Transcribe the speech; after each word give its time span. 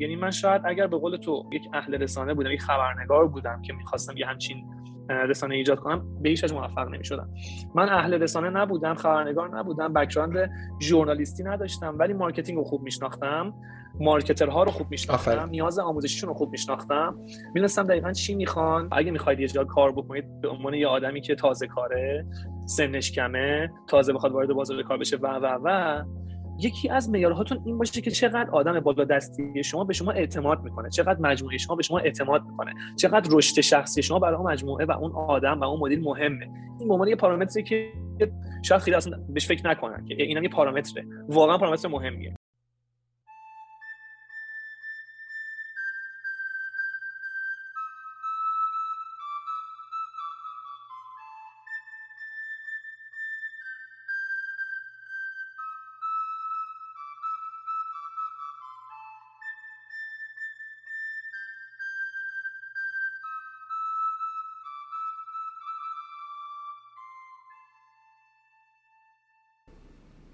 یعنی 0.00 0.16
من 0.16 0.30
شاید 0.30 0.62
اگر 0.64 0.86
به 0.86 0.98
قول 0.98 1.16
تو 1.16 1.44
یک 1.52 1.62
اهل 1.72 1.94
رسانه 1.94 2.34
بودم 2.34 2.50
یک 2.50 2.62
خبرنگار 2.62 3.28
بودم 3.28 3.62
که 3.62 3.72
می‌خواستم 3.72 4.16
یه 4.16 4.26
همچین 4.26 4.66
رسانه 5.10 5.54
ایجاد 5.54 5.78
کنم 5.78 6.22
به 6.22 6.28
هیچ 6.28 6.52
موفق 6.52 6.88
نمی‌شدم. 6.88 7.30
من 7.74 7.88
اهل 7.88 8.14
رسانه 8.14 8.50
نبودم 8.50 8.94
خبرنگار 8.94 9.58
نبودم 9.58 9.92
background 9.92 10.50
ژورنالیستی 10.82 11.44
نداشتم 11.44 11.96
ولی 11.98 12.12
marketing 12.12 12.58
رو 12.58 12.64
خوب 12.64 12.82
میشناختم 12.82 13.54
marketer 14.00 14.55
ها 14.55 14.62
رو 14.62 14.70
خوب 14.70 14.86
میشناختم 14.90 15.48
نیاز 15.48 15.78
آموزشیشون 15.78 16.28
رو 16.28 16.34
خوب 16.34 16.50
میشناختم. 16.50 17.18
می‌دونستم 17.54 17.82
دقیقا 17.82 18.12
چی 18.12 18.34
می‌خوان. 18.34 18.88
اگه 18.92 19.10
می‌خواید 19.10 19.40
یه 19.40 19.48
جا 19.48 19.64
کار 19.64 19.92
بکنید 19.92 20.40
به 20.40 20.48
عنوان 20.48 20.74
یه 20.74 20.86
آدمی 20.86 21.20
که 21.20 21.34
تازه 21.34 21.66
کاره 21.66 22.26
سنش 22.66 23.12
کمه 23.12 23.70
تازه 23.88 24.12
بخواد 24.12 24.32
وارد 24.32 24.48
بازار 24.52 24.82
کار 24.82 24.98
بشه 24.98 25.16
و 25.16 25.26
و 25.26 25.58
و. 25.64 26.02
یکی 26.62 26.88
از 26.88 27.10
معیارهاتون 27.10 27.62
این 27.66 27.78
باشه 27.78 28.00
که 28.00 28.10
چقدر 28.10 28.50
آدم 28.50 28.80
بالا 28.80 29.04
دستی 29.04 29.64
شما 29.64 29.84
به 29.84 29.92
شما 29.94 30.12
اعتماد 30.12 30.62
می‌کنه 30.62 30.90
چقدر 30.90 31.20
مجموعه 31.20 31.58
شما 31.58 31.76
به 31.76 31.82
شما 31.82 31.98
اعتماد 31.98 32.42
می‌کنه 32.44 32.74
چقدر 32.96 33.28
رشد 33.32 33.60
شخصی 33.60 34.02
شما 34.02 34.18
برای 34.18 34.42
مجموعه 34.42 34.84
و 34.84 34.90
اون 34.90 35.12
آدم 35.12 35.60
و 35.60 35.64
اون 35.64 35.80
مدیر 35.80 36.00
مهمه. 36.00 36.48
این 36.78 36.88
به 36.88 36.94
عنوان 36.94 37.08
یه 37.08 37.16
پارامتری 37.16 37.62
که 37.62 37.92
شاید 38.62 38.80
خیلی 38.80 38.96
اصلا 38.96 39.18
بهش 39.28 39.46
فکر 39.46 39.66
نکنن 39.66 40.04
که 40.04 40.22
اینم 40.22 40.42
یه 40.42 40.48
پارامتره. 40.48 41.04
واقعا 41.28 41.58
پارامتر 41.58 41.88
مهمیه. 41.88 42.34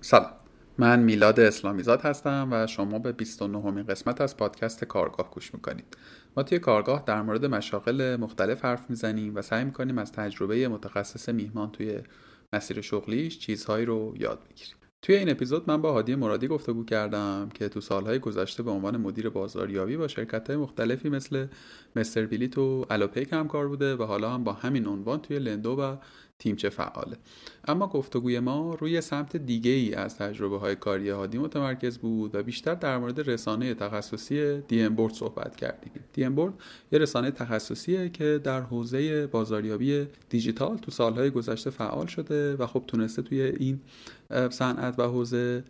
سلام. 0.06 0.30
من 0.78 1.00
میلاد 1.00 1.40
اسلامیزاد 1.40 2.02
هستم 2.02 2.48
و 2.52 2.66
شما 2.66 2.98
به 2.98 3.12
29 3.12 3.70
مین 3.70 3.86
قسمت 3.86 4.20
از 4.20 4.36
پادکست 4.36 4.84
کارگاه 4.84 5.30
گوش 5.30 5.54
می‌کنید. 5.54 5.96
ما 6.36 6.42
توی 6.42 6.58
کارگاه 6.58 7.02
در 7.06 7.22
مورد 7.22 7.46
مشاغل 7.46 8.16
مختلف 8.16 8.64
حرف 8.64 8.90
می‌زنیم 8.90 9.36
و 9.36 9.42
سعی 9.42 9.64
می‌کنیم 9.64 9.98
از 9.98 10.12
تجربه 10.12 10.68
متخصص 10.68 11.28
میهمان 11.28 11.72
توی 11.72 11.98
مسیر 12.52 12.80
شغلیش 12.80 13.38
چیزهایی 13.38 13.86
رو 13.86 14.14
یاد 14.16 14.38
بگیریم. 14.50 14.76
توی 15.02 15.16
این 15.16 15.30
اپیزود 15.30 15.70
من 15.70 15.82
با 15.82 15.92
هادی 15.92 16.14
مرادی 16.14 16.48
گفتگو 16.48 16.84
کردم 16.84 17.48
که 17.54 17.68
تو 17.68 17.80
سالهای 17.80 18.18
گذشته 18.18 18.62
به 18.62 18.70
عنوان 18.70 18.96
مدیر 18.96 19.28
بازاریابی 19.28 19.96
با 19.96 20.08
شرکت 20.08 20.50
مختلفی 20.50 21.08
مثل 21.08 21.46
مستر 21.96 22.26
بیلیت 22.26 22.58
و 22.58 22.86
الوپیک 22.90 23.32
همکار 23.32 23.68
بوده 23.68 23.96
و 23.96 24.02
حالا 24.02 24.30
هم 24.30 24.44
با 24.44 24.52
همین 24.52 24.86
عنوان 24.86 25.20
توی 25.20 25.38
لندو 25.38 25.70
و 25.70 25.96
تیمچه 26.38 26.68
فعاله. 26.68 27.16
اما 27.68 27.86
گفتگوی 27.86 28.40
ما 28.40 28.74
روی 28.74 29.00
سمت 29.00 29.36
دیگه 29.36 29.70
ای 29.70 29.94
از 29.94 30.16
تجربه 30.16 30.58
های 30.58 30.76
کاری 30.76 31.10
هادی 31.10 31.38
متمرکز 31.38 31.98
بود 31.98 32.34
و 32.34 32.42
بیشتر 32.42 32.74
در 32.74 32.98
مورد 32.98 33.30
رسانه 33.30 33.74
تخصصی 33.74 34.60
دی 34.60 34.88
بورد 34.88 35.14
صحبت 35.14 35.56
کردیم. 35.56 35.92
دی 36.12 36.28
بورد 36.28 36.54
یه 36.92 36.98
رسانه 36.98 37.30
تخصصیه 37.30 38.08
که 38.08 38.40
در 38.44 38.60
حوزه 38.60 39.26
بازاریابی 39.26 40.06
دیجیتال 40.28 40.76
تو 40.76 40.90
سالهای 40.90 41.30
گذشته 41.30 41.70
فعال 41.70 42.06
شده 42.06 42.56
و 42.56 42.66
خب 42.66 42.84
تونسته 42.86 43.22
توی 43.22 43.42
این 43.42 43.80
صنعت 44.50 44.98
و 44.98 45.02
حوزه 45.02 45.64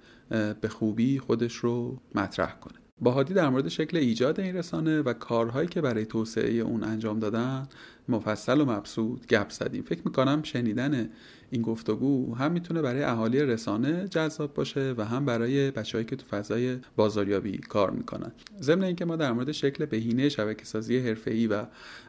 به 0.61 0.69
خوبی 0.69 1.19
خودش 1.19 1.55
رو 1.55 1.99
مطرح 2.15 2.59
کنه. 2.61 2.86
با 3.01 3.11
هادی 3.11 3.35
در 3.35 3.49
مورد 3.49 3.69
شکل 3.69 3.97
ایجاد 3.97 4.41
این 4.41 4.57
رسانه 4.57 5.01
و 5.03 5.13
کارهایی 5.13 5.69
که 5.69 5.81
برای 5.81 6.07
توسعه 6.07 6.53
اون 6.53 6.85
انجام 6.85 7.19
دادن 7.19 7.69
مفصل 8.09 8.61
و 8.61 8.65
مبسوط 8.65 9.27
گپ 9.27 9.51
زدیم. 9.51 9.83
فکر 9.83 10.01
می‌کنم 10.05 10.43
شنیدن 10.43 11.11
این 11.57 11.63
گفتگو 11.63 12.35
هم 12.35 12.53
می‌تونه 12.53 12.83
برای 12.83 13.03
اهالی 13.03 13.41
رسانه 13.41 14.09
جذاب 14.09 14.55
باشه 14.55 14.95
و 14.97 15.05
هم 15.05 15.25
برای 15.25 15.71
بچههایی 15.71 16.05
که 16.05 16.17
تو 16.17 16.27
فضای 16.27 16.79
بازاریابی 16.97 17.59
کار 17.59 17.91
می‌کنن. 17.91 18.33
ضمن 18.61 18.85
اینکه 18.85 19.05
ما 19.05 19.17
در 19.17 19.33
مورد 19.33 19.53
شکل 19.53 19.87
بهینه 19.87 20.29
شبکه 20.29 20.65
سازی 20.65 20.99
حرفه‌ای 20.99 21.47
و 21.47 21.67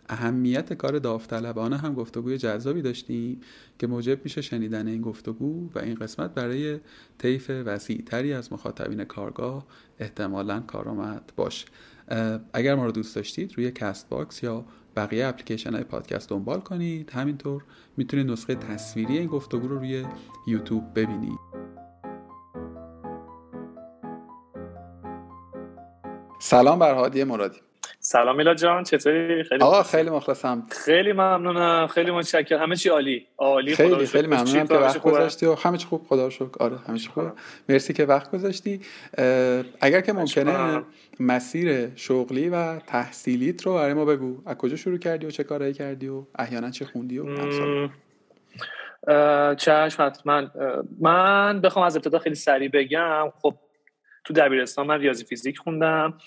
اهمیت 0.09 0.73
کار 0.73 0.99
داوطلبانه 0.99 1.77
هم 1.77 1.93
گفتگوی 1.93 2.37
جذابی 2.37 2.81
داشتیم 2.81 3.41
که 3.79 3.87
موجب 3.87 4.19
میشه 4.23 4.41
شنیدن 4.41 4.87
این 4.87 5.01
گفتگو 5.01 5.69
و 5.75 5.79
این 5.79 5.95
قسمت 5.95 6.33
برای 6.33 6.79
طیف 7.17 7.49
وسیعتری 7.49 8.33
از 8.33 8.53
مخاطبین 8.53 9.03
کارگاه 9.03 9.65
احتمالا 9.99 10.59
کارآمد 10.59 11.31
باشه. 11.35 11.65
اگر 12.53 12.75
ما 12.75 12.85
رو 12.85 12.91
دوست 12.91 13.15
داشتید 13.15 13.53
روی 13.57 13.71
Castbox 13.71 14.43
یا 14.43 14.65
بقیه 14.97 15.27
اپلیکیشن 15.27 15.73
های 15.73 15.83
پادکست 15.83 16.29
دنبال 16.29 16.59
کنید. 16.59 17.09
همینطور 17.09 17.63
می‌تونید 17.97 18.31
نسخه 18.31 18.55
تصویری 18.55 19.17
این 19.17 19.27
گفتگو 19.27 19.67
رو 19.67 19.77
روی 19.77 20.05
یوتیوب 20.47 20.83
ببینید. 20.95 21.39
سلام 26.39 26.79
بر 26.79 26.93
هادی 26.93 27.23
مرادی. 27.23 27.59
سلام 28.09 28.35
میلاد 28.35 28.53
جان 28.53 28.83
چطوری؟ 28.83 29.43
خیلی 29.43 29.63
آقا 29.63 29.83
خیلی 29.83 30.09
مخلصم. 30.09 30.67
خیلی 30.85 31.13
ممنونم 31.13 31.87
خیلی 31.87 32.11
متشکرم. 32.11 32.61
همه 32.61 32.75
چی 32.75 32.89
عالی؟ 32.89 33.27
عالی 33.37 33.75
خیلی 33.75 34.05
خیلی 34.05 34.27
ممنونم 34.27 34.67
که 34.67 34.73
وقت 34.73 35.01
گذاشتی 35.01 35.45
و 35.45 35.55
همه 35.55 35.77
چی 35.77 35.85
خوب. 35.85 36.05
خدا 36.09 36.29
شکر. 36.29 36.51
آره 36.59 36.77
همه 36.77 36.97
چی 36.97 37.09
خوب. 37.09 37.31
مرسی 37.69 37.93
که 37.93 38.05
وقت 38.05 38.31
گذاشتی. 38.31 38.81
اگر 39.81 40.01
که 40.01 40.13
ممکنه 40.13 40.83
مسیر 41.19 41.95
شغلی 41.95 42.49
و 42.49 42.79
تحصیلیت 42.79 43.65
رو 43.65 43.73
برای 43.73 43.93
ما 43.93 44.05
بگو. 44.05 44.41
از 44.45 44.57
کجا 44.57 44.75
شروع 44.75 44.97
کردی 44.97 45.25
و 45.25 45.29
چه 45.29 45.43
کارهایی 45.43 45.73
کردی 45.73 46.07
و 46.07 46.23
احیانا 46.39 46.71
چه 46.71 46.85
خوندی 46.85 47.19
و 47.19 47.25
چشم 49.55 50.03
حتما. 50.03 50.43
من 50.99 51.61
بخوام 51.61 51.85
از 51.85 51.95
ابتدا 51.95 52.19
خیلی 52.19 52.35
سریع 52.35 52.69
بگم. 52.73 53.29
خب 53.41 53.53
تو 54.23 54.33
دبیرستان 54.33 54.87
من 54.87 54.99
ریاضی 54.99 55.25
فیزیک 55.25 55.57
خوندم. 55.57 56.17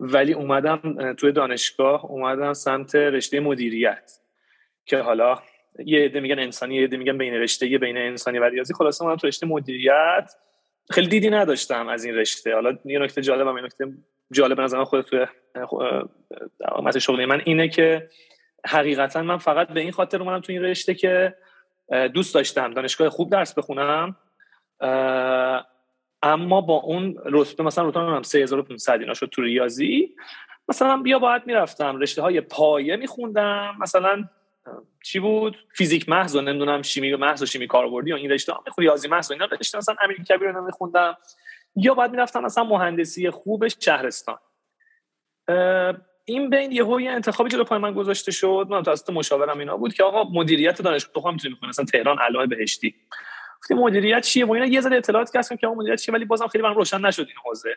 ولی 0.00 0.32
اومدم 0.32 1.12
توی 1.12 1.32
دانشگاه 1.32 2.04
اومدم 2.04 2.52
سمت 2.52 2.94
رشته 2.94 3.40
مدیریت 3.40 4.12
که 4.86 4.98
حالا 4.98 5.38
یه 5.84 6.04
عده 6.04 6.20
میگن 6.20 6.38
انسانی 6.38 6.74
یه 6.76 6.84
عده 6.84 6.96
میگن 6.96 7.18
بین 7.18 7.34
رشته 7.34 7.78
بین 7.78 7.96
انسانی 7.96 8.38
و 8.38 8.44
ریاضی 8.44 8.74
خلاصه 8.74 9.04
اومدم 9.04 9.16
تو 9.16 9.26
رشته 9.26 9.46
مدیریت 9.46 10.32
خیلی 10.90 11.08
دیدی 11.08 11.30
نداشتم 11.30 11.88
از 11.88 12.04
این 12.04 12.14
رشته. 12.14 12.54
حالا 12.54 12.78
یه 12.84 12.98
نکته 12.98 13.22
جالبم 13.22 13.56
یه 13.56 13.64
نکته 13.64 13.84
جالب 14.32 14.60
نظر 14.60 14.84
خود 14.84 15.04
توی 15.04 15.26
مثل 16.82 16.98
شغلی 16.98 17.26
من 17.26 17.42
اینه 17.44 17.68
که 17.68 18.08
حقیقتا 18.66 19.22
من 19.22 19.38
فقط 19.38 19.68
به 19.68 19.80
این 19.80 19.92
خاطر 19.92 20.22
اومدم 20.22 20.40
تو 20.40 20.52
این 20.52 20.62
رشته 20.62 20.94
که 20.94 21.34
دوست 22.14 22.34
داشتم. 22.34 22.74
دانشگاه 22.74 23.08
خوب 23.08 23.30
درس 23.30 23.54
بخونم 23.54 24.16
اما 26.26 26.60
با 26.60 26.74
اون 26.74 27.16
رتبه 27.24 27.64
مثلا 27.64 27.88
رتبه 27.88 28.00
هم 28.00 28.22
3500 28.22 29.00
اینا 29.00 29.14
شد 29.14 29.26
تو 29.26 29.42
ریاضی. 29.42 30.14
مثلا 30.68 30.96
بیا 30.96 31.18
باید 31.18 31.42
می‌رفتم 31.46 31.96
رشته 31.96 32.22
های 32.22 32.40
پایه 32.40 32.96
میخوندم 32.96 33.76
مثلا 33.80 34.24
چی 35.04 35.20
بود؟ 35.20 35.56
فیزیک 35.74 36.08
محض 36.08 36.36
و 36.36 36.40
نمی‌دونم 36.40 36.82
شیمی 36.82 37.14
محض 37.14 37.42
و 37.42 37.46
شیمی 37.46 37.66
کاربردی 37.66 38.12
و 38.12 38.16
این 38.16 38.30
رشته 38.30 38.52
ها 38.52 38.64
ریاضی 38.78 39.08
محض 39.08 39.30
و 39.30 39.32
اینا 39.34 39.48
رشته 39.60 39.78
مثلا 39.78 39.94
امریکا 40.02 40.22
کبیر 40.22 40.48
رو 40.48 40.64
میخوندم. 40.64 41.16
یا 41.76 41.94
باید 41.94 42.10
می‌رفتم 42.10 42.42
مثلا 42.42 42.64
مهندسی 42.64 43.30
خوب 43.30 43.68
شهرستان. 43.68 44.38
این 46.24 46.50
بین 46.50 46.72
یهو 46.72 47.00
یه 47.00 47.10
انتخابی 47.10 47.50
جلو 47.50 47.64
پای 47.64 47.78
من 47.78 47.92
گذاشته 47.92 48.32
شد. 48.32 48.66
من 48.70 48.82
توسط 48.82 49.10
مشاورم 49.10 49.58
اینا 49.58 49.76
بود 49.76 49.94
که 49.94 50.04
آقا 50.04 50.24
مدیریت 50.24 50.82
دانشگاه 50.82 51.24
هم 51.24 51.32
می‌تونی 51.32 51.56
مثلا 51.68 51.84
تهران 51.84 52.18
علامه 52.18 52.46
بهشتی. 52.46 52.94
گفتیم 53.60 53.78
مدیریت 53.78 54.24
چیه؟ 54.24 54.46
و 54.46 54.52
اینا 54.52 54.66
یه 54.66 54.80
ذره 54.80 54.96
اطلاعات 54.96 55.36
کسب 55.36 55.56
که 55.56 55.66
مدیریت 55.66 56.00
چیه؟ 56.00 56.14
ولی 56.14 56.24
بازم 56.24 56.46
خیلی 56.46 56.62
برام 56.62 56.76
روشن 56.76 57.00
نشد 57.00 57.26
این 57.26 57.36
حوزه. 57.44 57.76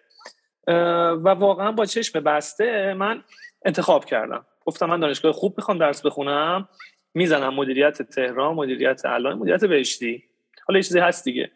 و 1.23 1.29
واقعا 1.29 1.71
با 1.71 1.85
چشم 1.85 2.19
بسته 2.19 2.93
من 2.93 3.23
انتخاب 3.65 4.05
کردم. 4.05 4.45
گفتم 4.65 4.85
من 4.85 4.99
دانشگاه 4.99 5.31
خوب 5.31 5.53
می‌خوام 5.57 5.77
درس 5.77 6.05
بخونم 6.05 6.69
می‌زنم 7.13 7.53
مدیریت 7.53 8.01
تهران 8.01 8.55
مدیریت 8.55 9.05
علامه 9.05 9.35
مدیریت 9.35 9.65
بهشتی. 9.65 10.23
حالا 10.67 10.79
یه 10.79 10.83
چیزی 10.83 10.99
هست 10.99 11.23
دیگه. 11.23 11.51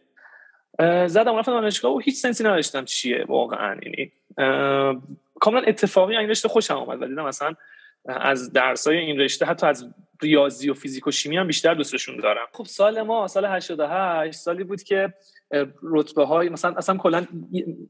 زدم 1.07 1.35
رفتم 1.35 1.51
دانشگاه 1.51 1.91
و 1.91 1.99
هیچ 1.99 2.15
سنسی 2.15 2.43
نداشتم 2.43 2.85
چیه 2.85 3.25
واقعا 3.27 3.79
یعنی 3.83 4.11
کاملا 5.39 5.61
اتفاقی 5.67 6.17
این 6.17 6.29
رشته 6.29 6.47
خوشم 6.47 6.73
آمد 6.73 7.01
و 7.01 7.07
دیدم 7.07 7.25
مثلا 7.25 7.55
از 8.05 8.53
درسای 8.53 8.97
این 8.97 9.19
رشته 9.19 9.45
حتی 9.45 9.67
از 9.67 9.93
ریاضی 10.21 10.69
و 10.69 10.73
فیزیک 10.73 11.07
و 11.07 11.11
شیمی 11.11 11.37
هم 11.37 11.47
بیشتر 11.47 11.73
دوستشون 11.73 12.17
دارم. 12.17 12.47
خب 12.51 12.65
سال 12.65 13.01
ما 13.01 13.27
سال 13.27 13.45
88 13.45 14.37
سالی 14.37 14.63
بود 14.63 14.83
که 14.83 15.13
رتبه 15.83 16.25
های 16.25 16.49
مثلا 16.49 16.73
اصلا 16.77 16.97
کلا 16.97 17.25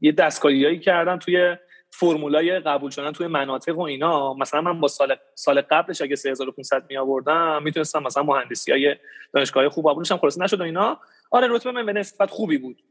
یه 0.00 0.12
دستکاریایی 0.12 0.78
کردن 0.78 1.18
توی 1.18 1.56
فرمولای 1.90 2.60
قبول 2.60 2.90
شدن 2.90 3.12
توی 3.12 3.26
مناطق 3.26 3.78
و 3.78 3.82
اینا. 3.82 4.34
مثلا 4.34 4.60
من 4.60 4.80
با 4.80 4.88
سال 4.88 5.16
سال 5.34 5.60
قبلش 5.60 6.02
اگه 6.02 6.16
3500 6.16 6.82
می 6.88 6.96
آوردم 6.96 7.62
می‌تونستم 7.62 8.02
مثلا 8.02 8.22
مهندسی 8.22 8.72
های 8.72 8.96
دانشگاه 9.34 9.68
خوب 9.68 9.90
قبولشم 9.90 10.16
خلاص 10.16 10.38
نشد 10.38 10.60
و 10.60 10.64
اینا. 10.64 11.00
آره 11.30 11.48
رتبه 11.50 11.72
من 11.72 11.86
به 11.86 11.92
نسبت 11.92 12.30
خوبی 12.30 12.58
بود. 12.58 12.82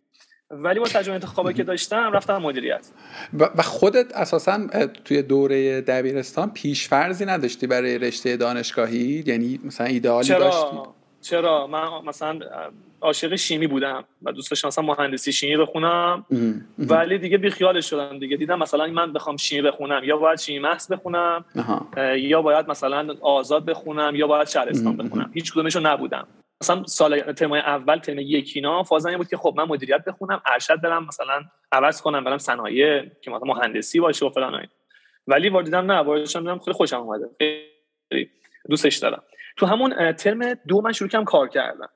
ولی 0.57 0.79
با 0.79 0.85
تجربه 0.85 1.13
انتخابی 1.13 1.53
که 1.53 1.63
داشتم 1.63 2.11
رفتم 2.11 2.37
مدیریت. 2.37 2.87
و 3.39 3.61
خودت 3.61 4.15
اساسا 4.15 4.67
توی 5.05 5.21
دوره 5.21 5.81
دبیرستان 5.81 6.51
پیشفرزی 6.51 7.25
نداشتی 7.25 7.67
برای 7.67 7.97
رشته 7.97 8.37
دانشگاهی؟ 8.37 9.23
یعنی 9.27 9.59
مثلا 9.63 9.87
ایدئالی 9.87 10.27
چرا؟ 10.27 10.39
داشتی؟ 10.39 10.77
چرا؟ 11.21 11.67
من 11.67 11.87
مثلا 12.05 12.39
عاشق 13.01 13.35
شیمی 13.35 13.67
بودم 13.67 14.03
و 14.23 14.31
دوست 14.31 14.51
داشتم 14.51 14.67
مثلا 14.67 14.85
مهندسی 14.85 15.31
شیمی 15.31 15.57
بخونم. 15.57 16.25
ولی 16.79 17.17
دیگه 17.17 17.37
بیخیالش 17.37 17.89
شدم 17.89 18.19
دیگه. 18.19 18.37
دیدم 18.37 18.59
مثلا 18.59 18.87
من 18.87 19.13
بخوام 19.13 19.37
شیمی 19.37 19.61
بخونم 19.61 20.01
یا 20.03 20.17
باید 20.17 20.39
شیمی 20.39 20.59
محض 20.59 20.91
بخونم 20.91 21.45
یا 22.17 22.41
باید 22.41 22.69
مثلا 22.69 23.15
آزاد 23.21 23.65
بخونم 23.65 24.15
یا 24.15 24.27
باید 24.27 24.47
شهرستان 24.47 24.97
بخونم. 24.97 25.31
هیچ 25.33 25.53
کدومشو 25.53 25.79
نبودم. 25.79 26.27
مثلا 26.63 26.83
سال 26.83 27.33
ترم 27.33 27.51
اول 27.51 27.97
ترم 27.97 28.19
یکینا 28.19 28.83
فازن 28.83 29.17
بود 29.17 29.27
که 29.27 29.37
خب 29.37 29.53
من 29.57 29.63
مدیریت 29.63 30.05
بخونم 30.05 30.41
ارشد 30.45 30.81
برم 30.81 31.05
مثلا 31.05 31.43
عوض 31.71 32.01
کنم 32.01 32.23
برم 32.23 32.37
صنایع 32.37 33.05
که 33.21 33.31
مثلا 33.31 33.53
مهندسی 33.53 33.99
باشه 33.99 34.25
و 34.25 34.29
فلان 34.29 34.67
ولی 35.27 35.49
واردیدم 35.49 35.91
نه 35.91 35.99
واردشم 35.99 36.39
دیدم 36.39 36.59
خیلی 36.59 36.73
خوشم 36.73 36.97
اومده. 36.97 37.29
خیلی 38.09 38.29
دوستش 38.69 38.97
دارم. 38.97 39.23
تو 39.57 39.65
همون 39.65 40.13
ترم 40.13 40.53
دو 40.53 40.81
من 40.81 40.91
شروع 40.91 41.09
کردم 41.09 41.25
کار 41.25 41.47
کردم 41.47 41.89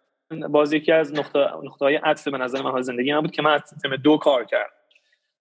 باز 0.49 0.73
یکی 0.73 0.91
از 0.91 1.13
نقطه 1.13 1.39
نقطه 1.63 1.85
های 1.85 1.95
عطف 1.95 2.27
به 2.27 2.37
نظر 2.37 2.61
من 2.61 2.81
زندگی 2.81 3.13
من 3.13 3.21
بود 3.21 3.31
که 3.31 3.41
من 3.41 3.59
ترم 3.83 3.95
دو 3.95 4.17
کار 4.17 4.45
کردم. 4.45 4.73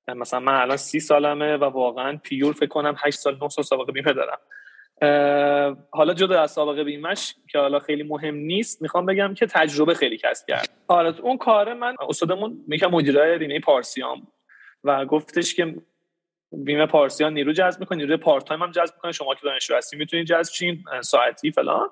مثلا 0.08 0.40
من 0.40 0.54
الان 0.54 0.76
سی 0.76 1.00
سالمه 1.00 1.56
و 1.56 1.64
واقعا 1.64 2.20
pure 2.22 2.52
فکر 2.52 2.66
کنم 2.66 2.94
8 2.98 3.18
سال 3.18 3.38
9 3.42 3.48
سال 3.48 3.64
سابقه 3.64 3.92
بیمه 3.92 4.12
دارم. 4.12 4.38
حالا 5.90 6.14
جدا 6.14 6.40
از 6.40 6.50
سابقه 6.50 6.84
بیمش 6.84 7.34
که 7.50 7.58
حالا 7.58 7.78
خیلی 7.78 8.02
مهم 8.02 8.34
نیست 8.34 8.82
می‌خوام 8.82 9.06
بگم 9.06 9.34
که 9.34 9.46
تجربه 9.46 9.94
خیلی 9.94 10.16
کسب 10.16 10.46
کرد. 10.48 10.68
حالا 10.88 11.14
اون 11.22 11.38
کار 11.38 11.74
من 11.74 11.96
استادمون 12.08 12.64
میگم 12.66 12.90
مدیرای 12.90 13.38
بیمه 13.38 13.60
پارسیان 13.60 14.26
و 14.84 15.06
گفتش 15.06 15.54
که 15.54 15.76
بیمه 16.52 16.86
پارسیان 16.86 17.34
نیرو 17.34 17.52
جذب 17.52 17.80
می‌کنه 17.80 17.98
نیروی 17.98 18.16
part 18.16 18.44
time 18.44 18.62
هم 18.62 18.70
جذب 18.70 18.94
می‌کنه 18.94 19.12
شما 19.12 19.34
که 19.34 19.40
دانشجو 19.44 19.76
هستی 19.76 19.96
می‌تونید 19.96 20.26
جذب 20.26 20.52
شین 20.52 20.84
ساعتی 21.00 21.50
فلان. 21.50 21.88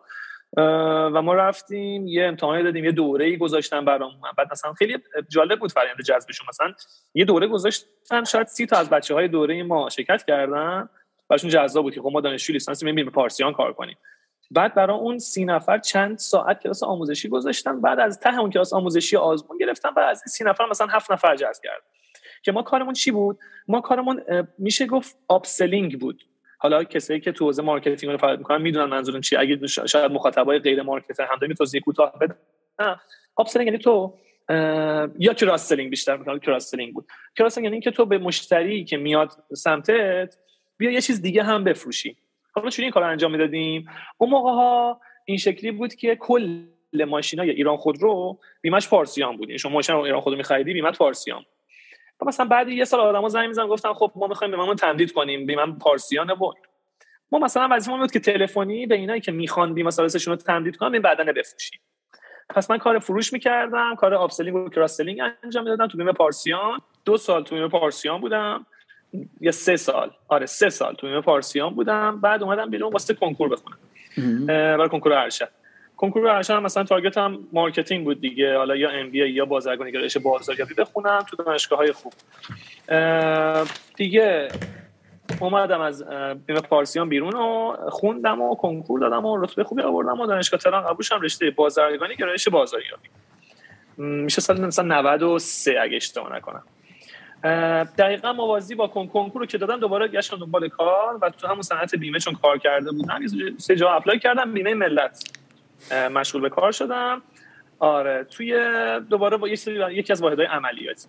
و 1.14 1.22
ما 1.22 1.34
رفتیم 1.34 2.06
یه 2.06 2.24
امتحانی 2.24 2.62
دادیم 2.62 2.84
یه 2.84 2.92
دوره 2.92 3.24
ای 3.24 3.36
گذاشتن 3.36 3.84
برامون. 3.84 4.20
بعد 4.38 4.48
مثلا 4.52 4.72
خیلی 4.72 4.98
جالب 5.28 5.60
بود 5.60 5.72
فرآیند 5.72 6.02
جذبشون. 6.02 6.46
مثلا 6.48 6.72
یه 7.14 7.24
دوره 7.24 7.46
گذاشتن 7.46 8.24
شاید 8.24 8.46
سی 8.46 8.66
تا 8.66 8.76
از 8.76 8.90
بچه 8.90 9.14
های 9.14 9.28
دوره 9.28 9.62
ما 9.62 9.88
شرکت 9.88 10.24
کردن. 10.24 10.88
براشون 11.28 11.50
جذاب 11.50 11.84
بود 11.84 11.94
که 11.94 12.00
خب 12.00 12.10
ما 12.12 12.20
دانشجو 12.20 12.52
لیسانس 12.52 12.84
به 12.84 13.04
پارسیان 13.04 13.52
کار 13.52 13.72
کنیم. 13.72 13.96
بعد 14.50 14.74
برای 14.74 14.96
اون 14.96 15.18
سی 15.18 15.44
نفر 15.44 15.78
چند 15.78 16.18
ساعت 16.18 16.62
کلاس 16.62 16.82
آموزشی 16.82 17.28
گذاشتن 17.28 17.80
بعد 17.80 18.00
از 18.00 18.20
ته 18.20 18.38
اون 18.38 18.50
کلاس 18.50 18.72
آموزشی 18.72 19.16
آزمون 19.16 19.58
گرفتن 19.58 19.90
بعد 19.90 20.10
از 20.10 20.22
سی 20.26 20.44
نفر 20.44 20.66
مثلا 20.70 20.86
هفت 20.86 21.12
نفر 21.12 21.36
جذب 21.36 21.62
کرد 21.64 21.82
که 22.42 22.52
ما 22.52 22.62
کارمون 22.62 22.92
چی 22.94 23.10
بود؟ 23.10 23.38
ما 23.68 23.80
کارمون 23.80 24.22
میشه 24.58 24.86
گفت 24.86 25.16
upselling 25.28 26.00
بود. 26.00 26.22
حالا 26.58 26.84
کسایی 26.84 27.20
که 27.20 27.32
تو 27.32 27.44
حوزه 27.44 27.62
marketing 27.62 28.12
رو 28.12 28.18
فعالیت 28.18 28.38
می‌کنن 28.38 28.62
می‌دونن 28.62 28.84
منظورم 28.84 29.20
چی 29.20 29.36
اگه 29.36 29.66
شاید 29.66 30.12
مخاطبای 30.12 30.58
غیر 30.58 30.82
marketer 30.82 31.24
هم 31.24 31.38
داریم 31.40 31.54
توضیح 31.54 31.80
کوتاه 31.80 32.12
بدم 32.20 32.36
upselling 33.36 33.66
یعنی 33.66 33.78
تو 33.78 34.18
یا 35.18 35.34
cross 35.36 35.68
selling 35.68 35.90
بیشتر 35.90 36.16
میگم 36.16 36.38
cross 36.38 36.70
selling 36.70 36.94
بود. 36.94 37.06
cross 37.38 37.56
یعنی 37.56 37.70
اینکه 37.70 37.90
تو 37.90 38.06
به 38.06 38.18
مشتری 38.18 38.84
که 38.84 38.96
میاد 38.96 39.30
سمتت 39.54 40.36
بیا 40.76 40.90
یه 40.90 41.00
چیز 41.00 41.22
دیگه 41.22 41.42
هم 41.42 41.64
بفروشی. 41.64 42.16
حالا 42.52 42.70
چون 42.70 42.82
این 42.82 42.92
کار 42.92 43.02
انجام 43.02 43.32
می‌دادیم؟ 43.32 43.86
اون 44.18 44.30
موقع 44.30 44.50
ها 44.50 45.00
این 45.24 45.38
شکلی 45.38 45.70
بود 45.70 45.94
که 45.94 46.16
کل 46.16 46.64
ماشینای 47.06 47.50
ایران 47.50 47.76
خودرو 47.76 48.38
بیمش 48.60 48.88
پارسیان 48.88 49.36
بود. 49.36 49.48
یعنی 49.48 49.58
شما 49.58 49.72
ماشین 49.72 49.96
ایران 49.96 50.20
خودرو 50.20 50.36
می‌خریدی 50.36 50.72
بیمت 50.72 50.98
پارسیان 50.98 51.44
مثلا 52.26 52.46
بعد 52.46 52.68
یه 52.68 52.84
سال 52.84 53.00
آدما 53.00 53.28
زنگ 53.28 53.48
می‌زنن 53.48 53.66
گفتن 53.66 53.92
خب 53.92 54.12
ما 54.16 54.26
می‌خوایم 54.26 54.50
بیممون 54.50 54.76
تمدید 54.76 55.12
کنیم. 55.12 55.46
بیمه 55.46 55.66
پارسیانه 55.80 56.32
و 56.32 56.52
ما 57.32 57.38
مثلا 57.38 57.68
وظیفه 57.70 57.96
بود 57.96 58.12
که 58.12 58.20
تلفنی 58.20 58.86
به 58.86 58.94
اینایی 58.94 59.20
که 59.20 59.32
می‌خوان 59.32 59.74
بیمه 59.74 59.90
ثالثشون 59.90 60.32
رو 60.34 60.36
تمدید 60.36 60.76
کنن 60.76 60.92
این 60.92 61.02
بدنه 61.02 61.32
بفروشیم. 61.32 61.80
پس 62.50 62.70
من 62.70 62.78
کار 62.78 62.98
فروش 62.98 63.32
می‌کردم 63.32 63.94
کار 63.94 64.14
upselling 64.14 64.56
و 64.56 64.68
cross 64.68 64.96
selling 64.96 65.20
انجام 65.44 65.64
می‌دادم 65.64 65.86
تو 65.86 65.98
بیمه 65.98 66.12
پارسیان 66.12 66.80
دو 67.04 67.16
سال 67.16 67.44
تو 67.44 67.54
بیمه 67.54 67.68
پارسیان 67.68 68.20
بودم. 68.20 68.66
یا 69.40 69.52
سه 69.52 69.76
سال. 69.76 70.10
آره 70.28 70.46
سه 70.46 70.70
سال 70.70 70.94
تو 70.94 71.20
پارسیان 71.20 71.74
بودم. 71.74 72.20
بعد 72.20 72.42
اومدم 72.42 72.70
بیرون 72.70 72.92
واسه 72.92 73.14
کنکور 73.14 73.48
بخونم. 73.48 73.78
برای 74.46 74.88
کنکور 74.88 75.12
ارشد. 75.12 75.48
کنکور 75.96 76.28
ارشد 76.28 76.54
هم 76.54 76.62
مثلا 76.62 76.84
target 76.84 77.18
م 77.18 77.38
marketing 77.52 78.04
بود 78.04 78.20
دیگه. 78.20 78.56
حالا 78.56 78.76
یا 78.76 78.90
MBA 78.90 79.18
یا 79.18 79.44
بازرگانی 79.44 79.92
گرایش 79.92 80.16
بازاریابی 80.16 80.74
بخونم 80.74 81.18
تو 81.30 81.36
دانشگاه 81.36 81.78
های 81.78 81.92
خوب 81.92 82.12
دیگه 83.96 84.48
اومدم 85.40 85.80
از 85.80 86.04
بیمه 86.46 86.60
پارسیان 86.60 87.08
بیرون 87.08 87.34
و 87.34 87.76
خوندم 87.90 88.42
و 88.42 88.54
کنکور 88.54 89.00
دادم 89.00 89.26
و 89.26 89.36
رتبه 89.36 89.64
خوبی 89.64 89.82
آوردم 89.82 90.20
و 90.20 90.26
دانشگاه 90.26 90.60
تهران 90.60 90.84
قبول 90.84 91.02
شدم 91.02 91.20
رشته 91.20 91.50
بازرگانی 91.50 92.16
گرایش 92.16 92.48
بازاریابی. 92.48 93.08
میشه 93.98 94.40
سال 94.40 94.60
مثلا 94.60 95.00
93 95.00 95.80
اگه 95.82 95.96
اشتباه 95.96 96.36
نکنم. 96.36 96.62
دقیقا 97.98 98.32
موازی 98.32 98.74
با 98.74 98.88
کنکور 98.88 99.40
رو 99.40 99.46
که 99.46 99.58
دادم 99.58 99.80
دوباره 99.80 100.08
گشتم 100.08 100.36
دنبال 100.36 100.68
کار 100.68 101.18
و 101.22 101.30
تو 101.30 101.46
همون 101.46 101.62
صنعت 101.62 101.94
بیمه 101.94 102.18
چون 102.18 102.34
کار 102.34 102.58
کرده 102.58 102.90
بودم 102.90 103.20
سه 103.58 103.76
جا 103.76 103.90
اپلای 103.90 104.18
کردم 104.18 104.52
بیمه 104.52 104.74
ملت 104.74 105.24
مشغول 106.12 106.42
به 106.42 106.48
کار 106.48 106.72
شدم 106.72 107.22
آره 107.78 108.24
توی 108.24 108.60
دوباره 109.10 109.36
با 109.36 109.48
یکی 109.48 110.12
از 110.12 110.22
واحدهای 110.22 110.46
عملیاتی. 110.46 111.08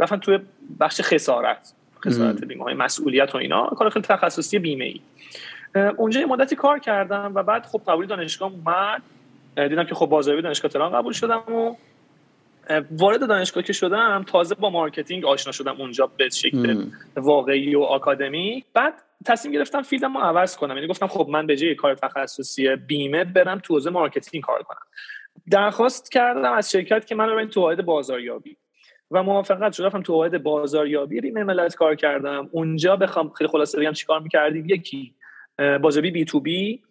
رفتم 0.00 0.16
توی 0.16 0.38
بخش 0.80 1.00
خسارت 1.00 1.72
خسارت 2.04 2.44
بیمه 2.44 2.64
های 2.64 2.74
مسئولیت 2.74 3.34
و 3.34 3.38
اینا 3.38 3.66
کار 3.66 3.90
خیلی 3.90 4.04
تخصصی 4.04 4.58
بیمه 4.58 4.84
ای 4.84 5.00
اونجا 5.96 6.20
یه 6.20 6.26
مدتی 6.26 6.56
کار 6.56 6.78
کردم 6.78 7.32
و 7.34 7.42
بعد 7.42 7.66
خب 7.66 7.82
قبولی 7.88 8.06
دانشگاه 8.06 8.52
اومد. 8.52 9.02
دیدم 9.56 9.84
که 9.84 9.94
خب 9.94 10.06
بازاریابی 10.06 10.42
دانشگاه 10.42 10.70
تهران 10.70 10.92
قبول 10.92 11.12
شدم 11.12 11.54
و 11.54 11.74
وارد 12.90 13.28
دانشگاه 13.28 13.62
که 13.62 13.72
شدم 13.72 14.24
تازه 14.26 14.54
با 14.54 14.70
marketing 14.70 15.24
آشنا 15.24 15.52
شدم 15.52 15.80
اونجا 15.80 16.06
به 16.06 16.28
شکل 16.28 16.84
واقعی 17.16 17.74
و 17.74 17.82
آکادمیک. 17.82 18.64
بعد 18.74 18.94
تصمیم 19.26 19.54
گرفتم 19.54 19.82
field 19.82 20.10
م 20.10 20.16
رو 20.16 20.20
عوض 20.20 20.56
کنم. 20.56 20.74
یعنی 20.74 20.86
گفتم 20.86 21.06
خب 21.06 21.28
من 21.30 21.46
به 21.46 21.56
جای 21.56 21.74
کار 21.74 21.94
تخصصی 21.94 22.76
بیمه 22.76 23.24
برم 23.24 23.58
تو 23.58 23.74
حوزه 23.74 23.90
marketing 23.90 24.44
کار 24.44 24.62
کنم. 24.62 24.86
درخواست 25.50 26.12
کردم 26.12 26.52
از 26.52 26.70
شرکت 26.70 27.06
که 27.06 27.14
من 27.14 27.28
رو 27.28 27.46
تو 27.46 27.60
واحد 27.60 27.84
بازاریابی. 27.84 28.56
و 29.10 29.22
موافقت 29.22 29.72
شد. 29.72 29.84
رفتم 29.84 30.02
تو 30.02 30.12
واحد 30.12 30.42
بازاریابی 30.42 31.20
بیمه 31.20 31.44
ملت 31.44 31.74
کار 31.74 31.94
کردم. 31.94 32.48
اونجا 32.52 32.96
بخوام 32.96 33.30
خیلی 33.30 33.50
خلاصه 33.50 33.80
بگم 33.80 33.92
چیکار 33.92 34.20
می‌کردیم؟ 34.20 34.66
یکی 34.66 35.14
بازاریابی 35.82 36.10
B2B 36.10 36.82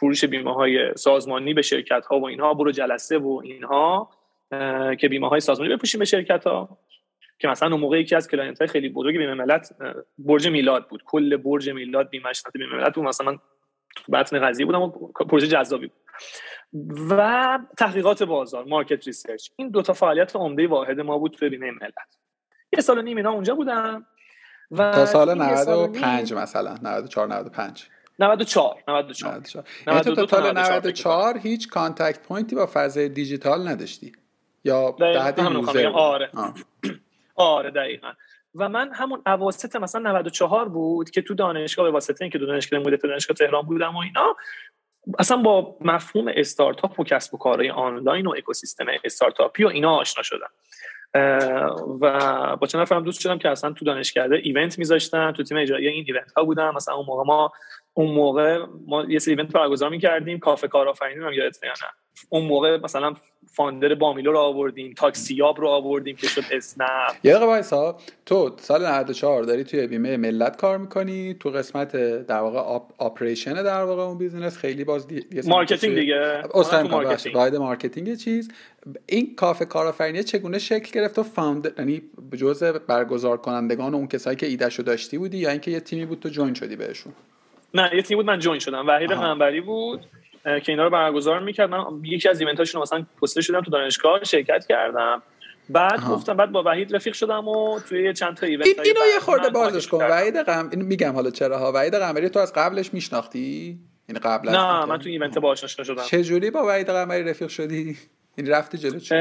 فروش 0.00 0.24
بیمه 0.24 0.54
های 0.54 0.94
سازمانی 0.96 1.54
به 1.54 1.62
شرکت 1.62 2.06
ها 2.06 2.20
و 2.20 2.26
اینها 2.26 2.54
برو 2.54 2.72
جلسه 2.72 3.18
و 3.18 3.40
اینها. 3.44 4.10
که 5.00 5.08
بیمه 5.08 5.28
های 5.28 5.40
سازمانی 5.40 5.74
بفروشیم 5.74 5.98
به 5.98 6.04
شرکت 6.04 6.46
ها 6.46 6.78
که 7.38 7.48
مثلا 7.48 7.68
اون 7.70 7.80
موقع 7.80 8.00
یکی 8.00 8.14
از 8.14 8.28
client 8.28 8.58
های 8.58 8.68
خیلی 8.68 8.88
بزرگ 8.88 9.16
بیمه 9.16 9.34
ملت 9.34 9.74
برج 10.18 10.48
میلاد 10.48 10.88
بود. 10.88 11.02
کل 11.06 11.36
برج 11.36 11.70
میلاد 11.70 12.10
بیمه 12.10 12.32
شناختی 12.32 12.58
بیمه 12.58 12.76
ملت 12.76 12.94
بود. 12.94 13.04
مثلا 13.04 13.38
تو 13.96 14.12
بطن 14.12 14.48
قضیه 14.48 14.66
بودم 14.66 14.82
و 14.82 14.88
پروژه 15.30 15.46
جذابی 15.46 15.86
بود. 15.86 15.96
و 17.10 17.58
تحقیقات 17.78 18.22
بازار 18.22 18.64
market 18.64 19.06
research. 19.06 19.48
این 19.56 19.68
دو 19.68 19.82
تا 19.82 19.92
فعالیت 19.92 20.36
عمده 20.36 20.66
واحد 20.66 21.00
ما 21.00 21.18
بود 21.18 21.32
توی 21.32 21.48
بیمه 21.48 21.70
ملت. 21.70 22.18
یه 22.72 22.80
سال 22.80 22.98
و 22.98 23.02
نیم 23.02 23.16
اینا 23.16 23.30
اونجا 23.30 23.54
بودم 23.54 24.06
و 24.70 24.92
تا 24.92 25.06
سال 25.06 25.34
95 25.34 26.32
مثلا. 26.32 26.74
94 26.82 27.28
95 27.28 27.88
94 28.18 28.76
94 28.88 29.42
94 29.42 29.64
یعنی 29.86 30.00
تو 30.00 30.14
total 30.14 30.58
94 30.58 31.38
هیچ 31.38 31.68
contact 31.68 32.22
point 32.22 32.50
ی 32.50 32.56
با 32.56 32.70
فضای 32.72 33.08
دیجیتال 33.08 33.68
نداشتی. 33.68 34.12
یا 34.64 34.96
در 35.00 35.18
حد 35.18 35.40
آره. 35.94 36.30
آره 37.34 37.70
دقیقا. 37.70 38.12
و 38.54 38.68
من 38.68 38.92
همون 38.94 39.22
اواسط 39.26 39.76
مثلا 39.76 40.10
94 40.10 40.68
بود 40.68 41.10
که 41.10 41.22
تو 41.22 41.34
دانشگاه 41.34 41.84
به 41.84 41.90
واسطه 41.90 42.24
اینکه 42.24 42.38
دو 42.38 42.46
دانشگاه 42.46 42.80
مدیر 42.80 42.96
دانشگاه 42.96 43.36
تهران 43.36 43.62
بودم 43.62 43.96
و 43.96 43.98
اینا 43.98 44.36
اصلا 45.18 45.36
با 45.36 45.76
مفهوم 45.80 46.32
استارتاپ 46.36 47.00
و 47.00 47.04
کسب 47.04 47.34
و 47.34 47.38
کارهای 47.38 47.70
آنلاین 47.70 48.26
و 48.26 48.34
اکوسیستم 48.38 48.86
استارتاپی 49.04 49.64
و 49.64 49.68
اینا 49.68 49.96
آشنا 49.96 50.22
شدم. 50.22 50.50
و 52.00 52.56
با 52.56 52.66
چند 52.66 52.80
نفرم 52.80 53.04
دوست 53.04 53.20
شدم 53.20 53.38
که 53.38 53.48
اصلا 53.48 53.72
تو 53.72 53.84
دانشکده 53.84 54.36
event 54.36 54.78
میذاشتن 54.78 55.32
تو 55.32 55.42
تیم 55.42 55.58
اجرایی 55.58 55.88
این 55.88 56.04
event 56.06 56.32
ها 56.32 56.44
بودم 56.44 56.74
مثلا 56.74 56.94
اون 56.94 57.06
موقع 57.06 57.24
ما 57.24 57.52
اون 57.94 58.14
موقع 58.14 58.66
ما 58.86 59.04
یه 59.04 59.18
سری 59.18 59.34
event 59.34 59.52
برگزار 59.52 59.90
می‌کردیم 59.90 60.38
کافه 60.38 60.68
کارآفرینی 60.68 61.24
هم 61.24 61.32
یادت 61.32 61.62
یا 61.62 61.70
نه. 61.70 62.01
اون 62.28 62.44
موقع 62.44 62.76
مثلا 62.76 63.14
founder 63.54 63.94
بامیلو 63.94 64.32
رو 64.32 64.38
آوردیم 64.38 64.94
تاکسی‌یاب 64.96 65.60
رو 65.60 65.68
آوردیم 65.68 66.16
که 66.16 66.26
شد 66.26 66.42
اسنپ. 66.52 66.88
یه 67.24 67.32
دقیقه 67.32 67.46
وایسا. 67.46 67.96
تو 68.26 68.50
سال 68.60 68.86
94 68.86 69.42
داری 69.42 69.64
توی 69.64 69.86
بیمه 69.86 70.16
ملت 70.16 70.56
کار 70.56 70.78
می‌کنی؟ 70.78 71.34
تو 71.34 71.50
قسمت 71.50 71.96
در 72.26 72.38
واقع 72.38 72.84
operation 72.98 73.62
در 73.62 73.82
واقع 73.82 74.02
اون 74.02 74.18
business 74.18 74.56
خیلی 74.56 74.84
باز 74.84 75.08
دی... 75.08 75.24
marketing 75.46 75.94
دیگه. 75.94 76.42
marketing. 76.90 77.56
marketing 77.56 78.16
چیز. 78.16 78.50
این 79.06 79.34
کافه 79.36 79.64
کارآفرینی 79.64 80.22
چگونه 80.22 80.58
شکل 80.58 81.00
گرفت 81.00 81.18
و 81.18 81.22
فاوند 81.22 81.74
یعنی 81.78 82.02
جزء 82.36 82.72
برگزار 82.72 83.36
کنندگان 83.36 83.94
اون 83.94 84.06
کسایی 84.06 84.36
که 84.36 84.46
ایدهشو 84.46 84.82
داشتی 84.82 85.18
بودی 85.18 85.38
یا 85.38 85.50
اینکه 85.50 85.70
یه 85.70 85.80
تیمی 85.80 86.06
بود 86.06 86.20
تو 86.20 86.28
جوین 86.28 86.54
شدی 86.54 86.76
بهشون؟ 86.76 87.12
نه 87.74 87.90
یه 87.94 88.02
تیمی 88.02 88.22
بود 88.22 88.26
من 88.26 88.38
جوین 88.38 88.58
شدم. 88.58 88.86
وحید 88.88 89.12
منبری 89.12 89.60
بود. 89.60 90.00
که 90.44 90.72
اینا 90.72 90.84
رو 90.84 90.90
برگزار 90.90 91.40
می‌کرد 91.40 91.70
من 91.70 91.84
یکی 92.04 92.28
از 92.28 92.40
ایونتاشون 92.40 92.82
مثلا 92.82 93.06
پسته 93.22 93.40
شدم 93.40 93.60
تو 93.60 93.70
دانشگاه 93.70 94.24
شرکت 94.24 94.66
کردم. 94.68 95.22
بعد 95.68 96.00
آها. 96.00 96.14
گفتم 96.14 96.36
بعد 96.36 96.52
با 96.52 96.62
وحید 96.62 96.94
رفیق 96.94 97.14
شدم 97.14 97.48
و 97.48 97.80
توی 97.88 98.12
چند 98.12 98.36
تا 98.36 98.46
ایونت 98.46 98.66
این 98.66 98.80
اینو 98.80 99.00
یه 99.14 99.20
خورده 99.20 99.50
بازش 99.50 99.88
کن. 99.88 99.98
وحید 99.98 100.36
قم 100.36 100.70
میگم 100.74 101.12
حالا 101.12 101.30
چرا 101.30 101.58
ها 101.58 101.72
وحید 101.72 101.94
قمری 101.94 102.28
تو 102.28 102.38
از 102.38 102.52
قبلش 102.52 102.94
میشناختی؟ 102.94 103.78
این 104.08 104.18
قبل 104.18 104.48
نه 104.48 104.84
من 104.84 104.98
تو 104.98 105.08
event 105.08 105.38
باهاش 105.38 105.64
آشنا 105.64 105.84
شدم. 105.84 106.02
چه 106.02 106.22
جوری 106.22 106.50
با 106.50 106.66
وحید 106.66 106.90
قمری 106.90 107.22
رفیق 107.22 107.48
شدی؟ 107.48 107.96
این 108.36 108.48
رفتی 108.48 108.78
جلو 108.78 108.98
چی 108.98 109.14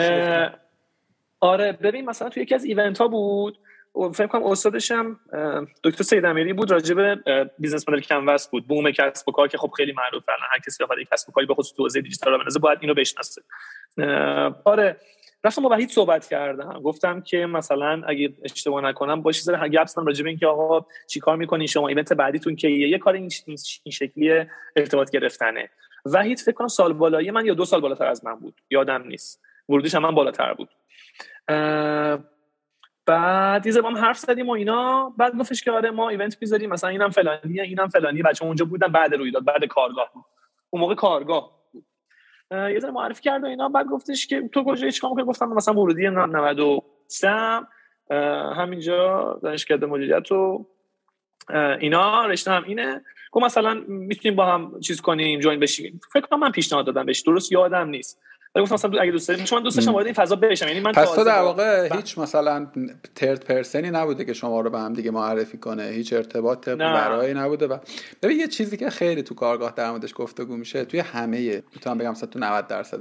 آره 1.39 1.71
ببین 1.71 2.05
مثلا 2.05 2.29
تو 2.29 2.39
یکی 2.39 2.55
از 2.55 2.65
event 2.65 2.97
ها 2.97 3.07
بود. 3.07 3.57
فکر 4.13 4.27
کنم 4.27 4.43
استادش 4.43 4.91
هم 4.91 5.19
دکتر 5.83 6.03
سید 6.03 6.25
امیری 6.25 6.53
بود 6.53 6.71
راجع 6.71 6.95
به 6.95 7.19
business 7.59 7.89
model 7.89 8.01
canvas 8.01 8.49
بود. 8.49 8.67
بوم 8.67 8.91
کسب 8.91 9.29
و 9.29 9.31
کار 9.31 9.47
که 9.47 9.57
خب 9.57 9.71
خیلی 9.77 9.91
معروف 9.91 10.29
الان 10.29 10.47
هر 10.51 10.59
کسی 10.59 10.83
بخواد 10.83 10.99
کسب 11.11 11.29
و 11.29 11.31
کاری 11.31 11.47
به 11.47 11.53
خصوص 11.53 11.93
تو 11.93 12.01
دیجیتال 12.01 12.37
بسازه 12.37 12.59
باید 12.59 12.77
اینو 12.81 12.93
بشناسه. 12.93 13.41
آره 14.63 14.97
رفتم 15.43 15.61
با 15.61 15.69
وحید 15.69 15.89
صحبت 15.89 16.27
کردم. 16.27 16.81
گفتم 16.81 17.21
که 17.21 17.45
مثلا 17.45 18.01
اگه 18.07 18.33
اشتباه 18.43 18.83
نکنم 18.83 19.21
با 19.21 19.31
چیز 19.31 19.51
گپ 19.51 19.85
زدم 19.85 20.05
راجع 20.05 20.23
به 20.23 20.29
اینکه 20.29 20.47
آقا 20.47 20.85
چیکار 21.09 21.37
می‌کنین 21.37 21.67
شما 21.67 21.87
event 21.87 22.13
بعدیتون 22.13 22.55
که 22.55 22.67
یه 22.67 22.97
کار 22.97 23.13
این 23.13 23.29
شکلی 23.91 24.45
ارتباط 24.75 25.11
گرفتنه. 25.11 25.69
وحید 26.05 26.39
فکر 26.39 26.51
کنم 26.51 26.67
سال 26.67 26.93
بالایی 26.93 27.31
من 27.31 27.45
یا 27.45 27.53
دو 27.53 27.65
سال 27.65 27.81
بالاتر 27.81 28.05
از 28.05 28.25
من 28.25 28.35
بود. 28.35 28.61
یادم 28.69 29.03
نیست. 29.03 29.41
ورودیش 29.69 29.95
هم 29.95 30.01
من 30.01 30.15
بالاتر 30.15 30.53
بود. 30.53 30.69
بعد 33.11 33.67
یه 33.67 33.73
هم 33.73 33.97
حرف 33.97 34.17
زدیم 34.17 34.49
و 34.49 34.51
اینا. 34.51 35.13
بعد 35.17 35.37
گفتش 35.37 35.63
که 35.63 35.71
آره 35.71 35.91
ما 35.91 36.09
ایونت 36.09 36.37
می‌ذاریم 36.41 36.69
مثلا 36.69 36.89
اینم 36.89 37.09
فلانیه 37.09 37.63
اینم 37.63 37.87
فلانی. 37.87 38.21
بچه 38.21 38.45
اونجا 38.45 38.65
بودن 38.65 38.87
بعد 38.87 39.15
رویداد 39.15 39.45
بعد 39.45 39.65
کارگاه 39.65 40.11
بود. 40.13 40.25
اون 40.69 40.81
موقع 40.81 40.95
کارگاه 40.95 41.51
بود. 41.73 41.83
یه 42.51 42.79
ذره 42.79 42.91
معرفی 42.91 43.21
کرد 43.21 43.43
و 43.43 43.47
اینا. 43.47 43.69
بعد 43.69 43.85
گفتش 43.85 44.27
که 44.27 44.49
تو 44.51 44.63
کجا؟ 44.63 44.89
چیکار 44.89 45.09
می‌کنی 45.09 45.25
گفتم 45.25 45.45
مثلا 45.45 45.73
ورودی 45.73 46.09
93 46.09 47.61
همینجا 48.55 49.39
دانشکده 49.43 49.85
مدیریت 49.85 50.31
و 50.31 50.65
اینا. 51.79 52.25
رشته 52.25 52.51
هم 52.51 52.63
اینه. 52.63 53.03
گفت 53.31 53.45
مثلا 53.45 53.83
می‌تونیم 53.87 54.35
با 54.35 54.45
هم 54.45 54.79
چیز 54.79 55.01
کنیم 55.01 55.39
join 55.39 55.59
بشیم. 55.59 56.01
فکر 56.13 56.25
کنم 56.25 56.39
من 56.39 56.51
پیشنهاد 56.51 56.85
دادم 56.85 57.05
بهش. 57.05 57.21
درست 57.21 57.51
یادم 57.51 57.89
نیست. 57.89 58.21
ولی 58.55 58.63
گفتم 58.63 58.75
مثلا 58.75 59.01
اگه 59.01 59.11
دوست 59.11 59.27
دارید 59.27 59.45
چون 59.45 59.57
من 59.57 59.63
دوست 59.63 59.75
داشتم 59.75 59.93
وارد 59.93 60.05
این 60.05 60.15
فضا 60.15 60.35
بشم. 60.35 60.67
یعنی 60.67 60.79
من 60.79 60.91
پس 60.91 61.11
تو 61.11 61.23
در 61.23 61.41
واقع 61.41 61.95
هیچ 61.95 62.17
مثلا 62.17 62.67
third 63.15 63.45
person 63.45 63.85
ی 63.85 63.91
نبوده 63.91 64.25
که 64.25 64.33
شما 64.33 64.61
رو 64.61 64.69
به 64.69 64.79
هم 64.79 64.93
دیگه 64.93 65.11
معرفی 65.11 65.57
کنه. 65.57 65.83
هیچ 65.83 66.13
ارتباط 66.13 66.69
ورای 66.69 67.33
نبوده 67.33 67.67
و 67.67 67.77
ببین 68.21 68.39
یه 68.39 68.47
چیزی 68.47 68.77
که 68.77 68.89
خیلی 68.89 69.23
تو 69.23 69.35
کارگاه 69.35 69.73
در 69.75 69.89
موردش 69.89 70.13
گفتگو 70.15 70.55
میشه 70.55 70.85
توی 70.85 70.99
همه 70.99 71.63
می‌تونم 71.75 71.97
بگم 71.97 72.11
مثلا 72.11 72.29
تو 72.29 72.39
90 72.39 72.67
درصد 72.67 72.99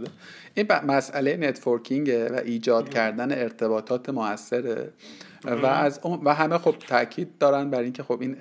این 0.54 0.66
مسئله 0.86 1.36
networking 1.36 2.08
و 2.30 2.40
ایجاد 2.44 2.88
کردن 2.88 3.32
ارتباطات 3.32 4.08
موثره. 4.08 4.92
و 5.44 5.66
از 5.66 6.00
و 6.24 6.34
همه 6.34 6.58
خب 6.58 6.74
تاکید 6.88 7.38
دارن 7.38 7.70
بر 7.70 7.80
اینکه 7.80 8.02
خب 8.02 8.20
این 8.20 8.36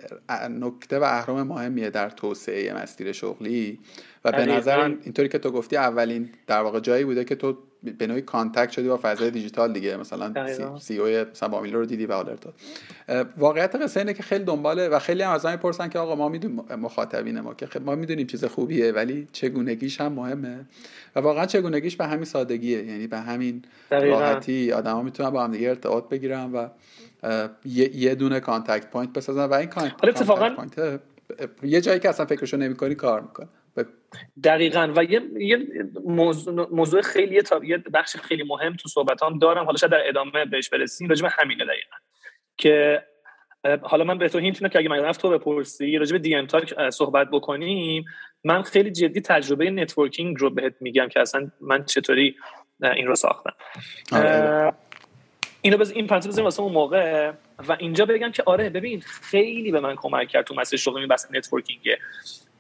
نکته 0.50 1.00
و 1.00 1.04
اهرم 1.04 1.44
مهمیه 1.44 1.90
در 1.90 2.10
توسعه 2.10 2.74
مسیر 2.74 3.12
شغلی. 3.12 3.80
و 4.26 4.32
به 4.32 4.46
نظر 4.46 4.80
اینطوری 4.80 5.30
که 5.30 5.40
تو 5.40 5.52
گفتی 5.52 5.78
اولین 5.78 6.30
در 6.48 6.62
واقع 6.62 6.80
جایی 6.80 7.06
بوده 7.06 7.24
که 7.24 7.36
تو 7.36 7.58
به 7.84 8.08
نوعی 8.08 8.22
contact 8.22 8.72
شدی 8.72 8.88
با 8.88 9.00
فضای 9.04 9.32
دیجیتال 9.32 9.74
دیگه. 9.74 9.98
مثلا 9.98 10.48
CEO 10.80 11.26
مثلا 11.32 11.60
رو 11.60 11.86
دیدی 11.86 12.06
و 12.06 12.12
آلرت 12.12 12.40
واقعیت 13.38 13.76
قصه 13.76 14.00
اینه 14.00 14.14
که 14.14 14.24
خیلی 14.24 14.44
دنباله 14.44 14.88
و 14.90 15.00
خیلی 15.00 15.24
هم 15.24 15.32
از 15.32 15.46
من 15.46 15.52
می‌پرسن 15.52 15.90
که 15.90 16.00
آقا 16.00 16.16
ما 16.16 16.30
می‌دونیم 16.30 16.62
مخاطبین 16.76 17.40
ما 17.40 17.54
که 17.54 17.80
ما 17.80 17.96
می‌دونیم 17.96 18.28
چیز 18.28 18.46
خوبیه 18.46 18.92
ولی 18.92 19.28
چگونگیش 19.32 20.02
هم 20.02 20.14
مهمه. 20.14 20.66
و 21.16 21.20
واقعا 21.20 21.46
چگونگیش 21.46 21.96
به 21.96 22.06
همین 22.06 22.26
سادگیه. 22.26 22.86
یعنی 22.86 23.08
به 23.08 23.18
همین 23.18 23.62
راحتی 23.92 24.72
آدما 24.72 25.02
می‌تونن 25.02 25.30
با 25.30 25.44
هم 25.44 25.52
دیگه 25.52 25.70
ارتباط 25.70 26.10
بگیرن 26.10 26.52
و 26.52 26.68
یه, 27.66 28.16
دونه 28.16 28.40
contact 28.40 28.88
point 28.92 29.14
بسازن. 29.14 29.46
و 29.46 29.54
این 29.54 29.70
contact 29.70 30.24
point 30.56 31.02
یه 31.64 31.82
جایی 31.82 32.00
که 32.00 32.10
اصلا 32.10 32.26
فکرشو 32.26 32.58
نمی‌کنی 32.58 32.96
کار 32.96 33.22
می‌کنه. 33.22 33.48
دقیقا. 34.44 34.94
و 34.96 35.04
یه, 35.04 35.22
یه 35.40 35.68
موضوع, 36.06 36.68
موضوع 36.72 37.02
خیلی 37.02 37.42
تا 37.42 37.62
یه 37.64 37.78
بخش 37.78 38.18
خیلی 38.18 38.44
مهم 38.44 38.74
تو 38.74 38.90
صحبتام 38.90 39.40
دارم. 39.40 39.66
حالا 39.66 39.78
شاید 39.78 39.92
در 39.92 40.08
ادامه 40.08 40.46
بهش 40.46 40.70
برسیم. 40.70 41.10
راجع 41.10 41.24
به 41.24 41.30
همینه 41.30 41.66
دقیقا. 41.66 41.96
که 42.58 43.04
حالا 43.82 44.04
من 44.04 44.18
به 44.18 44.30
تو 44.30 44.40
hint 44.40 44.72
که 44.72 44.80
اگه 44.80 44.90
من 44.90 45.00
رفت 45.00 45.22
تو 45.22 45.30
بپرسی 45.30 45.98
راجع 45.98 46.12
به 46.12 46.20
دی 46.20 46.36
ام 46.36 46.46
تاک 46.46 46.90
صحبت 46.90 47.30
بکنیم. 47.32 48.06
من 48.44 48.62
خیلی 48.62 48.92
جدی 48.92 49.22
تجربه 49.22 49.70
networking 49.70 50.40
رو 50.40 50.50
بهت 50.50 50.74
میگم 50.80 51.08
که 51.08 51.22
اصلا 51.22 51.52
من 51.62 51.86
چطوری 51.86 52.36
این 52.84 53.08
رو 53.08 53.16
ساختم. 53.16 53.54
آره. 54.12 54.74
اینو 55.62 55.78
بز 55.78 55.92
این 55.92 56.08
پنج 56.08 56.28
بزنیم 56.28 56.44
واسه 56.44 56.62
اون 56.62 56.74
موقع. 56.74 57.32
و 57.68 57.76
اینجا 57.80 58.06
بگم 58.06 58.32
که 58.32 58.44
آره 58.46 58.70
ببین 58.70 59.02
خیلی 59.02 59.72
به 59.72 59.80
من 59.80 59.96
کمک 59.96 60.28
کرد 60.28 60.46
تو 60.46 60.56
مسیر 60.56 60.80
شغلی 60.80 61.08
بس 61.08 61.32
networking 61.32 61.90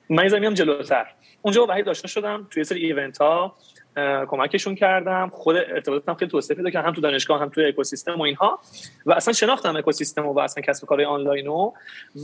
من 0.09 0.33
یه 0.33 0.39
میام 0.39 0.53
جلوتر. 0.53 1.05
اونجا 1.41 1.65
با 1.65 1.73
وحید 1.73 1.89
آشنا 1.89 2.07
شدم 2.07 2.47
توی 2.51 2.63
سری 2.63 2.85
event 2.85 3.17
ها 3.17 3.55
کمکشون 4.27 4.75
کردم. 4.75 5.29
خود 5.33 5.55
ارتباطاتم 5.55 6.13
خیلی 6.13 6.31
توسعه 6.31 6.57
پیدا 6.57 6.69
کردم 6.69 6.87
هم 6.87 6.93
تو 6.93 7.01
دانشگاه 7.01 7.41
هم 7.41 7.49
تو 7.49 7.61
اکوسیستم 7.61 8.15
و 8.15 8.21
اینها. 8.21 8.59
و 9.05 9.13
اصلا 9.13 9.33
شناختم 9.33 9.75
اکوسیستم 9.75 10.25
و 10.25 10.39
اصلا 10.39 10.63
کسب 10.63 10.85
کارهای 10.85 11.05
آنلاین 11.05 11.47
و. 11.47 11.71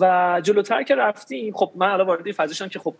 و 0.01 0.41
جلوتر 0.43 0.83
که 0.83 0.95
رفتیم 0.95 1.53
خب 1.53 1.71
من 1.75 1.89
الان 1.89 2.07
وارد 2.07 2.31
فضا 2.31 2.67
که 2.67 2.79
خب 2.79 2.95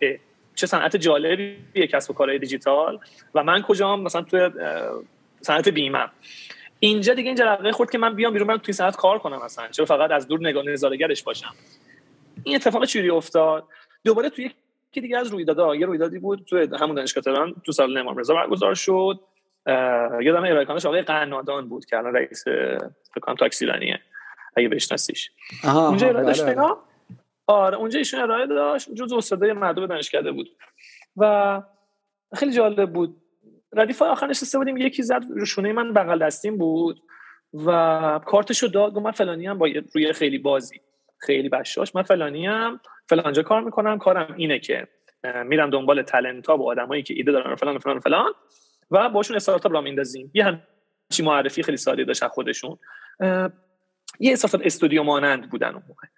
چه 0.54 0.66
صنعت 0.66 0.96
جالبیه 0.96 1.86
کسب 1.92 2.10
و 2.10 2.14
کارهای 2.14 2.38
دیجیتال 2.38 2.98
و 3.34 3.42
من 3.42 3.62
کجام؟ 3.62 4.02
مثلا 4.02 4.22
تو 4.22 4.50
صنعت 5.40 5.68
بیمه. 5.68 6.06
اینجا 6.80 7.14
دیگه 7.14 7.28
این 7.28 7.36
جرقه 7.36 7.72
خورد 7.72 7.90
که 7.90 7.98
من 7.98 8.14
بیام 8.14 8.32
بیرون 8.32 8.48
من 8.48 8.58
توی 8.58 8.74
صنعت 8.74 8.96
کار 8.96 9.18
کنم 9.18 9.44
مثلا 9.44 9.68
چرا 9.68 9.86
فقط 9.86 10.10
از 10.10 10.28
دور 10.28 10.40
نگاه 10.40 10.64
نظاره‌گرش 10.64 11.22
باشم. 11.22 11.54
این 12.44 12.56
اتفاق 12.56 12.84
چوری 12.84 13.10
افتاد؟ 13.10 13.64
دوباره 14.04 14.30
توی 14.30 14.50
که 14.92 15.00
دیگه 15.00 15.18
از 15.18 15.28
رویدادها 15.28 15.76
یه 15.76 15.86
رویدادی 15.86 16.18
بود 16.18 16.44
تو 16.44 16.76
همون 16.76 16.96
دانشگاه 16.96 17.24
تهران 17.24 17.54
تو 17.64 17.72
سال 17.72 17.98
امام 17.98 18.16
رضا 18.16 18.34
برگزار 18.34 18.74
شد. 18.74 19.20
یادم 20.20 20.44
ارائه 20.44 20.66
آقای 20.66 21.02
قنادان 21.02 21.68
بود 21.68 21.84
که 21.84 21.96
الان 21.96 22.14
رئیس 22.14 22.44
فکر 23.14 23.34
تاکسیرانیه 23.38 24.00
اگه 24.56 24.68
بشناسیش. 24.68 25.30
اونجا 25.64 26.08
ارائه 26.08 26.26
داشت 26.26 26.44
بله. 26.44 26.66
آره 27.46 27.76
اونجا 27.76 27.98
ایشون 27.98 28.20
ارائه 28.20 28.46
داشت 28.46 28.94
جز 28.94 29.12
استادای 29.12 29.52
مردم 29.52 29.86
دانشکده 29.86 30.32
بود. 30.32 30.56
و 31.16 31.62
خیلی 32.34 32.52
جالب 32.52 32.92
بود. 32.92 33.16
ردیف 33.72 34.02
آخر 34.02 34.26
نشسته 34.26 34.58
بودیم 34.58 34.76
یکی 34.76 35.02
زد 35.02 35.22
روشونه 35.30 35.72
من 35.72 35.92
بغل 35.92 36.18
دستیم 36.18 36.58
بود. 36.58 37.02
و 37.66 38.20
کارتشو 38.26 38.66
داد 38.66 38.92
گفت 38.92 39.04
من 39.04 39.10
فلانی 39.10 39.46
هم 39.46 39.58
با 39.58 39.68
روی 39.94 40.12
خیلی 40.12 40.38
بازی 40.38 40.80
خیلی 41.18 41.48
بشاش. 41.48 41.94
من 41.94 42.02
فلانی 42.02 42.46
هم 42.46 42.80
فلانجا 43.08 43.42
کار 43.42 43.60
می‌کنم 43.60 43.98
کارم 43.98 44.34
اینه 44.36 44.58
که 44.58 44.88
میرم 45.44 45.70
دنبال 45.70 46.02
تلنت 46.02 46.46
ها 46.46 46.56
با 46.56 46.64
آدمایی 46.64 47.02
که 47.02 47.14
ایده 47.14 47.32
دارن 47.32 47.54
فلان 47.54 47.78
فلان 47.78 48.00
فلان 48.00 48.32
و 48.90 49.08
باشون 49.08 49.36
استارتاپ 49.36 49.72
را 49.72 49.80
میندازیم 49.80 50.30
یه 50.34 50.44
همچی 50.44 51.22
معرفی 51.22 51.62
خیلی 51.62 51.76
ساده 51.76 52.04
داشت 52.04 52.26
خودشون. 52.26 52.78
یه 54.20 54.32
استارتاپ 54.32 54.60
استودیو 54.64 55.02
مانند 55.02 55.50
بودن 55.50 55.74
اون 55.74 55.82
موقع. 55.88 56.08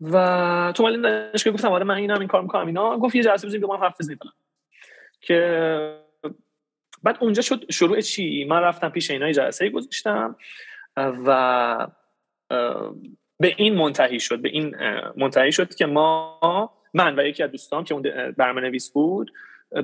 و 0.00 0.72
تو 0.72 0.82
مالی 0.82 1.02
دانشگاه 1.02 1.54
گفتم 1.54 1.72
آره 1.72 1.84
من 1.84 1.94
اینم 1.94 2.18
این 2.18 2.28
کار 2.28 2.42
می‌کنم 2.42 2.66
اینا. 2.66 2.98
گفت 2.98 3.14
یه 3.14 3.22
جلسه 3.22 3.46
بزنیم 3.46 3.60
که 3.60 3.66
ما 3.66 3.76
حرف 3.76 3.96
بزنیم 4.00 4.18
که 5.20 6.00
بعد 7.02 7.18
اونجا 7.20 7.42
شد 7.42 7.70
شروع 7.72 8.00
چی؟ 8.00 8.44
من 8.44 8.60
رفتم 8.60 8.88
پیش 8.88 9.10
اینا 9.10 9.32
جلسه 9.32 9.70
گذاشتم 9.70 10.36
و 10.96 11.86
به 13.40 13.54
این 13.56 13.74
منتهی 13.74 14.20
شد 14.20 14.38
به 14.38 14.48
این 14.48 14.76
منتهی 15.16 15.52
شد 15.52 15.74
که 15.74 15.86
ما 15.86 16.70
من 16.94 17.18
و 17.18 17.26
یکی 17.26 17.42
از 17.42 17.50
دوستان 17.50 17.84
که 17.84 17.94
اون 17.94 18.02
برنامه 18.36 18.60
نویس 18.60 18.92
بود 18.92 19.32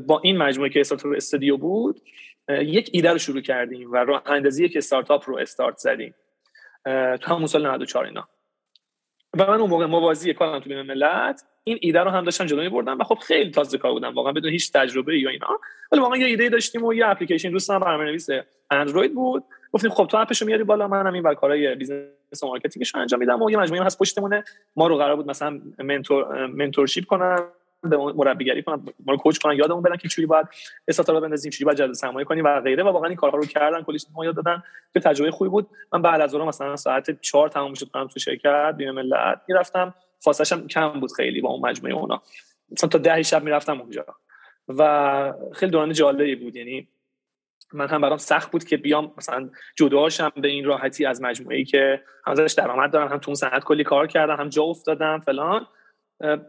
با 0.07 0.21
این 0.25 0.37
مجموعه 0.37 0.71
که 0.71 0.81
استارتاپ 0.81 1.13
استودیو 1.17 1.57
بود 1.57 2.01
یک 2.49 2.91
ایده 2.93 3.11
رو 3.11 3.19
شروع 3.19 3.41
کردیم 3.41 3.93
و 3.93 3.97
راه 3.97 4.23
اندازی 4.27 4.65
یک 4.65 4.77
استارتاپ 4.77 5.31
رو 5.31 5.39
استارت 5.39 5.77
زدیم. 5.77 6.15
تو 7.21 7.35
همون 7.35 7.47
سال 7.47 7.67
94 7.67 8.05
اینا. 8.05 8.29
و 9.39 9.47
من 9.47 9.61
اون 9.61 9.71
موقع 9.71 9.87
موازی 9.87 10.35
کارم 10.35 10.61
تو 10.61 10.69
بیمه 10.69 10.83
ملت 10.83 11.45
این 11.65 11.79
ایده 11.81 12.01
رو 12.01 12.11
هم 12.11 12.25
داشتم 12.25 12.47
جلو 12.47 12.71
بردم 12.71 12.99
و 12.99 13.05
خب 13.05 13.15
خیلی 13.15 13.51
تازه 13.51 13.79
کار 13.79 13.93
بودم 13.93 14.15
واقعا 14.15 14.33
بدون 14.33 14.51
هیچ 14.51 14.73
تجربه 14.73 15.19
یا 15.19 15.31
اینا. 15.31 15.61
ولی 15.93 16.01
واقعا 16.01 16.19
یه 16.19 16.27
ایده 16.27 16.49
داشتیم 16.49 16.85
و 16.85 16.95
یه 16.95 17.09
اپلیکیشن 17.09 17.51
دوستم 17.51 17.79
برنامه‌نویس 17.79 18.29
اندروید 18.71 19.15
بود. 19.15 19.45
گفتیم 19.73 19.91
خب 19.91 20.07
تو 20.07 20.17
app 20.17 20.32
شو 20.32 20.47
میاری 20.47 20.65
بالا 20.65 20.89
منم 20.89 21.13
این 21.13 21.35
کارهای 21.35 21.75
business 21.75 22.07
و 22.43 22.47
marketing 22.47 22.86
ش 22.86 22.95
انجام 22.95 23.21
میدم 23.21 23.43
و 23.43 23.51
یه 23.51 23.57
مجموعه 23.57 23.85
هست 23.85 23.99
پشتمونه. 23.99 24.45
ما 24.77 24.87
رو 24.87 24.97
قرار 24.97 25.17
بود 25.17 25.31
مثلا 25.31 25.61
mentor 25.79 26.47
mentorship 26.47 27.05
کنن 27.05 27.39
به 27.83 27.97
مربیگری 27.97 28.63
کنن 28.63 28.83
ما 29.07 29.13
رو 29.13 29.17
کوچ 29.17 29.39
کنن 29.39 29.57
یادمون 29.57 29.83
بدن 29.83 29.97
که 29.97 30.09
چوری 30.09 30.27
باید 30.27 30.47
استارتاپ 30.89 31.17
رو 31.17 31.23
بندازیم 31.23 31.51
چوری 31.51 31.65
باید 31.65 31.79
جذب 31.79 31.93
سرمایه 31.93 32.25
کنیم 32.25 32.45
و 32.45 32.61
غیره. 32.61 32.83
و 32.85 32.87
واقعا 32.87 33.09
این 33.09 33.17
کارها 33.17 33.39
رو 33.39 33.45
کردن 33.45 33.83
کلی 33.83 33.99
ما 34.15 34.25
یاد 34.25 34.37
دادن. 34.37 34.63
که 34.95 35.01
تجربه 35.01 35.31
خوبی 35.31 35.51
بود. 35.51 35.67
من 35.93 36.03
بعد 36.03 36.21
از 36.21 36.35
اون 36.35 36.49
مثلا 36.49 36.77
ساعت 36.77 37.21
4 37.21 37.49
تمام 37.49 37.75
شد 37.75 37.89
کنم 37.89 38.07
تو 38.07 38.21
شرکت 38.21 38.75
بین 38.77 38.91
ملت 38.91 39.41
می‌رفتم. 39.49 39.95
فاصله‌ش 40.19 40.53
کم 40.53 41.01
بود 41.01 41.13
خیلی 41.13 41.41
با 41.41 41.49
اون 41.49 41.71
مجموعه 41.71 41.95
اونا. 41.95 42.23
مثلا 42.71 42.89
تا 42.89 42.99
ده 42.99 43.23
شب 43.23 43.43
می‌رفتم 43.43 43.81
اونجا. 43.81 44.07
و 44.69 45.35
خیلی 45.53 45.73
دوران 45.73 45.93
جالبی 45.93 46.35
بود. 46.35 46.57
یعنی 46.57 46.89
من 47.73 47.89
هم 47.89 48.01
برام 48.01 48.19
سخت 48.19 48.51
بود 48.51 48.65
که 48.65 48.77
بیام 48.77 49.13
مثلا 49.19 49.51
جداشم 49.77 50.33
به 50.37 50.49
این 50.49 50.65
راحتی 50.65 51.07
از 51.07 51.23
مجموعه 51.23 51.57
ای 51.57 51.65
که 51.65 52.01
هم 52.27 52.33
ازش 52.33 52.53
درآمد 52.53 52.91
دارم 52.91 53.09
هم 53.09 53.19
تو 53.19 53.31
اون 53.31 53.35
صنعت 53.35 53.65
کلی 53.65 53.85
کار 53.85 54.07
کردم 54.07 54.37
هم 54.37 54.49
جا 54.49 54.63
افتادم 54.63 55.21
فلان. 55.21 55.67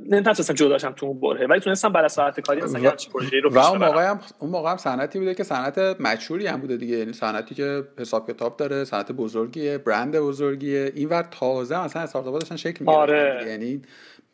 نمی‌تونستم 0.09 0.53
جداشم 0.53 0.91
تو 0.91 1.05
اون 1.05 1.19
بره 1.19 1.47
ولی 1.47 1.59
تونستم 1.59 1.89
برای 1.89 2.09
ساعت 2.09 2.39
کاری 2.39 2.61
مثلا 2.61 2.81
و... 3.13 3.19
رو 3.43 3.49
و 3.49 3.59
اون 3.59 3.77
موقع 3.77 4.09
هم 4.09 4.19
اون 4.39 4.51
موقع 4.51 4.71
هم 4.71 4.77
صنعتی 4.77 5.19
بوده 5.19 5.33
که 5.33 5.43
صنعت 5.43 5.77
مشهوری 5.77 6.47
هم 6.47 6.61
بوده 6.61 6.77
دیگه 6.77 6.97
یعنی 6.97 7.13
صنعتی 7.13 7.55
که 7.55 7.83
حساب 7.99 8.31
کتاب 8.31 8.57
داره 8.57 8.83
صنعت 8.83 9.11
بزرگیه 9.11 9.77
برند 9.77 10.19
بزرگیه. 10.19 10.91
اینور 10.95 11.21
تازه 11.21 11.83
مثلا 11.83 12.01
استارتاپ‌ها 12.01 12.39
داشتن 12.39 12.55
شکل 12.55 12.89
آره. 12.89 13.45
یعنی 13.47 13.81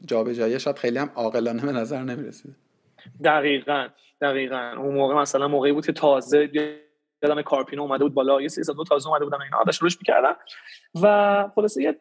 جابجایی 0.05 0.59
شاید 0.59 0.77
خیلی 0.77 0.97
هم 0.97 1.09
عاقلانه 1.15 1.65
به 1.65 1.71
نظر 1.71 2.03
نمی‌رسید. 2.03 2.55
دقیقاً. 3.23 3.87
دقیقاً. 4.21 4.73
اون 4.77 4.95
موقع 4.95 5.15
مثلا 5.15 5.47
موقعی 5.47 5.71
بود 5.71 5.85
که 5.85 5.91
تازه 5.91 6.49
یادم 7.23 7.41
کارپینو 7.41 7.81
اومده 7.81 8.03
بود 8.03 8.13
بالا 8.13 8.41
یه 8.41 8.47
سری 8.47 8.75
دو 8.75 8.83
تازه 8.83 9.09
اومده 9.09 9.25
بودن 9.25 9.41
اینا 9.41 9.63
داشت 9.63 9.81
روش 9.81 9.97
می‌کردن. 9.97 10.33
و 11.01 11.49
خلاصه 11.55 11.83
یه 11.83 11.97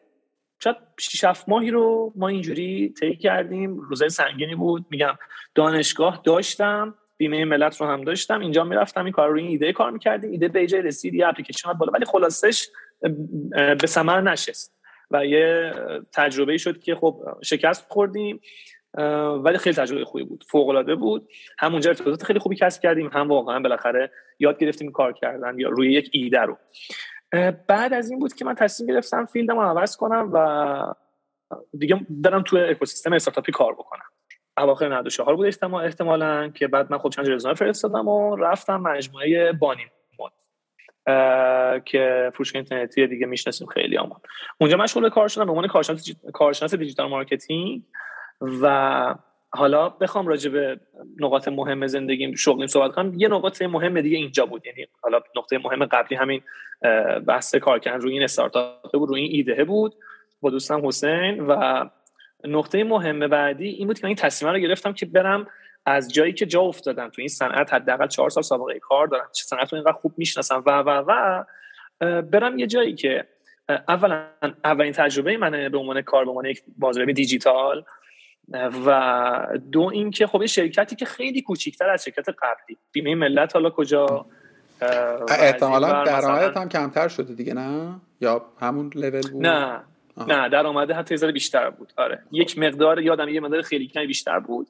شاید 0.63 0.75
6 0.99 1.23
7 1.23 1.49
ماهی 1.49 1.71
رو 1.71 2.13
ما 2.15 2.27
اینجوری 2.27 2.93
طی 2.99 3.15
کردیم. 3.15 3.79
روزای 3.79 4.09
سنگینی 4.09 4.55
بود. 4.55 4.85
میگم 4.89 5.17
دانشگاه 5.55 6.21
داشتم 6.23 6.95
بیمه 7.17 7.45
ملت 7.45 7.81
رو 7.81 7.87
هم 7.87 8.03
داشتم. 8.03 8.39
اینجا 8.39 8.63
می‌رفتم 8.63 9.03
این 9.03 9.13
کار 9.13 9.29
رو 9.29 9.37
این 9.37 9.47
ایده 9.47 9.73
کار 9.73 9.91
می‌کردیم. 9.91 10.31
ایده 10.31 10.47
به 10.47 10.67
جای 10.67 10.81
رسید 10.81 11.13
یه 11.13 11.27
اپلیکیشن 11.27 11.73
بالا 11.73 11.91
ولی 11.91 12.05
خلاصش 12.05 12.67
به 13.81 13.87
ثمر 13.87 14.21
نشست. 14.21 14.77
و 15.11 15.25
یه 15.25 15.73
تجربه 16.13 16.57
شد 16.57 16.79
که 16.79 16.95
خب 16.95 17.23
شکست 17.43 17.85
خوردیم. 17.89 18.41
ولی 19.43 19.57
خیلی 19.57 19.75
تجربه 19.75 20.05
خوبی 20.05 20.23
بود. 20.23 20.43
فوق 20.47 20.69
العاده 20.69 20.95
بود 20.95 21.29
همونجا 21.59 21.89
ارتباطات 21.89 22.23
خیلی 22.23 22.39
خوبی 22.39 22.55
کسب 22.55 22.81
کردیم. 22.81 23.07
هم 23.07 23.27
واقعا 23.27 23.59
بالاخره 23.59 24.11
یاد 24.39 24.59
گرفتیم 24.59 24.91
کار 24.91 25.13
کردن 25.13 25.59
یا 25.59 25.69
روی 25.69 25.93
یک 25.93 26.09
ایده 26.13 26.41
رو. 26.41 26.57
بعد 27.67 27.93
از 27.93 28.09
این 28.09 28.19
بود 28.19 28.33
که 28.33 28.45
من 28.45 28.55
تصمیم 28.55 28.89
گرفتم 28.89 29.25
field 29.25 29.51
مو 29.51 29.61
عوض 29.61 29.97
کنم 29.97 30.29
و 30.33 30.93
دیگه 31.77 32.05
برم 32.09 32.41
تو 32.41 32.57
ecosystem 32.57 33.13
startup 33.13 33.46
ی 33.46 33.51
کار 33.51 33.73
بکنم. 33.73 34.05
اواخر 34.57 34.87
94 34.87 35.35
بود 35.35 35.45
احتمال 35.45 35.85
احتمالا 35.85 36.49
که 36.49 36.67
بعد 36.67 36.91
من 36.91 36.97
خب 36.97 37.09
چند 37.09 37.29
رزومه 37.29 37.53
فرستادم 37.53 38.07
و 38.07 38.35
رفتم 38.35 38.77
مجموعه 38.77 39.51
بانی 39.51 39.71
مد 39.71 39.85
که 41.85 42.31
فروشگاه 42.33 42.59
اینترنتی 42.59 43.07
دیگه 43.07 43.25
می‌شناسیم 43.25 43.67
خیلی 43.67 43.97
همون 43.97 44.17
اونجا 44.57 44.77
مشغول 44.77 45.09
کار 45.09 45.27
شدم 45.27 45.45
به 45.45 45.51
عنوان 45.51 45.67
کارشناس 46.33 46.75
digital 46.75 47.09
marketing. 47.09 47.83
و 48.41 49.15
حالا 49.49 49.89
بخوام 49.89 50.27
راجع 50.27 50.49
به 50.49 50.79
نقاط 51.19 51.47
مهم 51.47 51.87
زندگیم 51.87 52.35
شغلیم 52.35 52.67
صحبت 52.67 52.91
کنم. 52.91 53.13
یه 53.17 53.27
نقاط 53.27 53.61
مهم 53.61 54.01
دیگه 54.01 54.17
اینجا 54.17 54.45
بود. 54.45 54.65
یعنی 54.65 54.87
حالا 55.01 55.19
نقطه 55.35 55.57
مهم 55.57 55.85
قبلی 55.85 56.17
همین 56.17 56.41
بحث 57.27 57.55
کار 57.55 57.79
کردن 57.79 58.01
روی 58.01 58.13
این 58.13 58.23
استارتاپ 58.23 58.91
بود 58.93 59.09
روی 59.09 59.21
این 59.21 59.31
ایده 59.33 59.63
بود 59.63 59.95
با 60.41 60.49
دوستم 60.49 60.87
حسین 60.87 61.45
و 61.47 61.83
نقطه 62.43 62.83
مهم 62.83 63.27
بعدی 63.27 63.69
این 63.69 63.87
بود 63.87 63.99
که 63.99 64.05
من 64.05 64.07
این 64.07 64.15
تصمیم 64.15 64.51
رو 64.51 64.59
گرفتم 64.59 64.93
که 64.93 65.05
برم 65.05 65.47
از 65.85 66.13
جایی 66.13 66.33
که 66.33 66.45
جا 66.45 66.61
افتادم. 66.61 67.09
تو 67.09 67.21
این 67.21 67.27
صنعت 67.27 67.73
حداقل 67.73 68.07
چهار 68.07 68.29
سال 68.29 68.43
سابقه 68.43 68.79
کار 68.79 69.07
دارم. 69.07 69.29
چه 69.33 69.43
صنعت 69.43 69.73
رو 69.73 69.75
اینقدر 69.75 69.93
خوب 69.93 70.13
می‌شناسم 70.17 70.63
و 70.65 70.71
و 70.71 71.03
و 71.07 71.43
برم 72.21 72.59
یه 72.59 72.67
جایی 72.67 72.95
که 72.95 73.27
اولا 73.87 74.25
اولین 74.63 74.93
تجربه 74.93 75.37
من 75.37 75.69
به 75.69 75.77
عنوان 75.77 76.01
کار 76.01 76.25
به 76.25 76.29
عنوان 76.29 76.45
یک 76.45 76.63
بازاریابی 76.77 77.13
دیجیتال. 77.13 77.85
و 78.85 79.59
دو 79.71 79.81
اینکه 79.93 80.27
خب 80.27 80.45
شرکتی 80.45 80.95
که 80.95 81.05
خیلی 81.05 81.41
کوچیکتر 81.41 81.89
از 81.89 82.03
شرکت 82.03 82.29
قبلی. 82.29 82.77
بیمه 82.91 83.15
ملت 83.15 83.55
حالا 83.55 83.69
کجا 83.69 84.25
احتمالا 85.29 86.03
درآمدت 86.03 86.57
هم 86.57 86.69
کمتر 86.69 87.07
شده 87.07 87.33
دیگه 87.33 87.53
نه؟ 87.53 88.01
یا 88.21 88.45
همون 88.59 88.91
لول 88.95 89.21
بود؟ 89.31 89.45
نه 89.45 89.83
آه. 90.17 90.27
نه 90.27 90.49
درآمده 90.49 90.93
حتی 90.93 91.15
یه 91.15 91.31
بیشتر 91.31 91.69
بود. 91.69 91.93
آره. 91.97 92.23
یک 92.31 92.57
مقدار 92.57 93.01
یادم 93.01 93.29
یه 93.29 93.39
مقدار 93.39 93.61
خیلی 93.61 93.87
کمی 93.87 94.07
بیشتر 94.07 94.39
بود. 94.39 94.67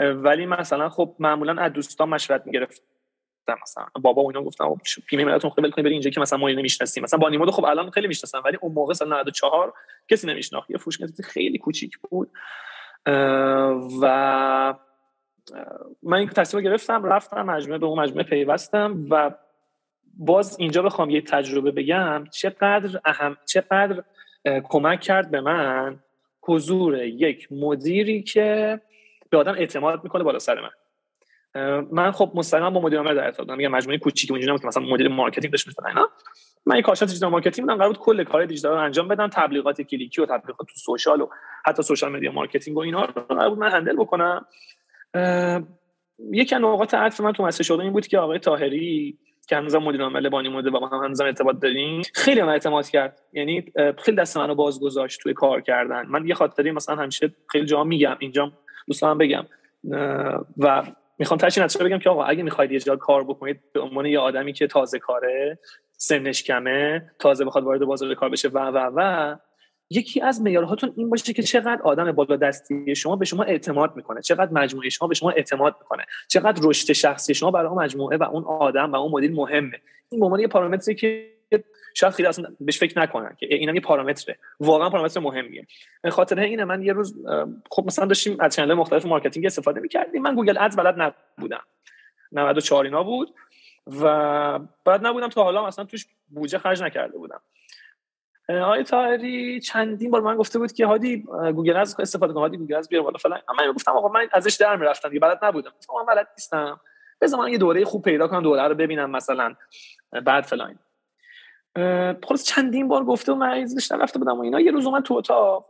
ولی 0.00 0.46
مثلا 0.46 0.88
خب 0.88 1.16
معمولا 1.18 1.62
از 1.62 1.72
دوستان 1.72 2.08
مشورت 2.08 2.42
می‌گرفت 2.46 2.82
مثلا. 3.62 3.86
بابا 4.00 4.22
و 4.22 4.26
اینا 4.26 4.42
گفتم 4.42 4.76
بیمه 5.10 5.24
ملتون 5.24 5.50
خود 5.50 5.64
بکنید 5.64 5.84
برید 5.84 5.92
اینجا 5.92 6.10
که 6.10 6.20
مثلا 6.20 6.38
ما 6.38 6.48
نمی‌شناسیم. 6.48 7.02
مثلا 7.02 7.18
با 7.18 7.28
نیمود 7.28 7.50
خب 7.50 7.64
الان 7.64 7.90
خیلی 7.90 8.06
می‌شناسن 8.08 8.38
ولی 8.44 8.58
اون 8.60 8.72
موقع 8.72 8.94
سال 8.94 9.08
94 9.08 9.74
کسی 10.10 10.26
نمیشناخت. 10.26 10.70
یه 10.70 10.78
فروشگاه 10.78 11.08
خیلی 11.24 11.58
کوچیک 11.58 11.98
بود. 11.98 12.30
و 14.02 14.74
من 16.02 16.18
این 16.18 16.28
تصمیم 16.28 16.64
گرفتم 16.64 17.04
رفتم 17.04 17.42
مجموعه 17.42 17.78
به 17.78 17.86
اون 17.86 17.98
مجموعه 17.98 18.24
پیوستم 18.24 19.06
و 19.10 19.30
باز 20.18 20.56
اینجا 20.58 20.82
بخوام 20.82 21.10
یه 21.10 21.20
تجربه 21.20 21.70
بگم. 21.70 22.24
چقدر 22.32 23.00
اهم 23.04 23.36
چقدر 23.46 24.02
کمک 24.64 25.00
کرد 25.00 25.30
به 25.30 25.40
من 25.40 25.98
حضور 26.42 27.02
یک 27.04 27.52
مدیری 27.52 28.22
که 28.22 28.80
به 29.30 29.38
آدم 29.38 29.54
اعتماد 29.54 30.04
می‌کنه 30.04 30.24
بالا 30.24 30.38
سر 30.38 30.60
من. 30.60 30.70
من 31.90 32.10
خب 32.10 32.32
مستقیما 32.34 32.70
با 32.70 32.80
مدیر 32.80 32.98
عامل 32.98 33.14
در 33.14 33.24
ارتباط 33.24 33.50
میگم 33.50 33.70
مجموعه 33.70 33.98
کوچیک 33.98 34.30
اونجوری 34.30 34.58
که 34.58 34.66
مثلا 34.66 34.82
مدیر 34.82 35.08
marketing 35.08 35.52
داشت 35.52 35.68
مثلا 35.68 35.88
اینا. 35.88 36.08
من 36.66 36.76
یک 36.76 36.84
کارشناس 36.84 37.10
digital 37.10 37.30
marketing 37.30 37.68
بودم 37.68 37.78
قرار 37.78 37.88
بود 37.88 37.98
کل 37.98 38.24
کار 38.24 38.44
دیجیتال 38.44 38.72
رو 38.72 38.78
انجام 38.78 39.08
بدم. 39.08 39.28
تبلیغات 39.28 39.82
کلیکی 39.82 40.22
و 40.22 40.26
تبلیغات 40.26 40.66
تو 40.66 40.74
social 40.74 41.20
و 41.20 41.28
حتی 41.64 41.82
social 41.82 42.12
media 42.12 42.32
marketing 42.32 42.76
و 42.76 42.80
اینا 42.80 43.04
رو 43.04 43.22
قرار 43.22 43.50
بود 43.50 43.58
من 43.58 43.70
handle 43.70 43.96
بکنم. 43.96 44.46
یکی 46.32 46.54
از 46.54 46.62
نقاط 46.62 46.94
عطف 46.94 47.20
من 47.20 47.32
تو 47.32 47.44
مسیر 47.44 47.64
شغلی 47.64 47.82
این 47.82 47.92
بود 47.92 48.06
که 48.06 48.18
آقای 48.18 48.38
طاهری 48.38 49.18
که 49.48 49.56
هنوزم 49.56 49.78
مدیر 49.78 50.02
عامل 50.02 50.28
بانی 50.28 50.48
مده 50.48 50.70
و 50.70 50.80
ما 50.80 50.88
هم 50.88 51.04
هنوزم 51.04 51.24
ارتباط 51.24 51.56
داریم 51.58 52.02
خیلی 52.14 52.42
من 52.42 52.48
اعتماد 52.48 52.88
کرد. 52.88 53.18
یعنی 53.32 53.64
خیلی 53.98 54.16
دست 54.16 54.36
منو 54.36 54.54
باز 54.54 54.80
گذاشت 54.80 55.20
توی 55.20 55.34
کار 55.34 55.60
کردن. 55.60 56.06
من 56.06 56.26
یه 56.26 56.34
خاطری 56.34 56.70
مثلا 56.70 56.96
همیشه 56.96 57.32
خیلی 57.48 57.66
جا 57.66 57.84
میگم 57.84 58.16
اینجا 58.18 58.52
دوستان 58.86 59.18
بگم. 59.18 59.46
و 60.58 60.82
می‌خوام 61.18 61.38
تاچین 61.38 61.62
نتیجه 61.62 61.84
بگم 61.84 61.98
که 61.98 62.10
آقا 62.10 62.24
اگه 62.24 62.42
می‌خواید 62.42 62.72
یه 62.72 62.80
جا 62.80 62.96
کار 62.96 63.24
بکنید 63.24 63.60
به 63.72 63.80
عنوان 63.80 64.06
یه 64.06 64.18
آدمی 64.18 64.52
که 64.52 64.66
تازه 64.66 64.98
کاره 64.98 65.58
سنش 65.92 66.42
کمه 66.42 67.10
تازه 67.18 67.44
بخواد 67.44 67.64
وارد 67.64 67.84
بازار 67.84 68.14
کار 68.14 68.28
بشه 68.28 68.48
و 68.48 68.58
و 68.58 68.90
و 68.96 69.36
یکی 69.96 70.20
از 70.20 70.40
معیارهاتون 70.40 70.92
این 70.96 71.10
باشه 71.10 71.32
که 71.32 71.42
چقدر 71.42 71.82
آدم 71.82 72.12
بالا 72.12 72.36
دستی 72.36 72.94
شما 72.94 73.16
به 73.16 73.24
شما 73.24 73.42
اعتماد 73.42 73.96
می‌کنه 73.96 74.22
چقدر 74.22 74.52
مجموعه 74.52 74.88
شما 74.88 75.08
به 75.08 75.14
شما 75.14 75.30
اعتماد 75.30 75.76
می‌کنه 75.80 76.04
چقدر 76.28 76.60
رشد 76.64 76.92
شخصی 76.92 77.34
شما 77.34 77.50
برای 77.50 77.74
مجموعه 77.74 78.16
و 78.16 78.22
اون 78.22 78.44
آدم 78.44 78.92
و 78.92 78.96
اون 78.96 79.12
مدیر 79.12 79.30
مهمه. 79.30 79.80
این 80.08 80.20
به 80.20 80.26
عنوان 80.26 80.40
یه 80.40 80.48
پارامتری 80.48 80.94
که 80.94 81.32
شاید 81.94 82.12
خیلی 82.12 82.28
اصلا 82.28 82.48
بهش 82.60 82.78
فکر 82.78 82.98
نکنن 82.98 83.36
که 83.40 83.46
اینم 83.46 83.74
یه 83.74 83.80
پارامتره. 83.80 84.38
واقعا 84.60 84.90
پارامتر 84.90 85.20
مهمیه. 85.20 85.66
به 86.02 86.10
خاطر 86.10 86.38
اینه 86.38 86.64
من 86.64 86.82
یه 86.82 86.92
روز 86.92 87.16
خب 87.70 87.84
مثلا 87.86 88.06
داشتیم 88.06 88.36
از 88.40 88.54
channel 88.54 88.74
مختلف 88.74 89.06
marketing 89.06 89.46
استفاده 89.46 89.80
می‌کردیم. 89.80 90.22
من 90.22 90.34
Google 90.34 90.58
Ads 90.58 90.76
بلد 90.76 90.94
نبودم. 91.38 91.62
94 92.32 92.84
اینا 92.84 93.02
بود 93.02 93.34
و 93.86 94.58
بعد 94.84 95.06
نبودم 95.06 95.28
تا 95.28 95.42
حالا 95.44 95.66
مثلا 95.66 95.84
توش 95.84 96.06
بودجه 96.30 96.58
خرج 96.58 96.82
نکرده 96.82 97.18
بودم. 97.18 97.40
آقای 98.48 98.84
طاهری 98.84 99.60
چندین 99.60 100.10
بار 100.10 100.20
من 100.20 100.36
گفته 100.36 100.58
بود 100.58 100.72
که 100.72 100.86
هادی 100.86 101.24
Google 101.54 101.76
Ads 101.76 102.00
استفاده 102.00 102.32
کن 102.32 102.40
هادی 102.40 102.56
Google 102.56 102.74
Ads 102.74 102.88
بیار 102.88 103.02
بالا 103.02 103.18
فلان. 103.18 103.40
من 103.58 103.72
گفتم 103.72 103.92
آقا 103.92 104.08
من 104.08 104.28
ازش 104.32 104.54
در 104.54 104.76
می‌رفتم 104.76 105.08
دیگه 105.08 105.20
بلد 105.20 105.38
نبودم. 105.42 105.70
گفتم 105.78 105.94
من 105.94 106.14
بلد 106.14 106.28
نیستم. 106.38 106.80
بذار 107.20 107.40
من 107.40 107.48
یه 107.48 107.58
دوره 107.58 107.84
خوب 107.84 108.02
پیدا 108.02 108.28
کنم 108.28 108.42
دوره 108.42 108.68
رو 108.68 108.74
ببینم 108.74 109.10
مثلا 109.10 109.54
بعد 110.24 110.44
فلان. 110.44 110.78
خلاص 112.22 112.44
چندین 112.44 112.88
بار 112.88 113.04
گفته 113.04 113.32
و 113.32 113.34
من 113.34 113.64
در 113.74 114.02
رفته 114.02 114.18
بودم 114.18 114.38
و 114.38 114.42
اینا. 114.42 114.60
یه 114.60 114.70
روز 114.70 114.86
اومد 114.86 115.02
تو 115.02 115.14
اتاق. 115.14 115.66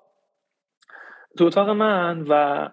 تو 1.39 1.45
اتاق 1.45 1.69
من 1.69 2.25
و 2.29 2.69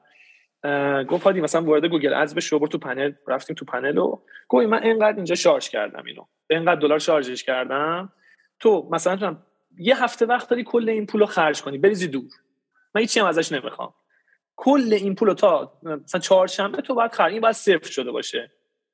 گفت 1.03 1.23
هادی 1.23 1.41
مثلا 1.41 1.61
وارد 1.61 1.85
Google 1.85 2.13
Ads 2.13 2.35
به 2.35 2.41
تو 2.41 2.77
پنل. 2.77 3.11
رفتیم 3.27 3.55
تو 3.55 3.65
پنل 3.65 3.97
و 3.97 4.19
گفت 4.49 4.67
من 4.67 4.83
اینقدر 4.83 5.15
اینجا 5.15 5.35
charge 5.35 5.69
کردم 5.69 6.03
اینو. 6.05 6.25
اینقدر 6.49 6.79
دلار 6.79 6.99
شارژش 6.99 7.43
کردم. 7.43 8.13
تو 8.59 8.89
مثلا 8.91 9.37
یه 9.81 10.03
هفته 10.03 10.25
وقت 10.25 10.49
داری 10.49 10.63
کل 10.63 10.89
این 10.89 11.05
پول 11.05 11.21
رو 11.21 11.27
خرج 11.27 11.61
کنی 11.61 11.77
بریزی 11.77 12.07
دور. 12.07 12.31
من 12.95 13.01
هیچی 13.01 13.19
هم 13.19 13.25
ازش 13.25 13.51
نمی‌خوام. 13.51 13.93
کل 14.55 14.93
این 14.93 15.15
پول 15.15 15.33
تا 15.33 15.73
مثلا 15.83 16.21
چهارشنبه 16.21 16.81
تو 16.81 16.95
باید 16.95 17.11
خرج 17.11 17.41
باید 17.41 17.55
صفر 17.55 17.89
شده 17.89 18.11
باشه. 18.11 18.51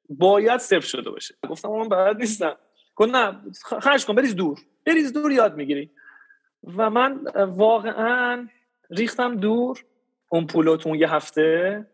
باید 0.09 0.59
صفر 0.59 0.79
شده 0.79 1.09
باشه. 1.09 1.35
گفتم 1.49 1.69
من 1.69 1.89
بلد 1.89 2.17
نیستم. 2.17 2.57
گفت 2.95 3.11
نه 3.11 3.41
خرج 3.81 4.05
کن 4.05 4.15
بریز 4.15 4.35
دور. 4.35 4.59
بریز 4.85 5.13
دور 5.13 5.31
یاد 5.31 5.55
می‌گیری. 5.55 5.91
و 6.77 6.89
من 6.89 7.19
واقعا 7.35 8.47
ریختم 8.89 9.35
دور 9.35 9.83
اون 10.29 10.47
پولو 10.47 10.77
اون 10.85 10.99
یه 10.99 11.13
هفته 11.13 11.85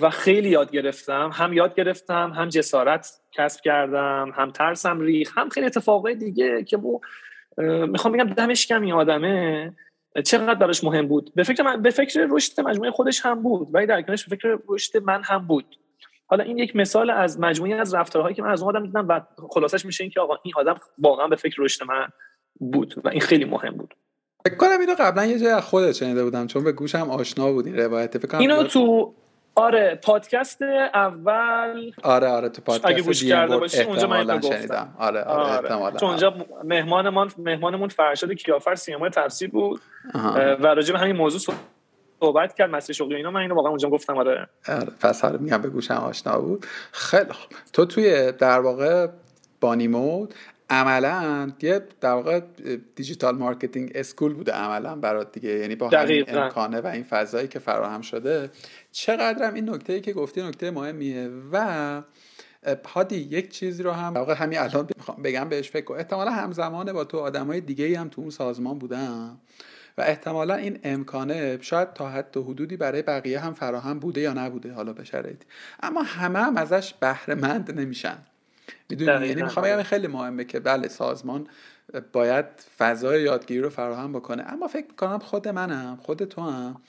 و 0.00 0.10
خیلی 0.10 0.48
یاد 0.48 0.70
گرفتم. 0.70 1.30
هم 1.32 1.52
یاد 1.52 1.74
گرفتم 1.74 2.32
هم 2.36 2.48
جسارت 2.48 3.20
کسب 3.32 3.60
کردم 3.60 4.32
هم 4.36 4.50
ترسم 4.50 5.00
ریخ 5.00 5.38
هم 5.38 5.48
خیلی 5.48 5.66
اتفاقای 5.66 6.14
دیگه 6.14 6.64
که 6.64 6.76
می‌خوام 7.58 8.14
بگم 8.14 8.24
دمش 8.24 8.66
کم 8.66 8.82
این 8.82 8.92
آدمه. 8.92 9.72
چقدر 10.24 10.54
براش 10.54 10.84
مهم 10.84 11.08
بود؟ 11.08 11.32
به 11.34 11.42
فکر 11.42 11.62
من 11.62 11.82
به 11.82 11.90
فکر 11.90 12.26
رشد 12.30 12.60
مجموعه 12.60 12.90
خودش 12.90 13.20
هم 13.20 13.42
بود 13.42 13.68
ولی 13.72 13.86
در 13.86 14.02
کنارش 14.02 14.28
به 14.28 14.36
فکر 14.36 14.58
رشد 14.68 14.96
من 14.96 15.22
هم 15.24 15.46
بود. 15.46 15.76
حالا 16.26 16.44
این 16.44 16.58
یک 16.58 16.76
مثال 16.76 17.10
از 17.10 17.40
مجموعی 17.40 17.72
از 17.72 17.94
رفتارهایی 17.94 18.34
که 18.34 18.42
من 18.42 18.50
از 18.50 18.62
اون 18.62 18.76
آدم 18.76 18.86
دیدم 18.86 19.08
و 19.08 19.20
خلاصش 19.50 19.86
میشه 19.86 20.04
این 20.04 20.10
که 20.10 20.20
آقا 20.20 20.36
این 20.42 20.54
آدم 20.56 20.80
واقعا 20.98 21.28
به 21.28 21.36
فکر 21.36 21.56
رشد 21.58 21.84
من 21.84 22.08
بود 22.60 22.94
و 23.04 23.08
این 23.08 23.20
خیلی 23.20 23.44
مهم 23.44 23.76
بود. 23.76 23.94
فکر 24.46 24.56
کنم 24.56 24.80
اینو 24.80 24.94
قبلا 24.98 25.26
یه 25.26 25.38
جای 25.38 25.50
از 25.50 25.62
خودت 25.62 25.92
شنیده 25.92 26.24
بودم 26.24 26.46
چون 26.46 26.64
به 26.64 26.72
گوشم 26.72 27.10
آشنا 27.10 27.52
بود 27.52 27.66
این 27.66 27.76
روایت. 27.76 28.18
فکر 28.18 28.28
کنم 28.28 28.40
اینو 28.40 28.62
تو 28.64 29.14
آره 29.54 29.94
پادکست 30.02 30.62
اول. 30.94 31.92
آره 32.02 32.28
آره 32.28 32.48
تو 32.48 32.62
پادکست 32.62 32.86
اگه 32.86 33.02
گوش 33.02 33.24
کرده 33.24 33.56
باشی 33.56 33.82
اونجا 33.82 34.06
من 34.06 34.40
شنیدم. 34.40 34.94
آره 34.98 35.22
آره, 35.22 35.74
آره. 35.74 35.98
چون 35.98 36.08
اونجا 36.08 36.34
مهمانمون 36.64 37.30
مهمانمون 37.38 37.88
فرشاد 37.88 38.32
کیافر 38.32 38.74
سینمای 38.74 39.10
تفسیر 39.10 39.50
بود. 39.50 39.80
و 40.34 40.66
راجع 40.66 40.92
به 40.92 40.98
همین 40.98 41.16
موضوع 41.16 41.54
صحبت 42.20 42.54
کرد 42.54 42.70
مسیر 42.70 42.94
شغلی 42.94 43.14
اینا. 43.14 43.30
من 43.30 43.40
اینو 43.40 43.54
واقعا 43.54 43.70
اونجا 43.70 43.88
گفتم 43.90 44.18
آره. 44.18 44.48
آره 44.68 44.92
پس 45.00 45.24
آره 45.24 45.38
میگم 45.38 45.62
به 45.62 45.68
گوشم 45.68 45.94
آشنا 45.94 46.38
بود. 46.38 46.66
خیلی 46.92 47.30
تو 47.72 47.84
توی 47.84 48.32
در 48.32 48.60
واقع 48.60 49.08
بانی 49.60 49.88
مد 49.88 50.34
عملا 50.70 51.52
یه 51.62 51.82
در 52.00 52.12
واقع 52.12 52.40
digital 52.94 53.38
marketing 53.38 53.92
school 53.94 54.34
بوده 54.34 54.52
عملا 54.52 54.96
برات 54.96 55.32
دیگه. 55.32 55.50
یعنی 55.50 55.76
با 55.76 55.88
همین 55.88 56.24
امکانه 56.28 56.80
و 56.80 56.86
این 56.86 57.02
فضایی 57.02 57.48
که 57.48 57.58
فراهم 57.58 58.00
شده. 58.00 58.50
چقدرم 58.92 59.54
این 59.54 59.70
نکته 59.70 59.92
ای 59.92 60.00
که 60.00 60.12
گفتی 60.12 60.42
نکته 60.42 60.70
مهمیه 60.70 61.30
و 61.52 62.02
هادی 62.86 63.16
یک 63.16 63.50
چیزی 63.50 63.82
رو 63.82 63.92
هم 63.92 64.14
واقعا 64.14 64.34
همین 64.34 64.58
الان 64.58 64.88
می‌خوام 64.96 65.22
بگم 65.22 65.48
بهش 65.48 65.70
فکر 65.70 65.84
کن. 65.84 65.94
احتمالا 65.94 66.30
همزمانه 66.30 66.92
با 66.92 67.04
تو 67.04 67.18
آدمای 67.18 67.60
دیگه 67.60 67.98
هم 67.98 68.08
تو 68.08 68.20
اون 68.20 68.30
سازمان 68.30 68.78
بودن 68.78 69.36
و 69.98 70.02
احتمالا 70.02 70.54
این 70.54 70.78
امکانه 70.84 71.58
شاید 71.60 71.92
تا 71.92 72.08
حد 72.08 72.36
و 72.36 72.42
حدودی 72.42 72.76
برای 72.76 73.02
بقیه 73.02 73.40
هم 73.40 73.54
فراهم 73.54 73.98
بوده 73.98 74.20
یا 74.20 74.32
نبوده 74.32 74.72
حالا 74.72 74.92
به 74.92 75.04
شرایطی. 75.04 75.46
اما 75.82 76.02
همه 76.02 76.38
هم 76.38 76.56
ازش 76.56 76.94
بهره 76.94 77.34
مند 77.34 77.80
نمیشن. 77.80 78.18
می‌دونی؟ 78.90 79.26
یعنی 79.26 79.42
می‌خوام 79.42 79.66
بگم 79.66 79.82
خیلی 79.82 80.06
مهمه 80.06 80.44
که 80.44 80.60
بله 80.60 80.88
سازمان 80.88 81.48
باید 82.12 82.46
فضای 82.78 83.22
یادگیری 83.22 83.60
رو 83.60 83.70
فراهم 83.70 84.12
بکنه. 84.12 84.52
اما 84.52 84.68
فکر 84.68 84.86
می‌کنم 84.86 85.18
خود 85.18 85.48
منم 85.48 85.96
خود 86.02 86.24
تو 86.24 86.42
هم 86.42 86.80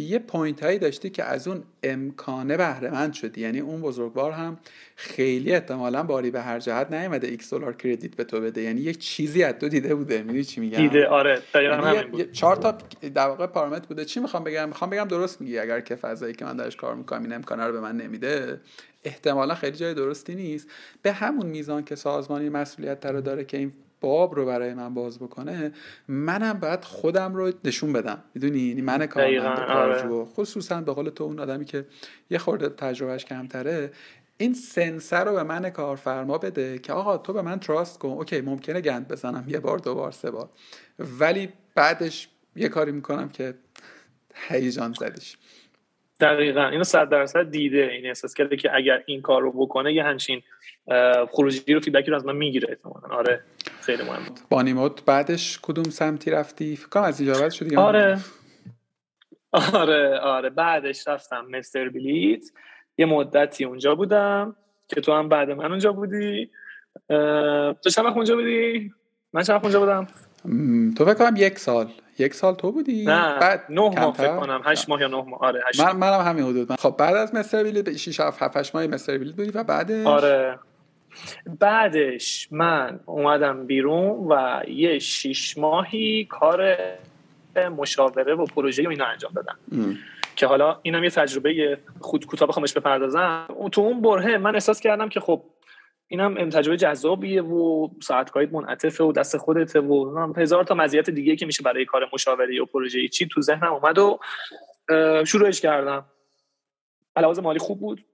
یه 0.00 0.18
point 0.18 0.62
هایی 0.62 0.78
داشتی 0.78 1.10
که 1.10 1.24
از 1.24 1.48
اون 1.48 1.62
امکانه 1.82 2.56
بهره 2.56 2.90
مند 2.90 3.12
شدی. 3.12 3.40
یعنی 3.40 3.60
اون 3.60 3.80
بزرگوار 3.80 4.32
هم 4.32 4.58
خیلی 4.96 5.52
احتمالا 5.52 6.02
باری 6.02 6.30
به 6.30 6.40
هر 6.40 6.58
جهت 6.58 6.92
نیومده 6.92 7.26
ایکس 7.26 7.54
دلار 7.54 7.72
credit 7.72 8.16
به 8.16 8.24
تو 8.24 8.40
بده. 8.40 8.62
یعنی 8.62 8.80
یک 8.80 8.98
چیزی 8.98 9.42
از 9.42 9.54
تو 9.54 9.68
دیده 9.68 9.94
بوده. 9.94 10.18
می‌دونی 10.18 10.44
چی 10.44 10.60
میگم؟ 10.60 10.78
دیده. 10.78 11.06
آره. 11.06 11.42
یعنی 11.54 12.24
چهار 12.32 12.56
تا 12.56 12.78
در 13.14 13.26
واقع 13.26 13.46
پارامتر 13.46 13.86
بوده. 13.86 14.04
چی 14.04 14.20
می‌خوام 14.20 14.44
بگم؟ 14.44 14.68
می‌خوام 14.68 14.90
بگم 14.90 15.04
درست 15.04 15.40
میگی. 15.40 15.58
اگر 15.58 15.80
که 15.80 15.94
فضایی 15.94 16.34
که 16.34 16.44
من 16.44 16.56
درش 16.56 16.76
کار 16.76 16.94
می‌کنم 16.94 17.22
این 17.22 17.32
امکانه 17.32 17.66
رو 17.66 17.72
به 17.72 17.80
من 17.80 17.96
نمیده 17.96 18.60
احتمالا 19.04 19.54
خیلی 19.54 19.76
جای 19.76 19.94
درستی 19.94 20.34
نیست. 20.34 20.68
به 21.02 21.12
همون 21.12 21.46
میزان 21.46 21.84
که 21.84 21.94
سازمانی 21.94 22.48
مسئولیت 22.48 23.06
رو 23.06 23.20
داره 23.20 23.44
که 23.44 23.56
این 23.56 23.72
باب 24.00 24.34
رو 24.34 24.46
برای 24.46 24.74
من 24.74 24.94
باز 24.94 25.18
بکنه 25.18 25.72
منم 26.08 26.52
باید 26.52 26.84
خودم 26.84 27.34
رو 27.34 27.52
نشون 27.64 27.92
بدم. 27.92 28.24
می‌دونی؟ 28.34 28.58
یعنی 28.58 28.82
من 28.82 29.06
کارمند 29.06 29.58
کارجو 29.58 30.14
آره. 30.14 30.24
خصوصا 30.24 30.80
به 30.80 30.92
قول 30.92 31.08
تو 31.08 31.24
اون 31.24 31.40
آدمی 31.40 31.64
که 31.64 31.86
یه 32.30 32.38
خورده 32.38 32.68
تجربهش 32.68 33.24
کمتره 33.24 33.92
این 34.36 34.54
سنسر 34.54 35.24
رو 35.24 35.32
به 35.32 35.42
من 35.42 35.70
کارفرما 35.70 36.38
بده 36.38 36.78
که 36.78 36.92
آقا 36.92 37.18
تو 37.18 37.32
به 37.32 37.42
من 37.42 37.60
تراست 37.60 37.98
کن. 37.98 38.08
اوکی 38.08 38.40
ممکنه 38.40 38.80
گند 38.80 39.08
بزنم 39.08 39.44
یه 39.48 39.60
بار 39.60 39.78
دو 39.78 39.94
بار 39.94 40.12
سه 40.12 40.30
بار. 40.30 40.48
ولی 40.98 41.48
بعدش 41.74 42.28
یه 42.56 42.68
کاری 42.68 42.92
می‌کنم 42.92 43.28
که 43.28 43.54
هیجان 44.34 44.92
زدش 44.92 45.36
دقیقا. 46.20 46.66
اینو 46.66 46.84
صد 46.84 47.08
درصد 47.08 47.50
دیده. 47.50 47.90
این 47.92 48.06
احساس 48.06 48.34
کرده 48.34 48.56
که 48.56 48.70
اگر 48.74 49.02
این 49.06 49.22
کار 49.22 49.42
رو 49.42 49.52
بکنه 49.52 49.94
یه 49.94 50.04
همچین 50.04 50.42
خروجی 51.30 51.74
رو 51.74 51.80
فیدبکی 51.80 52.10
رو 52.10 52.16
از 52.16 52.26
من 52.26 52.36
می‌گیره 52.36 52.68
احتمالاً. 52.70 53.16
آره 53.16 53.40
خیلی 53.80 54.02
مهم. 54.02 54.24
بود 54.28 54.40
بانیموت 54.50 55.04
بعدش 55.04 55.58
کدوم 55.62 55.84
سمتی 55.84 56.30
رفتی؟ 56.30 56.76
فکر 56.76 56.98
از 56.98 57.20
اینجا 57.20 57.50
شدی 57.50 57.76
آره. 57.76 58.18
آره 59.52 60.18
آره. 60.18 60.50
بعدش 60.50 61.08
رفتم 61.08 61.46
مستر 61.50 61.88
بلیت. 61.88 62.44
یه 62.98 63.06
مدتی 63.06 63.64
اونجا 63.64 63.94
بودم 63.94 64.56
که 64.88 65.00
تو 65.00 65.12
هم 65.12 65.28
بعد 65.28 65.50
من 65.50 65.70
اونجا 65.70 65.92
بودی. 65.92 66.50
تو 67.82 67.90
چند 67.94 68.06
اونجا 68.06 68.36
بودی؟ 68.36 68.92
من 69.32 69.42
چند 69.42 69.60
اونجا 69.62 69.80
بودم؟ 69.80 70.06
تو 70.94 71.04
فکر 71.04 71.14
کنم 71.14 71.34
یک 71.36 71.58
سال. 71.58 71.88
یک 72.20 72.34
سال 72.34 72.54
تو 72.54 72.72
بودی؟ 72.72 73.04
نه 73.04 73.38
بعد 73.38 73.64
نه 73.68 73.80
ماه 73.80 74.14
فکر 74.14 74.36
کنم 74.36 74.60
8 74.64 74.88
ماه 74.88 75.00
یا 75.00 75.08
9 75.08 75.16
ماه. 75.16 75.40
آره 75.40 75.62
8 75.68 75.80
من 75.80 75.96
منم 75.96 76.20
همین 76.20 76.44
حدود. 76.44 76.70
من. 76.70 76.76
خب 76.76 76.94
بعد 76.98 77.16
از 77.16 77.34
مستر 77.34 77.62
بیلیت 77.62 77.96
6 77.96 78.20
7 78.20 78.56
8 78.56 78.74
ماه 78.74 78.86
مستر 78.86 79.18
بیلیت 79.18 79.36
بودی 79.36 79.50
و 79.50 79.64
بعدش؟ 79.64 80.06
آره. 80.06 80.58
بعدش 81.60 82.48
من 82.50 83.00
اومدم 83.06 83.66
بیرون 83.66 84.28
و 84.28 84.62
یه 84.68 84.98
6 84.98 85.58
ماهی 85.58 86.24
کار 86.24 86.76
مشاوره 87.76 88.34
و 88.34 88.44
پروژه 88.44 88.86
و 88.86 88.90
اینا 88.90 89.04
انجام 89.04 89.32
دادم. 89.32 89.58
که 90.36 90.46
حالا 90.46 90.78
اینم 90.82 91.04
یه 91.04 91.10
تجربه 91.10 91.78
خود 92.00 92.26
کوتاه 92.26 92.48
بخوامش 92.48 92.72
بپردازم. 92.72 93.46
تو 93.72 93.80
اون 93.80 94.00
برهه 94.00 94.38
من 94.38 94.54
احساس 94.54 94.80
کردم 94.80 95.08
که 95.08 95.20
خب 95.20 95.42
اینم 96.08 96.50
تجربه 96.50 96.76
جذابیه 96.76 97.42
و 97.42 97.88
ساعت 98.02 98.30
کارید 98.30 98.52
منعطفه 98.52 99.04
و 99.04 99.12
دست 99.12 99.36
خودته 99.36 99.80
و 99.80 100.32
هزار 100.36 100.64
تا 100.64 100.74
مزیت 100.74 101.10
دیگه 101.10 101.36
که 101.36 101.46
میشه 101.46 101.62
برای 101.62 101.84
کار 101.84 102.10
مشاوره 102.12 102.62
و 102.62 102.64
پروژه 102.64 103.08
چی 103.08 103.28
تو 103.28 103.40
ذهنم 103.40 103.72
اومد 103.72 103.98
و 103.98 104.18
شروعش 105.24 105.60
کردم. 105.60 106.06
علاوه 107.16 107.40
مالی 107.40 107.58
خوب 107.58 107.80
بود 107.80 108.04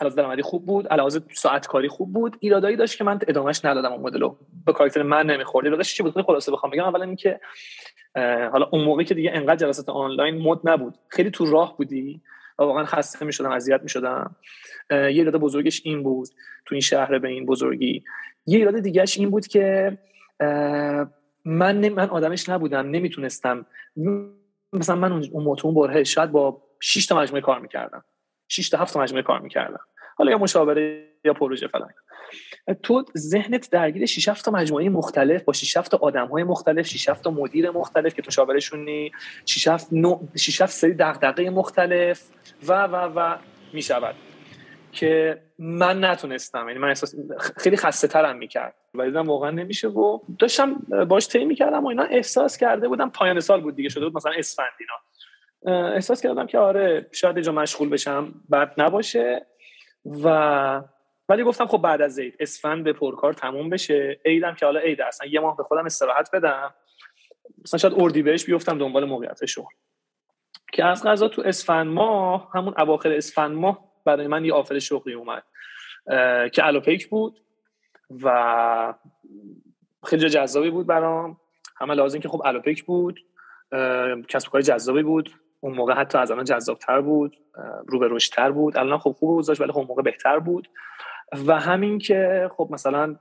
علاوه 0.00 0.16
درآمدی 0.16 0.42
خوب 0.42 0.66
بود 0.66 0.88
علاوه 0.88 1.10
ساعت 1.32 1.66
کاری 1.66 1.88
خوب 1.88 2.12
بود. 2.12 2.36
ایرادایی 2.40 2.76
داشت 2.76 2.98
که 2.98 3.04
من 3.04 3.18
ادامهش 3.28 3.64
ندادم 3.64 3.92
اون 3.92 4.02
مدلو. 4.02 4.36
به 4.66 4.72
کاراکتر 4.72 5.02
من 5.02 5.26
نمی‌خورد 5.26 5.66
ایرادش 5.66 5.94
چی 5.94 6.02
بود؟ 6.02 6.22
خلاصه 6.22 6.52
بخوام 6.52 6.72
بگم. 6.72 6.84
اولا 6.84 7.04
اینکه 7.04 7.40
حالا 8.52 8.68
اون 8.72 8.84
موقعی 8.84 9.04
که 9.04 9.14
دیگه 9.14 9.30
انقدر 9.34 9.56
جلسات 9.56 9.88
آنلاین 9.88 10.42
مد 10.42 10.58
نبود. 10.64 10.94
خیلی 11.08 11.30
تو 11.30 11.46
راه 11.46 11.76
بودی. 11.76 12.22
و 12.58 12.62
واقعا 12.62 12.84
خسته 12.84 13.24
می‌شدم 13.24 13.50
اذیت 13.50 13.82
می‌شدم. 13.82 14.36
یه 14.90 15.06
ایراد 15.06 15.36
بزرگش 15.36 15.82
این 15.84 16.02
بود 16.02 16.28
تو 16.66 16.74
این 16.74 16.80
شهر 16.80 17.18
به 17.18 17.28
این 17.28 17.46
بزرگی. 17.46 18.04
یه 18.46 18.58
ایراد 18.58 18.80
دیگهش 18.80 19.18
این 19.18 19.30
بود 19.30 19.46
که 19.46 19.98
من 21.44 21.88
من 21.88 22.08
آدمش 22.08 22.48
نبودم 22.48 22.90
نمی‌تونستم. 22.90 23.66
مثلا 24.72 24.96
من 24.96 25.12
اون 25.12 25.44
موتون 25.44 25.74
برهه 25.74 26.04
شاید 26.04 26.30
با 26.30 26.62
6 26.80 27.06
تا 27.06 27.18
مجموعه 27.18 27.42
کار 27.42 27.60
می‌کردم. 27.60 28.04
6 28.48 28.68
تا 28.68 28.78
7 28.78 28.94
تا 28.94 29.00
مجموعه 29.00 29.22
کار 29.22 29.40
می‌کردم. 29.40 29.80
حالا 30.16 30.30
یا 30.30 30.38
مشاوره 30.38 31.06
یا 31.24 31.32
پروژه 31.32 31.68
فلان. 31.68 31.90
تو 32.82 33.04
ذهنت 33.16 33.70
درگیر 33.70 34.06
6 34.06 34.42
تا 34.42 34.50
مجموعه 34.50 34.88
مختلف 34.88 35.42
با 35.42 35.52
6 35.52 35.72
تا 35.72 35.98
آدم‌های 36.02 36.44
مختلف 36.44 36.86
6 36.86 37.04
تا 37.04 37.30
مدیر 37.30 37.70
مختلف 37.70 38.14
که 38.14 38.22
تو 38.22 38.30
شاورشونی 38.30 39.12
6 39.46 39.68
نو 39.92 40.20
6 40.36 40.66
سری 40.66 40.94
دغدغه 40.94 41.50
مختلف 41.50 42.22
و 42.68 42.86
و 42.86 42.96
و 42.96 43.36
می‌شود 43.72 44.14
که 44.92 45.42
من 45.58 46.04
نتونستم. 46.04 46.68
یعنی 46.68 46.78
من 46.78 46.88
احساس 46.88 47.14
خیلی 47.56 47.76
خسته 47.76 48.08
ترم 48.08 48.36
می‌کرد. 48.36 48.74
و 48.94 49.04
دیدم 49.04 49.28
واقعا 49.28 49.50
نمیشه 49.50 49.88
و 49.88 50.18
داشتم 50.38 50.74
باش 51.08 51.28
طی 51.28 51.44
می‌کردم 51.44 51.84
و 51.84 51.88
اینا 51.88 52.02
احساس 52.02 52.56
کرده 52.56 52.88
بودم 52.88 53.10
پایان 53.10 53.40
سال 53.40 53.60
بود 53.60 53.76
دیگه 53.76 53.88
شده 53.88 54.04
بود 54.04 54.16
مثلا 54.16 54.32
اسفند 54.36 54.72
اینا 54.80 54.94
احساس 55.94 56.22
کردم 56.22 56.46
که 56.46 56.58
آره 56.58 57.06
شاید 57.12 57.36
اینجا 57.36 57.52
مشغول 57.52 57.88
بشم 57.88 58.34
بد 58.52 58.74
نباشه. 58.78 59.46
و 60.24 60.82
ولی 61.28 61.44
گفتم 61.44 61.66
خب 61.66 61.78
بعد 61.78 62.02
از 62.02 62.18
عید 62.18 62.36
اسفند 62.40 62.84
به 62.84 62.92
پرکار 62.92 63.32
تموم 63.32 63.70
بشه. 63.70 64.20
عیدم 64.24 64.54
که 64.54 64.66
حالا 64.66 64.80
عید 64.80 65.00
اصلا 65.00 65.28
یه 65.28 65.40
ماه 65.40 65.56
به 65.56 65.62
خودم 65.62 65.84
استراحت 65.86 66.30
بدم. 66.32 66.74
مثلا 67.64 67.78
شاید 67.78 67.94
اردی 67.96 68.22
بهش 68.22 68.44
بیفتم 68.44 68.78
دنبال 68.78 69.04
موقعیت 69.04 69.46
شغل 69.46 69.72
که 70.72 70.84
از 70.84 71.04
غذا 71.04 71.28
تو 71.28 71.42
اسفند 71.44 71.86
ماه 71.86 72.50
همون 72.54 72.74
اواخر 72.78 73.12
اسفند 73.12 73.56
ماه 73.56 73.84
برای 74.04 74.26
من 74.26 74.44
یه 74.44 74.52
آفر 74.54 74.78
شغلی 74.78 75.14
اومد 75.14 75.42
که 76.52 76.66
الوپیک 76.66 77.08
بود 77.08 77.40
و 78.22 78.94
خیلی 80.04 80.28
جذابی 80.28 80.70
بود 80.70 80.86
برام. 80.86 81.36
همه 81.76 81.94
لازم 81.94 82.18
که 82.18 82.28
خب 82.28 82.42
الوپیک 82.44 82.84
بود 82.84 83.20
کسب 84.28 84.50
کار 84.50 84.60
جذابی 84.60 85.02
بود. 85.02 85.30
اون 85.60 85.74
موقع 85.74 85.94
حتی 85.94 86.18
از 86.18 86.30
الان 86.30 86.44
جذابتر 86.44 87.00
بود 87.00 87.36
رو 87.86 87.98
به 87.98 88.08
رشدتر 88.10 88.50
بود. 88.50 88.76
الان 88.76 88.98
خب 88.98 89.10
خوب 89.18 89.38
گذاشت 89.38 89.60
ولی 89.60 89.72
خب 89.72 89.78
اون 89.78 89.86
موقع 89.86 90.02
بهتر 90.02 90.38
بود. 90.38 90.68
و 91.46 91.60
همین 91.60 91.98
که 91.98 92.50
خب 92.56 92.68
مثلا 92.70 93.16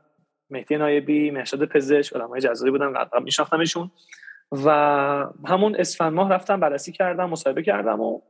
مهدی 0.49 0.77
نایبی 0.77 1.31
مهشاد 1.31 1.65
پزشک 1.65 2.15
آدمای 2.15 2.41
جذابی 2.41 2.71
بودن 2.71 2.93
قبلا 2.93 3.19
میشناختمشون. 3.19 3.91
و 4.65 4.69
همون 5.45 5.75
اسفند 5.75 6.13
ماه 6.13 6.29
رفتم 6.29 6.59
بررسی 6.59 6.91
کردم 6.91 7.29
مصاحبه 7.29 7.63
کردم 7.63 8.01
و 8.01 8.21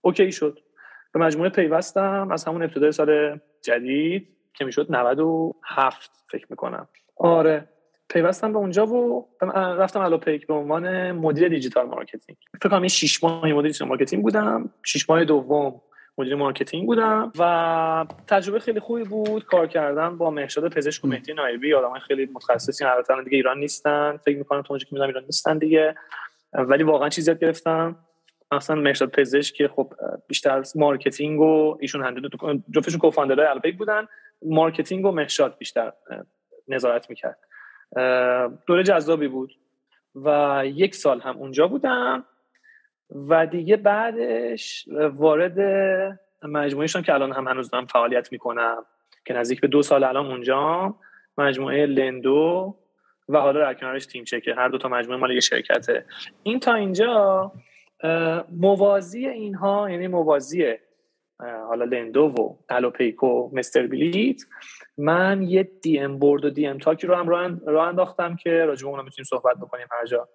اوکی 0.00 0.32
شد. 0.32 0.58
به 1.12 1.20
مجموعه 1.20 1.48
پیوستم 1.50 2.28
از 2.32 2.44
همون 2.44 2.62
ابتدای 2.62 2.92
سال 2.92 3.40
جدید 3.62 4.28
که 4.54 4.64
می‌شد 4.64 4.86
97 4.90 6.10
فکر 6.30 6.46
می‌کنم. 6.50 6.88
آره. 7.16 7.68
پیوستم 8.08 8.52
به 8.52 8.58
اونجا 8.58 8.86
و 8.86 9.28
رفتم 9.54 10.00
الوپیک 10.00 10.46
به 10.46 10.54
عنوان 10.54 11.12
مدیر 11.12 11.48
digital 11.48 11.86
marketing. 11.86 12.38
فکر 12.60 12.68
کنم 12.68 12.80
این 12.80 12.88
6 12.88 13.24
ماه 13.24 13.44
مدیر 13.44 13.62
digital 13.62 13.88
marketing 13.88 14.22
بودم. 14.22 14.70
6 14.82 15.10
ماه 15.10 15.24
دوم 15.24 15.80
مدیر 16.18 16.34
marketing 16.34 16.86
بودم. 16.86 17.32
و 17.38 18.06
تجربه 18.26 18.58
خیلی 18.58 18.80
خوبی 18.80 19.04
بود. 19.04 19.44
کار 19.44 19.66
کردن 19.66 20.18
با 20.18 20.30
مهشاد 20.30 20.74
پزشک 20.74 21.04
و 21.04 21.08
مهدی 21.08 21.34
نایبی. 21.34 21.74
آدمای 21.74 22.00
خیلی 22.00 22.28
متخصصی 22.34 22.84
البته 22.84 23.22
دیگه 23.24 23.36
ایران 23.36 23.58
نیستن. 23.58 24.16
فکر 24.16 24.38
می‌کنم 24.38 24.62
تو 24.62 24.78
که 24.78 24.86
می‌دونم 24.90 25.08
ایران 25.08 25.24
نیستن 25.24 25.58
دیگه. 25.58 25.94
ولی 26.52 26.82
واقعا 26.82 27.08
چیزی 27.08 27.30
یاد 27.30 27.40
گرفتم. 27.40 27.96
مثلا 28.52 28.76
مهشاد 28.76 29.10
پزشک 29.10 29.54
که 29.54 29.68
خب 29.68 29.92
بیشتر 30.28 30.62
marketing 30.74 31.40
و 31.40 31.76
ایشون 31.80 32.04
handle 32.04 32.28
جفتشون 32.70 32.98
co-founder 32.98 33.46
ای 33.46 33.51
الوپیک 33.51 33.78
بودن. 33.78 34.06
marketing 34.42 35.06
و 35.06 35.10
مهشاد 35.10 35.58
بیشتر 35.58 35.92
نظارت 36.68 37.10
می‌کرد. 37.10 37.38
دوره 38.66 38.82
جذابی 38.82 39.28
بود. 39.28 39.52
و 40.14 40.62
یک 40.66 40.94
سال 40.94 41.20
هم 41.20 41.36
اونجا 41.36 41.68
بودم. 41.68 42.24
و 43.10 43.46
دیگه 43.46 43.76
بعدش 43.76 44.88
وارد 45.14 45.58
مجموعه 46.42 46.86
شدم 46.86 47.02
که 47.02 47.14
الان 47.14 47.32
هم 47.32 47.48
هنوز 47.48 47.70
دارم 47.70 47.86
فعالیت 47.86 48.32
می‌کنم 48.32 48.84
که 49.24 49.34
نزدیک 49.34 49.60
به 49.60 49.68
دو 49.68 49.82
سال 49.82 50.04
الان 50.04 50.26
اونجا 50.26 50.94
مجموعه 51.38 51.86
لندو 51.86 52.76
و 53.28 53.40
حالا 53.40 53.60
در 53.60 53.74
کنارش 53.74 54.06
تیم 54.06 54.24
چکه. 54.24 54.54
هر 54.54 54.68
دو 54.68 54.78
تا 54.78 54.88
مجموعه 54.88 55.20
مال 55.20 55.30
یه 55.30 55.40
شرکته. 55.40 56.04
این 56.42 56.60
تا 56.60 56.74
اینجا 56.74 57.52
موازی 58.50 59.26
اینها 59.28 59.90
یعنی 59.90 60.08
موازی 60.08 60.74
حالا 61.40 61.84
لندو 61.84 62.22
و 62.22 62.56
الوپیک 62.68 63.38
و 63.38 63.50
مستر 63.52 63.86
بلیط 63.86 64.42
من 64.98 65.42
یه 65.42 65.62
دی 65.62 65.98
ام 65.98 66.18
بورد 66.18 66.44
و 66.44 66.50
دی 66.50 66.66
ام 66.66 66.78
تاک 66.78 67.06
رو 67.06 67.14
هم 67.14 67.28
راه 67.66 67.88
انداختم 67.88 68.36
که 68.36 68.50
راجع 68.50 68.84
به 68.84 68.90
اونم 68.90 69.04
می‌تونیم 69.04 69.24
صحبت 69.24 69.56
بکنیم 69.56 69.86
هر 69.90 70.06
جا. 70.06 70.28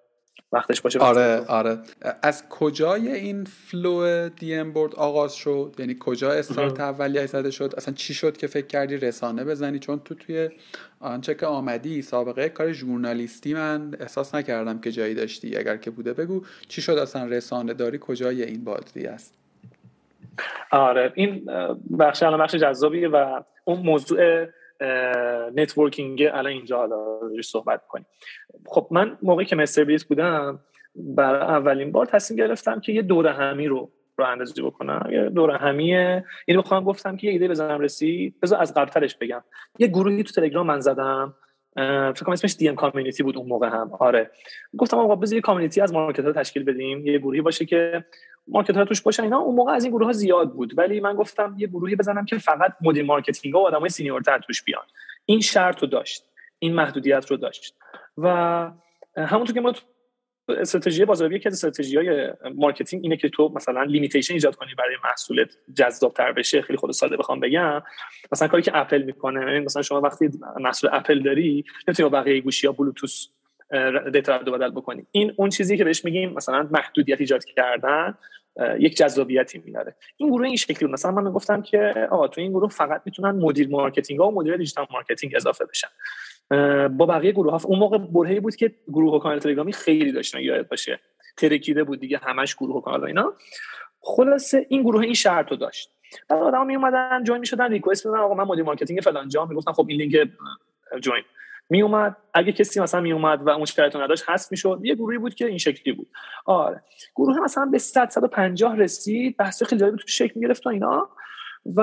وقتش 0.52 0.80
باشه 0.80 0.98
آره 0.98 1.44
آره. 1.48 1.78
از 2.22 2.48
کجای 2.48 3.12
این 3.12 3.44
flow 3.44 4.28
دی 4.28 4.54
ام 4.54 4.72
بورد 4.72 4.94
آغاز 4.94 5.34
شد؟ 5.34 5.74
یعنی 5.78 5.96
کجا 6.00 6.32
استارت 6.32 6.80
اولیه 6.80 7.26
زده 7.26 7.50
شد؟ 7.50 7.74
اصلا 7.76 7.94
چی 7.94 8.14
شد 8.14 8.36
که 8.36 8.46
فکر 8.46 8.66
کردی 8.66 8.96
رسانه 8.96 9.44
بزنی؟ 9.44 9.78
چون 9.78 10.00
تو 10.04 10.14
توی 10.14 10.50
آنچه 11.00 11.34
که 11.34 11.46
آمدی 11.46 12.02
سابقه 12.02 12.48
کار 12.48 12.72
ژورنالیستی 12.72 13.54
من 13.54 13.96
احساس 14.00 14.34
نکردم 14.34 14.80
که 14.80 14.92
جایی 14.92 15.14
داشتی. 15.14 15.56
اگر 15.56 15.76
که 15.76 15.90
بوده 15.90 16.12
بگو 16.12 16.42
چی 16.68 16.82
شد 16.82 16.92
اصلا 16.92 17.24
رسانه 17.24 17.74
داری؟ 17.74 17.98
کجای 18.00 18.42
این 18.42 18.64
بادری 18.64 19.06
است 19.06 19.34
آره 20.70 21.12
این 21.14 21.50
بخش 21.98 22.22
الان 22.22 22.40
بخش 22.40 22.54
جذابیه 22.54 23.08
و 23.08 23.42
اون 23.64 23.80
موضوع 23.80 24.46
networking 25.54 26.22
الان 26.22 26.46
اینجا 26.46 26.76
حالا 26.76 27.20
صحبت 27.42 27.86
کنیم. 27.88 28.06
خب 28.66 28.88
من 28.90 29.18
موقعی 29.22 29.46
که 29.46 29.56
مستر 29.56 29.84
بلیط 29.84 30.04
بودم 30.04 30.60
برای 30.94 31.40
اولین 31.40 31.92
بار 31.92 32.06
تصمیم 32.06 32.38
گرفتم 32.38 32.80
که 32.80 32.92
یه 32.92 33.02
دورهمی 33.02 33.66
رو 33.66 33.90
راه 34.18 34.26
اندازی 34.26 34.62
بکنم. 34.62 35.08
یه 35.10 35.28
دورهمیه 35.28 36.24
اینو 36.46 36.62
بخوام 36.62 36.84
گفتم 36.84 37.16
که 37.16 37.26
یه 37.26 37.32
ایده 37.32 37.48
بزنم 37.48 37.80
رسید. 37.80 38.40
بذار 38.40 38.62
از 38.62 38.74
قبلترش 38.74 39.16
بگم. 39.16 39.44
یه 39.78 39.86
گروهی 39.86 40.22
تو 40.22 40.32
تلگرام 40.32 40.66
من 40.66 40.80
زدم. 40.80 41.34
فکر 42.14 42.24
کنم 42.24 42.32
اسمش 42.32 42.56
دی 42.58 42.68
ام 42.68 42.74
community 42.74 43.22
بود 43.22 43.36
اون 43.36 43.48
موقع 43.48 43.68
هم. 43.68 43.90
آره. 43.98 44.30
گفتم 44.78 44.98
آقا 44.98 45.16
بذار 45.16 45.34
یه 45.34 45.40
community 45.40 45.80
از 45.80 45.92
marketer 45.92 46.32
تشکیل 46.32 46.64
بدیم. 46.64 47.06
یه 47.06 47.18
گروهی 47.18 47.40
باشه 47.40 47.64
که 47.64 48.04
marketer 48.50 48.76
ها 48.76 48.84
توش 48.84 49.02
باشن 49.02 49.22
اینا 49.22 49.38
اون 49.38 49.54
موقع 49.54 49.72
از 49.72 49.84
این 49.84 49.92
گروه 49.92 50.06
ها 50.06 50.12
زیاد 50.12 50.52
بود. 50.52 50.78
ولی 50.78 51.00
من 51.00 51.14
گفتم 51.14 51.54
یه 51.58 51.66
گروهی 51.66 51.96
بزنم 51.96 52.24
که 52.24 52.38
فقط 52.38 52.72
مدیر 52.80 53.04
marketing 53.04 53.54
و 53.54 53.58
آدمای 53.58 53.88
senior 53.88 54.26
تر 54.26 54.38
توش 54.38 54.62
بیان. 54.62 54.84
این 55.24 55.40
شرط 55.40 55.80
رو 55.82 55.88
داشت. 55.88 56.24
این 56.58 56.74
محدودیت 56.74 57.26
رو 57.30 57.36
داشت. 57.36 57.74
و 58.18 58.28
همونطور 59.16 59.54
که 59.54 59.60
ما 59.60 59.72
استراتژی 60.48 61.04
بازاریابی 61.04 61.38
که 61.38 61.48
استراتژی 61.48 61.96
های 61.96 62.32
marketing 62.54 63.02
اینه 63.02 63.16
که 63.16 63.28
تو 63.28 63.52
مثلا 63.54 63.82
limitation 63.82 64.34
ایجاد 64.34 64.56
کنی 64.56 64.74
برای 64.78 64.96
محصولت 65.04 65.48
تر 66.14 66.32
بشه. 66.32 66.62
خیلی 66.62 66.76
خب 66.76 66.90
ساده 66.90 67.16
بخوام 67.16 67.40
بگم. 67.40 67.82
مثلا 68.32 68.48
کاری 68.48 68.62
که 68.62 68.70
اپل 68.74 69.02
می‌کنه 69.02 69.60
مثلا 69.60 69.82
شما 69.82 70.00
وقتی 70.00 70.30
محصول 70.60 70.90
اپل 70.92 71.22
داری 71.22 71.64
نمی‌تونی 71.88 72.08
با 72.08 72.20
بقیه 72.20 72.40
گوشی 72.40 72.66
یا 72.66 72.72
بلوتوث 72.72 73.26
data 74.12 74.36
رد 74.36 74.47
و 74.47 74.52
بدل 74.52 74.70
بکنیم 74.70 75.06
این 75.10 75.32
اون 75.36 75.50
چیزی 75.50 75.76
که 75.76 75.84
بهش 75.84 76.04
میگیم 76.04 76.32
مثلا 76.32 76.68
محدودیت 76.70 77.20
ایجاد 77.20 77.44
کردن. 77.44 78.14
یک 78.78 78.96
جذابیتی 78.96 79.62
میاره 79.64 79.96
این 80.16 80.30
گروه 80.30 80.46
این 80.46 80.56
شکلی 80.56 80.78
بود. 80.78 80.90
مثلا 80.90 81.10
من 81.10 81.32
گفتم 81.32 81.62
که 81.62 82.08
آقا 82.10 82.28
تو 82.28 82.40
این 82.40 82.50
گروه 82.50 82.70
فقط 82.70 83.02
می‌تونن 83.04 83.30
مدیر 83.30 83.68
marketing 83.68 84.20
ها 84.20 84.28
و 84.28 84.34
مدیر 84.34 84.56
digital 84.56 84.86
marketing 84.90 85.36
اضافه 85.36 85.64
بشن. 85.64 85.88
با 86.88 87.06
بقیه 87.06 87.32
گروه 87.32 87.52
ها 87.52 87.60
اون 87.64 87.78
موقع 87.78 87.98
برهه 87.98 88.32
ای 88.32 88.40
بود 88.40 88.56
که 88.56 88.74
گروه 88.88 89.14
و 89.14 89.18
کانال 89.18 89.38
تلگرامی 89.38 89.72
خیلی 89.72 90.12
داشتن 90.12 90.40
یادت 90.40 90.68
باشه. 90.68 91.00
ترکیده 91.36 91.84
بود 91.84 92.00
دیگه 92.00 92.18
همش 92.18 92.54
گروه 92.54 92.76
و 92.76 92.80
کانال 92.80 93.04
اینا. 93.04 93.32
خلاصه 94.00 94.66
این 94.68 94.82
گروه 94.82 95.02
این 95.02 95.14
شرط 95.14 95.52
داشت. 95.52 95.90
بعد 96.28 96.42
آدم 96.42 96.66
می 96.66 96.76
اومدن 96.76 97.24
join 97.24 97.40
می‌شدن 97.40 97.70
request 97.70 98.06
میدن 98.06 98.18
آقا 98.18 98.34
من 98.34 98.44
مدیر 98.44 98.64
marketing 98.64 99.00
فلان 99.00 99.28
جا 99.28 99.44
می‌گفتن 99.44 99.72
خب 99.72 99.86
این 99.88 100.00
لینک 100.00 100.30
join 101.00 101.22
می 101.70 101.82
اومد 101.82 102.16
اگه 102.34 102.52
کسی 102.52 102.80
مثلا 102.80 103.00
می 103.00 103.12
اومد 103.12 103.46
و 103.46 103.50
اون 103.50 103.64
شرایط 103.64 103.96
نداشت 103.96 104.30
حذف 104.30 104.50
می‌شد. 104.50 104.80
یه 104.82 104.94
گروهی 104.94 105.18
بود 105.18 105.34
که 105.34 105.46
این 105.46 105.58
شکلی 105.58 105.92
بود. 105.92 106.08
آره. 106.44 106.82
گروه 107.16 107.40
مثلا 107.40 107.66
به 107.66 107.78
100 107.78 108.08
150 108.08 108.76
رسید. 108.76 109.36
بحث 109.36 109.62
خیلی 109.62 109.80
جالب 109.80 109.96
تو 109.96 110.06
شکل 110.06 110.40
گرفت 110.40 110.66
و 110.66 110.68
اینا. 110.68 111.08
و 111.66 111.80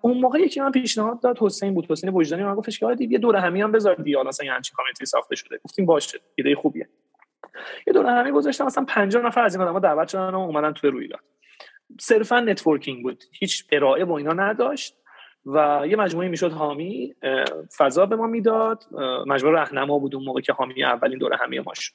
اون 0.00 0.18
موقع 0.18 0.38
یکی 0.38 0.53
به 0.53 0.60
من 0.60 0.70
پیشنهاد 0.70 1.22
داد 1.22 1.38
حسین 1.40 1.74
بود. 1.74 1.90
حسین 1.90 2.10
وجدانی 2.10 2.34
به 2.34 2.44
من 2.44 2.54
گفتش 2.54 2.78
که 2.78 2.96
یه 3.00 3.18
دورهمی 3.18 3.62
هم 3.62 3.72
بذار 3.72 3.94
دیگه. 3.94 4.22
مثلا 4.22 4.46
یه 4.46 4.52
همچین 4.52 4.74
community 4.76 5.06
ساخته 5.06 5.36
شده. 5.36 5.60
گفتیم 5.64 5.86
باشه. 5.86 6.18
ایده 6.34 6.54
خوبیه. 6.54 6.88
یه 7.86 7.92
دورهمی 7.92 8.30
گذاشتم. 8.30 8.64
مثلا 8.64 8.84
50 8.84 9.26
نفر 9.26 9.44
از 9.44 9.54
این 9.54 9.62
آدم‌ها 9.62 9.78
دعوت 9.78 10.08
شدن 10.08 10.30
و 10.34 10.38
اومدن 10.38 10.72
توی 10.72 10.90
رویداد. 10.90 11.20
صرفا 12.00 12.40
networking 12.40 13.02
بود. 13.02 13.24
هیچ 13.32 13.66
ارائه 13.72 14.04
و 14.04 14.12
اینا 14.12 14.32
نداشت. 14.32 14.94
و 15.46 15.84
یه 15.88 15.96
مجموعه 15.96 16.28
می‌شد 16.28 16.52
حامی 16.52 17.14
فضا 17.76 18.06
به 18.06 18.16
ما 18.16 18.26
می‌داد. 18.26 18.84
مجموعه 19.26 19.60
رهنما 19.60 19.98
بود 19.98 20.14
اون 20.14 20.24
موقع 20.24 20.40
که 20.40 20.52
حامی 20.52 20.84
اولین 20.84 21.18
دورهمی 21.18 21.58
ما 21.58 21.74
شد. 21.74 21.92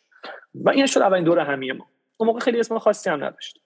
و 0.54 0.70
این 0.70 0.86
شد 0.86 1.02
اولین 1.02 1.24
دورهمی 1.24 1.72
ما. 1.72 1.88
اون 2.18 2.28
موقع 2.28 2.40
خیلی 2.40 2.60
اسم 2.60 2.78
خاصی 2.78 3.10
هم 3.10 3.24
نداشت. 3.24 3.60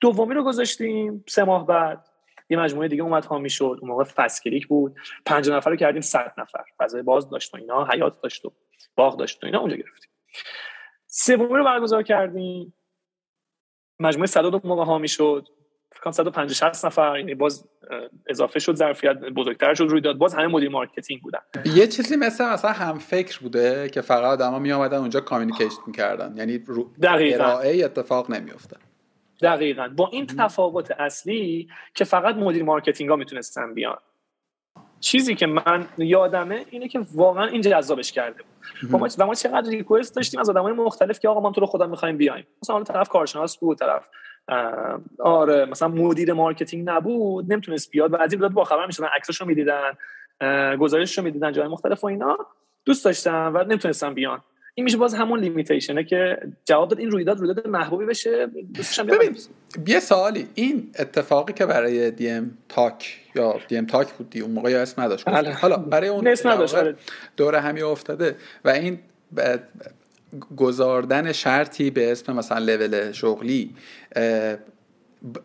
دومی 0.00 0.34
رو 0.34 0.44
گذاشتیم 0.44 1.24
سه 1.28 1.44
ماه 1.44 1.66
بعد. 1.66 2.08
یه 2.50 2.58
مجموعه 2.58 2.88
دیگه 2.88 3.02
اومد 3.02 3.24
حامی 3.24 3.50
شد. 3.50 3.78
اون 3.80 3.90
موقع 3.90 4.04
فسکلیک 4.04 4.66
بود. 4.66 4.96
پنجاه 5.26 5.50
نفر 5.50 5.70
رو 5.70 5.76
کردیم 5.76 6.00
صد 6.00 6.32
نفر. 6.38 6.64
فضای 6.78 7.02
باز 7.02 7.30
داشت 7.30 7.54
و 7.54 7.56
اینا 7.56 7.84
حیاط 7.84 8.20
داشت 8.20 8.44
و 8.44 8.52
باغ 8.96 9.18
داشت 9.18 9.44
و 9.44 9.46
اینا 9.46 9.58
اونجا 9.58 9.76
گرفتیم. 9.76 10.10
سومی 11.06 11.56
رو 11.56 11.64
برگزار 11.64 12.02
کردیم. 12.02 12.74
مجموعه 14.00 14.26
102 14.26 14.60
موقع 14.64 14.84
حامی 14.84 15.08
شد. 15.08 15.48
فکر 15.92 16.01
کنم 16.01 16.10
150 16.10 16.54
60 16.54 16.84
نفر 16.84 17.18
یعنی 17.18 17.34
باز 17.34 17.68
اضافه 18.26 18.58
شد 18.58 18.74
ظرفیت 18.74 19.12
بزرگتر 19.12 19.74
شد 19.74 19.84
رویداد 19.84 20.18
باز 20.18 20.34
همه 20.34 20.46
مدیر 20.46 20.70
marketing 20.70 21.22
بودن. 21.22 21.38
یه 21.64 21.86
چیزی 21.86 22.16
مثل 22.16 22.52
مثلا 22.52 22.72
هم‌فکر 22.72 23.40
بوده 23.40 23.88
که 23.88 24.00
فقط 24.00 24.24
آدما 24.24 24.58
می 24.58 24.72
اومدن 24.72 24.98
اونجا 24.98 25.20
communication 25.20 25.80
می‌کردن. 25.86 26.36
یعنی 26.36 26.58
ارائه 26.66 27.84
اتفاق 27.84 28.30
نمیافته 28.30 28.76
دقیقا. 29.42 29.88
با 29.96 30.08
این 30.12 30.26
تفاوت 30.26 30.90
اصلی 30.90 31.68
که 31.94 32.04
فقط 32.04 32.34
مدیر 32.34 32.64
marketing 32.64 33.10
ها 33.10 33.16
می‌تونستن 33.16 33.74
بیان. 33.74 33.98
چیزی 35.00 35.34
که 35.34 35.46
من 35.46 35.86
یادمه 35.98 36.64
اینه 36.70 36.88
که 36.88 37.00
واقعا 37.14 37.46
این 37.46 37.60
جذابش 37.60 38.12
کرده 38.12 38.42
بود. 38.42 38.50
و 39.18 39.24
ما 39.26 39.34
چقدر 39.34 39.70
request 39.70 40.16
داشتیم 40.16 40.40
از 40.40 40.50
آدمای 40.50 40.72
مختلف 40.72 41.20
که 41.20 41.28
آقا 41.28 41.40
ما 41.40 41.52
تو 41.52 41.60
رو 41.60 41.66
خدا 41.66 41.90
می‌خوایم 41.90 42.16
بیایم. 42.16 42.46
مثلا 42.62 42.82
طرف 42.82 43.08
کارشناس 43.08 43.58
بود 43.58 43.78
طرف 43.78 44.08
آره 45.18 45.64
مثلا 45.64 45.88
مدیر 45.88 46.32
marketing 46.32 46.90
نبود 46.90 47.52
نمی‌تونست 47.52 47.90
بیاد. 47.90 48.12
و 48.12 48.16
از 48.16 48.32
این 48.32 48.48
باخبر 48.48 48.86
می‌شدن 48.86 49.06
عکساشو 49.16 49.44
می‌دیدن 49.44 49.92
گزارششو 50.76 51.22
می‌دیدن 51.22 51.52
جای 51.52 51.68
مختلف 51.68 52.04
و 52.04 52.06
اینا. 52.06 52.38
دوست 52.84 53.04
داشتن 53.04 53.46
و 53.46 53.64
نمی‌تونستن 53.64 54.14
بیان. 54.14 54.40
این 54.74 54.84
میشه 54.84 54.96
باز 54.96 55.14
همون 55.14 55.40
limitation 55.40 55.98
ه 55.98 56.04
که 56.04 56.38
جواب 56.64 56.88
داد 56.88 56.98
این 56.98 57.10
رویداد 57.10 57.38
رویداد 57.38 57.68
محبوبی 57.68 58.06
بشه. 58.06 58.46
دوستشم 58.74 59.06
ببین 59.06 59.36
یه 59.86 60.00
سوالی. 60.00 60.48
این 60.54 60.90
اتفاقی 60.98 61.52
که 61.52 61.66
برای 61.66 62.10
دی 62.10 62.30
ام 62.30 62.50
تاک 62.68 63.20
یا 63.34 63.60
دی 63.68 63.76
ام 63.76 63.86
تاک 63.86 64.12
بود 64.12 64.30
دی 64.30 64.40
اون 64.40 64.50
موقع 64.50 64.70
اسم 64.70 65.02
نداشت. 65.02 65.24
بله. 65.24 65.52
حالا 65.52 65.76
برای 65.76 66.08
اون 66.08 66.28
اسم 66.28 66.48
نداشت 66.48 66.76
دوره 67.36 67.60
همی 67.60 67.82
افتاده 67.82 68.36
و 68.64 68.68
این 68.68 68.98
گذاردن 70.56 71.32
شرطی 71.32 71.90
به 71.90 72.12
اسم 72.12 72.36
مثلا 72.36 72.58
لول 72.58 73.12
شغلی 73.12 73.74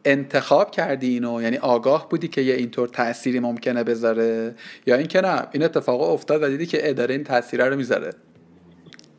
انتخاب 0.05 0.71
کردی 0.71 1.07
اینو؟ 1.07 1.41
یعنی 1.41 1.57
آگاه 1.57 2.09
بودی 2.09 2.27
که 2.27 2.41
یه 2.41 2.55
اینطور 2.55 2.87
تأثیری 2.87 3.39
ممکنه 3.39 3.83
بذاره؟ 3.83 4.55
یا 4.85 4.95
اینکه 4.95 5.21
نه 5.21 5.47
این 5.51 5.63
اتفاق 5.63 6.01
افتاد 6.01 6.43
و 6.43 6.49
دیدی 6.49 6.65
که 6.65 6.89
اداره 6.89 7.15
این 7.15 7.23
تاثیر 7.23 7.65
رو 7.65 7.75
می‌ذاره. 7.75 8.09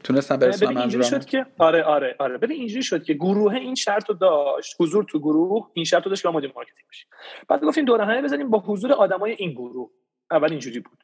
تونستم 0.05 0.37
برسونم 0.37 0.77
اینجوری 0.77 1.05
شد 1.05 1.25
که 1.25 1.47
آره 1.59 1.83
آره 1.83 2.17
آره. 2.19 2.39
ببین 2.39 2.59
اینجوری 2.59 2.83
شد 2.83 3.05
که 3.05 3.15
گروه 3.15 3.55
این 3.55 3.75
شرط 3.75 4.09
رو 4.09 4.15
داشت 4.15 4.77
حضور 4.81 5.05
تو 5.05 5.19
گروه 5.19 5.71
این 5.75 5.85
شرط 5.85 6.05
رو 6.05 6.09
داشت 6.09 6.23
که 6.23 6.29
مدیر 6.29 6.53
مارکتینگ 6.57 6.89
بشیم. 6.91 7.09
بعد 7.49 7.61
گفتیم 7.61 7.85
دورهمی 7.85 8.23
بزنیم 8.23 8.51
با 8.51 8.59
حضور 8.59 8.93
آدمای 8.93 9.33
این 9.39 9.51
گروه. 9.51 9.91
اول 10.31 10.51
اینجوری 10.51 10.81
بود. 10.81 10.99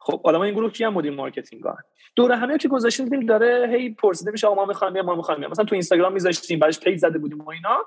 خب 0.00 0.20
آدمای 0.24 0.48
این 0.48 0.58
گروه 0.58 0.72
کیان 0.72 0.92
مدیر 0.92 1.12
مارکتینگ‌ها؟ 1.12 1.78
دورهمی 2.16 2.58
که 2.58 2.68
گذاشتیم 2.68 3.04
دیدیم 3.04 3.26
داره 3.26 3.68
هی 3.72 3.94
پرسیده 3.94 4.30
میشه 4.30 4.46
آقا 4.46 4.54
ما 4.54 4.64
می‌خوایم 4.64 5.00
ما 5.00 5.14
می‌خوایم 5.14 5.50
مثلا 5.50 5.64
تو 5.64 5.74
اینستاگرام 5.74 6.12
میذاشتیم 6.12 6.58
بعدش 6.58 6.80
پیج 6.80 6.98
زده 6.98 7.18
بودیم 7.18 7.40
و 7.40 7.50
اینا. 7.50 7.84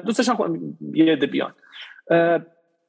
دوستش 0.00 0.28
هم 0.28 0.76
یه 0.92 1.12
عده 1.12 1.26
بیان. 1.26 1.54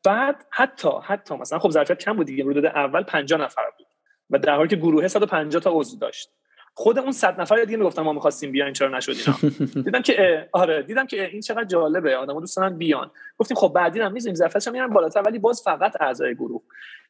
بعد 0.04 0.46
حتی 0.52 0.90
حتی 1.04 1.36
مثلا 1.36 1.60
خب 1.60 1.70
ظرفیت 1.70 2.00
کم 2.00 2.14
بود 2.14 2.28
دیگه 2.28 2.44
رویداد 2.44 2.66
اول 2.66 3.04
50 3.04 3.42
نفر 3.42 3.64
بود. 3.78 3.88
و 4.30 4.40
در 4.40 4.56
حالی 4.56 4.70
که 4.70 4.76
گروه 4.76 5.08
150 5.08 5.62
تا 5.62 5.72
عضو 5.74 6.00
داشت. 6.00 6.30
خود 6.74 7.00
اون 7.00 7.12
100 7.12 7.42
نفر 7.42 7.64
دیگه 7.64 7.78
می‌گفتن 7.78 8.02
ما 8.02 8.14
می‌خواستیم 8.14 8.52
بیاین 8.52 8.74
چرا 8.74 8.98
نشد 8.98 9.12
اینا 9.12 9.54
دیدم 9.86 10.02
که 10.02 10.50
آره 10.52 10.84
دیدم 10.84 11.08
که 11.08 11.26
این 11.26 11.42
چقدر 11.42 11.64
جالبه. 11.64 12.16
آدمو 12.16 12.40
دوست 12.40 12.58
دارن 12.58 12.78
بیان. 12.78 13.12
گفتیم 13.38 13.58
خب 13.58 13.72
بعدی 13.76 14.00
هم 14.00 14.12
می‌ذاریم 14.12 14.36
ظرفیتش 14.36 14.68
هم 14.68 14.74
میرن 14.74 14.88
بالاتر 14.88 15.22
ولی 15.22 15.40
باز 15.40 15.62
فقط 15.66 16.02
اعضای 16.02 16.36
گروه. 16.36 16.62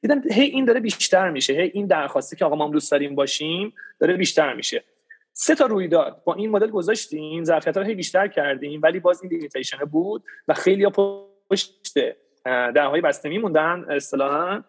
دیدم 0.01 0.21
هی 0.31 0.45
این 0.45 0.65
داره 0.65 0.79
بیشتر 0.79 1.29
میشه. 1.29 1.53
هی 1.53 1.71
این 1.73 1.87
درخواستی 1.87 2.35
که 2.35 2.45
آقا 2.45 2.55
ما 2.55 2.65
هم 2.65 2.71
دوست 2.71 2.91
داریم 2.91 3.15
باشیم 3.15 3.73
داره 3.99 4.13
بیشتر 4.13 4.53
میشه. 4.53 4.83
سه 5.33 5.55
تا 5.55 5.65
رویداد 5.65 6.21
با 6.25 6.33
این 6.33 6.49
مدل 6.49 6.69
گذاشتیم 6.69 7.43
ظرفیت 7.43 7.77
رو 7.77 7.83
هی 7.83 7.95
بیشتر 7.95 8.27
کردیم 8.27 8.79
ولی 8.83 8.99
باز 8.99 9.23
این 9.23 9.31
لیمیتیشن 9.31 9.77
بود 9.77 10.23
و 10.47 10.53
خیلی 10.53 10.87
پشت 11.49 11.99
درهای 12.45 13.01
بسته 13.01 13.29
میموندن 13.29 13.85
اصطلاحا. 13.89 14.63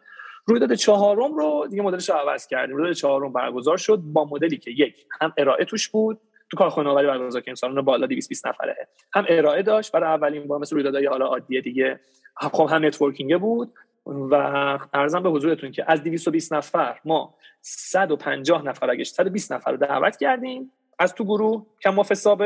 رویداد 0.46 0.74
چهارم 0.74 1.34
رو 1.34 1.66
دیگه 1.70 1.82
مدلش 1.82 2.10
رو 2.10 2.16
عوض 2.16 2.46
کردیم. 2.46 2.76
رویداد 2.76 2.94
چهارم 2.94 3.32
برگزار 3.32 3.76
شد 3.76 3.98
با 3.98 4.24
مدلی 4.24 4.56
که 4.56 4.70
یک 4.70 5.06
هم 5.20 5.32
ارائه 5.36 5.64
توش 5.64 5.88
بود. 5.88 6.20
تو 6.50 6.56
کارخانه 6.56 6.90
آوری 6.90 7.06
برگزار 7.06 7.40
کردیم 7.40 7.54
سالن 7.54 7.80
بالا 7.80 8.06
220 8.06 8.46
نفره. 8.46 8.88
هم 9.14 9.24
ارائه 9.28 9.62
داشت 9.62 9.92
برای 9.92 10.10
اولین 10.10 10.46
بار 10.46 10.58
مثل 10.58 10.76
رویدادهای 10.76 11.06
حالا 11.06 11.26
عادیه 11.26 11.60
دیگه. 11.60 12.00
خب 12.36 12.68
هم 12.70 12.84
networking 12.84 13.40
بود. 13.40 13.72
و 14.06 14.34
عرضم 14.94 15.22
به 15.22 15.30
حضورتون 15.30 15.72
که 15.72 15.84
از 15.88 16.02
220 16.02 16.52
نفر 16.52 16.98
ما 17.04 17.34
150 17.60 18.64
نفر 18.64 18.90
اگه 18.90 19.04
120 19.04 19.52
نفر 19.52 19.70
رو 19.70 19.76
دعوت 19.76 20.16
کردیم 20.16 20.72
از 20.98 21.14
تو 21.14 21.24
گروه 21.24 21.66
کم 21.82 22.00
حساب 22.00 22.42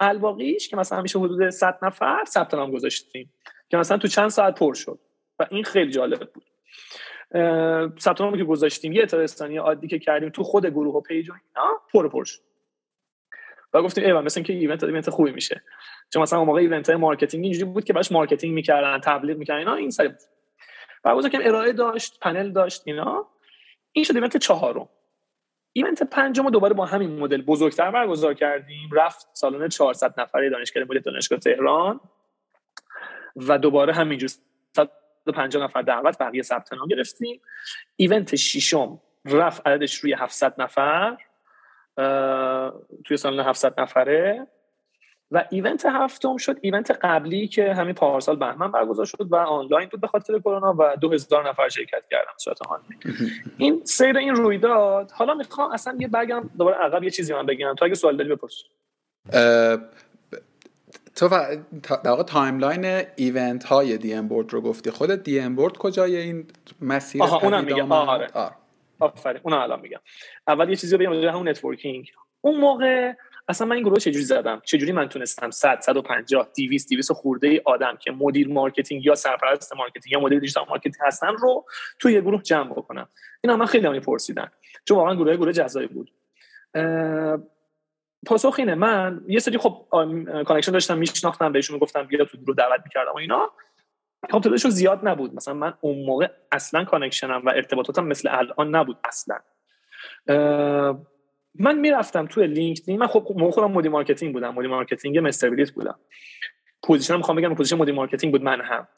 الباقیش 0.00 0.68
که 0.68 0.76
مثلا 0.76 0.98
همیشه 0.98 1.18
حدود 1.18 1.50
100 1.50 1.78
نفر 1.82 2.24
ثبت 2.24 2.54
نام 2.54 2.70
گذاشتیم. 2.70 3.32
که 3.70 3.76
مثلا 3.76 3.98
تو 3.98 4.08
چند 4.08 4.28
ساعت 4.28 4.58
پر 4.58 4.74
شد. 4.74 4.98
و 5.38 5.46
این 5.50 5.64
خیلی 5.64 5.90
جالب 5.90 6.30
بود. 6.32 6.44
ثبت 8.00 8.18
که 8.36 8.44
گذاشتیم 8.44 8.92
یه 8.92 9.06
ترستانی 9.06 9.56
عادی 9.56 9.88
که 9.88 9.98
کردیم 9.98 10.28
تو 10.28 10.42
خود 10.42 10.66
گروه 10.66 10.94
و 10.94 11.00
پیج 11.00 11.30
و 11.30 11.32
اینا 11.32 11.80
پر 11.92 12.08
پر 12.08 12.24
شد. 12.24 12.40
و 13.74 13.82
گفتیم 13.82 14.04
event 14.04 14.24
مثلا 14.24 14.42
که 14.42 14.52
event 14.52 14.84
event 14.84 15.10
خوبی 15.10 15.30
میشه. 15.32 15.62
چون 16.12 16.22
مثلا 16.22 16.38
اون 16.38 16.48
موقع 16.48 16.60
event 16.60 16.88
های 16.90 16.98
مارکتینگ 16.98 17.44
اینجوری 17.44 17.64
بود 17.64 17.84
که 17.84 17.92
باهاش 17.92 18.12
مارکتینگ 18.12 18.54
می‌کردن 18.54 19.00
تبلیغ 19.00 19.36
می‌کردن 19.36 19.58
اینا 19.58 19.74
این 19.74 19.90
سری 19.90 20.08
بود. 20.08 20.18
و 21.04 21.28
که 21.28 21.38
ارائه 21.48 21.72
داشت 21.72 22.18
پنل 22.20 22.52
داشت 22.52 22.82
اینا. 22.84 23.26
این 23.92 24.04
شد 24.04 24.14
event 24.14 24.36
چهارم. 24.36 24.88
event 25.72 26.02
پنجم 26.02 26.50
دوباره 26.50 26.74
با 26.74 26.86
همین 26.86 27.18
مدل 27.18 27.42
بزرگتر 27.42 27.90
برگزار 27.90 28.34
کردیم. 28.34 28.90
رفت 28.92 29.26
سالن 29.32 29.68
400 29.68 30.20
نفره 30.20 30.50
دانشگاه 30.50 30.84
مدل 30.84 30.98
دانشگاه 30.98 31.38
تهران 31.38 32.00
و 33.36 33.58
دوباره 33.58 33.92
همینجور 33.92 34.30
150 35.24 35.64
نفر 35.64 35.82
دعوت 35.82 36.18
بقیه 36.18 36.42
ثبت 36.42 36.72
نام 36.72 36.88
گرفتیم. 36.88 37.40
event 37.96 38.36
ششم 38.36 39.00
رفت 39.24 39.66
عددش 39.66 39.94
روی 39.94 40.12
700 40.12 40.54
نفر 40.58 41.16
توی 43.04 43.16
سالن 43.16 43.40
700 43.40 43.80
نفره. 43.80 44.46
و 45.30 45.44
event 45.50 45.86
هفتم 45.86 46.36
شد 46.36 46.58
event 46.60 46.90
قبلی 46.90 47.48
که 47.48 47.74
همین 47.74 47.94
پارسال 47.94 48.36
بهمن 48.36 48.70
برگزار 48.70 49.06
شد 49.06 49.26
و 49.30 49.36
آنلاین 49.36 49.88
بود 49.88 50.00
به 50.00 50.06
خاطر 50.06 50.38
کرونا 50.38 50.74
و 50.78 50.96
2000 50.96 51.48
نفر 51.48 51.68
شرکت 51.68 52.02
کردن 52.10 52.32
صورت 52.36 52.58
این 53.58 53.84
سیر 53.84 54.16
این 54.16 54.34
رویداد 54.34 55.10
حالا 55.10 55.34
می‌خوام 55.34 55.70
اصلا 55.70 55.96
یه 56.00 56.08
برگم 56.08 56.50
دوباره 56.58 56.76
عقب 56.76 57.02
یه 57.02 57.10
چیزی 57.10 57.34
من 57.34 57.46
بگم. 57.46 57.74
تو 57.74 57.84
اگه 57.84 57.94
سوال 57.94 58.16
داری 58.16 58.34
بپرس. 58.34 58.62
تو 61.16 61.28
در 62.04 62.10
واقع 62.10 62.22
timeline 62.22 63.04
event 63.16 63.64
های 63.64 63.98
DM 63.98 64.28
Board 64.28 64.52
رو 64.52 64.60
گفتی. 64.60 64.90
خود 64.90 65.22
DM 65.22 65.56
Board 65.56 65.78
کجای 65.78 66.16
این 66.16 66.46
مسیر 66.80 67.22
آها 67.22 67.40
اونم 67.40 67.64
میگم. 67.64 67.92
آره. 67.92 68.28
آفرین 68.98 69.40
اونم 69.44 69.58
الان 69.58 69.80
میگم. 69.80 70.00
اول 70.48 70.68
یه 70.68 70.76
چیزی 70.76 70.96
رو 70.96 71.10
بگم 71.10 71.28
همون 71.28 71.48
networking 71.48 72.10
اون 72.40 72.60
موقع 72.60 73.12
اصلا 73.48 73.66
من 73.66 73.76
این 73.76 73.84
گروه 73.84 73.98
چجوری 73.98 74.24
زدم؟ 74.24 74.62
چجوری 74.64 74.92
من 74.92 75.08
تونستم 75.08 75.50
100 75.50 75.80
150 75.80 76.48
200 76.56 76.88
200 76.90 77.12
خورده 77.12 77.48
ای 77.48 77.60
آدم 77.64 77.96
که 78.00 78.10
مدیر 78.10 78.48
مارکتینگ 78.48 79.06
یا 79.06 79.14
سرپرست 79.14 79.76
مارکتینگ 79.76 80.12
یا 80.12 80.20
مدیر 80.20 80.38
دیجیتال 80.38 80.64
مارکتینگ 80.68 80.94
هستن 81.00 81.36
رو 81.36 81.64
تو 81.98 82.10
یه 82.10 82.20
گروه 82.20 82.42
جمع 82.42 82.70
بکنم. 82.70 83.08
اینا 83.44 83.56
من 83.56 83.66
خیلی 83.66 83.86
هم 83.86 84.00
پرسیدن 84.00 84.48
چون 84.84 84.96
واقعا 84.96 85.14
گروه 85.14 85.36
گروه 85.36 85.52
جذابی 85.52 85.86
بود. 85.86 86.10
پاسخ 88.26 88.54
اینه. 88.58 88.74
من 88.74 89.20
یه 89.28 89.38
سری 89.38 89.58
خب 89.58 89.86
connection 90.46 90.72
داشتم 90.72 90.98
میشناختم 90.98 91.52
بهشون 91.52 91.78
گفتم 91.78 92.02
بیا 92.02 92.24
تو 92.24 92.38
گروه 92.38 92.56
دعوت 92.56 92.80
می‌کردم 92.84 93.12
و 93.12 93.16
اینا. 93.16 93.50
خب 94.30 94.40
تعدادشون 94.40 94.70
زیاد 94.70 95.08
نبود. 95.08 95.34
مثلا 95.34 95.54
من 95.54 95.74
اون 95.80 96.04
موقع 96.06 96.28
اصلا 96.52 96.84
connection 96.84 97.37
م 97.37 97.42
و 97.44 97.48
ارتباطاتم 97.48 98.04
مثل 98.04 98.28
الان 98.32 98.76
نبود 98.76 98.98
اصلا. 99.04 99.38
من 101.54 101.78
می‌رفتم 101.78 102.26
توی 102.26 102.46
LinkedIn. 102.46 102.98
من 102.98 103.06
خب 103.06 103.50
خودم 103.50 103.70
مدیر 103.70 103.90
مارکتینگ 103.90 104.32
بودم. 104.32 104.54
مدیر 104.54 104.70
مارکتینگ 104.70 105.18
مستر 105.18 105.50
بودم. 105.74 105.98
position 106.82 107.12
م 107.12 107.16
می‌خوام 107.16 107.36
بگم 107.36 107.54
position 107.54 107.76
مدیر 107.76 107.94
مارکتینگ 107.94 108.32
بود 108.32 108.42
من 108.42 108.60
هم. 108.60 108.88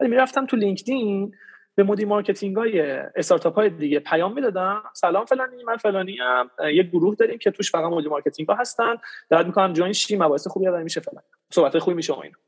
ولی 0.00 0.10
می‌رفتم 0.10 0.46
تو 0.46 0.56
LinkedIn. 0.56 1.34
به 1.74 1.82
مدیر 1.82 2.06
مارکتینگ 2.06 2.56
های 2.56 2.80
استارتاپ 3.16 3.54
های 3.54 3.70
دیگه 3.70 4.00
پیام 4.00 4.32
می‌دادم 4.32 4.82
سلام 4.92 5.24
فلانی 5.24 5.64
من 5.64 5.76
فلانی 5.76 6.20
ام. 6.20 6.50
یه 6.74 6.82
گروه 6.82 7.14
داریم 7.14 7.38
که 7.38 7.50
توش 7.50 7.70
فقط 7.70 7.92
مدیر 7.92 8.08
مارکتینگ 8.08 8.48
ها 8.48 8.54
هستن. 8.54 8.96
دعوت 9.30 9.46
می‌کنم 9.46 9.72
join 9.72 9.92
شی 9.92 10.16
مباحث 10.16 10.48
خوبی 10.48 10.66
داریم 10.66 10.84
میشه 10.84 11.00
فلان. 11.00 11.22
صحبت 11.50 11.78
خوبی 11.78 11.96
میشه 11.96 12.18
اینا. 12.18 12.38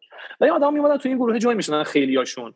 ولی 0.41 0.51
آدم 0.51 0.73
میومدن 0.73 0.97
تو 0.97 1.09
این 1.09 1.19
گروه 1.19 1.39
join 1.38 1.57
می‌شدن 1.57 1.83
خیلی 1.83 2.17
هاشون 2.17 2.55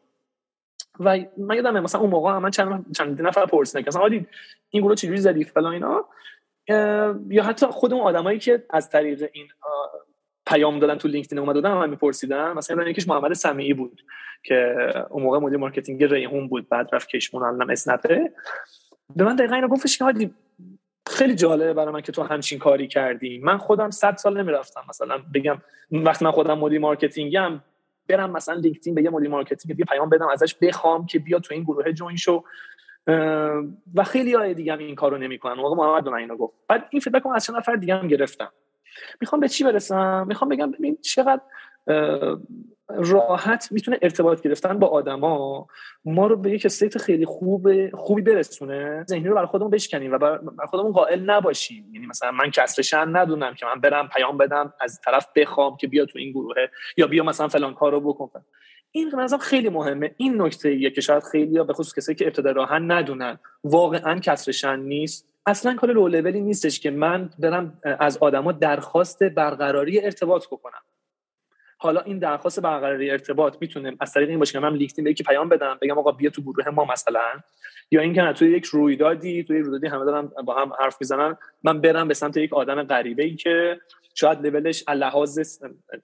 و 1.01 1.19
من 1.39 1.57
یادم 1.57 1.81
مثلا 1.81 2.01
اون 2.01 2.11
موقع 2.11 2.39
من 2.39 2.51
چند 2.51 2.97
چند 2.97 3.23
نفر 3.23 3.47
پرسیدن 3.47 3.83
که 3.83 3.89
مثلا 3.89 4.05
این 4.71 4.83
گروه 4.83 4.95
چجوری 4.95 5.19
زدی 5.19 5.45
فلان 5.45 5.73
اینا؟ 5.73 6.05
یا 7.29 7.43
حتی 7.43 7.67
خود 7.67 7.93
اون 7.93 8.03
آدمایی 8.03 8.39
که 8.39 8.65
از 8.71 8.91
طریق 8.91 9.31
این 9.33 9.49
پیام 10.51 10.79
دادن 10.79 10.95
تو 10.95 11.09
LinkedIn 11.09 11.39
اومد 11.39 11.55
دادن 11.55 11.73
من 11.73 11.91
میپرسیدم. 11.91 12.53
مثلا 12.57 12.89
یکیش 12.89 13.09
محمد 13.09 13.33
سمیعی 13.33 13.75
بود 13.75 14.03
که 14.43 14.75
اون 15.11 15.23
موقع 15.23 15.39
مدیر 15.39 15.59
مارکتینگ 15.59 16.05
ریحون 16.05 16.49
بود 16.49 16.69
بعد 16.69 16.89
رفت 16.93 17.09
کمدمون 17.09 17.43
الان 17.43 17.71
اسنپه 17.71 18.33
به 19.17 19.25
من 19.25 19.37
دقیقا 19.37 19.55
اینو 19.55 19.69
گفتش 19.69 19.99
که 19.99 20.05
هادی 20.05 20.35
خیلی 21.07 21.35
جالبه 21.35 21.73
برای 21.73 21.95
من 21.95 22.01
که 22.01 22.13
تو 22.13 22.23
همچین 22.23 22.59
کاری 22.59 22.89
کردی. 22.89 23.39
من 23.39 23.59
خودم 23.59 23.91
100 23.91 24.17
سال 24.17 24.41
نمی‌رفتم 24.41 24.83
مثلا 24.89 25.19
بگم 25.35 25.59
وقتی 25.93 26.25
من 26.25 26.31
خودم 26.31 26.59
مدیر 26.59 26.81
مارکتینگم 26.81 27.61
برم 28.09 28.31
مثلا 28.31 28.55
LinkedIn 28.55 28.95
به 28.95 29.03
یه 29.03 29.11
مدیر 29.11 29.29
مارکتینگ 29.29 29.77
بیا 29.77 29.87
پیام 29.89 30.09
بدم 30.09 30.29
ازش 30.29 30.55
بخوام 30.55 31.07
که 31.07 31.19
بیا 31.19 31.39
تو 31.39 31.55
این 31.55 31.63
گروه 31.63 31.93
join 31.93 32.17
شو. 32.17 32.45
و 33.95 34.05
خیلی 34.05 34.35
های 34.35 34.55
دیگه 34.55 34.79
این 34.79 34.95
کارو 34.95 35.19
نمی‌کنن. 35.19 35.53
موقع 35.53 35.77
محمد 35.77 36.05
به 36.05 36.11
من 36.11 36.19
اینو 36.19 36.37
گفت. 36.37 36.55
بعد 36.69 36.87
این 36.91 37.01
feedback 37.01 37.27
از 37.27 37.45
چند 37.45 37.57
نفر 37.57 37.77
دیگه 37.77 37.95
هم 37.95 38.09
گرفتم. 38.09 38.53
می‌خوام 39.21 39.41
به 39.41 39.49
چی 39.49 39.65
برسم؟ 39.65 40.25
می‌خوام 40.29 40.49
بگم 40.49 40.71
ببین 40.71 40.99
چقدر 41.03 41.41
راحت 42.89 43.69
می‌تونه 43.73 43.99
ارتباط 44.03 44.43
گرفتن 44.43 44.79
با 44.79 44.87
آدما 44.87 45.67
ما 46.05 46.27
رو 46.27 46.37
به 46.37 46.51
یک 46.51 46.67
state 46.67 46.99
خیلی 46.99 47.27
خوب 47.27 47.91
خوبی 47.97 48.23
برسونه. 48.23 49.05
ذهنی 49.09 49.29
رو 49.29 49.35
برای 49.35 49.47
خودمون 49.47 49.71
بشکنیم 49.71 50.13
و 50.13 50.19
برای 50.19 50.39
خودمون 50.71 50.93
قائل 50.93 51.21
نباشیم. 51.31 51.91
یعنی 51.93 52.07
مثلا 52.07 52.31
من 52.31 52.51
کسر 52.51 52.84
شأن 52.84 53.17
ندونم 53.17 53.55
که 53.55 53.67
من 53.67 53.81
برم 53.81 54.09
پیام 54.09 54.39
بدم 54.39 54.73
از 54.81 55.01
طرف 55.05 55.27
بخوام 55.37 55.77
که 55.77 55.87
بیا 55.87 56.07
تو 56.07 56.19
این 56.19 56.31
گروه 56.31 56.55
یا 56.97 57.07
بیا 57.07 57.25
مثلا 57.25 57.49
فلان 57.49 57.75
کارو 57.75 58.01
بکن. 58.01 58.45
این 58.93 59.11
به 59.11 59.39
خیلی 59.39 59.69
مهمه. 59.69 60.15
این 60.17 60.43
نکته 60.43 60.69
ایه 60.69 60.91
که 60.91 61.01
شاید 61.01 61.23
خیلی 61.23 61.63
به 61.63 61.73
خصوص 61.73 61.95
کسایی 61.95 62.17
که 62.17 62.27
ابتدا 62.27 62.51
راهن 62.51 62.91
ندونن. 62.91 63.39
واقعا 63.65 64.19
کسرشن 64.19 64.79
نیست. 64.79 65.30
اصلا 65.47 65.75
کار 65.75 65.93
لو 65.93 66.09
لولی 66.09 66.41
نیستش 66.41 66.81
که 66.81 66.91
من 66.91 67.31
برم 67.39 67.81
از 67.83 68.19
آدما 68.19 68.53
درخواست 68.53 69.23
برقراری 69.23 70.01
ارتباط 70.01 70.47
بکنم. 70.47 70.81
حالا 71.79 72.01
این 72.01 72.19
درخواست 72.19 72.61
برقراری 72.61 73.11
ارتباط 73.11 73.57
می‌تونه 73.61 73.97
از 74.01 74.13
طریق 74.13 74.29
این 74.29 74.39
باشه 74.39 74.53
که 74.53 74.59
من 74.59 74.75
لینکدین 74.75 75.07
یکی 75.07 75.25
پیام 75.25 75.49
بدم 75.49 75.79
بگم 75.83 75.99
آقا 75.99 76.13
بیا 76.13 76.31
تو 76.31 76.43
گروه 76.43 76.69
ما 76.69 76.85
مثلا. 76.85 77.41
یا 77.91 78.01
اینکه 78.01 78.33
توی 78.33 78.53
یک 78.53 78.65
رویدادی 78.65 79.45
توی 79.45 79.59
رویدادی 79.59 79.87
همه 79.87 80.05
دارن 80.05 80.27
با 80.27 80.55
هم 80.55 80.73
حرف 80.81 80.97
می‌زنن 81.01 81.37
من 81.63 81.81
برم 81.81 82.09
به 82.09 82.15
سمت 82.15 82.37
یک 82.37 82.53
آدم 82.53 82.83
غریبه 82.83 83.23
ای 83.23 83.37
که 83.37 83.81
شاید 84.15 84.47
لولش 84.47 84.85
لحاظ 84.89 85.59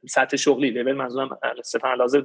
سطح 0.08 0.36
شغلی 0.36 0.70
لول 0.70 0.92
منظورم 0.92 1.38
صرفا 1.62 1.94
لحاظ 1.94 2.16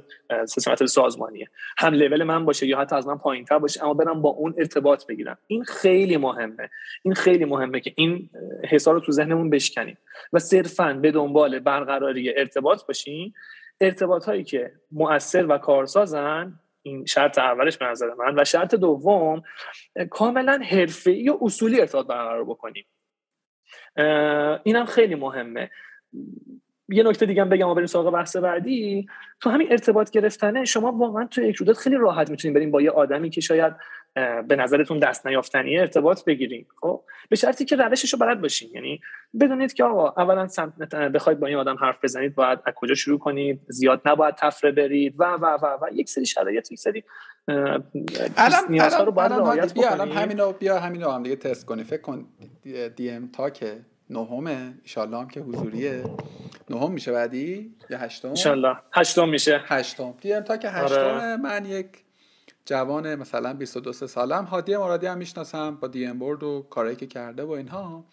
سمت 0.46 0.84
سازمانیه. 0.84 1.46
هم 1.78 1.94
لول 1.94 2.22
من 2.22 2.44
باشه 2.44 2.66
یا 2.66 2.78
حتی 2.78 2.96
از 2.96 3.06
من 3.06 3.18
پایین 3.18 3.44
تر 3.44 3.58
باشه 3.58 3.84
اما 3.84 3.94
برم 3.94 4.22
با 4.22 4.28
اون 4.28 4.54
ارتباط 4.58 5.06
بگیرم. 5.06 5.38
این 5.46 5.64
خیلی 5.64 6.16
مهمه. 6.16 6.70
این 7.02 7.14
خیلی 7.14 7.44
مهمه 7.44 7.80
که 7.80 7.92
این 7.96 8.30
حسار 8.70 8.94
رو 8.94 9.00
تو 9.00 9.12
ذهنمون 9.12 9.50
بشکنیم. 9.50 9.98
و 10.32 10.38
صرفا 10.38 10.98
به 11.02 11.10
دنبال 11.10 11.58
برقراری 11.58 12.38
ارتباط 12.38 12.86
باشیم. 12.86 13.34
ارتباط 13.80 14.24
هایی 14.24 14.44
که 14.44 14.72
مؤثر 14.92 15.46
و 15.46 15.58
کارسازن 15.58 16.58
این 16.82 17.04
شرط 17.04 17.38
اولش 17.38 17.78
به 17.78 17.84
نظر 17.84 18.14
من. 18.14 18.38
و 18.38 18.44
شرط 18.44 18.74
دوم 18.74 19.42
کاملا 20.10 20.60
حرفه‌ای 20.70 21.28
و 21.28 21.38
اصولی 21.42 21.80
ارتباط 21.80 22.06
برقرار 22.06 22.44
بکنیم. 22.44 22.84
اینم 24.64 24.84
خیلی 24.84 25.14
مهمه. 25.14 25.70
یه 26.88 27.02
نکته 27.02 27.26
دیگه 27.26 27.44
بگم 27.44 27.68
و 27.68 27.74
بریم 27.74 27.86
سراغ 27.86 28.12
بحث 28.12 28.36
بعدی. 28.36 29.06
تو 29.40 29.50
همین 29.50 29.68
ارتباط 29.70 30.10
گرفتنه 30.10 30.64
شما 30.64 30.92
واقعا 30.92 31.26
تو 31.26 31.42
یک 31.42 31.56
رویداد 31.56 31.76
خیلی 31.76 31.96
راحت 31.96 32.30
می‌تونید 32.30 32.54
بریم 32.54 32.70
با 32.70 32.82
یه 32.82 32.90
آدمی 32.90 33.30
که 33.30 33.40
شاید 33.40 33.74
به 34.48 34.56
نظرتون 34.56 34.98
دست 34.98 35.26
نیافتنی 35.26 35.78
ارتباط 35.78 36.24
بگیریم. 36.24 36.66
خب؟ 36.80 37.02
به 37.28 37.36
شرطی 37.36 37.64
که 37.64 37.76
روشش 37.76 38.12
رو 38.12 38.18
بلد 38.18 38.40
باشین. 38.40 38.70
یعنی 38.74 39.00
بدونید 39.40 39.72
که 39.72 39.84
آقا 39.84 40.22
اولا 40.22 40.48
بخواید 41.14 41.40
با 41.40 41.46
این 41.46 41.56
آدم 41.56 41.76
حرف 41.76 42.04
بزنید 42.04 42.34
باید 42.34 42.58
از 42.66 42.74
کجا 42.74 42.94
شروع 42.94 43.18
کنید؟ 43.18 43.60
زیاد 43.68 44.00
نباید 44.04 44.34
تفره 44.34 44.72
برید 44.72 45.14
و 45.18 45.24
و 45.24 45.46
و 45.62 45.66
و. 45.82 45.88
یک 45.92 46.08
سری 46.08 46.26
شرایط 46.26 46.72
یک 46.72 46.78
سری 46.78 47.04
الان 47.48 49.06
رو 49.06 49.12
باید 49.12 49.32
رعایت 49.32 49.74
بیا 49.74 49.90
الان 49.90 50.12
همینو 50.12 50.52
بیا 50.52 50.80
همینو 50.80 51.10
هم 51.10 51.22
دیگه 51.22 51.36
تست 51.36 51.64
کنی 51.64 51.84
فکر 51.84 52.00
کن 52.00 52.26
دی 52.96 53.10
ام 53.10 53.28
تا 53.28 53.50
که 53.50 53.80
نهمه. 54.10 54.74
ایشالله 54.82 55.18
هم 55.18 55.28
که 55.28 55.40
حضوریه. 55.40 56.04
نهم 56.70 56.92
میشه 56.92 57.12
بعدی؟ 57.12 57.74
یا 57.90 57.98
هشتم؟ 57.98 58.30
ایشالله. 58.30 58.76
هشتم 58.92 59.28
میشه. 59.28 59.60
هشتم. 59.64 60.14
دی 60.20 60.32
ام 60.32 60.42
تا 60.42 60.56
که 60.56 60.68
آره. 60.68 60.78
هشتم 60.78 61.36
من 61.40 61.64
یک 61.64 61.86
جوان 62.66 63.14
مثلا 63.14 63.54
22 63.54 63.92
سالم. 63.92 64.44
هادی 64.44 64.76
مرادی 64.76 65.06
هم 65.06 65.18
می‌شناسم. 65.18 65.76
با 65.76 65.88
دی 65.88 66.06
ام 66.06 66.18
بورد 66.18 66.42
و 66.42 66.66
کارایی 66.70 66.96
که 66.96 67.06
کرده 67.06 67.42
و 67.42 67.50
اینها. 67.50 68.04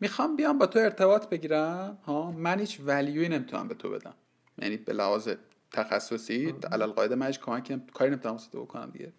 می‌خوام 0.00 0.36
بیام 0.36 0.58
با 0.58 0.66
تو 0.66 0.78
ارتباط 0.78 1.28
بگیرم. 1.28 1.98
ها 2.06 2.30
من 2.30 2.60
هیچ 2.60 2.80
ولیوی 2.86 3.28
نمی‌تونم 3.28 3.68
به 3.68 3.74
تو 3.74 3.90
بدم. 3.90 4.14
یعنی 4.62 4.76
به 4.76 4.92
لحاظ 4.92 5.28
تخصصی 5.74 6.54
علل 6.72 6.86
قاعده 6.86 7.14
من 7.14 7.32
کمک 7.32 7.92
کاری 7.92 8.10
نمی‌تونم 8.10 8.34
واسه 8.34 8.58
بکنم 8.58 8.90
دیگه. 8.90 9.12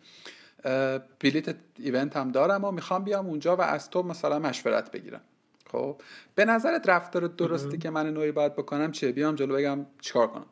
بلیت 1.20 1.56
ایونت 1.80 2.18
هم 2.18 2.32
دارم 2.32 2.64
و 2.64 2.72
می‌خوام 2.72 3.04
بیام 3.04 3.26
اونجا 3.26 3.56
و 3.56 3.62
از 3.62 3.90
تو 3.90 4.04
مثلا 4.04 4.40
مشورت 4.40 4.92
بگیرم. 4.92 5.22
خب؟ 5.72 6.02
به 6.36 6.46
نظرت 6.46 6.90
رفتار 6.90 7.28
درستی 7.28 7.78
که 7.78 7.90
من 7.90 8.10
نوعی 8.10 8.32
باید 8.32 8.56
بکنم 8.56 8.92
چیه؟ 8.92 9.12
بیام 9.12 9.36
جلو 9.36 9.56
بگم 9.56 9.86
چیکار 10.02 10.28
کنم. 10.28 10.46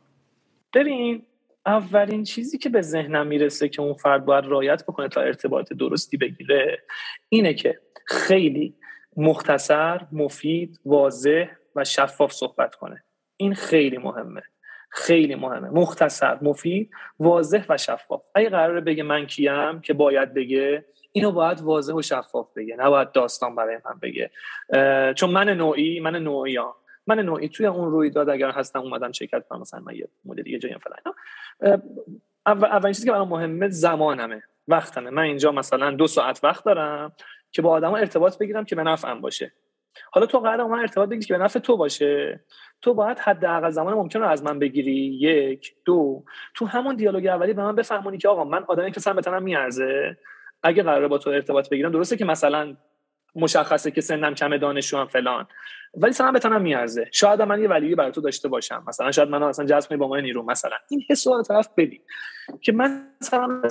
ببین 0.73 1.23
اولین 1.65 2.23
چیزی 2.23 2.57
که 2.57 2.69
به 2.69 2.81
ذهنم 2.81 3.27
می‌رسه 3.27 3.69
که 3.69 3.81
اون 3.81 3.93
فرد 3.93 4.25
باید 4.25 4.45
رایت 4.45 4.83
بکنه 4.83 5.09
تا 5.09 5.21
ارتباط 5.21 5.73
درستی 5.73 6.17
بگیره 6.17 6.83
اینه 7.29 7.53
که 7.53 7.79
خیلی 8.07 8.75
مختصر 9.17 10.07
مفید 10.11 10.79
واضح 10.85 11.45
و 11.75 11.83
شفاف 11.83 12.31
صحبت 12.31 12.75
کنه. 12.75 13.03
این 13.37 13.53
خیلی 13.53 13.97
مهمه. 13.97 14.41
خیلی 14.95 15.35
مهمه. 15.35 15.69
مختصر 15.69 16.37
مفید 16.41 16.91
واضح 17.19 17.65
و 17.69 17.77
شفاف. 17.77 18.25
اگه 18.35 18.49
قراره 18.49 18.81
بگه 18.81 19.03
من 19.03 19.25
کیم 19.25 19.81
که 19.81 19.93
باید 19.93 20.33
بگه 20.33 20.85
اینو 21.11 21.31
باید 21.31 21.61
واضح 21.61 21.93
و 21.93 22.01
شفاف 22.01 22.53
بگه. 22.53 22.75
نباید 22.75 23.11
داستان 23.11 23.55
برای 23.55 23.77
من 23.85 23.99
بگه. 24.01 24.31
چون 25.13 25.29
من 25.29 25.49
نوعی 25.49 25.99
من 25.99 26.15
نوعی 26.15 26.55
ها. 26.55 26.75
من 27.07 27.19
نوعی 27.19 27.49
توی 27.49 27.65
اون 27.65 27.91
رویداد 27.91 28.29
اگر 28.29 28.51
هستم 28.51 28.79
اومدم 28.79 29.11
شرکت 29.11 29.47
کنم 29.47 29.61
مثلا 29.61 29.79
من 29.79 29.95
یه 29.95 30.07
مدل 30.25 30.43
دیگه 30.43 30.59
جایی 30.59 30.75
فلان 30.75 31.15
اولین 32.45 32.93
چیزی 32.93 33.05
که 33.05 33.11
برام 33.11 33.27
مهمه 33.27 33.69
زمانمه 33.69 34.43
وقتمه. 34.67 35.09
من 35.09 35.23
اینجا 35.23 35.51
مثلا 35.51 35.91
دو 35.91 36.07
ساعت 36.07 36.43
وقت 36.43 36.65
دارم 36.65 37.13
که 37.51 37.61
با 37.61 37.69
آدم 37.69 37.93
ارتباط 37.93 38.37
بگیرم 38.37 38.65
که 38.65 38.75
به 38.75 38.83
نفعم 38.83 39.21
باشه. 39.21 39.51
حالا 40.11 40.25
تو 40.25 40.39
قرار 40.39 40.67
من 40.67 40.79
ارتباط 40.79 41.09
بگیری 41.09 41.25
که 41.25 41.37
به 41.37 41.43
نفع 41.43 41.59
تو 41.59 41.77
باشه. 41.77 42.39
تو 42.81 42.93
باید 42.93 43.19
حداقل 43.19 43.69
زمان 43.69 43.93
ممکن 43.93 44.19
رو 44.19 44.27
از 44.27 44.43
من 44.43 44.59
بگیری. 44.59 45.17
یک 45.21 45.75
دو. 45.85 46.23
تو 46.55 46.65
همون 46.65 46.95
دیالوگ 46.95 47.27
اولی 47.27 47.53
به 47.53 47.61
من 47.61 47.75
بفهمونی 47.75 48.17
که 48.17 48.29
آقا 48.29 48.43
من 48.43 48.63
آدمی 48.67 48.91
که 48.91 48.99
سرم 48.99 49.15
به 49.15 49.26
تنم 49.26 49.43
می‌ارزه 49.43 50.17
اگه 50.63 50.83
قراره 50.83 51.07
با 51.07 51.17
تو 51.17 51.29
ارتباط 51.29 51.69
بگیرم 51.69 51.91
درسته 51.91 52.17
که 52.17 52.25
مثلا 52.25 52.75
مشخصه 53.35 53.91
که 53.91 54.01
سنم 54.01 54.35
کم 54.35 54.57
دانشجو 54.57 54.97
هم 54.97 55.07
فلان. 55.07 55.47
ولی 55.97 56.13
سرم 56.13 56.33
به 56.33 56.44
تنم 56.44 56.61
می‌ارزه. 56.61 57.09
شاید 57.11 57.41
من 57.41 57.61
یه 57.61 57.67
value 57.67 57.91
ی 57.91 57.95
برای 57.95 58.11
تو 58.11 58.21
داشته 58.21 58.47
باشم. 58.47 58.83
مثلا 58.87 59.11
شاید 59.11 59.29
من 59.29 59.43
اصلا 59.43 59.65
جذب 59.65 59.89
کنی 59.89 59.97
با 59.97 60.07
ما 60.07 60.19
نیرو 60.19 60.43
مثلا. 60.43 60.75
این 60.89 61.03
حس 61.09 61.27
رو 61.27 61.43
طرف 61.43 61.69
بدی. 61.77 62.01
که 62.61 62.71
من 62.71 63.07
مثلا 63.21 63.61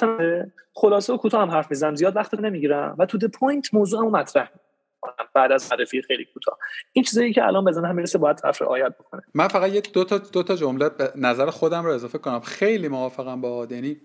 خلاصه 0.74 1.12
و 1.12 1.16
کوتاه 1.16 1.42
هم 1.42 1.50
حرف 1.50 1.70
می‌زنم 1.70 1.94
زیاد 1.94 2.16
وقت 2.16 2.34
نمی‌گیرم. 2.34 2.96
و 2.98 3.06
تو 3.06 3.18
to 3.18 3.22
the 3.22 3.26
point 3.26 3.74
موضوعمو 3.74 4.10
مطرح 4.10 4.50
بعد 5.34 5.52
از 5.52 5.72
معرفی 5.72 6.02
خیلی 6.02 6.24
کوتاه. 6.24 6.58
این 6.92 7.04
چیزایی 7.04 7.32
که 7.32 7.44
الان 7.44 7.64
بزنم 7.64 7.94
می‌رسه 7.94 8.18
باید 8.18 8.36
طرف 8.36 8.62
رعایت 8.62 8.98
بکنه. 8.98 9.22
من 9.34 9.48
فقط 9.48 9.72
یک 9.72 9.92
دو 9.92 10.04
تا 10.04 10.18
دو 10.18 10.42
تا 10.42 10.56
جمله 10.56 10.90
نظر 11.16 11.50
خودم 11.50 11.84
رو 11.84 11.90
اضافه 11.92 12.18
کنم. 12.18 12.40
خیلی 12.40 12.88
موافقم 12.88 13.40
با 13.40 13.66
یعنی 13.70 13.96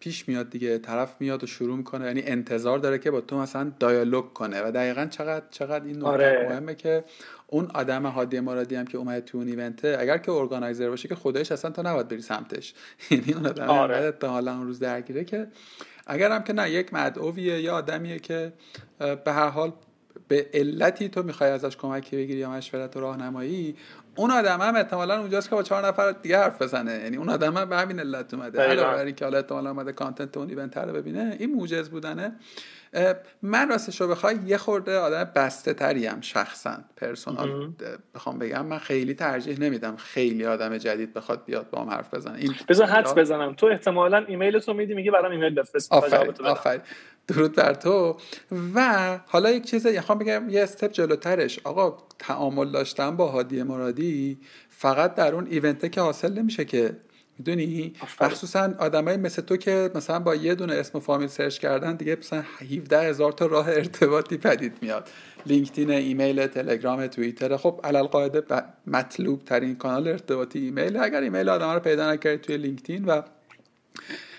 پیش 0.00 0.28
میاد 0.28 0.50
دیگه 0.50 0.78
طرف 0.78 1.16
میاد 1.20 1.44
و 1.44 1.46
شروع 1.46 1.76
می‌کنه. 1.76 2.06
یعنی 2.06 2.22
انتظار 2.22 2.78
داره 2.78 2.98
که 2.98 3.10
با 3.10 3.20
تو 3.20 3.38
مثلا 3.38 3.72
دیالوگ 3.80 4.32
کنه. 4.32 4.62
و 4.62 4.70
دقیقا 4.70 5.06
چقدر 5.10 5.44
چقدر 5.50 5.84
این 5.84 5.96
نکته 5.96 6.06
آره. 6.06 6.46
مهمه 6.48 6.74
که 6.74 7.04
اون 7.46 7.68
آدم 7.74 8.06
هادی 8.06 8.40
مرادی 8.40 8.74
هم 8.74 8.86
که 8.86 8.98
اومده 8.98 9.20
تو 9.20 9.38
اون 9.38 9.46
ایونته 9.46 9.96
اگر 10.00 10.18
که 10.18 10.32
ارگانایزر 10.32 10.88
باشه 10.88 11.08
که 11.08 11.14
خودش 11.14 11.52
اصلا 11.52 11.70
تو 11.70 11.82
نباید 11.82 12.08
بری 12.08 12.22
سمتش. 12.22 12.74
یعنی 13.10 13.32
اون 13.32 13.46
آدم 13.46 13.68
آره. 13.68 14.14
حالا 14.22 14.52
اون 14.52 14.66
روز 14.66 14.78
درگیره 14.78 15.24
که 15.24 15.48
اگر 16.06 16.30
هم 16.32 16.42
که 16.42 16.52
نه 16.52 16.70
یک 16.70 16.94
مدعویه 16.94 17.60
یا 17.60 17.74
آدمیه 17.74 18.18
که 18.18 18.52
به 18.98 19.32
هر 19.32 19.48
حال 19.48 19.72
به 20.30 20.46
علتی 20.54 21.08
تو 21.08 21.22
می‌خوای 21.22 21.50
ازش 21.50 21.76
کمکی 21.76 22.16
بگیری 22.16 22.38
یا 22.38 22.50
مشورت 22.50 22.96
و 22.96 23.00
راهنمایی 23.00 23.76
اون 24.16 24.30
آدم 24.30 24.60
هم 24.60 24.76
احتمالا 24.76 25.20
اونجاست 25.20 25.50
که 25.50 25.54
با 25.54 25.62
چهار 25.62 25.86
نفر 25.86 26.12
دیگه 26.12 26.38
حرف 26.38 26.62
بزنه. 26.62 26.92
یعنی 26.92 27.16
اون 27.16 27.28
آدم 27.28 27.56
هم 27.56 27.68
به 27.68 27.76
همین 27.76 28.00
علت 28.00 28.34
اومده. 28.34 28.62
علاوه 28.62 28.94
بر 28.94 29.04
اینکه 29.04 29.24
حالا 29.24 29.38
احتمالا 29.38 29.70
اومده 29.70 29.92
کانتنت 29.92 30.36
اون 30.36 30.48
ایونت 30.48 30.78
رو 30.78 30.92
ببینه 30.92 31.36
این 31.38 31.54
موجز 31.54 31.90
بودنه. 31.90 32.36
من 33.42 33.68
راستش 33.68 34.00
رو 34.00 34.08
بخوای 34.08 34.38
یه 34.46 34.56
خورده 34.56 34.98
آدم 34.98 35.24
بسته 35.34 35.74
تری 35.74 36.06
هم 36.06 36.20
شخصا 36.20 36.76
پرسونال 36.96 37.72
بخوام 38.14 38.38
بگم 38.38 38.66
من 38.66 38.78
خیلی 38.78 39.14
ترجیح 39.14 39.60
نمیدم 39.60 39.96
خیلی 39.96 40.46
آدم 40.46 40.78
جدید 40.78 41.14
بخواد 41.14 41.44
بیاد 41.44 41.70
با 41.70 41.80
هم 41.82 41.90
حرف 41.90 42.14
بزنه. 42.14 42.38
این 42.38 42.54
بذار 42.68 42.86
حدس 42.86 43.14
بزنم. 43.14 43.54
تو 43.54 43.66
احتمالا 43.66 44.24
ایمیل 44.28 44.58
تو 44.58 44.74
میدی 44.74 44.94
میگه 44.94 45.10
برام 45.10 45.32
ایمیل 45.32 45.54
بفرست. 45.54 45.92
آفرین. 45.92 46.80
درود 47.30 47.52
بر 47.56 47.74
تو. 47.74 48.16
و 48.74 49.18
حالا 49.26 49.50
یک 49.50 49.64
چیز 49.64 49.86
می‌خوام 49.86 50.18
بگم 50.18 50.50
یه 50.50 50.62
step 50.62 50.92
جلوترش. 50.92 51.60
آقا 51.64 51.98
تعامل 52.18 52.70
داشتن 52.70 53.16
با 53.16 53.26
هادی 53.26 53.62
مرادی 53.62 54.38
فقط 54.68 55.14
در 55.14 55.34
اون 55.34 55.46
event 55.46 55.81
ه 55.81 55.88
که 55.88 56.00
حاصل 56.00 56.32
نمیشه 56.32 56.64
که. 56.64 56.96
می‌دونی؟ 57.38 57.92
مخصوصا 58.20 58.74
آدمایی 58.78 59.16
مثل 59.16 59.42
تو 59.42 59.56
که 59.56 59.90
مثلا 59.94 60.18
با 60.18 60.34
یه 60.34 60.54
دونه 60.54 60.74
اسم 60.74 60.98
و 60.98 61.00
فامیل 61.00 61.28
سرچ 61.28 61.58
کردن 61.58 61.96
دیگه 61.96 62.16
مثلا 62.16 62.44
17 62.72 63.00
هزار 63.00 63.32
تا 63.32 63.46
راه 63.46 63.68
ارتباطی 63.68 64.36
پدید 64.36 64.72
میاد. 64.82 65.08
LinkedIn 65.46 65.90
ایمیل 65.90 66.46
تلگرام 66.46 67.06
توییتر. 67.06 67.56
خب 67.56 67.80
علی‌القاعده 67.84 68.42
مطلوب 68.86 69.44
ترین 69.44 69.76
کانال 69.76 70.08
ارتباطی 70.08 70.58
ایمیل. 70.58 70.96
اگر 70.96 71.20
ایمیل 71.20 71.48
آدم 71.48 71.70
رو 71.70 71.80
پیدا 71.80 72.12
نکردی 72.12 72.38
توی 72.38 72.56
LinkedIn 72.56 73.04
و 73.04 73.22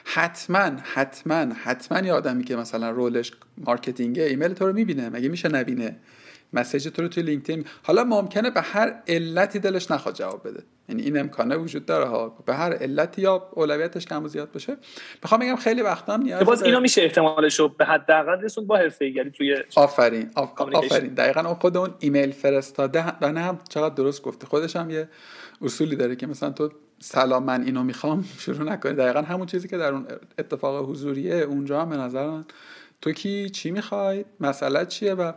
حتما 0.05 0.71
حتما 0.83 1.53
حتما 1.63 1.99
یه 1.99 2.13
آدمی 2.13 2.43
که 2.43 2.55
مثلا 2.55 2.89
role 2.89 3.17
ش 3.17 3.31
مارکتینگه 3.57 4.23
ایمیل 4.23 4.53
تو 4.53 4.67
رو 4.67 4.73
می‌بینه 4.73 5.09
مگه 5.09 5.29
میشه 5.29 5.49
نبینه؟ 5.49 5.97
message 6.53 6.87
تو 6.87 7.01
رو 7.01 7.07
توی 7.07 7.23
LinkedIn 7.23 7.65
حالا 7.83 8.03
ممکنه 8.03 8.49
به 8.49 8.61
هر 8.61 8.93
علتی 9.07 9.59
دلش 9.59 9.91
نخواد 9.91 10.15
جواب 10.15 10.47
بده. 10.47 10.63
یعنی 10.89 11.01
این 11.01 11.19
امکانه 11.19 11.55
وجود 11.55 11.85
داره 11.85 12.05
ها. 12.05 12.43
به 12.45 12.55
هر 12.55 12.73
علتی 12.73 13.21
یا 13.21 13.49
اولویتش 13.53 14.05
کم 14.05 14.23
و 14.23 14.27
زیاد 14.27 14.51
باشه. 14.51 14.77
می‌خوام 15.23 15.41
بگم 15.41 15.55
خیلی 15.55 15.81
وقتا 15.81 16.13
هم 16.13 16.21
نیاز 16.21 16.43
باز 16.43 16.63
اینا 16.63 16.79
میشه 16.79 17.01
احتمالش 17.01 17.59
رو 17.59 17.69
به 17.69 17.85
حداقل 17.85 18.41
رسون 18.41 18.67
با 18.67 18.77
حرفه‌ایگری 18.77 19.31
توی 19.31 19.57
آفرین 19.75 20.31
آفرین. 20.35 21.13
دقیقاً 21.13 21.41
اون 21.41 21.53
خود 21.53 21.77
اون 21.77 21.93
ایمیل 21.99 22.31
فرستاده 22.31 23.01
هم 23.01 23.59
چقدر 23.69 23.95
درست 23.95 24.21
گفته. 24.21 24.47
خودش 24.47 24.75
هم 24.75 24.89
یه 24.89 25.09
اصولی 25.61 25.95
داره 25.95 26.15
که 26.15 26.27
مثلا 26.27 26.49
تو 26.49 26.71
سلام 27.03 27.43
من 27.43 27.63
اینو 27.63 27.83
می‌خوام. 27.83 28.25
شروع 28.45 28.63
نکنی. 28.63 28.93
دقیقا 28.93 29.21
همون 29.21 29.45
چیزی 29.45 29.67
که 29.67 29.77
در 29.77 29.93
اون 29.93 30.07
اتفاق 30.37 30.89
حضوریه 30.89 31.35
اونجا 31.35 31.81
هم 31.81 31.89
به 31.89 31.97
نظر 31.97 32.27
من 32.27 32.45
تو 33.01 33.11
کی؟ 33.11 33.49
چی 33.49 33.71
می‌خوای؟ 33.71 34.25
مسئله 34.39 34.85
چیه؟ 34.85 35.13
و 35.13 35.31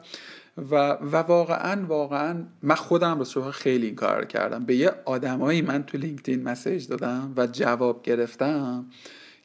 و 0.70 0.74
و 0.90 1.16
واقعا 1.16 1.86
واقعا 1.86 2.44
من 2.62 2.74
خودم 2.74 3.18
رو 3.34 3.50
خیلی 3.50 3.86
این 3.86 3.94
کار 3.94 4.24
کردم. 4.24 4.64
به 4.64 4.76
یه 4.76 4.90
آدمایی 5.04 5.62
من 5.62 5.82
تو 5.82 5.98
لینکدین 5.98 6.42
مسیج 6.42 6.88
دادم 6.88 7.32
و 7.36 7.46
جواب 7.46 8.02
گرفتم. 8.02 8.86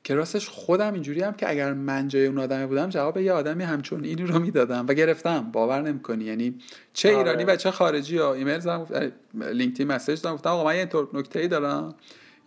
که 0.04 0.16
راستش 0.16 0.50
خودم 0.50 0.94
اینجوری 0.94 1.22
هم 1.22 1.34
که 1.34 1.50
اگر 1.50 1.74
من 1.74 2.08
جای 2.08 2.26
اون 2.26 2.38
آدمی 2.38 2.66
بودم 2.66 2.90
جواب 2.90 3.18
یه 3.18 3.32
آدمی 3.34 3.64
همچون 3.64 4.04
اینی 4.04 4.24
رو 4.24 4.40
می‌دادم 4.40 4.86
و 4.88 4.94
گرفتم. 4.94 5.52
باور 5.52 5.82
نمی‌کنی. 5.82 6.24
یعنی 6.24 6.56
چه 6.94 7.10
آره. 7.10 7.18
ایرانی 7.18 7.44
و 7.44 7.56
چه 7.56 7.72
خارجی 7.72 8.18
ها. 8.18 8.34
ایمیل 8.34 8.60
زدم 8.60 9.12
لینکدین 9.34 9.88
مسیج 9.88 10.22
دادم. 10.22 10.36
گفتم 10.36 10.50
آقا 10.50 10.64
من 10.64 10.74
یه 10.74 10.80
اینطور 10.80 11.10
نکته 11.14 11.40
ای 11.40 11.48
دارم. 11.48 11.96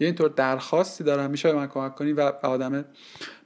یه 0.00 0.06
اینطور 0.06 0.28
درخواستی 0.28 1.04
دارم. 1.04 1.30
میشه 1.30 1.52
به 1.52 1.58
من 1.58 1.66
کمک 1.66 1.94
کنی؟ 1.94 2.12
و 2.12 2.32
آدم 2.42 2.84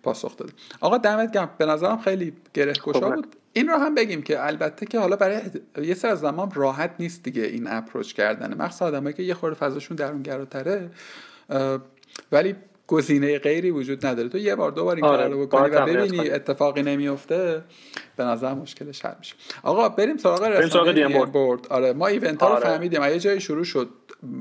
پاسخ 0.03 0.37
داده. 0.37 0.53
آقا 0.81 0.99
دمت 0.99 1.33
گرم. 1.33 1.51
به 1.59 1.67
نظرم 1.67 1.99
خیلی 1.99 2.33
گره 2.55 2.73
گشا 2.73 3.11
بود. 3.11 3.37
این 3.53 3.69
رو 3.69 3.75
هم 3.75 3.95
بگیم 3.95 4.23
که 4.23 4.47
البته 4.47 4.87
که 4.87 5.01
حالا 5.01 5.17
برای 5.17 5.41
یه 5.83 5.95
سر 5.95 6.09
از 6.09 6.21
زمان 6.21 6.51
راحت 6.55 6.95
نیست 6.99 7.23
دیگه 7.23 7.43
این 7.43 7.67
اپروچ 7.67 8.13
کردن. 8.13 8.55
مخصوصا 8.55 8.87
آدمایی 8.87 9.15
که 9.15 9.23
یه 9.23 9.35
خورده 9.35 9.57
فضاشون 9.57 9.97
درونگراتره. 9.97 10.91
ولی 12.33 12.55
گزینه 12.87 13.39
غیری 13.39 13.71
وجود 13.71 14.07
نداره. 14.07 14.29
تو 14.29 14.39
یه 14.39 14.55
بار 14.55 14.71
دو 14.71 14.85
بار 14.85 14.97
این 14.97 15.05
آره. 15.05 15.23
کار 15.23 15.31
رو 15.31 15.47
بکنی 15.47 15.71
و 15.71 15.87
ببینی 15.87 16.31
اتفاقی 16.31 16.83
نمیفته 16.83 17.63
به 18.17 18.25
نظر 18.25 18.55
مشکلش 18.55 19.05
حل 19.05 19.15
میشه. 19.19 19.35
آقا 19.63 19.89
بریم 19.89 20.17
سراغ 20.17 20.43
رسانه 20.43 21.27
بورد. 21.27 21.67
آره 21.67 21.93
ما 21.93 22.07
ایونت 22.07 22.43
ها 22.43 22.49
رو 22.49 22.55
آره. 22.55 22.65
فهمیدیم. 22.65 23.03
یه 23.03 23.19
جایی 23.19 23.41
شروع 23.41 23.65
شد 23.65 23.89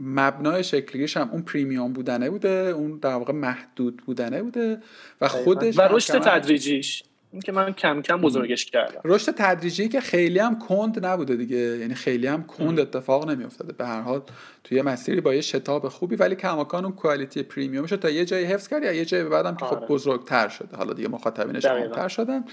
مبنای 0.01 0.63
شکلیش 0.63 1.17
هم 1.17 1.29
اون 1.31 1.41
پریمیوم 1.41 1.93
بودنه 1.93 2.29
بوده 2.29 2.49
اون 2.49 2.97
در 2.97 3.15
واقع 3.15 3.33
محدود 3.33 4.01
بودنه 4.05 4.43
بوده 4.43 4.81
و 5.21 5.27
خودش 5.27 5.77
و 5.77 5.81
رشد 5.81 6.19
تدریجیش. 6.19 7.03
که 7.45 7.51
من 7.51 7.73
کم 7.73 8.01
کم 8.01 8.21
بزرگش 8.21 8.65
کردم. 8.65 9.01
رشد 9.05 9.31
تدریجی 9.31 9.87
که 9.87 10.01
خیلی 10.01 10.39
هم 10.39 10.59
کند 10.59 11.05
نبوده 11.05 11.35
دیگه. 11.35 11.57
یعنی 11.57 11.93
خیلی 11.93 12.27
هم 12.27 12.43
کند 12.43 12.79
اتفاق 12.79 13.29
نمیافتاده. 13.29 13.73
به 13.73 13.85
هر 13.85 14.01
حال 14.01 14.21
توی 14.63 14.81
مسیری 14.81 15.21
با 15.21 15.33
یه 15.33 15.41
شتاب 15.41 15.89
خوبی 15.89 16.15
ولی 16.15 16.35
کماکان 16.35 16.85
اون 16.85 16.93
quality 16.93 17.43
premium 17.43 17.85
شد 17.85 17.99
تا 17.99 18.09
یه 18.09 18.25
جایی 18.25 18.45
حفظ 18.45 18.67
کردی 18.67 18.85
یا 18.85 18.91
یه 18.91 19.05
جایی 19.05 19.23
بعدم 19.23 19.55
که 19.55 19.65
خب 19.65 19.75
آره. 19.75 19.87
بزرگتر 19.87 20.47
شده. 20.47 20.77
حالا 20.77 20.93
دیگه 20.93 21.07
مخاطبینش 21.09 21.65
کمتر 21.65 22.07
شدن. 22.07 22.43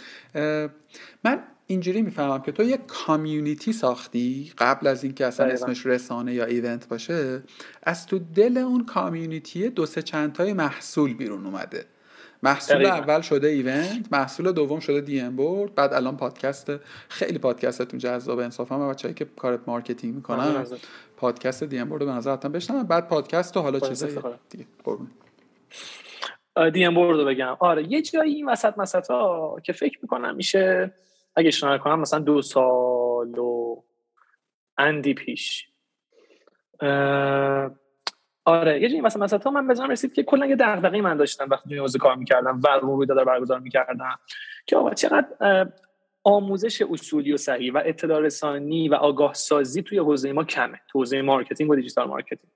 من 1.24 1.42
اینجوری 1.66 2.02
می‌فهمم 2.02 2.42
که 2.42 2.52
تو 2.52 2.62
یه 2.62 2.78
community 2.86 3.72
ساختی 3.72 4.52
قبل 4.58 4.86
از 4.86 5.04
اینکه 5.04 5.26
اصلا 5.26 5.46
اسمش 5.46 5.86
رسانه 5.86 6.34
یا 6.34 6.44
event 6.44 6.88
باشه 6.88 7.42
از 7.82 8.06
تو 8.06 8.18
دل 8.18 8.58
اون 8.58 8.84
community 8.84 9.68
دو 9.68 9.86
سه 9.86 10.02
چند 10.02 10.32
تای 10.32 10.52
محصول 10.52 11.14
بیرون 11.14 11.46
اومده. 11.46 11.84
محصول 12.42 12.86
اول 12.86 13.20
شده 13.20 13.48
event 13.48 14.08
محصول 14.12 14.52
دوم 14.52 14.80
شده 14.80 15.00
دی 15.00 15.20
ام 15.20 15.36
بورد. 15.36 15.74
بعد 15.74 15.92
الان 15.92 16.16
پادکست 16.16 16.72
خیلی 17.08 17.38
پادکستتون 17.38 17.98
جذاب 17.98 18.38
انصافا 18.38 18.86
و 18.86 18.90
بچه‌ای 18.90 19.14
که 19.14 19.24
کار 19.24 19.60
marketing 19.66 20.14
می‌کنن 20.14 20.66
پادکست 21.16 21.64
دی 21.64 21.78
ام 21.78 21.88
بورد 21.88 22.04
به 22.04 22.12
نظر 22.12 22.32
حتما 22.32 22.82
بعد 22.82 23.08
پادکست 23.08 23.56
و 23.56 23.60
حالا 23.60 23.80
چیزای 23.80 24.18
دیگه. 24.50 24.66
قربون. 24.84 25.10
دی 26.72 26.84
ام 26.84 26.94
بورد 26.94 27.18
رو 27.18 27.24
بگم. 27.24 27.56
آره 27.60 27.92
یه 27.92 28.02
جایی 28.02 28.34
این 28.34 28.48
وسط 28.48 28.78
مسطا 28.78 29.56
که 29.64 29.72
فکر 29.72 29.98
می‌کنم 30.02 30.36
میشه 30.36 30.94
اگه 31.36 31.48
اشتباه 31.48 31.78
کنم 31.78 32.00
مثلا 32.00 32.18
دو 32.18 32.42
سال 32.42 33.38
و 33.38 33.82
اندی 34.78 35.14
پیش. 35.14 35.68
آره 38.44 38.80
یه 38.80 38.88
جایی 38.88 39.00
مثلا 39.00 39.24
مثلا 39.24 39.50
من 39.50 39.68
بزنم 39.68 39.90
رسید 39.90 40.12
که 40.12 40.22
کلا 40.22 40.46
یه 40.46 40.56
دغدغه 40.56 41.00
من 41.00 41.16
داشتم 41.16 41.48
وقتی 41.50 41.68
توی 41.68 41.78
حوزه 41.78 41.98
کار 41.98 42.16
می‌کردم 42.16 42.60
و 42.64 42.68
رویداد 42.68 43.26
برگزار 43.26 43.60
می‌کردم 43.60 44.18
که 44.66 44.76
آقا 44.76 44.94
چقدر 44.94 45.26
آموزش 46.24 46.82
اصولی 46.82 47.32
و 47.32 47.36
صحیح 47.36 47.72
و 47.72 47.82
اطلاع 47.84 48.20
رسانی 48.20 48.88
و 48.88 48.94
آگاه 48.94 49.34
سازی 49.34 49.82
توی 49.82 49.98
حوزه 49.98 50.32
ما 50.32 50.44
کمه 50.44 50.80
تو 50.88 50.98
حوزه 50.98 51.22
marketing 51.22 51.70
و 51.70 51.76
digital 51.76 52.08
marketing. 52.08 52.52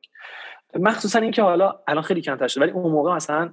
مخصوصا 0.75 1.19
اینکه 1.19 1.43
حالا 1.43 1.79
الان 1.89 2.03
خیلی 2.03 2.21
کمتر 2.21 2.49
شده 2.49 2.65
ولی 2.65 2.73
اون 2.73 2.93
موقع 2.93 3.15
مثلا 3.15 3.53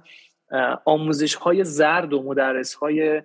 آموزش 0.84 1.34
های 1.34 1.64
زرد 1.64 2.12
و 2.12 2.22
مدرس 2.22 2.74
های 2.74 3.22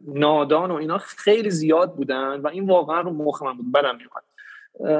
نادان 0.00 0.70
و 0.70 0.74
اینا 0.74 0.98
خیلی 0.98 1.50
زیاد 1.50 1.96
بودن 1.96 2.40
و 2.40 2.46
این 2.48 2.66
واقعا 2.66 3.00
رو 3.00 3.10
مخ 3.10 3.42
من 3.42 3.56
بود 3.56 3.72
بدم 3.72 3.96
میومد 3.96 4.24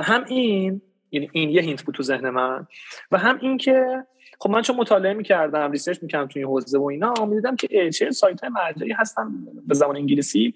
هم 0.05 0.25
این 0.25 0.83
یعنی 1.13 1.31
این 1.33 1.51
یه 1.51 1.63
hint 1.63 1.83
بود 1.83 1.95
تو 1.95 2.03
ذهن 2.03 2.31
من. 2.31 2.67
و 3.11 3.19
هم 3.19 3.39
این 3.41 3.59
که 3.59 4.05
خب 4.39 4.51
من 4.51 4.63
چون 4.63 4.77
مطالعه 4.77 5.13
می‌کردم 5.13 5.71
research 5.71 6.03
می‌کردم 6.03 6.29
توی 6.29 6.43
حوزه 6.43 6.79
و 6.79 6.85
اینا 6.85 7.15
می‌دیدم 7.27 7.57
که 7.57 7.91
چه 7.91 8.11
سایت 8.11 8.41
های 8.41 8.51
مرجعی 8.51 8.93
هستن 8.93 9.33
به 9.67 9.75
زبان 9.75 9.97
انگلیسی 9.97 10.55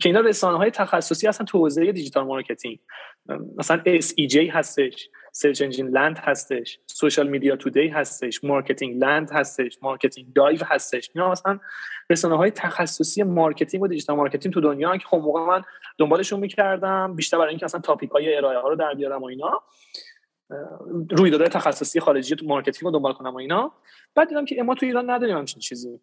که 0.00 0.08
اینا 0.08 0.20
رسانه 0.20 0.58
های 0.58 0.70
تخصصی 0.70 1.26
هستن 1.26 1.44
تو 1.44 1.58
حوزه 1.58 1.92
digital 1.92 2.24
marketing. 2.26 2.78
مثلا 3.56 3.82
SEJ 4.00 4.36
هستش 4.36 5.08
Search 5.32 5.62
Engine 5.62 5.88
Land 5.88 6.18
هستش 6.18 6.78
Social 6.86 7.28
Media 7.28 7.56
Today 7.56 7.88
هستش 7.88 8.44
Marketing 8.44 8.96
Land 8.96 9.30
هستش 9.30 9.78
Marketing 9.82 10.32
Dive 10.32 10.64
هستش. 10.64 11.10
اینا 11.14 11.30
مثلا 11.30 11.58
رسانه 12.10 12.36
های 12.36 12.50
تخصصی 12.50 13.22
marketing 13.22 13.82
و 13.82 13.88
digital 13.88 14.16
marketing 14.16 14.54
تو 14.54 14.60
دنیا 14.60 14.96
که 14.96 15.06
خب 15.06 15.16
موقع 15.16 15.40
من 15.40 15.62
دنبالشون 15.98 16.40
می‌کردم 16.40 17.14
بیشتر 17.16 17.38
برای 17.38 17.50
اینکه 17.50 17.64
اصلا 17.64 17.80
topic 17.80 18.10
های 18.10 18.36
ارائه 18.36 18.58
ها 18.58 18.68
رو 18.68 18.76
در 18.76 18.94
بیارم 18.94 19.22
و 19.22 19.26
اینا 19.26 19.62
رویدادهای 21.10 21.48
تخصصی 21.48 22.00
خارجی 22.00 22.36
تو 22.36 22.46
marketing 22.46 22.84
رو 22.84 22.90
دنبال 22.90 23.12
کنم 23.12 23.34
و 23.34 23.38
اینا. 23.38 23.72
بعد 24.14 24.28
دیدم 24.28 24.44
که 24.44 24.62
ما 24.62 24.74
تو 24.74 24.86
ایران 24.86 25.10
نداریم 25.10 25.36
همچین 25.36 25.60
چیزی. 25.60 26.00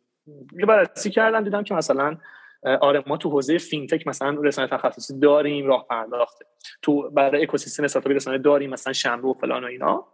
یه 0.59 0.65
بررسی 0.65 1.09
کردم 1.09 1.43
دیدم 1.43 1.63
که 1.63 1.73
مثلا 1.73 2.17
آره 2.66 3.03
ما 3.07 3.18
تو 3.18 3.30
حوزه 3.30 3.57
fintech 3.57 4.07
مثلا 4.07 4.38
رسانه 4.43 4.68
تخصصی 4.68 5.20
داریم 5.20 5.66
راه 5.66 5.86
پرداخته. 5.89 6.45
تو 6.82 7.09
برای 7.09 7.43
اکوسیستم 7.43 7.84
استارتاپی 7.84 8.13
رسانه 8.13 8.38
داریم 8.38 8.70
مثلا 8.70 8.93
شنبه 8.93 9.28
و 9.28 9.34
فلان 9.34 9.63
و 9.63 9.68
اینا. 9.68 10.07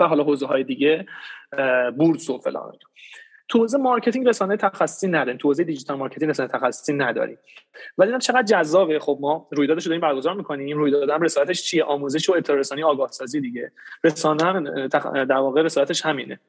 و 0.00 0.08
حالا 0.08 0.24
حوزه 0.24 0.46
های 0.46 0.64
دیگه 0.64 1.06
بورس 1.96 2.30
و 2.30 2.38
فلان 2.38 2.62
اینا. 2.62 2.78
تو 3.48 3.58
حوزه 3.58 3.78
marketing 3.78 4.28
رسانه 4.28 4.56
تخصصی 4.56 5.08
نداریم. 5.08 5.36
تو 5.36 5.48
حوزه 5.48 5.64
digital 5.64 5.96
marketing 5.96 6.30
رسانه 6.30 6.48
تخصصی 6.48 6.92
نداریم. 6.92 7.38
ولی 7.98 8.08
دیدم 8.08 8.18
چقدر 8.18 8.42
جذابه. 8.42 8.98
خب 8.98 9.18
ما 9.20 9.48
رویدادش 9.50 9.84
رو 9.84 9.88
داریم 9.88 10.00
برگزار 10.00 10.34
می‌کنیم. 10.34 10.78
رویدادم 10.78 11.22
رسالتش 11.22 11.62
چیه؟ 11.62 11.84
آموزش 11.84 12.30
و 12.30 12.32
اطلاع 12.32 12.58
رسانی 12.58 12.82
آگاه 12.82 13.08
سازی 13.08 13.40
دیگه. 13.40 13.72
رسانه 14.04 14.88
در 15.24 15.36
واقع 15.36 15.62
رسالتش 15.62 16.06
همینه. 16.06 16.40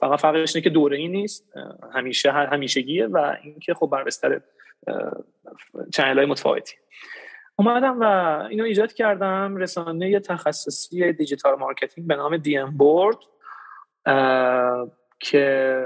فقط 0.00 0.20
فرقش 0.20 0.56
اینه 0.56 0.64
که 0.64 0.70
دوره 0.70 0.96
ای 0.96 1.08
نیست. 1.08 1.52
همیشه 1.92 2.32
همیشگیه 2.32 3.06
و 3.06 3.36
اینکه 3.42 3.74
خب 3.74 3.86
بر 3.86 4.04
بستر 4.04 4.40
channel 5.92 6.18
های 6.18 6.26
متفاوتی. 6.26 6.74
اومدم 7.56 8.00
و 8.00 8.04
اینو 8.50 8.64
ایجاد 8.64 8.92
کردم 8.92 9.56
رسانه 9.56 10.20
تخصصی 10.20 11.12
digital 11.12 11.58
marketing 11.58 12.06
به 12.06 12.16
نام 12.16 12.36
DMboard 12.36 13.18
که 15.20 15.84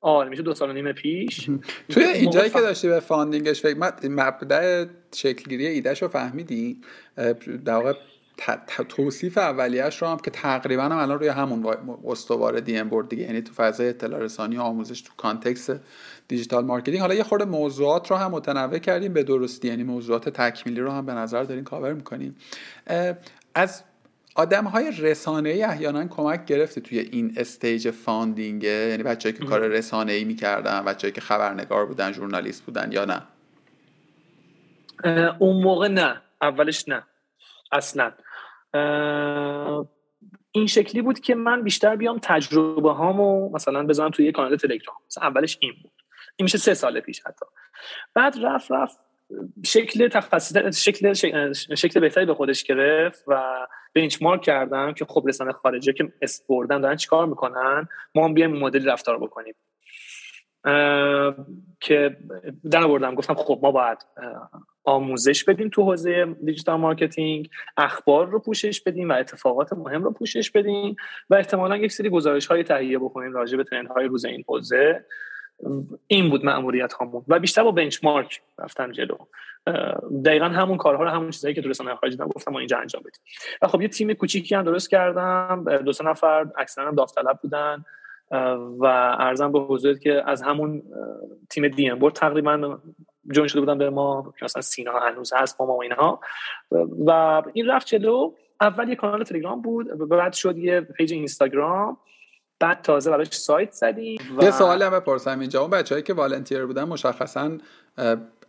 آره 0.00 0.28
میشه 0.28 0.42
دو 0.42 0.54
سال 0.54 0.70
و 0.70 0.72
نیم 0.72 0.92
پیش. 0.92 1.50
توی 1.88 2.04
اینجایی 2.04 2.50
که 2.50 2.60
داشتی 2.60 2.88
به 2.88 3.00
founding 3.00 3.50
ش 3.50 3.62
فکر 3.62 3.76
مبدأ 4.08 4.86
شکلگیری 5.14 5.66
ایدهش 5.66 6.02
رو 6.02 6.08
فهمیدی 6.08 6.80
در 7.64 7.74
واقع 7.74 7.92
توصیف 8.88 9.38
اولیش 9.38 10.02
رو 10.02 10.08
هم 10.08 10.16
که 10.16 10.30
تقریبا 10.30 10.82
هم 10.82 10.98
الان 10.98 11.18
روی 11.18 11.28
همون 11.28 11.66
استوار 12.06 12.60
DMboard 12.60 13.08
دیگه 13.08 13.22
یعنی 13.22 13.42
تو 13.42 13.52
فضای 13.52 13.88
اطلاع 13.88 14.20
رسانی 14.20 14.56
و 14.56 14.60
آموزش 14.60 15.00
تو 15.00 15.12
context 15.16 15.70
digital 16.30 16.64
marketing. 16.64 17.00
حالا 17.00 17.14
یه 17.14 17.22
خورده 17.22 17.44
موضوعات 17.44 18.10
رو 18.10 18.16
هم 18.16 18.30
متنوع 18.30 18.78
کردیم 18.78 19.12
به 19.12 19.22
درستی 19.22 19.68
یعنی 19.68 19.82
موضوعات 19.82 20.28
تکمیلی 20.28 20.80
رو 20.80 20.90
هم 20.90 21.06
به 21.06 21.12
نظر 21.12 21.42
دارین 21.42 21.64
کاور 21.64 21.92
می‌کنیم. 21.92 22.36
از 23.54 23.82
آدم 24.34 24.64
های 24.64 24.92
رسانه 24.98 25.48
ای 25.48 25.62
احیانا 25.62 26.06
کمک 26.06 26.44
گرفته 26.44 26.80
توی 26.80 26.98
این 26.98 27.34
stage 27.36 27.90
founding 27.90 28.62
یعنی 28.62 29.02
بچه‌ای 29.02 29.32
که 29.32 29.44
کار 29.44 29.60
رسانه 29.60 30.12
ای 30.12 30.24
می‌کردن 30.24 30.84
بچه‌ای 30.84 31.12
که 31.12 31.20
خبرنگار 31.20 31.86
بودن 31.86 32.12
journalist 32.12 32.64
بودن 32.64 32.92
یا 32.92 33.04
نه؟ 33.04 33.22
اون 35.38 35.62
موقع 35.62 35.88
نه. 35.88 36.22
اولش 36.42 36.88
نه. 36.88 37.02
اصلا. 37.72 38.12
این 40.52 40.66
شکلی 40.66 41.02
بود 41.02 41.20
که 41.20 41.34
من 41.34 41.62
بیشتر 41.62 41.96
بیام 41.96 42.18
تجربه 42.22 42.92
هامو 42.92 43.50
مثلا 43.52 43.82
بذارم 43.82 44.10
توی 44.10 44.24
یه 44.24 44.32
کانال 44.32 44.56
تلگرام. 44.56 44.96
مثلا 45.06 45.24
اولش 45.24 45.58
این 45.60 45.72
بود. 45.82 45.92
این 46.40 46.44
میشه 46.44 46.58
سه 46.58 46.74
سال 46.74 47.00
پیش 47.00 47.20
حتی. 47.26 47.46
بعد 48.14 48.34
رفت 48.42 48.72
رفت. 48.72 48.98
شکل 49.64 50.08
تخصصی 50.08 50.72
شکل 50.72 51.12
شکل 51.74 52.00
بهتری 52.00 52.26
به 52.26 52.34
خودش 52.34 52.64
گرفت 52.64 53.24
و 53.26 53.66
بنچمارک 53.94 54.42
کردم 54.42 54.92
که 54.92 55.04
خب 55.04 55.24
رسانه 55.28 55.52
خارجی 55.52 55.92
که 55.92 56.12
اس 56.22 56.42
بردن 56.48 56.80
دارن 56.80 56.96
چیکار 56.96 57.26
می‌کنن؟ 57.26 57.88
ما 58.14 58.24
هم 58.24 58.34
بیایم 58.34 58.56
مدل 58.56 58.90
رفتار 58.90 59.18
بکنیم. 59.18 59.54
که 61.80 62.16
در 62.70 62.86
بردم 62.86 63.14
گفتم 63.14 63.34
خب 63.34 63.58
ما 63.62 63.70
باید 63.70 63.98
آموزش 64.84 65.44
بدیم 65.44 65.68
تو 65.68 65.82
حوزه 65.82 66.36
digital 66.44 66.80
marketing 66.80 67.50
اخبار 67.76 68.26
رو 68.26 68.38
پوشش 68.38 68.80
بدیم 68.80 69.10
و 69.10 69.12
اتفاقات 69.12 69.72
مهم 69.72 70.04
رو 70.04 70.12
پوشش 70.12 70.50
بدیم 70.50 70.96
و 71.30 71.34
احتمالا 71.34 71.76
یک 71.76 71.92
سری 71.92 72.10
گزارش 72.10 72.46
های 72.46 72.64
تهیه 72.64 72.98
بکنیم 72.98 73.32
راجع 73.32 73.56
به 73.56 73.64
trend 73.64 73.88
های 73.88 74.06
روز 74.06 74.24
این 74.24 74.44
حوزه. 74.48 75.04
این 76.06 76.30
بود 76.30 76.44
مأموریت 76.44 76.92
هامون. 76.92 77.24
و 77.28 77.38
بیشتر 77.38 77.62
با 77.62 77.70
benchmark 77.70 78.42
رفتن 78.58 78.92
جلو. 78.92 79.16
دقیقا 80.24 80.44
همون 80.44 80.76
کارها 80.76 81.02
رو 81.02 81.08
همون 81.08 81.30
چیزایی 81.30 81.54
که 81.54 81.62
تو 81.62 81.68
رسانه 81.68 81.94
خارجی 81.94 82.16
گفتم 82.16 82.52
ما 82.52 82.58
اینجا 82.58 82.78
انجام 82.78 83.02
بدیم. 83.02 83.20
و 83.62 83.68
خب 83.68 83.82
یه 83.82 83.88
تیم 83.88 84.12
کوچیکی 84.12 84.54
هم 84.54 84.62
درست 84.62 84.90
کردم. 84.90 85.64
دو 85.84 85.92
سه 85.92 86.04
نفر 86.04 86.46
اکثرا 86.58 86.88
هم 86.88 86.94
داوطلب 86.94 87.38
بودن. 87.42 87.84
و 88.78 88.84
عرضم 89.18 89.52
به 89.52 89.60
حضورت 89.60 90.00
که 90.00 90.22
از 90.26 90.42
همون 90.42 90.82
تیم 91.50 91.68
DM 91.68 92.10
تقریبا 92.10 92.78
join 93.32 93.46
شده 93.46 93.60
بودن 93.60 93.78
به 93.78 93.90
ما. 93.90 94.34
که 94.38 94.44
مثلا 94.44 94.62
سینا 94.62 94.98
هنوز 94.98 95.32
هست 95.32 95.60
ما 95.60 95.66
و 95.66 95.82
اینها. 95.82 96.20
و 97.06 97.42
این 97.52 97.66
رفت 97.66 97.86
جلو. 97.86 98.32
اول 98.60 98.88
یه 98.88 98.96
کانال 98.96 99.24
تلگرام 99.24 99.62
بود. 99.62 100.08
بعد 100.08 100.32
شد 100.32 100.58
یه 100.58 100.80
page 100.80 101.12
اینستاگرام. 101.12 101.96
بعد 102.60 102.82
تازه 102.82 103.10
براش 103.10 103.28
سایت 103.30 103.72
زدیم 103.72 104.20
و... 104.38 104.44
یه 104.44 104.50
سوالی 104.50 104.84
هم 104.84 104.90
بپرسم 104.90 105.40
اینجا. 105.40 105.60
اون 105.60 105.70
بچه‌ای 105.70 106.02
که 106.02 106.14
volunteer 106.14 106.66
بودن 106.66 106.84
مشخصا 106.84 107.50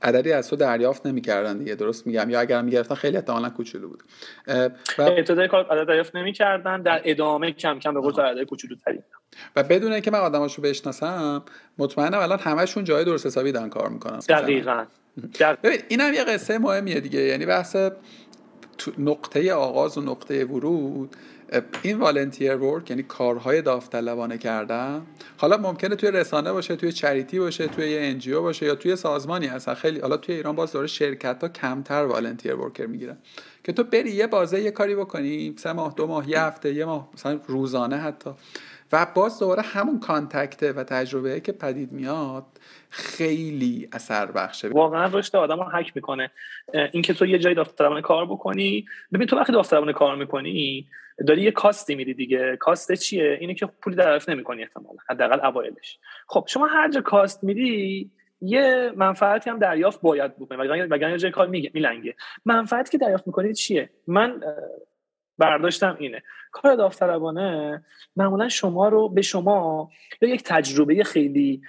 عددی 0.01 0.31
از 0.31 0.49
تو 0.49 0.55
دریافت 0.55 1.07
نمی‌کردن 1.07 1.57
دیگه 1.57 1.75
درست 1.75 2.07
میگم؟ 2.07 2.29
یا 2.29 2.39
اگر 2.39 2.61
می‌گرفتن 2.61 2.95
خیلی 2.95 3.17
احتمالا 3.17 3.49
کوچولو 3.49 3.87
بود. 3.87 4.03
و 4.97 5.01
ابتدای 5.01 5.47
کار 5.47 5.65
عدد 5.65 5.87
دریافت 5.87 6.15
نمی‌کردن 6.15 6.81
در 6.81 7.01
ادامه 7.03 7.51
کم 7.51 7.79
کم 7.79 7.93
به 7.93 7.99
قول 7.99 8.13
عدد 8.13 8.43
کوچولو 8.43 8.75
تری 8.75 8.99
و 9.55 9.63
بدون 9.63 9.91
اینکه 9.91 10.11
من 10.11 10.19
آدماشو 10.19 10.61
بشناسم 10.61 11.43
مطمئنم 11.77 12.19
الان 12.19 12.39
همشون 12.39 12.83
جای 12.83 13.05
درست 13.05 13.25
حسابی 13.25 13.51
دارن 13.51 13.69
کار 13.69 13.89
می‌کنن. 13.89 14.19
دقیقاً. 14.19 14.85
ببین 15.63 15.79
اینم 15.87 16.13
یه 16.13 16.23
قصه 16.23 16.57
مهمیه 16.57 16.99
دیگه. 16.99 17.19
یعنی 17.19 17.45
بحث 17.45 17.75
نقطه 18.97 19.53
آغاز 19.53 19.97
و 19.97 20.01
نقطه 20.01 20.45
ورود. 20.45 21.15
این 21.81 21.99
volunteer 21.99 22.55
work 22.55 22.89
یعنی 22.89 23.03
کارهای 23.03 23.61
داوطلبانه 23.61 24.37
کردن 24.37 25.01
حالا 25.37 25.57
ممکنه 25.57 25.95
توی 25.95 26.11
رسانه 26.11 26.51
باشه 26.51 26.75
توی 26.75 26.91
charity 26.91 27.39
باشه 27.39 27.67
توی 27.67 27.91
یه 27.91 27.99
NGO 28.01 28.41
باشه 28.41 28.65
یا 28.65 28.75
توی 28.75 28.95
سازمانی 28.95 29.47
اصلا. 29.47 29.75
خیلی 29.75 29.99
حالا 29.99 30.17
توی 30.17 30.35
ایران 30.35 30.55
باز 30.55 30.71
داره 30.71 30.87
شرکت 30.87 31.43
ها 31.43 31.49
کمتر 31.49 32.05
volunteer 32.05 32.55
worker 32.55 32.85
می‌گیرن. 32.85 33.17
که 33.63 33.71
تو 33.71 33.83
بری 33.83 34.11
یه 34.11 34.27
بازه 34.27 34.61
یه 34.61 34.71
کاری 34.71 34.95
بکنی 34.95 35.55
سه 35.57 35.73
ماه 35.73 35.93
دو 35.97 36.07
ماه 36.07 36.29
یه 36.29 36.41
هفته 36.41 36.73
یه 36.73 36.85
ماه 36.85 37.09
مثلا 37.13 37.39
روزانه 37.47 37.97
حتی. 37.97 38.29
و 38.93 39.07
باز 39.15 39.39
دوباره 39.39 39.61
همون 39.61 39.99
کانتکته 39.99 40.73
و 40.73 40.83
تجربه 40.83 41.39
که 41.39 41.51
پدید 41.51 41.91
میاد 41.91 42.45
خیلی 42.89 43.89
اثر 43.93 44.25
بخشه. 44.25 44.69
واقعا 44.69 45.09
رشد 45.13 45.35
آدم 45.35 45.59
رو 45.59 45.63
حک 45.63 45.91
می‌کنه. 45.95 46.31
اینکه 46.91 47.13
تو 47.13 47.25
یه 47.25 47.39
جای 47.39 47.53
داوطلبانه 47.53 48.01
کار 48.01 48.25
بکنی 48.25 48.85
ببین 49.13 49.27
تو 49.27 49.37
وقتی 49.37 49.53
داوطلبانه 49.53 49.93
کار 49.93 50.15
می‌کنی 50.15 50.87
داری 51.27 51.41
یه 51.41 51.51
کاستی 51.51 51.95
میدی 51.95 52.13
دیگه. 52.13 52.57
کاست 52.59 52.93
چیه؟ 52.93 53.37
اینه 53.39 53.53
که 53.53 53.65
پولی 53.65 53.95
دریافت 53.95 54.29
نمی‌کنی 54.29 54.61
احتمالا 54.61 54.97
حداقل 55.09 55.45
اوایلش. 55.45 55.99
خب 56.27 56.45
شما 56.47 56.65
هر 56.67 56.91
جا 56.91 57.01
کاست 57.01 57.43
میدی 57.43 58.11
یه 58.41 58.91
منفعتی 58.95 59.49
هم 59.49 59.59
دریافت 59.59 60.01
باید 60.01 60.37
بکنی. 60.37 60.57
وگرنه 60.67 61.17
جای 61.17 61.31
کار 61.31 61.47
میلنگه. 61.47 62.15
منفعتی 62.45 62.91
که 62.91 62.97
دریافت 62.97 63.27
می‌کنی 63.27 63.53
چیه؟ 63.53 63.89
من 64.07 64.41
برداشتم 65.37 65.97
اینه. 65.99 66.21
کار 66.51 66.75
داوطلبانه 66.75 67.83
معمولا 68.15 68.49
شما 68.49 68.89
رو 68.89 69.09
به 69.09 69.21
شما 69.21 69.89
یا 70.21 70.29
یک 70.29 70.43
تجربه 70.43 71.03
خیلی 71.03 71.61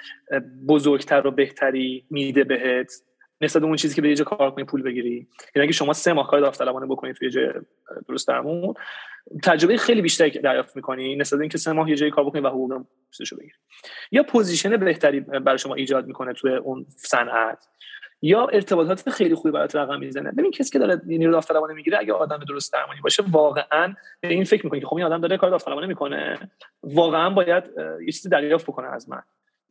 بزرگتر 0.68 1.26
و 1.26 1.30
بهتری 1.30 2.06
میده 2.10 2.44
بهت 2.44 2.92
نسبت 3.40 3.62
اون 3.62 3.76
چیزی 3.76 3.94
که 3.94 4.02
به 4.02 4.08
یه 4.08 4.14
جا 4.14 4.24
کار 4.24 4.50
کنی 4.50 4.64
پول 4.64 4.82
بگیری. 4.82 5.28
یعنی 5.54 5.66
اگه 5.66 5.72
شما 5.72 5.92
سه 5.92 6.12
ماه 6.12 6.26
کار 6.26 6.40
داوطلبانه 6.40 6.86
بکنید 6.86 7.16
توی 7.16 7.30
جای 7.30 7.48
درست 8.08 8.28
درمون 8.28 8.74
تجربه 9.42 9.76
خیلی 9.76 10.02
بیشتری 10.02 10.30
دریافت 10.30 10.76
می‌کنی 10.76 11.16
نسبت 11.16 11.40
اینکه 11.40 11.58
سه 11.58 11.72
ماه 11.72 11.90
یه 11.90 11.96
جایی 11.96 12.10
کار 12.10 12.24
بکنی 12.24 12.40
و 12.40 12.48
حقوق 12.48 12.84
چیزشو 13.10 13.36
بگیری. 13.36 13.54
یا 14.10 14.22
پوزیشن 14.22 14.76
بهتری 14.76 15.20
برای 15.20 15.58
شما 15.58 15.74
ایجاد 15.74 16.06
می‌کنه 16.06 16.32
توی 16.32 16.54
اون 16.54 16.86
صنعت. 16.96 17.68
یا 18.22 18.46
ارتباطات 18.46 19.10
خیلی 19.10 19.34
خوبی 19.34 19.50
برات 19.50 19.76
رقم 19.76 19.98
می‌زنه. 19.98 20.32
ببین 20.32 20.50
کسی 20.50 20.70
که 20.70 20.78
داره 20.78 21.00
نیرو 21.06 21.32
داوطلبانه 21.32 21.74
می‌گیره 21.74 21.98
اگه 21.98 22.12
آدم 22.12 22.38
درست 22.38 22.72
درمانی 22.72 23.00
باشه 23.00 23.22
واقعا 23.30 23.94
به 24.20 24.28
این 24.28 24.44
فکر 24.44 24.64
می‌کنه 24.64 24.80
که 24.80 24.86
خب 24.86 24.96
این 24.96 25.06
آدم 25.06 25.20
داره 25.20 25.36
کار 25.36 25.50
داوطلبانه 25.50 25.86
می‌کنه. 25.86 26.50
واقعا 26.82 27.30
باید 27.30 27.64
یه 28.06 28.12
چیزی 28.12 28.28
دریافت 28.28 28.66
بکنه 28.66 28.88
از 28.88 29.08
من. 29.08 29.22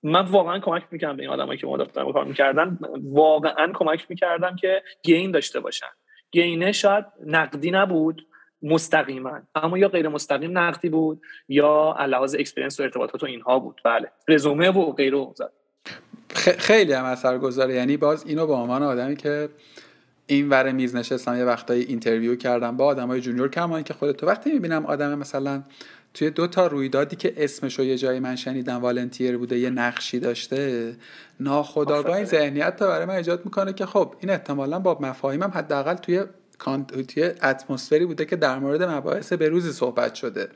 من 0.03 0.25
واقعا 0.25 0.59
کمک 0.59 0.83
می‌کردم 0.91 1.17
به 1.17 1.23
این 1.23 1.31
آدمایی 1.31 1.59
که 1.59 1.67
داوطلبانه 1.67 2.13
کار 2.13 2.25
می‌کردن. 2.25 2.79
واقعا 3.03 3.71
کمک 3.73 4.05
می‌کردم 4.09 4.55
که 4.55 4.83
gain 5.03 5.31
داشته 5.31 5.59
باشن. 5.59 5.87
gain 6.31 6.63
ه 6.63 6.71
شاید 6.71 7.05
نقدی 7.25 7.71
نبود 7.71 8.27
مستقیما. 8.61 9.39
اما 9.55 9.77
یا 9.77 9.87
غیر 9.87 10.07
مستقیم 10.07 10.57
نقدی 10.57 10.89
بود 10.89 11.21
یا 11.47 11.95
علاوه 11.99 12.27
experience 12.39 12.79
و 12.79 12.83
ارتباطات 12.83 13.23
و 13.23 13.25
اینها 13.25 13.59
بود. 13.59 13.81
بله. 13.85 14.11
رزومه 14.27 14.69
و 14.69 14.91
غیره 14.91 15.17
خیلی 16.35 16.93
هم 16.93 17.05
اثر 17.05 17.37
گذاره. 17.37 17.73
یعنی 17.73 17.97
باز 17.97 18.23
اینو 18.25 18.47
به 18.47 18.53
عنوان 18.53 18.83
آدمی 18.83 19.15
که 19.15 19.49
این 20.27 20.49
ور 20.49 20.71
میز 20.71 20.95
نشستم 20.95 21.37
یه 21.37 21.43
وقتایی 21.43 21.83
interview 21.83 22.35
کردم 22.35 22.77
با 22.77 22.85
آدمای 22.85 23.21
junior 23.21 23.49
کما 23.49 23.81
که 23.81 23.93
خودت 23.93 24.17
تو 24.17 24.27
وقتی 24.27 24.51
می‌بینم 24.51 24.85
آدم 24.85 25.17
مثلا 25.17 25.63
توی 26.13 26.29
دو 26.29 26.47
تا 26.47 26.67
رویدادی 26.67 27.15
که 27.15 27.33
اسمش 27.37 27.79
رو 27.79 27.85
یه 27.85 27.97
جایی 27.97 28.19
من 28.19 28.35
شنیدم 28.35 28.81
volunteer 28.81 29.37
بوده 29.37 29.59
یه 29.59 29.69
نقشی 29.69 30.19
داشته 30.19 30.93
ناخودآگاه 31.39 32.15
این 32.15 32.25
ذهنیت 32.25 32.75
تا 32.75 32.87
برای 32.87 33.05
من 33.05 33.15
ایجاد 33.15 33.45
می‌کنه 33.45 33.73
که 33.73 33.85
خب 33.85 34.15
این 34.19 34.29
احتمالا 34.29 34.79
با 34.79 34.97
مفاهیمم 35.01 35.51
حداقل 35.55 35.93
توی 35.93 36.23
توی 37.07 37.23
اتمسفری 37.23 38.05
بوده 38.05 38.25
که 38.25 38.35
در 38.35 38.59
مورد 38.59 38.83
مباحث 38.83 39.33
بروزی 39.33 39.71
صحبت 39.71 40.15
شده. 40.15 40.49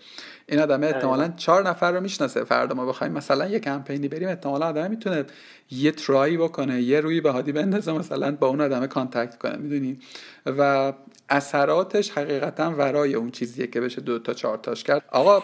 این 0.46 0.60
آدم 0.60 0.84
احتمالا 0.84 1.34
چهار 1.38 1.70
نفر 1.70 1.92
رو 1.92 2.02
می‌شناسه. 2.02 2.44
فردا 2.44 2.76
ما 2.76 2.86
بخوایم 2.86 3.14
مثلا 3.14 3.48
یه 3.48 3.60
کمپینی 3.60 4.08
بریم 4.08 4.30
احتمالا 4.30 4.66
آدم 4.66 4.90
می‌تونه 4.90 5.26
یه 5.72 5.92
try 5.92 6.26
ی 6.26 6.38
بکنه 6.38 6.82
یه 6.82 7.00
روی 7.02 7.22
به 7.22 7.32
هادی 7.32 7.52
بندازه 7.52 7.92
مثلا 7.92 8.36
با 8.36 8.48
اون 8.48 8.62
آدم 8.62 8.88
contact 8.88 9.38
کنه. 9.38 9.58
می‌دونی؟ 9.58 10.00
و 10.46 10.94
اثراتش 11.30 12.12
حقیقتا 12.12 12.72
ورای 12.72 13.14
اون 13.14 13.32
چیزیه 13.32 13.68
که 13.68 13.82
بشه 13.82 14.02
دو 14.02 14.20
تا 14.20 14.34
چهار 14.34 14.58
تاش 14.58 14.84
کرد. 14.84 15.04
آقا 15.12 15.44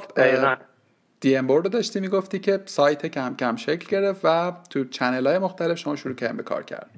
DMboard 1.22 1.72
داشتی 1.72 2.00
می‌گفتی 2.00 2.40
که 2.40 2.60
سایت 2.66 3.06
کم 3.06 3.36
کم 3.36 3.56
شکل 3.56 3.88
گرفت 3.90 4.22
و 4.24 4.54
تو 4.70 4.84
channel 4.84 5.28
های 5.28 5.38
مختلف 5.38 5.78
شما 5.78 5.96
شروع 5.96 6.16
کردیم 6.16 6.38
به 6.38 6.44
کار 6.44 6.64
کرد 6.64 6.90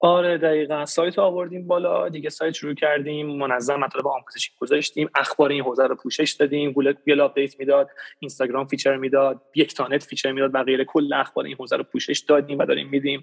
آره 0.00 0.38
دقیقا. 0.38 0.84
سایت 0.84 1.18
آوردیم 1.18 1.66
بالا 1.66 2.08
دیگه 2.08 2.30
سایت 2.30 2.54
شروع 2.54 2.74
کردیم 2.74 3.26
منظم 3.26 3.76
مطالب 3.76 4.06
آموزشی 4.06 4.50
گذاشتیم 4.60 5.08
اخبار 5.14 5.50
این 5.50 5.62
حوزه 5.62 5.86
رو 5.86 5.94
پوشش 5.94 6.32
دادیم 6.32 6.72
Google 6.72 7.20
update 7.20 7.58
می‌داد 7.58 7.90
اینستاگرام 8.18 8.66
feature 8.66 8.96
می‌داد 8.96 9.42
یک 9.54 9.74
تانت 9.74 10.02
feature 10.02 10.32
می‌داد 10.32 10.50
و 10.54 10.62
غیره 10.62 10.84
کل 10.84 11.12
اخبار 11.12 11.44
این 11.44 11.56
حوزه 11.56 11.76
رو 11.76 11.84
پوشش 11.84 12.18
دادیم 12.18 12.58
و 12.58 12.64
داریم 12.64 12.88
میدیم. 12.88 13.22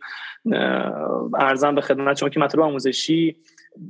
عرضم 1.40 1.76
به 1.76 1.82
خدمت 1.82 2.18
شما 2.18 2.30
که 2.30 2.40
مطالب 2.40 2.66
آموزشی 2.66 3.36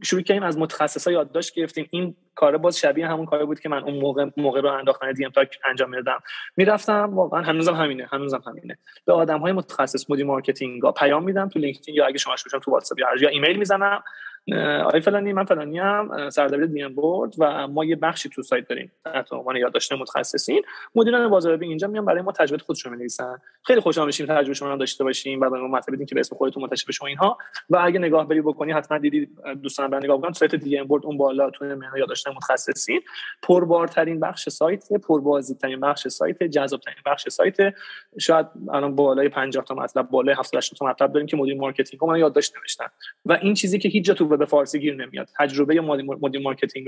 شروع 0.04 0.22
کردیم 0.22 0.44
از 0.44 0.58
متخصصا 0.58 1.12
یادداشت 1.12 1.56
گرفتیم. 1.56 1.88
این 1.92 2.16
کار 2.36 2.58
باز 2.58 2.80
شبیه 2.80 3.08
همون 3.08 3.26
کاری 3.26 3.46
بود 3.46 3.60
که 3.60 3.70
من 3.70 3.84
اون 3.84 4.00
موقع 4.00 4.26
موقع 4.38 4.62
راه 4.62 4.70
انداختن 4.70 5.12
دی 5.12 5.26
ام 5.26 5.32
تاک 5.32 5.60
انجام 5.66 5.90
می‌دادم. 5.90 6.20
می‌رفتم 6.58 7.10
واقعا 7.14 7.42
هنوزم 7.42 7.74
همینه 7.74 8.08
هنوزم 8.12 8.44
همینه. 8.48 8.78
به 9.06 9.14
آدم 9.14 9.40
های 9.40 9.52
متخصص 9.52 10.10
مدیر 10.10 10.26
marketing 10.26 10.82
ها 10.82 10.92
پیام 10.92 11.24
میدم 11.24 11.50
تو 11.50 11.60
لینکدین 11.60 11.96
یا 11.96 12.06
اگه 12.06 12.18
شما 12.18 12.36
شما 12.36 12.60
تو 12.60 12.72
واتساپ 12.72 13.00
یا 13.00 13.30
ایمیل 13.30 13.58
می‌زنم. 13.58 14.04
آقای 14.94 15.02
فلانی 15.02 15.34
من 15.34 15.46
فلانی 15.46 15.80
هم 15.80 16.30
سردبیر 16.30 16.66
دی 16.66 16.86
ام 16.86 16.96
بورد 16.96 17.34
و 17.38 17.68
ما 17.68 17.86
یه 17.86 17.96
بخشی 17.96 18.30
تو 18.30 18.42
سایت 18.42 18.68
داریم. 18.68 18.92
تحت 19.06 19.34
عنوان 19.34 19.56
یادداشت 19.56 19.94
متخصصین. 19.94 20.62
مدیران 20.96 21.30
بازاریابی 21.30 21.68
اینجا 21.68 21.88
میان 21.88 22.06
برای 22.06 22.22
ما 22.22 22.32
تجربه 22.32 22.64
خودشون 22.64 22.92
می‌نویسن. 22.92 23.38
خیلی 23.64 23.80
خوشحال 23.80 24.06
میشیم 24.06 24.26
تجربه 24.26 24.54
شما 24.54 24.70
رو 24.70 24.78
داشته 24.78 25.04
باشیم 25.04 25.40
برای 25.40 25.62
ما 25.62 25.68
مطلب 25.68 25.96
بدین 25.96 26.06
که 26.06 26.16
به 26.16 26.22
اسم 26.22 26.36
خودتون 26.36 26.64
منتشر 26.64 26.86
بشه 26.88 27.06
اینها. 27.06 27.38
و 27.70 27.78
اگه 27.84 28.00
نگاه 28.00 28.28
بری 28.28 28.42
بکنی 28.42 28.72
حتما 28.72 28.98
دیدی 28.98 29.30
دوستان 29.64 29.90
برای 29.90 30.04
نگاه 30.04 30.18
بکنن 30.18 30.34
سایت 30.34 30.56
دی 30.56 30.78
ام 30.78 30.88
بورد 30.88 31.06
اون 31.06 31.18
بالا 31.18 31.50
تو 31.50 31.66
منو 31.66 31.98
یادداشت 31.98 32.28
متخصصین. 32.28 33.02
پربارترین 33.44 34.20
بخش 34.20 34.50
سایت 34.50 34.94
پربازدیدترین 34.94 35.80
بخش 35.80 36.08
سایت 36.08 36.44
جذابترین 36.44 36.98
بخش 37.06 37.30
سایت. 37.30 37.58
شاید 38.20 38.46
الان 38.74 38.96
بالای 38.96 39.30
50 39.30 39.64
تا 39.64 39.76
مطلب 39.76 40.10
بالای 40.10 40.36
70 40.40 40.58
80 40.58 40.80
تا 40.80 40.86
مطلب 40.86 41.14
داریم 41.14 41.28
که 41.28 41.38
مدیر 41.38 41.58
marketing 41.58 42.06
ما 42.06 42.18
یادداشت 42.18 42.58
نوشتن. 42.58 42.88
و 43.26 43.34
این 43.42 43.54
چیزی 43.54 43.80
که 43.80 43.90
هیچ 43.90 44.06
جا 44.06 44.14
تو 44.14 44.35
به 44.38 44.46
فارسی 44.46 44.80
گیر 44.80 44.96
نمیاد. 44.96 45.30
تجربه 45.40 45.82
مدیر 45.82 46.42
marketing 46.42 46.88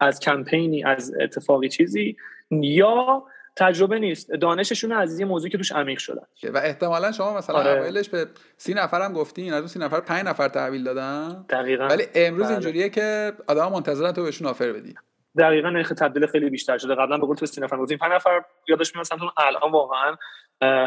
از 0.00 0.20
کمپینی 0.20 0.84
از 0.84 1.12
اتفاقی 1.20 1.68
چیزی 1.68 2.16
یا 2.50 3.24
تجربه 3.56 3.98
نیست. 3.98 4.30
دانششون 4.32 4.92
از 4.92 5.20
یه 5.20 5.26
موضوعی 5.26 5.50
که 5.50 5.58
توش 5.58 5.72
عمیق 5.72 5.98
شدن. 5.98 6.22
و 6.54 6.58
احتمالا 6.58 7.12
شما 7.12 7.36
مثلا 7.36 7.56
آره. 7.56 7.70
اولش 7.70 8.08
به 8.08 8.26
سی 8.56 8.74
نفر 8.74 9.02
هم 9.02 9.12
گفتین 9.12 9.52
از 9.52 9.58
اون 9.58 9.68
سی 9.68 9.78
نفر 9.78 10.00
پنج 10.00 10.26
نفر 10.26 10.48
تحویل 10.48 10.84
دادن. 10.84 11.46
دقیقا. 11.48 11.86
ولی 11.86 12.04
امروز 12.14 12.46
بله. 12.46 12.52
اینجوریه 12.52 12.88
که 12.88 13.32
آدم 13.48 13.72
منتظرن 13.72 14.12
تو 14.12 14.22
بهشون 14.22 14.48
offer 14.48 14.72
بدی. 14.72 14.94
دقیقا 15.38 15.70
نرخ 15.70 15.88
تبدیل 15.88 16.26
خیلی 16.26 16.50
بیشتر 16.50 16.78
شده. 16.78 16.94
قبلا 16.94 17.18
به 17.18 17.26
قول 17.26 17.36
تو 17.36 17.46
سی 17.46 17.60
نفر 17.60 17.76
گفتیم 17.76 17.98
پنج 17.98 18.12
نفر 18.12 18.42
یادش 18.68 18.94
میاد 18.94 19.06
الان 19.36 19.72
واقعا 19.72 20.16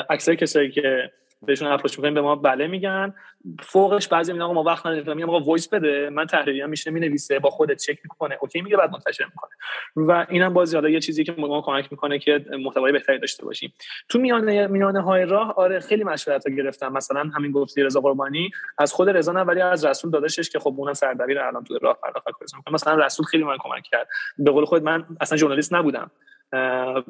اکثر 0.10 0.36
کسایی 0.36 0.72
که 0.72 1.12
بهشون 1.42 1.68
approach 1.68 1.98
می‌کنیم 1.98 2.14
به 2.14 2.22
ما 2.22 2.36
بله 2.36 2.68
میگن. 2.68 3.14
فوقش 3.62 4.08
بعضی 4.08 4.34
میگن 4.34 4.46
ما 4.46 4.64
وقت 4.64 4.86
نداریم. 4.86 5.16
میگم 5.16 5.30
آقا 5.30 5.40
voice 5.40 5.70
بده. 5.70 6.10
من 6.10 6.26
تحریریه‌م 6.26 6.70
میشه 6.70 6.92
می‌نویسه 6.92 7.40
با 7.40 7.50
خودت 7.50 7.78
چک 7.78 7.98
می‌کنه. 8.04 8.38
OK 8.42 8.62
میگه 8.62 8.78
بعد 8.78 8.92
منتشر 8.92 9.26
می‌کنه. 9.26 9.52
و 9.96 10.26
اینم 10.30 10.54
باز 10.54 10.76
حالا 10.76 10.90
یه 10.90 11.00
چیزی 11.00 11.24
که 11.24 11.36
ما 11.38 11.62
کمک 11.62 11.88
می‌کنه 11.92 12.20
که 12.20 12.46
محتوای 12.60 12.92
بهتری 12.92 13.20
داشته 13.20 13.46
باشیم. 13.46 13.74
تو 14.10 14.20
میانه 14.20 14.68
میانه 14.68 15.02
های 15.02 15.26
راه 15.26 15.54
آره 15.58 15.80
خیلی 15.80 16.04
مشورت 16.04 16.50
گرفتم. 16.50 16.94
مثلا 16.94 17.32
همین 17.36 17.52
گفتی 17.52 17.84
رضا 17.84 18.02
قربانی. 18.02 18.50
از 18.78 18.94
خود 18.94 19.10
رضا 19.10 19.32
نه 19.32 19.42
ولی 19.42 19.62
از 19.62 19.86
رسول 19.86 20.12
داداشش 20.12 20.50
که 20.50 20.60
خب 20.60 20.74
اونم 20.78 20.94
سردبیر 20.94 21.40
الان 21.40 21.64
تو 21.64 21.78
راه 21.82 21.98
پرداخت 22.04 22.28
مثلا 22.72 23.06
رسول 23.06 23.26
خیلی 23.26 23.44
من 23.44 23.58
کمک 23.60 23.84
کرد. 23.92 24.08
به 24.38 24.52
قول 24.52 24.66
خود 24.66 24.84
من 24.84 25.06
اصلا 25.22 25.38
ژورنالیست 25.38 25.74
نبودم. 25.74 26.12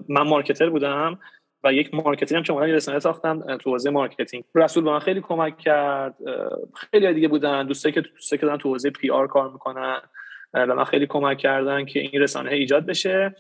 من 0.10 0.22
marketer 0.22 0.70
بودم. 0.70 1.20
و 1.64 1.74
یک 1.74 1.94
marketing 1.94 2.50
هم 2.50 2.56
اومدم 2.56 2.74
رسانه 2.74 3.00
ساختم 3.00 3.58
تو 3.58 3.72
حوزه 3.72 3.90
marketing. 3.90 4.44
رسول 4.56 4.84
به 4.84 4.92
من 4.92 5.00
خیلی 5.00 5.22
کمک 5.22 5.58
کرد 5.58 6.16
خیلی 6.74 7.14
دیگه 7.14 7.28
بودن. 7.28 7.68
دوستایی 7.68 7.96
که 7.96 8.02
دوستایی 8.02 8.40
که 8.40 8.46
دارن 8.46 8.58
تو 8.58 8.70
حوزه 8.70 8.90
PR 8.90 9.28
کار 9.28 9.52
می‌کنن 9.52 10.02
به 10.54 10.66
من 10.66 10.84
خیلی 10.84 11.08
کمک 11.08 11.38
کردن 11.38 11.86
که 11.86 12.00
این 12.00 12.22
رسانه 12.22 12.52
ایجاد 12.52 12.86
بشه. 12.86 13.36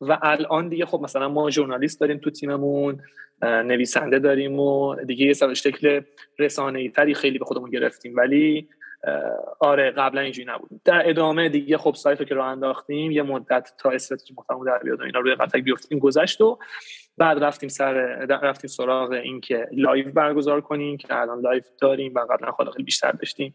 و 0.00 0.18
الان 0.22 0.68
دیگه 0.68 0.86
خب 0.86 1.00
مثلا 1.00 1.28
ما 1.28 1.50
ژورنالیست 1.50 2.00
داریم 2.00 2.18
تو 2.18 2.30
تیممون 2.30 3.00
نویسنده 3.42 4.18
داریم 4.18 4.60
و 4.60 4.94
دیگه 4.94 5.26
یه 5.26 5.54
شکل 5.54 6.00
رسانه 6.38 6.78
ای 6.78 6.88
تری 6.88 7.14
خیلی 7.14 7.38
به 7.38 7.44
خودمون 7.44 7.70
گرفتیم. 7.70 8.16
ولی 8.16 8.68
آره 9.60 9.90
قبلا 9.90 10.20
اینجوری 10.20 10.48
نبود. 10.48 10.70
در 10.84 11.08
ادامه 11.08 11.48
دیگه 11.48 11.78
خب 11.78 11.94
سایت 11.94 12.20
رو 12.20 12.24
که 12.24 12.34
راه 12.34 12.46
انداختیم 12.46 13.10
یه 13.10 13.22
مدت 13.22 13.72
تا 13.78 13.90
استراتژی 13.90 14.34
محتوا 14.38 14.64
در 14.64 14.78
بیاد 14.78 15.00
و 15.00 15.04
اینا 15.04 15.20
روی 15.20 15.34
غلتک 15.34 15.60
بیفتیم 15.60 15.98
گذشت 15.98 16.40
و 16.40 16.58
بعد 17.18 17.44
رفتیم 17.44 17.68
سر 17.68 17.92
رفتیم 18.28 18.68
سراغ 18.68 19.10
اینکه 19.10 19.68
live 19.72 20.12
برگزار 20.12 20.60
کنیم 20.60 20.96
که 20.96 21.20
الان 21.20 21.40
live 21.40 21.62
داریم 21.80 22.14
و 22.14 22.20
قبلا 22.20 22.52
خیلی 22.72 22.84
بیشتر 22.84 23.12
داشتیم. 23.12 23.54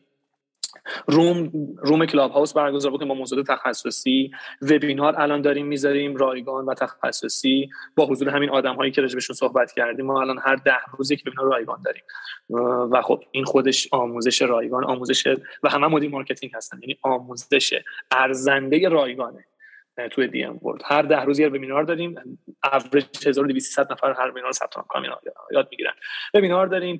room 1.07 1.51
room 1.77 2.05
کلاب 2.05 2.31
هاوس 2.31 2.53
برگزار 2.53 2.91
بکنیم 2.91 3.07
با 3.07 3.15
موضوع 3.15 3.43
تخصصی 3.43 4.31
وبینار 4.61 5.21
الان 5.21 5.41
داریم 5.41 5.65
می‌ذاریم 5.65 6.15
رایگان 6.15 6.65
و 6.65 6.73
تخصصی. 6.73 7.69
با 7.95 8.05
حضور 8.05 8.29
همین 8.29 8.49
آدم 8.49 8.75
هایی 8.75 8.91
که 8.91 9.01
راجبشون 9.01 9.35
صحبت 9.35 9.71
کردیم 9.71 10.05
ما 10.05 10.21
الان 10.21 10.39
هر 10.43 10.55
ده 10.55 10.77
روز 10.97 11.11
یک 11.11 11.23
وبینار 11.27 11.45
رایگان 11.45 11.81
داریم. 11.85 12.03
و 12.91 13.01
خب 13.01 13.23
این 13.31 13.43
خودش 13.43 13.87
آموزش 13.91 14.41
رایگان 14.41 14.83
آموزش 14.83 15.27
و 15.63 15.69
همه 15.69 15.87
مدیر 15.87 16.09
marketing 16.09 16.51
هستن. 16.55 16.79
یعنی 16.81 16.97
آموزش 17.01 17.73
ارزنده 18.11 18.89
رایگانه 18.89 19.45
توی 20.11 20.27
دی 20.27 20.43
ام 20.43 20.59
بورد 20.65 20.81
هر 20.85 21.01
ده 21.01 21.21
روز 21.21 21.39
یه 21.39 21.47
وبینار 21.47 21.83
داریم. 21.83 22.15
اوریج 22.73 23.27
1200 23.27 23.91
نفر 23.91 24.13
هر 24.13 24.29
وبینار 24.29 24.51
ثبت 24.51 24.77
نام 24.77 25.05
یاد 25.51 25.67
می‌گیرن. 25.71 25.93
وبینار 26.33 26.67
داریم. 26.67 26.99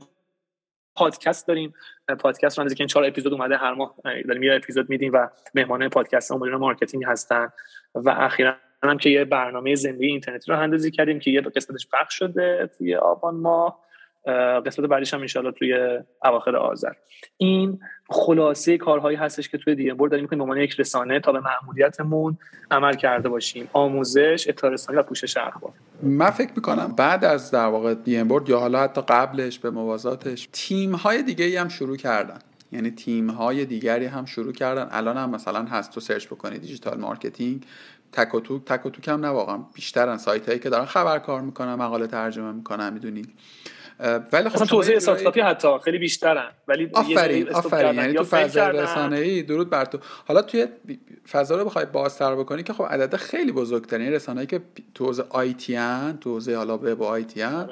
پادکست 0.98 1.48
داریم. 1.48 1.74
پادکست 2.20 2.60
رو 2.60 2.70
که 2.70 2.86
چهار 2.86 3.06
اپیزود 3.06 3.34
اومده 3.34 3.58
هر 3.58 3.74
ماه 3.74 3.96
داریم 4.28 4.44
یه 4.44 4.56
اپیزود 4.56 4.90
میدیم 4.90 5.14
و 5.14 5.28
مهمان 5.56 5.90
پادکست 5.90 6.32
مدیر 6.32 6.56
marketing 6.56 7.04
هستن 7.06 7.50
و 7.96 8.10
اخیرا 8.10 8.56
هم 8.84 8.98
که 8.98 9.10
یه 9.10 9.26
برنامه 9.26 9.76
زندگی 9.76 10.06
اینترنتی 10.06 10.52
راه 10.52 10.60
اندازی 10.60 10.92
کردیم 10.92 11.20
که 11.20 11.32
یه 11.32 11.42
قسمتش 11.42 11.88
پخش 11.94 12.14
شده 12.14 12.70
توی 12.78 12.96
آبان 12.96 13.36
ماه. 13.36 13.87
قسمت 14.66 14.86
بعدیش 14.86 15.14
هم 15.14 15.22
انشالله 15.22 15.52
توی 15.52 16.00
اواخر 16.24 16.56
آذر. 16.56 16.92
این 17.38 17.80
خلاصه 18.10 18.78
کارهایی 18.78 19.18
هستش 19.18 19.50
که 19.50 19.58
توی 19.58 19.76
دی 19.76 19.92
ام 19.92 19.98
داریم 19.98 20.22
می‌کنیم. 20.24 20.38
به 20.38 20.44
عنوان 20.44 20.58
یک 20.58 20.80
رسانه 20.80 21.20
تا 21.20 21.32
به 21.32 21.40
مأموریتمون 21.40 22.38
عمل 22.72 22.94
کرده 22.94 23.30
باشیم. 23.30 23.70
آموزش 23.74 24.46
اطلاع 24.50 24.74
رسانی 24.74 24.98
و 24.98 25.04
پوشش 25.04 25.38
اخبار. 25.38 25.72
من 26.04 26.30
فکر 26.30 26.52
می‌کنم 26.56 26.94
بعد 26.98 27.26
از 27.26 27.52
در 27.52 27.66
واقع 27.66 27.94
دی 27.94 28.18
ام 28.18 28.44
یا 28.48 28.60
حالا 28.60 28.80
حتی 28.80 29.02
قبلش 29.02 29.60
به 29.60 29.70
موازاتش 29.70 30.50
تیم 30.52 30.96
های 30.96 31.24
دیگه 31.24 31.62
هم 31.62 31.70
شروع 31.70 31.98
کردن. 31.98 32.40
یعنی 32.72 32.92
تیم 32.92 33.30
های 33.30 33.66
دیگری 33.66 34.06
هم 34.06 34.26
شروع 34.26 34.54
کردن. 34.54 34.88
الان 34.92 35.18
هم 35.18 35.30
مثلا 35.30 35.64
هست 35.64 35.94
تو 35.94 36.00
search 36.00 36.28
بکنید 36.28 36.62
digital 36.62 37.00
marketing. 37.00 37.66
تک 38.12 38.36
و 38.36 38.40
توک 38.40 38.66
تک 38.66 38.86
و 38.86 38.90
توک 38.90 39.08
هم 39.08 39.26
نه 39.26 39.28
واقعا 39.28 39.58
بیشترن 39.76 40.18
سایت 40.18 40.48
هایی 40.48 40.60
که 40.60 40.70
دارن 40.70 40.86
خبر 40.86 41.20
کار 41.20 41.42
می‌کنن 41.42 41.76
مقاله 41.76 42.08
ترجمه 42.08 42.52
می‌کنن 42.52 42.94
می‌دونید 42.94 43.34
ولی 44.32 44.50
خب 44.50 44.66
توضیح 44.66 44.96
استارتاپی 44.96 45.42
حتی 45.42 45.68
خیلی 45.84 45.98
بیشترن 45.98 46.52
ولی 46.68 46.90
آفرین 46.94 47.50
آفرین. 47.50 47.96
یعنی 47.96 48.14
تو 48.14 48.24
فضای 48.24 48.78
رسانه 48.78 49.18
ای 49.18 49.44
درود 49.44 49.70
بر 49.70 49.86
تو. 49.86 50.00
حالا 50.26 50.42
توی 50.42 50.68
فضا 51.32 51.58
رو 51.58 51.66
بخوای 51.66 51.86
بازتر 51.86 52.36
بکنی 52.36 52.64
که 52.64 52.74
خب 52.74 52.84
عدد 52.84 53.16
خیلی 53.16 53.52
بزرگترین 53.52 54.14
رسانه‌ای 54.14 54.48
که 54.48 54.62
تو 54.96 55.06
حوزه 55.06 55.26
IT 55.30 55.76
ان 55.76 56.18
تو 56.18 56.30
حوزه 56.30 56.56
حالا 56.56 56.78
وب 56.78 57.04
IT 57.04 57.42
ان 57.42 57.70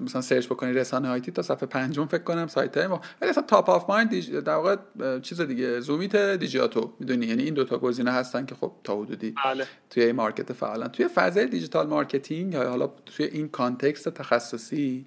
مثلا 0.00 0.20
search 0.20 0.46
بکنی 0.46 0.72
رسانه 0.72 1.08
IT 1.08 1.32
تا 1.32 1.42
صفحه 1.42 1.66
پنجم 1.66 2.06
فکر 2.06 2.22
کنم 2.22 2.46
سایت 2.46 2.76
های 2.76 2.86
ما. 2.86 3.00
ولی 3.20 3.30
اصلا 3.30 3.42
top 3.42 3.70
of 3.70 3.90
mind 3.90 4.38
در 4.44 4.54
واقع 4.54 4.76
چیز 5.20 5.40
دیگه 5.40 5.80
زومیت 5.80 6.16
دیجیاتو 6.16 6.92
می‌دونی؟ 7.00 7.26
یعنی 7.26 7.42
این 7.42 7.54
دوتا 7.54 7.78
گزینه 7.78 8.10
هستن 8.10 8.46
که 8.46 8.54
خب 8.54 8.72
تا 8.84 8.96
حدودی 8.96 9.34
بله. 9.44 9.66
توی 9.90 10.02
این 10.02 10.16
market 10.16 10.52
فعلا. 10.52 10.88
توی 10.88 11.08
فضای 11.08 11.46
digital 11.46 11.86
marketing 11.86 12.52
یا 12.52 12.68
حالا 12.68 12.86
توی 13.06 13.26
این 13.26 13.48
context 13.48 14.08
تخصصی 14.08 15.06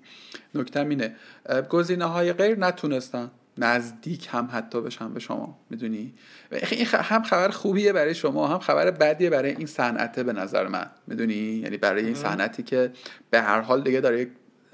نکته 0.56 0.80
اینه. 0.80 1.16
گزینه 1.70 2.06
های 2.06 2.34
غیر 2.34 2.60
نتونستن. 2.60 3.32
نزدیک 3.60 4.28
هم 4.32 4.50
حتی 4.52 4.82
بشن 4.82 5.14
به 5.14 5.20
شما 5.20 5.60
می‌دونی؟ 5.70 6.14
این 6.72 6.86
هم 6.86 7.24
خبر 7.24 7.50
خوبیه 7.50 7.94
برای 7.94 8.16
شما 8.16 8.48
هم 8.48 8.60
خبر 8.60 8.92
بدیه 8.92 9.30
برای 9.30 9.52
این 9.52 9.66
صنعته 9.66 10.24
به 10.24 10.34
نظر 10.34 10.68
من 10.68 10.88
می‌دونی؟ 11.08 11.36
یعنی 11.36 11.78
برای 11.78 12.06
این 12.06 12.16
صنعتی 12.16 12.64
که 12.64 12.92
به 13.30 13.42
هر 13.42 13.62
حال 13.62 13.82
دیگه 13.82 14.02
داره 14.02 14.28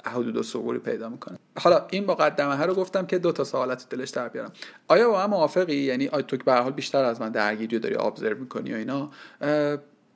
حدود 0.03 0.37
و 0.37 0.43
سقوری 0.43 0.79
پیدا 0.79 1.09
می‌کنه. 1.09 1.37
حالا 1.59 1.87
این 1.91 2.05
مقدمه 2.05 2.65
رو 2.65 2.73
گفتم 2.73 3.05
که 3.05 3.19
دو 3.19 3.31
تا 3.31 3.43
سوالات 3.43 3.85
دلش 3.89 4.09
در 4.09 4.27
بیارم. 4.27 4.51
آیا 4.87 5.09
با 5.09 5.17
من 5.17 5.25
موافقی؟ 5.25 5.75
یعنی 5.75 6.07
آیا 6.07 6.21
تو 6.21 6.37
به 6.37 6.53
حال 6.53 6.71
بیشتر 6.71 7.03
از 7.03 7.21
من 7.21 7.29
درگیری 7.29 7.79
داری 7.79 7.95
ابزرو 7.95 8.37
می‌کنی 8.37 8.73
و 8.73 8.75
اینا؟ 8.75 9.11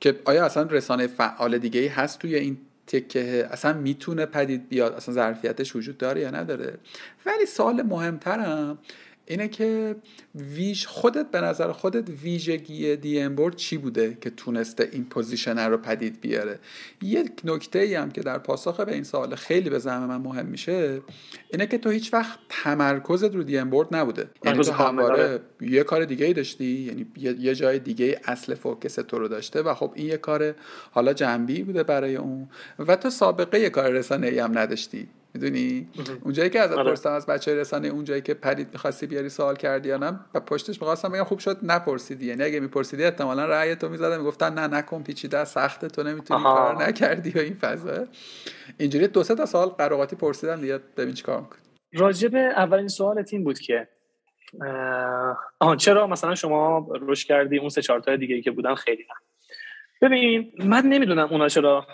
که 0.00 0.20
آیا 0.24 0.44
اصلا 0.44 0.62
رسانه 0.62 1.06
فعال 1.06 1.58
دیگه 1.58 1.80
ای 1.80 1.86
هست 1.86 2.18
توی 2.18 2.34
این 2.34 2.58
تکه؟ 2.86 3.48
اصلا 3.50 3.72
می‌تونه 3.72 4.26
پدید 4.26 4.68
بیاد؟ 4.68 4.92
اصلا 4.92 5.14
ظرفیتش 5.14 5.76
وجود 5.76 5.98
داره 5.98 6.20
یا 6.20 6.30
نداره؟ 6.30 6.78
ولی 7.26 7.46
سوال 7.46 7.82
مهمترم 7.82 8.78
اینه 9.30 9.48
که 9.48 9.96
ویژ 10.34 10.86
خودت 10.86 11.30
به 11.30 11.40
نظر 11.40 11.72
خودت 11.72 12.10
ویژگی 12.22 12.96
دی 12.96 13.20
ام 13.20 13.27
بورد 13.27 13.56
چی 13.56 13.78
بوده 13.78 14.18
که 14.20 14.30
تونسته 14.30 14.88
این 14.92 15.04
position 15.04 15.58
رو 15.58 15.76
پدید 15.76 16.20
بیاره؟ 16.20 16.58
یک 17.02 17.32
نکته 17.44 17.78
ای 17.78 17.94
هم 17.94 18.10
که 18.10 18.20
در 18.20 18.38
پاسخ 18.38 18.80
به 18.80 18.94
این 18.94 19.04
سوال 19.04 19.34
خیلی 19.34 19.70
به 19.70 19.78
زعم 19.78 20.06
من 20.06 20.16
مهم 20.16 20.46
میشه 20.46 21.00
اینه 21.52 21.66
که 21.66 21.78
تو 21.78 21.90
هیچ 21.90 22.14
وقت 22.14 22.38
تمرکزت 22.48 23.34
رو 23.34 23.42
دی 23.42 23.58
ام 23.58 23.66
بورد 23.66 23.96
نبوده. 23.96 24.30
یعنی 24.44 24.64
تو 24.64 24.72
همواره 24.72 25.40
یه 25.60 25.82
کار 25.82 26.04
دیگه 26.04 26.26
ای 26.26 26.32
داشتی 26.32 26.64
یعنی 26.64 27.06
یه 27.38 27.54
جای 27.54 27.78
دیگه 27.78 28.20
اصل 28.24 28.54
focus 28.54 28.94
تو 28.94 29.18
رو 29.18 29.28
داشته 29.28 29.62
و 29.62 29.74
خب 29.74 29.92
این 29.94 30.06
یه 30.06 30.16
کار 30.16 30.54
حالا 30.90 31.12
جنبی 31.12 31.62
بوده 31.62 31.82
برای 31.82 32.16
اون 32.16 32.48
و 32.78 32.96
تو 32.96 33.10
سابقه 33.10 33.60
یه 33.60 33.70
کار 33.70 33.90
رسانه 33.90 34.26
ای 34.26 34.38
هم 34.38 34.58
نداشتی. 34.58 35.08
می‌دونی؟ 35.34 35.88
اونجایی 36.24 36.50
که 36.50 36.60
ازت 36.60 36.72
آره. 36.72 36.90
پرسیدم 36.90 37.12
از 37.12 37.26
بچه 37.26 37.54
رسانه 37.54 37.88
اونجایی 37.88 38.22
که 38.22 38.34
پرید 38.34 38.68
می‌خواستی 38.72 39.06
بیاری 39.06 39.28
سوال 39.28 39.56
کردی 39.56 39.88
یا 39.88 39.96
نه 39.96 40.20
و 40.34 40.40
پشتش 40.40 40.80
می‌خواستم 40.80 41.12
بگم 41.12 41.24
خوب 41.24 41.38
شد 41.38 41.58
نپرسیدی. 41.62 42.26
یعنی 42.26 42.42
اگه 42.42 42.60
میپرسیدی 42.60 43.04
احتمالا 43.04 43.46
رأی 43.46 43.74
تو 43.74 43.88
می‌زدن 43.88 44.18
می‌گفتن 44.18 44.54
نه 44.54 44.66
نکن 44.66 45.02
پیچیده 45.02 45.44
سخت 45.44 45.84
تو 45.84 46.02
نمی‌تونی 46.02 46.42
کار 46.42 46.86
نکردی 46.86 47.30
و 47.30 47.38
این 47.38 47.54
فضا. 47.54 48.06
اینجوری 48.78 49.08
دو 49.08 49.22
سه 49.22 49.34
تا 49.34 49.46
سوال 49.46 49.68
قراقاتی 49.68 50.16
پرسیدم 50.16 50.60
دیگه 50.60 50.80
ببین 50.96 51.14
چیکار 51.14 51.40
می‌کنی. 51.40 51.60
راجب 51.92 52.34
اولین 52.34 52.88
سوال 52.88 53.24
این 53.32 53.44
بود 53.44 53.58
که 53.58 53.88
آها 55.60 55.76
چرا 55.76 56.06
مثلا 56.06 56.34
شما 56.34 56.88
روش 57.00 57.24
کردی؟ 57.24 57.58
اون 57.58 57.68
سه 57.68 57.82
چهار 57.82 58.00
تا 58.00 58.16
دیگه 58.16 58.34
ای 58.34 58.42
که 58.42 58.50
بودن 58.50 58.74
خیلی 58.74 59.02
هم. 59.10 59.16
ببین 60.02 60.52
من 60.64 60.86
نمی‌دونم 60.86 61.28
اونا 61.30 61.48
چرا 61.48 61.86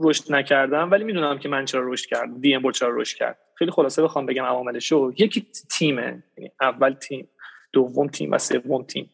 رشد 0.00 0.32
نکردم 0.32 0.90
ولی 0.90 1.04
می‌دونم 1.04 1.38
که 1.38 1.48
من 1.48 1.64
چرا 1.64 1.92
رشد 1.92 2.06
کردم. 2.06 2.40
دی 2.40 2.54
ام 2.54 2.72
چرا 2.72 2.96
رشد 2.96 3.16
کرد. 3.16 3.38
خیلی 3.54 3.70
خلاصه 3.70 4.02
بخوام 4.02 4.26
بگم 4.26 4.44
عواملشو 4.44 5.12
یکی 5.18 5.46
تیمه. 5.70 6.22
یعنی 6.36 6.50
اول 6.60 6.92
تیم 6.92 7.28
دوم 7.72 8.08
تیم 8.08 8.32
و 8.32 8.38
سوم 8.38 8.82
تیم. 8.82 9.10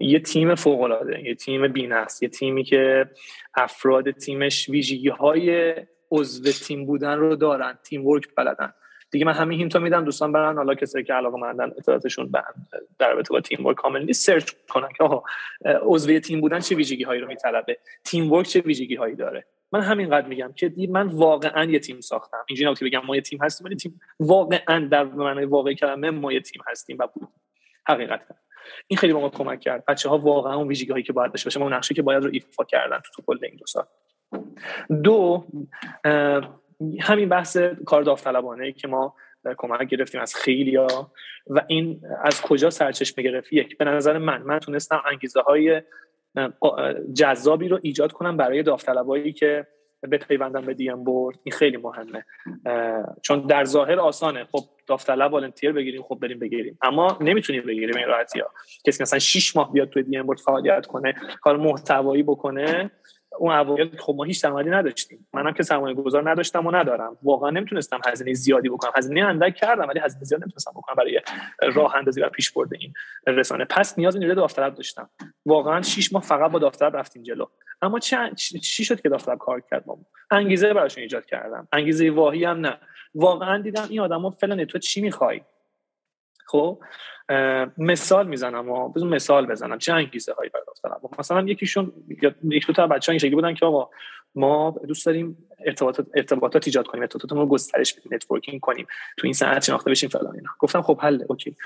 یه 0.00 0.20
تیم 0.20 0.54
فوق 0.54 0.80
العاده 0.80 1.24
یه 1.24 1.34
تیم 1.34 1.68
بی‌نقص 1.68 2.22
یه 2.22 2.28
تیمی 2.28 2.64
که 2.64 3.10
افراد 3.54 4.10
تیمش 4.10 4.68
ویژگی 4.68 5.08
های 5.08 5.74
عضو 6.10 6.52
تیم 6.52 6.86
بودن 6.86 7.18
رو 7.18 7.36
دارن. 7.36 7.78
تیم 7.84 8.06
ورک 8.06 8.34
بلدن. 8.36 8.72
دیگه 9.10 9.24
من 9.24 9.32
همین 9.32 9.58
هینتو 9.58 9.80
میدم. 9.80 10.04
دوستان 10.04 10.32
برن. 10.32 10.56
حالا 10.56 10.74
کسایی 10.74 11.04
که 11.04 11.12
علاقه 11.12 11.38
مندن 11.38 11.72
اطلاعاتشون 11.78 12.30
در 12.98 13.10
رابطه 13.10 13.30
با 13.30 13.40
تیم 13.40 13.66
ورک 13.66 13.76
کامل 13.76 14.04
نیست. 14.04 14.26
سرچ 14.26 14.50
کنن 14.68 14.88
که 14.98 15.04
آها 15.04 15.24
عضو 15.82 16.18
تیم 16.18 16.40
بودن 16.40 16.60
چه 16.60 16.74
ویژگی 16.74 17.02
هایی 17.02 17.20
رو 17.20 17.28
میطلبه؟ 17.28 17.78
تیم 18.04 18.32
ورک 18.32 18.46
چه 18.46 18.60
ویژگی 18.60 18.94
هایی 18.94 19.14
داره؟ 19.14 19.44
من 19.72 19.80
همینقدر 19.80 20.26
میگم 20.26 20.52
که 20.56 20.72
من 20.88 21.06
واقعا 21.06 21.64
یه 21.64 21.78
تیم 21.78 22.00
ساختم. 22.00 22.44
اینجوری 22.48 22.74
که 22.74 22.84
بگم 22.84 23.06
ما 23.06 23.14
یه 23.14 23.22
تیم 23.22 23.38
هستیم 23.42 23.64
ولی 23.64 23.76
تیم 23.76 24.00
واقعا 24.20 24.88
در 24.90 25.04
معنای 25.04 25.44
واقعی 25.44 25.74
کلمه 25.74 26.10
ما 26.10 26.32
یه 26.32 26.40
تیم 26.40 26.62
هستیم 26.66 26.96
و 27.00 27.06
بود. 27.06 27.28
حقیقتا. 27.86 28.34
این 28.86 28.98
خیلی 28.98 29.12
به 29.12 29.18
ما 29.18 29.28
کمک 29.28 29.60
کرد. 29.60 29.84
بچه 29.84 30.08
ها 30.08 30.18
واقعا 30.18 30.54
اون 30.54 30.68
ویژگی 30.68 30.92
هایی 30.92 31.04
که 31.04 31.12
باید 31.12 31.32
داشته 31.32 31.46
باشه 31.46 31.60
اون 31.60 31.72
نقشه 31.72 31.94
که 31.94 32.02
باید 32.02 32.24
رو 32.24 32.30
ایفا 32.32 32.64
کردن 32.64 33.00
تو, 33.14 33.22
کل 33.26 33.38
این 33.42 33.56
دو 33.56 33.66
سال. 33.66 33.84
دو 35.02 35.46
همین 37.00 37.28
بحث 37.28 37.56
کار 37.86 38.02
داوطلبانه 38.02 38.72
که 38.72 38.88
ما 38.88 39.14
کمک 39.58 39.88
گرفتیم 39.88 40.20
از 40.20 40.34
خیلی 40.34 40.76
ها 40.76 41.12
و 41.46 41.62
این 41.66 42.02
از 42.24 42.42
کجا 42.42 42.70
سرچشمه 42.70 43.24
گرفت؟ 43.24 43.52
یک 43.52 43.78
به 43.78 43.84
نظر 43.84 44.18
من 44.18 44.42
من 44.42 44.58
تونستم 44.58 45.02
انگیزه 45.10 45.40
های 45.40 45.82
جذابی 47.12 47.68
رو 47.68 47.78
ایجاد 47.82 48.12
کنم 48.12 48.36
برای 48.36 48.62
داوطلبایی 48.62 49.32
که 49.32 49.66
به 50.02 50.74
دی 50.74 50.90
ام 50.90 51.04
بورد 51.04 51.38
این 51.44 51.52
خیلی 51.52 51.76
مهمه. 51.76 52.24
چون 53.22 53.40
در 53.40 53.64
ظاهر 53.64 54.00
آسانه. 54.00 54.44
خب 54.44 54.64
داوطلب 54.86 55.32
والنتیر 55.32 55.72
بگیریم 55.72 56.02
خب 56.02 56.18
بریم 56.22 56.38
بگیریم. 56.38 56.78
اما 56.82 57.18
نمی‌تونیم 57.20 57.62
بگیریم 57.62 57.96
این 57.96 58.06
راحتی 58.06 58.40
ها. 58.40 58.50
کسی 58.86 59.02
مثلا 59.02 59.18
6 59.18 59.56
ماه 59.56 59.72
بیاد 59.72 59.88
توی 59.88 60.02
دی 60.02 60.16
ام 60.16 60.26
بورد 60.26 60.38
فعالیت 60.38 60.86
کنه 60.86 61.14
کار 61.40 61.56
محتوایی 61.56 62.22
بکنه 62.22 62.90
اون 63.38 63.52
اوایل 63.52 63.96
خب 63.96 64.14
ما 64.16 64.24
هیچ 64.24 64.42
درآمدی 64.42 64.70
نداشتیم. 64.70 65.28
منم 65.32 65.52
که 65.52 65.62
سرمایه 65.62 65.94
گذار 65.94 66.30
نداشتم 66.30 66.66
و 66.66 66.70
ندارم. 66.70 67.18
واقعا 67.22 67.50
نمی‌تونستم 67.50 68.00
هزینه 68.06 68.32
زیادی 68.32 68.68
بکنم. 68.68 68.92
هزینه 68.96 69.20
اندک 69.20 69.54
کردم 69.54 69.88
ولی 69.88 70.00
هزینه 70.00 70.24
زیاد 70.24 70.40
نمی‌تونستم 70.42 70.70
بکنم 70.76 70.94
برای 70.94 71.20
راه 71.74 71.96
اندازی 71.96 72.20
و 72.20 72.28
پیش 72.28 72.50
برده 72.50 72.76
این 72.80 72.92
رسانه. 73.26 73.64
پس 73.64 73.98
نیاز 73.98 74.16
نیروی 74.16 74.34
داوطلب 74.34 74.74
داشتم. 74.74 75.10
واقعا 75.46 75.82
6 75.82 76.12
ماه 76.12 76.22
فقط 76.22 76.50
با 76.50 76.58
داوطلب 76.58 76.96
رفتیم 76.96 77.22
جلو. 77.22 77.46
اما 77.82 77.98
چه 77.98 78.30
چی 78.62 78.84
شد 78.84 79.00
که 79.00 79.08
داوطلب 79.08 79.38
کار 79.38 79.60
کرد؟ 79.60 79.84
ما 79.86 79.98
انگیزه 80.30 80.74
براشون 80.74 81.02
ایجاد 81.02 81.26
کردم. 81.26 81.68
انگیزه 81.72 82.10
واهی 82.10 82.44
هم 82.44 82.60
نه. 82.60 82.78
واقعا 83.14 83.62
دیدم 83.62 83.86
این 83.90 84.00
آدما 84.00 84.30
فلان 84.30 84.64
تو 84.64 84.78
چی 84.78 85.00
می‌خوای؟ 85.00 85.40
خب؟ 86.46 86.82
مثال 87.78 88.28
می‌زنم 88.28 88.70
و 88.70 88.88
بزن 88.88 89.06
مثال 89.06 89.46
بزنم 89.46 89.78
چه 89.78 89.92
انگیزه 89.92 90.32
هایی 90.32 90.50
برای 90.50 90.66
داوطلب 90.66 91.20
مثلا 91.20 91.42
یکیشون 91.42 91.92
یک 92.44 92.66
دو 92.66 92.72
تا 92.72 92.86
بچه 92.86 93.12
این 93.12 93.18
شکلی 93.18 93.34
بودن 93.34 93.54
که 93.54 93.66
آقا 93.66 93.90
ما 94.34 94.74
دوست 94.88 95.06
داریم 95.06 95.48
ارتباطات 95.64 96.06
ارتباطات 96.14 96.66
ایجاد 96.66 96.86
کنیم 96.86 97.02
ارتباطاتمون 97.02 97.42
رو 97.42 97.48
گسترش 97.48 97.94
بدیم 97.94 98.14
networking 98.14 98.60
کنیم 98.60 98.86
تو 99.16 99.26
این 99.26 99.32
صنعت 99.32 99.64
شناخته 99.64 99.90
بشیم 99.90 100.08
فلان 100.08 100.34
اینا. 100.34 100.50
گفتم 100.58 100.82
خب 100.82 100.98
حل 101.00 101.24
OK. 101.28 101.56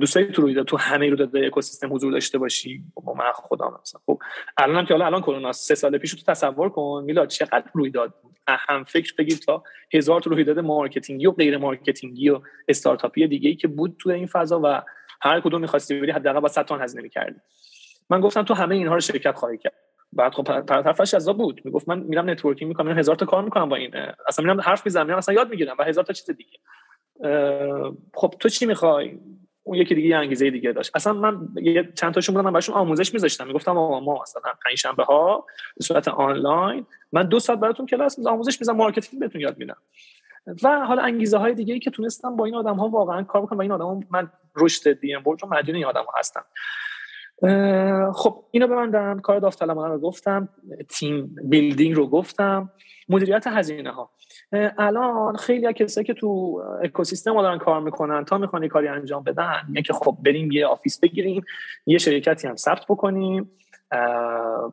دوست 0.00 0.14
داری 0.14 0.32
تو 0.32 0.42
رویداد 0.42 0.66
تو 0.66 0.76
همه 0.76 1.08
رویداد 1.08 1.36
اکوسیستم 1.36 1.94
حضور 1.94 2.12
داشته 2.12 2.38
باشی. 2.38 2.82
با 2.94 3.14
من 3.14 3.32
خدا 3.34 3.78
مثلا 3.82 4.00
خب 4.06 4.18
الانم 4.56 4.86
که 4.86 4.94
حالا 4.94 5.06
الان 5.06 5.20
کرونا 5.20 5.52
سه 5.52 5.74
سال 5.74 5.98
پیش 5.98 6.14
تو 6.14 6.32
تصور 6.32 6.68
کن. 6.68 7.02
میلاد 7.06 7.28
چقدر 7.28 7.64
رویداد 7.72 8.14
بود؟ 8.22 8.38
اهم 8.46 8.84
فکر 8.84 9.14
بگیر 9.18 9.38
تا 9.46 9.62
هزار 9.94 10.20
تا 10.20 10.30
رویداد 10.30 10.58
marketing 10.58 11.19
ی 11.19 11.26
و 11.26 11.30
غیر 11.30 11.58
marketing 11.58 12.23
ی 12.23 12.30
و 12.30 12.40
استارتاپی 12.68 13.26
دیگه 13.26 13.48
ای 13.50 13.56
که 13.56 13.68
بود 13.68 13.96
تو 13.98 14.10
این 14.10 14.26
فضا 14.26 14.60
و 14.64 14.82
هر 15.20 15.40
کدوم 15.40 15.60
می‌خواستی 15.60 16.00
بری 16.00 16.10
حداقل 16.10 16.40
با 16.40 16.48
100 16.48 16.64
تومن 16.64 16.82
هزینه 16.82 17.02
می‌کردی. 17.02 17.40
من 18.10 18.20
گفتم 18.20 18.42
تو 18.42 18.54
همه 18.54 18.74
اینها 18.74 18.94
رو 18.94 19.00
شرکت 19.00 19.34
خواهی 19.36 19.58
کرد. 19.58 19.74
بعد 20.12 20.32
خب 20.32 20.60
طرفش 20.60 21.14
از 21.14 21.28
بود. 21.28 21.60
می‌گفت 21.64 21.88
من 21.88 21.98
میرم 21.98 22.30
networking 22.30 22.68
می‌کنم 22.68 22.86
میرم 22.86 22.98
هزار 22.98 23.16
تا 23.16 23.26
کار 23.26 23.44
می‌کنم 23.44 23.68
با 23.68 23.76
این 23.76 23.90
اصلا 24.28 24.44
میرم 24.44 24.60
حرف 24.60 24.86
می‌زنم 24.86 25.06
میرم 25.06 25.18
اصلا 25.18 25.34
یاد 25.34 25.50
می‌گیرم 25.50 25.76
و 25.78 25.82
هزار 25.84 26.04
تا 26.04 26.12
چیز 26.12 26.30
دیگه. 26.30 26.58
خب 28.14 28.34
تو 28.40 28.48
چی 28.48 28.66
می‌خوای؟ 28.66 29.18
اون 29.62 29.78
یکی 29.78 29.94
دیگه 29.94 30.16
انگیزه 30.16 30.50
دیگه 30.50 30.72
داشت. 30.72 30.90
اصلا 30.94 31.12
من 31.12 31.48
یه 31.62 31.92
چند 31.94 32.14
تاشون 32.14 32.34
بودم 32.34 32.44
من 32.44 32.52
براشون 32.52 32.74
آموزش 32.74 33.14
میذاشتم. 33.14 33.46
می‌گفتم 33.46 33.78
آقا 33.78 34.00
ما 34.00 34.22
مثلا 34.22 34.42
پنج 34.42 34.74
شنبه 34.74 35.04
ها 35.04 35.46
به 35.76 35.84
صورت 35.84 36.08
آنلاین 36.08 36.86
من 37.12 37.28
دو 37.28 37.38
ساعت 37.38 37.58
براتون 37.58 37.86
کلاس 37.86 38.18
می‌ذارم 38.18 38.34
آموزش 38.34 38.60
می‌ذارم 38.60 38.78
مارکتینگ 38.78 39.20
بهتون 39.20 39.40
یاد 39.40 39.58
میدم. 39.58 39.76
و 40.62 40.86
حالا 40.86 41.02
انگیزه 41.02 41.38
های 41.38 41.54
دیگه 41.54 41.74
ای 41.74 41.80
که 41.80 41.90
تونستم 41.90 42.36
با 42.36 42.44
این 42.44 42.54
آدم 42.54 42.76
ها 42.76 42.88
واقعا 42.88 43.22
کار 43.22 43.42
بکنم 43.42 43.58
و 43.58 43.62
این 43.62 43.72
آدم 43.72 43.84
ها 43.84 44.00
من 44.10 44.30
رشد 44.56 45.00
دی 45.00 45.14
ام 45.14 45.22
چون 45.22 45.50
مدیون 45.50 45.76
این 45.76 45.84
آدم 45.84 46.04
ها 46.04 46.12
هستم 46.18 46.44
خب 48.12 48.44
اینو 48.50 48.66
ببندم 48.66 49.20
کار 49.20 49.38
داوطلبانه 49.38 49.94
رو 49.94 50.00
گفتم 50.00 50.48
team 50.88 51.36
building 51.44 51.94
رو 51.94 52.06
گفتم 52.06 52.70
مدیریت 53.08 53.46
هزینه 53.46 53.90
ها 53.90 54.10
الان 54.78 55.36
خیلی 55.36 55.72
کسایی 55.72 56.06
که 56.06 56.14
تو 56.14 56.62
اکوسیستم 56.82 57.42
دارن 57.42 57.58
کار 57.58 57.80
می‌کنن 57.80 58.24
تا 58.24 58.38
می‌خوان 58.38 58.68
کاری 58.68 58.88
انجام 58.88 59.22
بدن 59.22 59.62
یعنی 59.68 59.82
که 59.82 59.92
خب 59.92 60.16
بریم 60.24 60.52
یه 60.52 60.66
office 60.66 61.00
بگیریم 61.00 61.44
یه 61.86 61.98
شرکتی 61.98 62.48
هم 62.48 62.56
ثبت 62.56 62.84
بکنیم. 62.88 63.50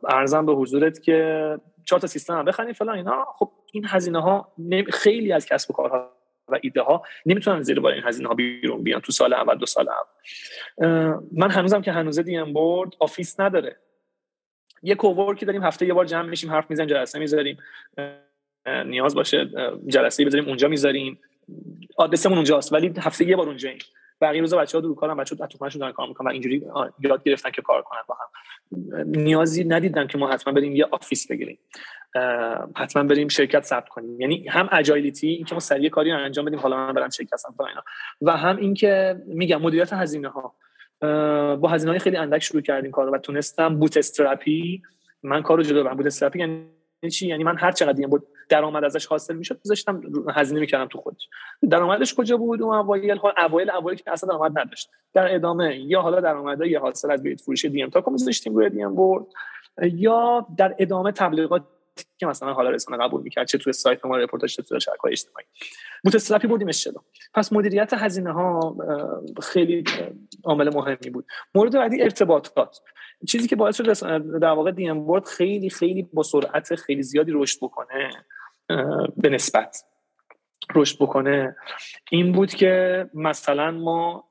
عرضم 0.08 0.46
به 0.46 0.52
حضورت 0.52 1.02
که 1.02 1.58
چهار 1.84 2.00
تا 2.00 2.06
سیستم 2.06 2.38
هم 2.38 2.44
بخریم 2.44 2.72
فلان 2.72 2.96
اینا. 2.96 3.24
خب 3.38 3.50
این 3.72 3.84
هزینه 3.88 4.22
ها 4.22 4.52
خیلی 4.90 5.32
از 5.32 5.46
کسب 5.46 5.70
و 5.70 5.74
کارها 5.74 6.10
و 6.48 6.58
ایده 6.62 6.82
ها 6.82 7.02
نمی‌تونن 7.26 7.62
زیر 7.62 7.80
بار 7.80 7.92
این 7.92 8.02
هزینه 8.04 8.28
ها 8.28 8.34
بیرون 8.34 8.82
بیان 8.82 9.00
تو 9.00 9.12
سال 9.12 9.34
اول 9.34 9.58
دو 9.58 9.66
سال 9.66 9.88
اول. 9.88 11.20
من 11.32 11.50
هنوزم 11.50 11.82
که 11.82 11.92
هنوز 11.92 12.18
دی 12.18 12.41
ام 12.41 12.52
بورد 12.52 12.90
office 12.98 13.40
نداره. 13.40 13.76
یه 14.82 14.94
cowork 14.94 15.39
ی 15.39 15.46
داریم 15.46 15.62
هفته 15.62 15.86
یه 15.86 15.94
بار 15.94 16.04
جمع 16.04 16.28
میشیم 16.28 16.50
حرف 16.50 16.70
می‌زنیم 16.70 16.88
جلسه 16.88 17.18
می‌ذاریم. 17.18 17.56
نیاز 18.66 19.14
باشه 19.14 19.50
جلسه 19.86 20.24
بذاریم 20.24 20.48
اونجا 20.48 20.68
می‌ذاریم. 20.68 21.18
آدرسمون 21.96 22.34
اونجاست 22.34 22.72
ولی 22.72 22.92
هفته 22.98 23.24
یه 23.24 23.36
بار 23.36 23.46
اونجاییم 23.46 23.78
بقیه 24.20 24.40
روزا 24.40 24.56
بچه‌ها 24.56 24.82
دور 24.82 24.94
کارن 24.94 25.16
بچه‌ها 25.16 25.46
تو 25.46 25.78
دارن 25.78 25.92
کار 25.92 26.08
می‌کنن 26.08 26.28
و 26.28 26.32
اینجوری 26.32 26.62
یاد 27.00 27.22
گرفتن 27.24 27.50
که 27.50 27.62
کار 27.62 27.82
کنن 27.82 27.98
با 28.08 28.14
هم. 28.14 28.26
نیازی 29.06 29.64
ندیدم 29.64 30.06
که 30.06 30.18
ما 30.18 30.30
حتما 30.30 30.52
بریم 30.52 30.76
یه 30.76 30.86
office 30.90 31.30
بگیریم. 31.30 31.58
حتما 32.76 33.02
بریم 33.02 33.28
شرکت 33.28 33.64
ثبت 33.64 33.88
کنیم. 33.88 34.20
یعنی 34.20 34.48
هم 34.48 34.68
agility 34.72 35.28
این 35.28 35.44
که 35.44 35.54
ما 35.54 35.60
سریع 35.60 35.90
کاری 35.90 36.12
رو 36.12 36.18
انجام 36.18 36.44
بدیم 36.44 36.58
حالا 36.58 36.76
من 36.76 36.92
برم 36.92 37.08
شرکت 37.08 37.36
ثبت 37.36 37.56
کنم 37.56 37.82
و 38.22 38.36
هم 38.36 38.56
اینکه 38.56 39.22
میگم 39.26 39.62
مدیریت 39.62 39.92
هزینه 39.92 40.28
ها 40.28 40.54
با 41.56 41.68
هزینه 41.68 41.90
های 41.90 41.98
خیلی 41.98 42.16
اندک 42.16 42.42
شروع 42.42 42.62
کردیم 42.62 42.90
کارو 42.90 43.14
و 43.14 43.18
تونستم 43.18 43.78
bootstrap 43.78 43.96
ی 43.96 44.82
من 45.22 45.42
کارو 45.42 45.62
جلو 45.62 45.80
ببرم. 45.80 45.96
bootstrap 45.96 46.06
ی 46.06 46.38
یعنی 46.38 46.66
چی؟ 47.08 47.26
یعنی 47.26 47.44
من 47.44 47.56
هر 47.58 47.72
چقدر 47.72 48.06
بود 48.06 48.26
درآمد 48.48 48.84
ازش 48.84 49.06
حاصل 49.06 49.36
می‌شد 49.36 49.60
میذاشتم 49.64 50.02
هزینه 50.34 50.60
می‌کردم 50.60 50.86
تو 50.86 50.98
خودش. 50.98 51.28
درآمدش 51.70 52.14
کجا 52.14 52.36
بود؟ 52.36 52.62
اون 52.62 52.74
اوایل 52.74 53.16
ها 53.16 53.34
اوایل 53.38 53.70
اوایل 53.70 53.98
که 53.98 54.12
اصلا 54.12 54.28
درآمد 54.28 54.58
نداشت. 54.58 54.90
در 55.12 55.34
ادامه 55.34 55.76
یا 55.76 56.02
حالا 56.02 56.20
درآمد 56.20 56.60
یه 56.60 56.78
حاصل 56.78 57.10
از 57.10 57.22
بیت 57.22 57.40
فروش 57.40 57.64
دی 57.64 57.82
ام 57.82 57.90
تا 57.90 58.04
میذاشتیم 58.10 58.54
روی 58.54 58.70
دی 58.70 58.82
ام 58.82 58.94
بورد 58.94 59.26
یا 59.82 60.46
در 60.56 60.74
ادامه 60.78 61.12
تبلیغات 61.12 61.62
که 62.20 62.26
مثلا 62.26 62.52
حالا 62.52 62.70
رسانه 62.70 63.04
قبول 63.04 63.22
می‌کرد 63.22 63.46
چه 63.46 63.58
توی 63.58 63.72
سایت 63.72 64.04
ما 64.04 64.16
رپورتاژ 64.16 64.54
چه 64.56 64.62
توی 64.62 64.80
شبکه‌های 64.80 65.12
اجتماعی. 65.12 65.46
boot 66.04 66.46
بردیمش 66.46 66.84
جلو. 66.84 66.98
پس 67.34 67.52
مدیریت 67.52 67.94
هزینه 67.94 68.32
ها 68.32 68.76
خیلی 69.42 69.84
عامل 70.44 70.74
مهمی 70.74 71.10
بود. 71.10 71.26
مورد 71.54 71.72
بعدی 71.72 72.02
ارتباطات. 72.02 72.80
چیزی 73.28 73.48
که 73.48 73.56
باعث 73.56 73.76
شد 73.76 73.92
در 74.38 74.50
واقع 74.50 74.70
دی 74.70 74.88
ام 74.88 75.20
خیلی 75.20 75.70
خیلی 75.70 76.02
با 76.12 76.22
سرعت 76.22 76.74
خیلی 76.74 77.02
زیادی 77.02 77.32
رشد 77.34 77.58
بکنه 77.62 78.10
به 79.16 79.28
نسبت 79.28 79.84
رشد 80.74 80.96
بکنه 80.98 81.56
این 82.10 82.32
بود 82.32 82.54
که 82.54 83.06
مثلا 83.14 83.70
ما 83.70 84.24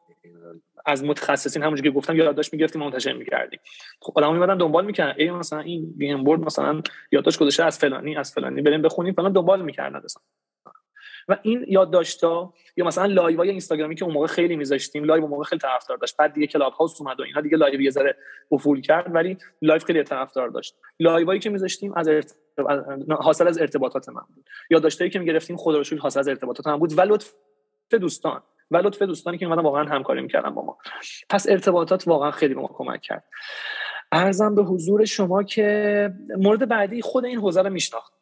از 0.86 1.04
متخصصین 1.04 1.64
همونجوری 1.64 1.90
که 1.90 1.96
گفتم 1.96 2.16
یادداشت 2.16 2.54
می‌گرفتیم 2.54 2.82
منتشر 2.82 3.14
می‌کردیم. 3.14 3.60
خب 4.02 4.14
آدم‌ها 4.16 4.34
میمدن 4.34 4.58
دنبال 4.58 4.86
می‌کردن 4.86 5.14
ای 5.18 5.32
مثلا 5.32 5.60
این 5.60 5.94
بی 5.98 6.12
ام 6.12 6.24
بورد 6.24 6.42
مثلا 6.42 6.82
یادداشت 7.12 7.40
گذاشته 7.40 7.64
از 7.64 7.80
فلانی 7.80 8.18
از 8.18 8.34
فلانی 8.34 8.62
بریم 8.62 8.82
بخونیم 8.82 9.14
فلان 9.14 9.34
دنبال 9.34 9.62
می‌کردن 9.62 10.02
مثلا. 10.04 10.24
و 11.28 11.38
این 11.42 11.66
یادداشتا 11.68 12.54
یا 12.78 12.86
مثلا 12.86 13.06
live 13.06 13.38
های 13.38 13.50
اینستاگرامی 13.50 13.96
که 13.96 14.06
اون 14.06 14.14
موقع 14.14 14.28
خیلی 14.28 14.56
میذاشتیم 14.56 15.04
live 15.04 15.22
اون 15.22 15.32
موقع 15.32 15.44
خیلی 15.44 15.60
طرفدار 15.60 15.98
داشت. 15.98 16.18
بعد 16.18 16.34
دیگه 16.34 16.48
کلاب 16.48 16.74
هاوس 16.74 17.02
اومد 17.02 17.20
و 17.20 17.24
اینا 17.24 17.42
دیگه 17.42 17.58
live 17.58 17.82
یه 17.82 17.90
ذره 17.90 18.18
افول 18.52 18.82
کرد 18.82 19.16
ولی 19.16 19.38
live 19.62 19.82
خیلی 19.82 20.04
طرفدار 20.04 20.50
داشت. 20.50 20.76
live 21.00 21.27
ایی 21.27 21.40
که 21.40 21.50
میذاشتیم 21.50 21.94
از 21.96 22.10
حاصل 23.10 23.48
از 23.48 23.60
ارتباطات 23.60 24.10
من 24.10 24.22
بود. 24.36 24.50
یادداشتایی 24.70 25.10
که 25.10 25.20
می‌گرفتیم 25.20 25.58
خدا 25.58 25.78
رو 25.78 25.98
حاصل 25.98 26.20
از 26.20 26.28
ارتباطات 26.28 26.68
من 26.68 26.78
بود. 26.78 26.98
و 26.98 27.02
لطف 27.02 27.34
دوستان. 27.92 28.42
و 28.72 28.78
لطف 28.78 29.02
دوستانی 29.02 29.38
که 29.38 29.46
اومدن 29.46 29.62
واقعا 29.62 29.84
همکاری 29.84 30.22
می‌کردن 30.22 30.50
با 30.50 30.66
ما. 30.66 30.78
پس 31.30 31.50
ارتباطات 31.50 32.08
واقعا 32.08 32.32
خیلی 32.32 32.54
به 32.54 32.62
ما 32.62 32.70
کمک 32.74 33.02
کرد. 33.02 33.24
عرضم 34.12 34.56
به 34.56 34.64
حضور 34.64 35.06
شما 35.06 35.44
که 35.44 36.10
مورد 36.38 36.70
بعدی 36.70 37.02
خود 37.02 37.26
این 37.26 37.40
حوزه 37.40 37.62
رو 37.62 37.70
میشناختم. 37.70 38.16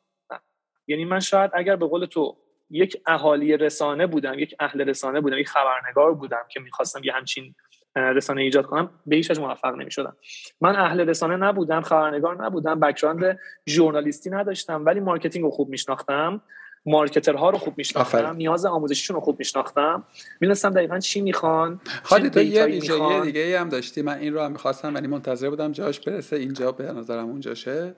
یعنی 0.87 1.05
من 1.05 1.19
شاید 1.19 1.51
اگر 1.53 1.75
به 1.75 1.87
قول 1.87 2.05
تو 2.05 2.37
یک 2.69 3.01
اهالی 3.07 3.57
رسانه 3.57 4.07
بودم 4.07 4.39
یک 4.39 4.55
اهل 4.59 4.81
رسانه 4.81 5.21
بودم 5.21 5.37
یک 5.37 5.47
خبرنگار 5.47 6.13
بودم 6.13 6.43
که 6.49 6.59
می‌خواستم 6.59 7.03
یه 7.03 7.13
همچین 7.13 7.55
رسانه 7.95 8.41
ایجاد 8.41 8.65
کنم 8.65 8.89
به 9.05 9.15
هیچ 9.15 9.31
وجه 9.31 9.41
موفق 9.41 9.75
نمی‌شدم. 9.75 10.17
من 10.61 10.75
اهل 10.75 11.09
رسانه 11.09 11.35
نبودم 11.35 11.81
خبرنگار 11.81 12.45
نبودم 12.45 12.79
background 12.79 13.39
ژورنالیستی 13.69 14.29
نداشتم 14.29 14.85
ولی 14.85 14.99
marketing 14.99 15.45
رو 15.45 15.51
خوب 15.51 15.69
میشناختم. 15.69 16.41
marketer 16.87 17.42
ها 17.42 17.49
رو 17.49 17.57
خوب 17.57 17.73
میشناختم 17.77 18.35
نیاز 18.35 18.65
آموزشیشون 18.65 19.15
رو 19.15 19.21
خوب 19.21 19.39
میشناختم. 19.39 20.03
می‌دونستم 20.39 20.69
دقیقا 20.69 20.99
چی 20.99 21.21
می‌خوان 21.21 21.79
خالی 22.03 22.29
تو 22.29 22.41
یه 22.41 22.65
ویژگی 22.65 23.21
دیگه 23.23 23.41
ای 23.41 23.53
هم 23.53 23.69
داشتی. 23.69 24.01
من 24.01 24.17
این 24.17 24.33
رو 24.33 24.41
هم 24.41 24.51
می‌خواستم 24.51 24.95
ولی 24.95 25.07
منتظر 25.07 25.49
بودم 25.49 25.71
جاش 25.71 25.99
برسه. 25.99 26.35
اینجا 26.35 26.71
به 26.71 26.83
نظرم 26.83 27.25
اونجاشه 27.25 27.95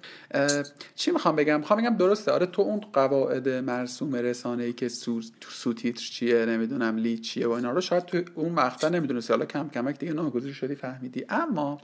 چی 0.95 1.11
می‌خوام 1.11 1.35
بگم؟ 1.35 1.59
می‌خوام 1.59 1.79
بگم 1.81 1.97
درسته. 1.97 2.31
آره 2.31 2.45
تو 2.45 2.61
اون 2.61 2.81
قواعد 2.93 3.49
مرسوم 3.49 4.15
رسانه 4.15 4.63
ای 4.63 4.73
که 4.73 4.89
سو, 4.89 5.21
سوتیتر 5.49 6.01
چیه 6.01 6.45
نمی‌دونم 6.45 6.97
لید 6.97 7.17
چیه 7.17 7.47
و 7.47 7.51
اینا 7.51 7.71
رو 7.71 7.81
شاید 7.81 8.05
تو 8.05 8.21
اون 8.35 8.51
مقطع 8.51 8.89
نمی‌دونستی. 8.89 9.33
حالا 9.33 9.45
کم 9.45 9.69
کمک 9.69 9.99
دیگه 9.99 10.13
ناگزیر 10.13 10.53
شدی 10.53 10.75
فهمیدی. 10.75 11.25
اما 11.29 11.81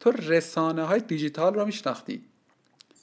تو 0.00 0.10
رسانه 0.10 0.82
های 0.82 1.00
دیجیتال 1.00 1.54
رو 1.54 1.64
میشناختی. 1.66 2.24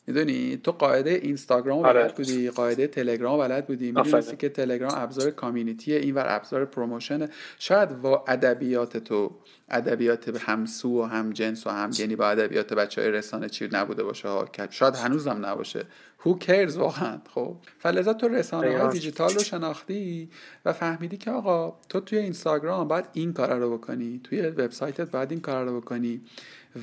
می‌دونی؟ 0.08 0.58
تو 0.58 0.72
قاعده 0.72 1.10
اینستاگرام 1.10 1.86
آره. 1.86 2.02
بلد 2.02 2.16
بودی 2.16 2.50
قاعده 2.50 2.88
تلگرام 2.88 3.40
بلد 3.40 3.68
بودی. 3.68 3.92
می‌دونستی 3.92 4.36
که 4.36 4.50
تلگرام 4.50 4.92
ابزار 4.96 5.32
community 5.32 5.94
اینور 5.94 6.26
ابزار 6.28 6.66
promotion 6.66 7.30
شاید 7.60 8.02
با 8.02 8.26
ادبیات 8.28 8.98
تو 8.98 9.32
ادبیات 9.70 10.42
همسو 10.46 11.02
و 11.02 11.04
هم 11.04 11.30
جنس 11.30 11.68
و 11.68 11.70
همگنی 11.70 12.16
با 12.16 12.30
ادبیات 12.30 12.74
بچه 12.74 13.02
های 13.02 13.12
رسانه 13.12 13.50
چی 13.50 13.70
نبوده 13.72 14.04
باشه 14.04 14.28
ها؟ 14.28 14.48
شاید 14.70 14.96
هنوزم 14.96 15.46
نباشه. 15.46 15.86
Who 16.24 16.30
cares 16.30 16.78
واقعا؟ 16.78 17.18
خب. 17.34 17.56
فلذا 17.80 18.14
تو 18.14 18.28
رسانه 18.28 18.80
های 18.80 18.92
دیجیتال 18.92 19.34
رو 19.34 19.40
شناختی 19.40 20.30
و 20.66 20.74
فهمیدی 20.74 21.18
که 21.18 21.32
آقا 21.32 21.80
تو 21.90 22.00
توی 22.00 22.18
اینستاگرام 22.18 22.88
باید 22.88 23.06
این 23.14 23.34
کار 23.34 23.60
رو 23.60 23.78
بکنی. 23.78 24.22
توی 24.24 24.42
وبسایتت 24.42 25.12
باید 25.12 25.32
این 25.32 25.42
کار 25.42 25.66
رو 25.66 25.82
بکنی. 25.82 26.22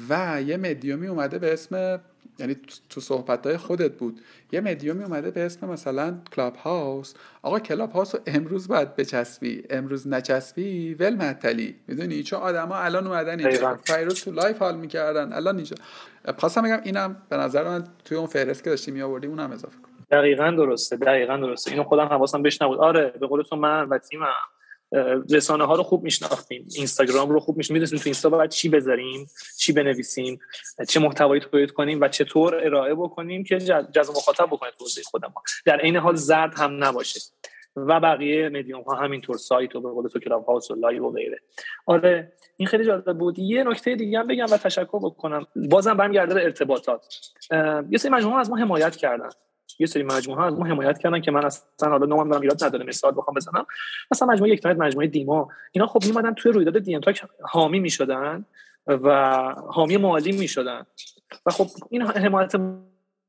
و 0.09 0.43
یه 0.43 0.57
مدیومی 0.57 1.07
اومده 1.07 1.39
به 1.39 1.53
اسم 1.53 2.01
یعنی 2.39 2.57
تو 2.91 3.01
صحبت 3.01 3.47
های 3.47 3.57
خودت 3.57 3.93
بود. 3.93 4.21
یه 4.53 4.61
مدیومی 4.61 5.05
اومده 5.05 5.31
به 5.31 5.41
اسم 5.41 5.69
مثلا 5.69 6.19
کلاب 6.37 6.57
هاوس 6.57 7.15
آقا 7.43 7.59
کلاب 7.59 7.93
هاوس 7.93 8.15
رو 8.15 8.21
امروز 8.27 8.69
باید 8.69 8.97
بچسبی. 8.97 9.65
امروز 9.71 10.09
نچسبی 10.09 10.95
ول 10.95 11.15
معطلی. 11.15 11.77
می‌دونی؟ 11.87 12.23
چون 12.23 12.41
آدما 12.41 12.77
الان 12.77 13.07
اومدن 13.07 13.41
اینجا. 13.41 13.77
دیروز 13.85 14.25
تو 14.25 14.31
live 14.31 14.59
حال 14.59 14.77
می‌کردن. 14.77 15.33
الان 15.33 15.57
اینجا. 15.57 15.77
خواستم 16.39 16.63
بگم 16.63 16.81
اینم 16.85 17.17
به 17.29 17.37
نظر 17.37 17.65
من 17.65 17.85
توی 18.05 18.17
اون 18.17 18.27
فهرست 18.27 18.65
که 18.65 18.71
داشتی 18.71 18.91
میآوردیم 18.91 19.31
اونم 19.31 19.53
اضافه 19.53 19.77
کن. 19.79 19.89
دقیقا 20.11 20.51
درسته 20.51 20.97
دقیقا 20.97 21.37
درسته. 21.37 21.71
اینو 21.71 21.85
خودم 21.85 22.07
حواسم 22.07 22.43
بهش 22.43 22.63
نبود. 22.63 22.79
آره 22.79 23.15
به 23.21 23.27
قول 23.27 23.43
تو 23.43 23.57
من 23.57 23.89
و 23.89 23.99
تیمم. 23.99 24.27
رسانه 25.31 25.65
ها 25.65 25.75
رو 25.75 25.83
خوب 25.83 26.03
میشناختیم 26.03 26.69
اینستاگرام 26.77 27.31
رو 27.31 27.41
خوب 27.41 27.57
میشناختیم. 27.57 27.99
تو 27.99 28.03
اینستا 28.05 28.31
باید 28.31 28.51
چی 28.51 28.69
بذاریم 28.69 29.31
چی 29.59 29.73
بنویسیم 29.73 30.41
چه 30.89 31.01
محتوایی 31.01 31.41
تولید 31.41 31.71
کنیم 31.71 32.01
و 32.01 32.09
چطور 32.09 32.55
ارائه 32.55 32.95
بکنیم 32.95 33.45
که 33.45 33.59
جذب 33.59 34.11
مخاطب 34.11 34.47
بکنه 34.47 34.71
توضیح 34.79 35.05
خودمون. 35.05 35.43
در 35.67 35.81
عین 35.81 35.97
حال 35.97 36.15
زرد 36.15 36.59
هم 36.59 36.85
نباشه 36.85 37.21
و 37.77 38.01
بقیه 38.01 38.49
مدیوم 38.49 38.83
ها 38.83 38.95
همینطور 38.95 39.37
سایت 39.37 39.77
و 39.77 39.81
به 39.81 39.91
قول 39.91 40.09
تو 40.09 40.19
کلاب 40.19 40.45
هاوس 40.45 40.71
و 40.71 40.75
live 40.75 41.05
و 41.05 41.13
غیره. 41.13 41.39
آره 41.87 42.33
این 42.57 42.69
خیلی 42.69 42.85
جالب 42.85 43.19
بود. 43.19 43.39
یه 43.39 43.65
نکته 43.65 43.95
دیگه 43.95 44.19
هم 44.19 44.27
بگم 44.27 44.47
و 44.51 44.57
تشکر 44.57 44.99
بکنم. 44.99 45.47
بازم 45.57 45.97
برمیگرده 45.97 46.35
به 46.35 46.45
ارتباطات. 46.45 47.07
یه 47.91 47.99
سری 47.99 48.11
مجموعه 48.11 48.39
از 48.39 48.51
ما 48.51 48.57
حمایت 48.57 48.97
کردن. 48.97 49.29
یه 49.79 49.87
سری 49.87 50.03
مجموعه 50.03 50.45
از 50.45 50.59
ما 50.59 50.67
حمایت 50.67 50.99
کردن 50.99 51.21
که 51.21 51.31
من 51.31 51.45
اصلا 51.45 51.91
حالا 51.91 52.07
نامم 52.07 52.31
دارم 52.31 52.43
ایراد 52.43 52.65
نداره 52.65 52.85
مثال 52.85 53.13
بخوام 53.17 53.35
بزنم. 53.35 53.67
مثلا 54.11 54.29
مجموعه 54.29 54.53
یک 54.53 54.67
مجموعه 54.67 55.07
دیما. 55.07 55.49
اینا 55.73 55.87
خب 55.87 56.05
میومدن 56.07 56.35
توی 56.35 56.53
رویداد 56.53 56.79
دی 56.79 57.01
حامی 57.43 57.81
می‌شدن 57.81 58.45
و 58.87 59.39
حامی 59.69 59.97
مالی 59.97 60.33
می‌شدن. 60.33 60.87
و 61.47 61.51
خب 61.51 61.67
این 61.91 62.03
حمایت 62.03 62.53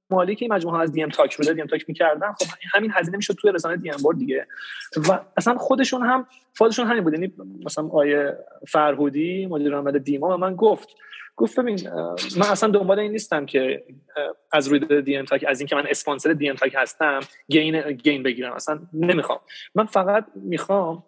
مالی 0.10 0.36
که 0.36 0.46
این 0.46 0.54
مجموعه 0.54 0.82
از 0.82 0.92
دی 0.92 1.04
ام 1.04 1.10
تاک 1.10 1.34
رو 1.34 1.54
دی 1.54 1.62
ام 1.62 1.68
تاک 1.68 1.86
می‌کردن 1.88 2.32
خب 2.32 2.46
همین 2.74 2.92
هزینه 2.94 3.18
می‌شد 3.18 3.34
توی 3.34 3.52
رسانه 3.52 3.78
دی 3.78 3.90
ام 3.90 3.98
بورد 4.04 4.18
دیگه. 4.18 4.48
و 5.10 5.20
اصلا 5.38 5.58
خودشون 5.58 6.02
هم 6.02 6.28
فازشون 6.54 6.88
همین 6.88 7.04
بود. 7.04 7.14
یعنی 7.14 7.34
مثلا 7.66 7.88
آقای 7.88 8.38
فرهودی 8.68 9.46
مدیر 9.46 9.76
عامل 9.76 10.00
دیما 10.00 10.28
به 10.28 10.38
من 10.38 10.56
گفت. 10.56 10.90
گفت 11.36 11.60
ببین 11.60 11.90
من 12.38 12.48
اصلا 12.48 12.70
دنبال 12.70 13.00
این 13.00 13.12
نیستم 13.12 13.46
که 13.46 13.84
از 14.52 14.68
روی 14.68 15.02
دی 15.02 15.18
ام 15.18 15.26
تاک 15.26 15.46
از 15.48 15.60
اینکه 15.60 15.76
من 15.76 15.84
اسپانسر 15.90 16.34
دی 16.34 16.50
ام 16.50 16.56
تاک 16.56 16.74
هستم 16.78 17.20
gain 17.48 17.92
gain 17.92 18.24
بگیرم. 18.24 18.54
اصلا 18.54 18.80
نمی‌خوام. 18.94 19.40
من 19.76 19.86
فقط 19.86 20.26
می‌خوام 20.36 21.04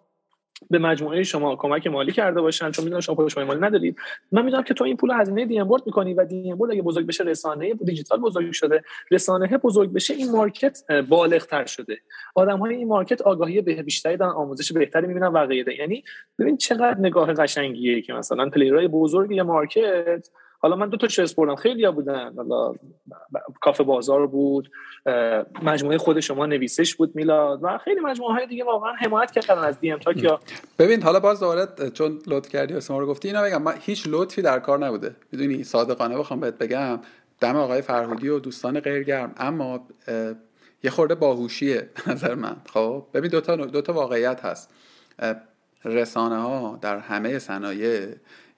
به 0.70 0.78
مجموعه 0.78 1.22
شما 1.22 1.56
کمک 1.56 1.86
مالی 1.86 2.12
کرده 2.12 2.40
باشن 2.40 2.70
چون 2.70 2.84
می‌دونم 2.84 3.00
شما 3.00 3.14
پول 3.14 3.44
مالی 3.44 3.60
ندارید. 3.60 3.96
من 4.32 4.44
می‌دونم 4.44 4.62
که 4.62 4.74
تو 4.74 4.84
این 4.84 4.96
پول 4.96 5.10
هزینه 5.10 5.46
دی 5.46 5.62
بورد 5.62 5.82
می‌کنی 5.86 6.14
و 6.14 6.24
دی 6.24 6.54
بورد 6.54 6.70
اگه 6.70 6.82
بزرگ 6.82 7.06
بشه 7.06 7.24
رسانه 7.24 7.74
دیجیتال 7.74 8.20
بزرگ 8.20 8.52
شده. 8.52 8.82
رسانه 9.10 9.58
بزرگ 9.58 9.92
بشه 9.92 10.14
این 10.14 10.30
market 10.30 10.78
بالغ 11.08 11.46
تر 11.46 11.66
شده. 11.66 11.98
آدم 12.34 12.58
های 12.58 12.74
این 12.74 12.88
market 12.88 13.22
آگاهی 13.22 13.60
به 13.60 13.82
بیشتری 13.82 14.16
دارن 14.16 14.32
آموزش 14.32 14.72
بهتری 14.72 15.06
می‌بینن 15.06 15.26
و 15.26 15.46
غیره 15.46 15.78
یعنی 15.78 16.04
ببین 16.38 16.56
چقدر 16.56 16.98
نگاه 16.98 17.32
قشنگیه 17.32 18.02
که 18.02 18.12
مثلا 18.12 18.50
player 18.50 18.83
ای 18.83 18.88
بزرگ 18.88 19.30
یه 19.30 19.42
market 19.42 20.28
حالا 20.62 20.76
من 20.76 20.88
دو 20.88 20.96
تاش 20.96 21.06
اسم 21.06 21.34
بردم 21.34 21.56
خیلی 21.56 21.90
بودن. 21.90 22.34
حالا 22.36 22.74
کافه 23.60 23.84
بازار 23.84 24.26
بود 24.26 24.70
مجموعه 25.62 25.98
خود 25.98 26.20
شما 26.20 26.46
نویسش 26.46 26.94
بود 26.94 27.16
میلاد 27.16 27.60
و 27.62 27.78
خیلی 27.78 28.00
مجموعه 28.00 28.34
های 28.34 28.46
دیگه 28.46 28.64
واقعا 28.64 28.92
حمایت 28.92 29.30
کردن 29.30 29.58
از 29.62 29.80
دی 29.80 29.90
ام 29.92 29.98
ببین 30.78 31.02
حالا 31.02 31.20
باز 31.20 31.40
دوباره 31.40 31.90
چون 31.94 32.18
لطف 32.26 32.48
کردی 32.48 32.74
اسم 32.74 32.96
رو 32.96 33.06
گفتی 33.06 33.28
اینا 33.28 33.42
بگم 33.42 33.62
من 33.62 33.74
هیچ 33.80 34.04
لطفی 34.06 34.42
در 34.42 34.58
کار 34.58 34.78
نبوده. 34.78 35.16
می‌دونی 35.32 35.64
صادقانه 35.64 36.18
بخوام 36.18 36.40
بهت 36.40 36.58
بگم 36.58 37.00
دم 37.40 37.56
آقای 37.56 37.82
فرهودی 37.82 38.28
و 38.28 38.38
دوستان 38.38 38.80
غیرگرم. 38.80 39.34
اما 39.36 39.86
یه 40.84 40.90
خورده 40.90 41.14
باهوشیه 41.14 41.90
نظر 42.06 42.34
من. 42.34 42.56
خب؟ 42.72 43.06
ببین 43.14 43.30
دو 43.30 43.40
تا 43.40 43.56
دو 43.56 43.82
تا 43.82 43.92
واقعیت 43.92 44.44
هست. 44.44 44.74
رسانه 45.84 46.36
ها 46.36 46.78
در 46.82 46.98
همه 46.98 47.38
صنایع 47.38 48.06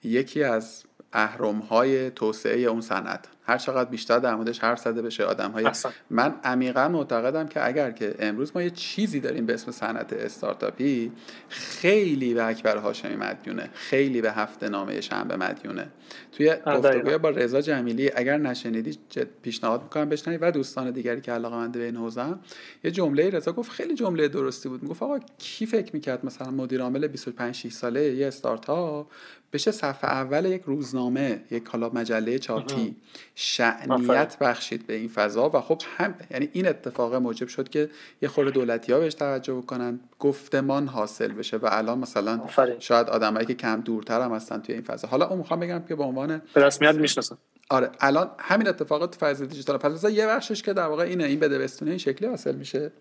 یکی 0.03 0.43
از 0.43 0.83
اهرم 1.15 1.59
های 1.59 2.11
توسعه 2.11 2.59
اون 2.59 2.81
صنعت. 2.81 3.27
هر 3.47 3.57
چقدر 3.57 3.89
بیشتر 3.89 4.19
در 4.19 4.35
موردش 4.35 4.59
حرف 4.59 4.79
زده 4.79 5.01
بشه 5.01 5.23
آدم 5.23 5.51
های 5.51 5.69
من 6.09 6.35
عمیقا 6.43 6.87
معتقدم 6.87 7.47
که 7.47 7.67
اگر 7.67 7.91
که 7.91 8.15
امروز 8.19 8.51
ما 8.55 8.61
یه 8.61 8.69
چیزی 8.69 9.19
داریم 9.19 9.45
به 9.45 9.53
اسم 9.53 9.71
صنعت 9.71 10.13
استارتاپی 10.13 11.11
خیلی 11.49 12.33
به 12.33 12.45
اکبر 12.45 12.77
هاشمی 12.77 13.15
مدیونه. 13.15 13.69
خیلی 13.73 14.21
به 14.21 14.31
هفته 14.31 14.69
نامه 14.69 15.01
شنبه 15.01 15.35
مدیونه. 15.35 15.87
توی 16.31 16.55
گفتگوی 16.65 17.17
با 17.17 17.29
رضا 17.29 17.61
جمیلی 17.61 18.11
اگر 18.15 18.37
نشنیدی 18.37 18.97
پیشنهاد 19.41 19.83
می‌کنم 19.83 20.09
بشنوی 20.09 20.37
و 20.37 20.51
دوستان 20.51 20.91
دیگری 20.91 21.21
که 21.21 21.31
علاقه 21.31 21.55
منده 21.55 21.79
به 21.79 21.85
این 21.85 21.95
حوزه 21.95 22.35
یه 22.83 22.91
جمله 22.91 23.29
رضا 23.29 23.51
گفت 23.51 23.71
خیلی 23.71 23.95
جمله 23.95 24.27
درستی 24.27 24.69
بود. 24.69 24.83
می‌گفت 24.83 25.03
آقا 25.03 25.19
کی 25.37 25.65
فکر 25.65 25.93
می‌کرد 25.93 26.25
مثلا 26.25 26.51
مدیر 26.51 26.81
عامل 26.81 27.07
25 27.07 27.55
6 27.55 27.71
ساله 27.71 28.01
یه 28.01 28.27
استارتاپ 28.27 29.07
بشه 29.55 29.71
صفحه 29.71 30.09
اول 30.09 30.45
یک 30.45 30.61
روزنامه 30.65 31.41
یک 31.51 31.63
کالا 31.63 31.89
مجله 31.89 32.39
چاپی 32.39 32.95
شعنیت 33.35 34.37
بخشید 34.39 34.87
به 34.87 34.93
این 34.95 35.07
فضا 35.07 35.49
و 35.49 35.61
خب 35.61 35.81
هم 35.97 36.15
یعنی 36.31 36.49
این 36.53 36.67
اتفاق 36.67 37.15
موجب 37.15 37.47
شد 37.47 37.69
که 37.69 37.89
یه 38.21 38.29
خورده 38.29 38.51
دولتی 38.51 38.91
ها 38.91 38.99
بهش 38.99 39.13
توجه 39.13 39.53
بکنن 39.53 39.99
گفتمان 40.19 40.87
حاصل 40.87 41.31
بشه 41.31 41.57
و 41.57 41.69
الان 41.71 41.99
مثلا 41.99 42.41
شاید 42.79 43.09
آدمایی 43.09 43.45
که 43.45 43.53
کم 43.53 43.81
دورتر 43.81 44.21
هم 44.21 44.31
هستن 44.31 44.61
توی 44.61 44.75
این 44.75 44.83
فضا. 44.83 45.07
حالا 45.07 45.27
اون 45.27 45.37
می‌خوام 45.37 45.59
بگم 45.59 45.83
که 45.87 45.95
به 45.95 46.03
عنوان 46.03 46.41
به 46.53 46.63
رسمیت 46.65 46.95
می‌شناسن 46.95 47.37
آره 47.69 47.91
الان 47.99 48.31
همین 48.39 48.67
اتفاقات 48.67 49.15
فضای 49.15 49.47
دیجیتال 49.47 49.77
پس 49.77 50.03
یه 50.03 50.27
بخشش 50.27 50.61
که 50.61 50.73
در 50.73 50.87
واقع 50.87 51.03
اینه 51.03 51.23
این 51.23 51.39
بده 51.39 51.56
بستونه 51.56 51.91
این 51.91 51.97
شکلی 51.97 52.27
حاصل 52.27 52.55
میشه. 52.55 52.91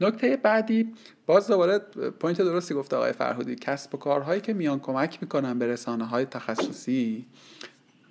نکته 0.00 0.36
بعدی 0.36 0.94
باز 1.26 1.48
دوباره 1.48 1.78
point 2.20 2.42
درستی 2.42 2.74
گفته 2.74 2.96
آقای 2.96 3.12
فرهودی 3.12 3.56
کسب 3.56 3.94
و 3.94 3.98
کارهایی 3.98 4.40
که 4.40 4.52
میان 4.52 4.80
کمک 4.80 5.18
می‌کنن 5.22 5.58
به 5.58 5.66
رسانه 5.66 6.04
های 6.04 6.24
تخصصی 6.24 7.26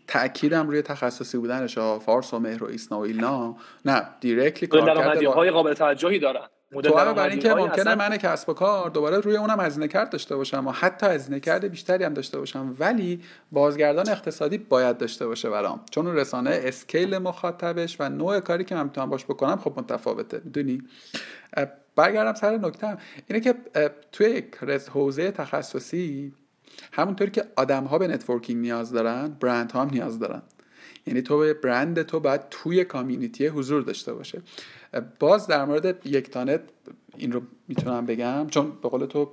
تاکیدم 0.08 0.68
روی 0.68 0.82
تخصصی 0.82 1.38
بودنش 1.38 1.78
فارس 1.78 2.34
و 2.34 2.40
مهر 2.40 2.64
و 2.64 2.68
ایسنا 2.68 3.00
و 3.00 3.04
ایلنا 3.04 3.56
نه 3.86 4.02
directly 4.20 4.68
کارکرد 4.68 5.24
های 5.24 5.52
قابل 5.52 5.74
توجهی 5.74 6.20
دارن. 6.20 6.48
تو 6.72 6.94
برای 6.94 7.32
اینکه 7.32 7.54
ممکنه 7.54 7.96
من 7.96 8.18
کسب 8.18 8.50
و 8.50 8.54
کار 8.54 8.90
دوباره 8.90 9.18
روی 9.18 9.38
اونم 9.38 9.60
هزینه 9.60 9.88
کرد 9.88 10.10
داشته 10.10 10.36
باشم 10.36 10.68
و 10.68 10.72
حتی 10.72 11.06
هزینه 11.06 11.40
کرد 11.40 11.68
بیشتری 11.68 12.04
هم 12.04 12.14
داشته 12.14 12.40
باشم 12.40 12.76
ولی 12.80 13.22
بازگردان 13.52 14.10
اقتصادی 14.10 14.58
باید 14.58 14.98
داشته 14.98 15.28
باشه 15.28 15.50
برام. 15.50 15.82
چون 15.92 16.08
اون 16.08 16.16
رسانه 16.16 16.62
scale 16.64 17.18
مخاطبش 17.18 17.98
و 18.00 18.10
نوع 18.10 18.40
کاری 18.40 18.64
که 18.64 18.76
من 18.76 18.84
می‌تونم 18.84 19.10
باش 19.10 19.26
بکنم 19.26 19.58
خب 19.58 19.74
متفاوته 19.80 20.42
می‌دونی؟ 20.46 20.82
برگردم 21.96 22.34
سر 22.34 22.58
نکتم 22.58 22.98
اینه 23.28 23.40
که 23.42 23.56
توی 24.12 24.30
یک 24.30 24.56
حوزه 24.94 25.32
تخصصی 25.32 26.34
همونطوری 26.92 27.32
که 27.32 27.44
آدم 27.56 27.84
ها 27.84 27.98
به 27.98 28.08
networking 28.08 28.62
نیاز 28.62 28.92
دارن 28.92 29.28
برند 29.28 29.72
ها 29.72 29.82
هم 29.82 29.90
نیاز 29.90 30.20
دارن. 30.20 30.42
یعنی 31.08 31.22
تو 31.22 31.38
به 31.38 31.54
برند 31.54 32.02
تو 32.02 32.20
باید 32.20 32.42
توی 32.50 32.86
کامیونیتی 32.86 33.48
حضور 33.48 33.82
داشته 33.82 34.14
باشه. 34.14 34.42
باز 35.20 35.48
در 35.48 35.66
مورد 35.66 36.06
یک 36.08 36.30
تانت 36.30 36.62
این 37.18 37.32
رو 37.32 37.42
می‌تونم 37.68 38.06
بگم 38.06 38.48
چون 38.52 38.72
به 38.82 38.90
قول 38.90 39.06
تو 39.06 39.32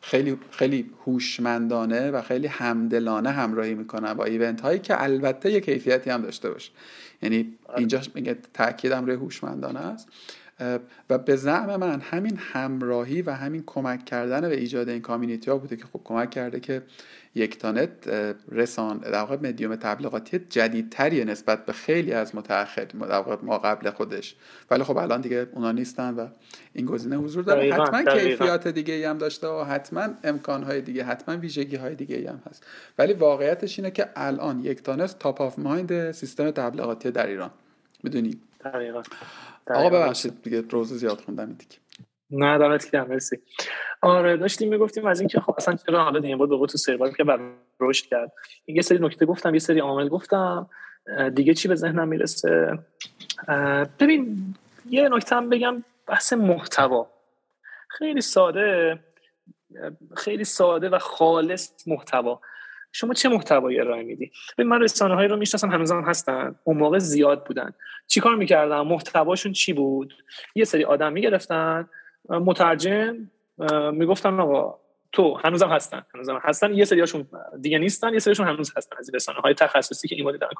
خیلی 0.00 0.38
خیلی 0.50 0.90
هوشمندانه 1.06 2.10
و 2.10 2.22
خیلی 2.22 2.46
همدلانه 2.46 3.30
همراهی 3.30 3.74
می‌کنن 3.74 4.14
با 4.14 4.24
ایونت 4.24 4.60
هایی 4.60 4.78
که 4.78 5.02
البته 5.02 5.52
یه 5.52 5.60
کیفیتی 5.60 6.10
هم 6.10 6.22
داشته 6.22 6.50
باشه 6.50 6.70
یعنی 7.22 7.58
اینجا 7.76 8.00
میگه 8.14 8.36
تاکیدم 8.54 9.04
روی 9.04 9.14
هوشمندانه 9.14 9.80
است. 9.80 10.08
و 11.10 11.18
به 11.18 11.36
زعم 11.36 11.76
من 11.76 12.00
همین 12.00 12.36
همراهی 12.36 13.22
و 13.22 13.30
همین 13.30 13.62
کمک 13.66 14.04
کردن 14.04 14.40
به 14.40 14.56
ایجاد 14.56 14.88
این 14.88 15.02
کامیونیتی 15.02 15.50
ها 15.50 15.58
بوده 15.58 15.76
که 15.76 15.84
خب 15.84 16.00
کمک 16.04 16.30
کرده 16.30 16.60
که 16.60 16.82
یکتانت 17.34 17.90
رسان 18.52 18.98
در 18.98 19.18
واقع 19.18 19.36
مدیوم 19.36 19.76
تبلیغاتی 19.76 20.38
جدیدتریه 20.38 21.24
نسبت 21.24 21.66
به 21.66 21.72
خیلی 21.72 22.12
از 22.12 22.34
متأخر 22.34 22.86
ما 23.42 23.58
قبل 23.58 23.90
خودش. 23.90 24.34
ولی 24.70 24.82
خب 24.82 24.96
الان 24.96 25.20
دیگه 25.20 25.46
اونا 25.52 25.72
نیستن 25.72 26.14
و 26.14 26.26
این 26.72 26.86
گزینه 26.86 27.16
حضور 27.16 27.44
داره. 27.44 27.74
حتما 27.74 28.02
کیفیات 28.02 28.68
دیگه 28.68 28.94
ای 28.94 29.04
هم 29.04 29.18
داشته 29.18 29.46
و 29.46 29.64
حتما 29.64 30.08
امکانهای 30.24 30.80
دیگه 30.80 31.04
حتما 31.04 31.36
ویژگی 31.36 31.76
های 31.76 31.94
دیگه 31.94 32.16
ای 32.16 32.26
هم 32.26 32.42
هست. 32.50 32.66
ولی 32.98 33.12
واقعیتش 33.12 33.78
اینه 33.78 33.90
که 33.90 34.08
الان 34.16 34.60
یکتانت 34.60 35.18
top 35.18 35.40
of 35.40 35.58
mind 35.58 36.10
سیستم 36.10 36.50
تبلیغاتی 36.50 37.10
در 37.10 37.26
ایران. 37.26 37.50
می‌دونی. 38.02 38.40
آقا 39.74 39.90
ببخشید. 39.90 40.42
دیگه 40.42 40.60
روز 40.70 40.92
زیاد 40.92 41.20
خوندم 41.20 41.52
دیگه 41.52 41.76
نه 42.30 42.58
دمت 42.58 42.90
گرم 42.90 43.08
مرسی. 43.08 43.38
آره 44.02 44.36
داشتیم 44.36 44.68
می‌گفتیم 44.68 45.06
از 45.06 45.20
اینکه 45.20 45.40
خب 45.40 45.54
اصلا 45.56 45.76
چرا 45.76 46.04
حالا 46.04 46.20
دیگه 46.20 46.36
بود 46.36 46.60
به 46.60 46.66
تو 46.66 46.78
سروایو 46.78 47.12
که 47.12 47.24
بر 47.24 47.40
رشد 47.80 48.06
کرد. 48.06 48.32
یه 48.66 48.82
سری 48.82 48.98
نکته 48.98 49.26
گفتم 49.26 49.54
یه 49.54 49.60
سری 49.60 49.80
عامل 49.80 50.08
گفتم. 50.08 50.70
دیگه 51.34 51.54
چی 51.54 51.68
به 51.68 51.74
ذهنم 51.74 52.08
می‌رسه؟ 52.08 52.78
ببین 54.00 54.54
یه 54.90 55.08
نکته 55.08 55.36
هم 55.36 55.48
بگم 55.48 55.84
بحث 56.06 56.32
محتوا. 56.32 57.10
خیلی 57.88 58.20
ساده 58.20 58.98
خیلی 60.16 60.44
ساده 60.44 60.88
و 60.88 60.98
خالص 60.98 61.88
محتوا. 61.88 62.40
شما 62.92 63.14
چه 63.14 63.28
محتوایی 63.28 63.80
ارائه 63.80 64.02
میدی؟ 64.02 64.30
ببین 64.58 64.70
من 64.70 64.82
رسانه 64.82 65.14
هایی 65.14 65.28
رو 65.28 65.36
می‌شناسم 65.36 65.70
هنوزم 65.70 66.04
هستن. 66.06 66.54
اون 66.64 66.76
موقع 66.76 66.98
زیاد 66.98 67.46
بودن. 67.46 67.72
چیکار 68.06 68.36
می‌کردم 68.36 68.86
محتواشون 68.86 69.52
چی 69.52 69.72
بود؟ 69.72 70.14
یه 70.54 70.64
سری 70.64 70.84
آدم 70.84 71.12
می‌گرفتن. 71.12 71.88
مترجم 72.28 73.30
می‌گفتن 73.92 74.40
آقا 74.40 74.78
تو 75.12 75.34
هنوزم 75.34 75.68
هستن 75.68 76.02
هنوزم 76.14 76.40
هستن. 76.42 76.74
یه 76.74 76.84
سریاشون 76.84 77.28
دیگه 77.60 77.78
نیستن 77.78 78.12
یه 78.12 78.18
سریاشون 78.18 78.48
هنوز 78.48 78.72
هستن 78.76 78.96
از 78.98 79.14
رسانه 79.14 79.40
های 79.40 79.54
تخصصی 79.54 80.08
که 80.08 80.16
این 80.16 80.26
مدل 80.26 80.38
دارن 80.38 80.54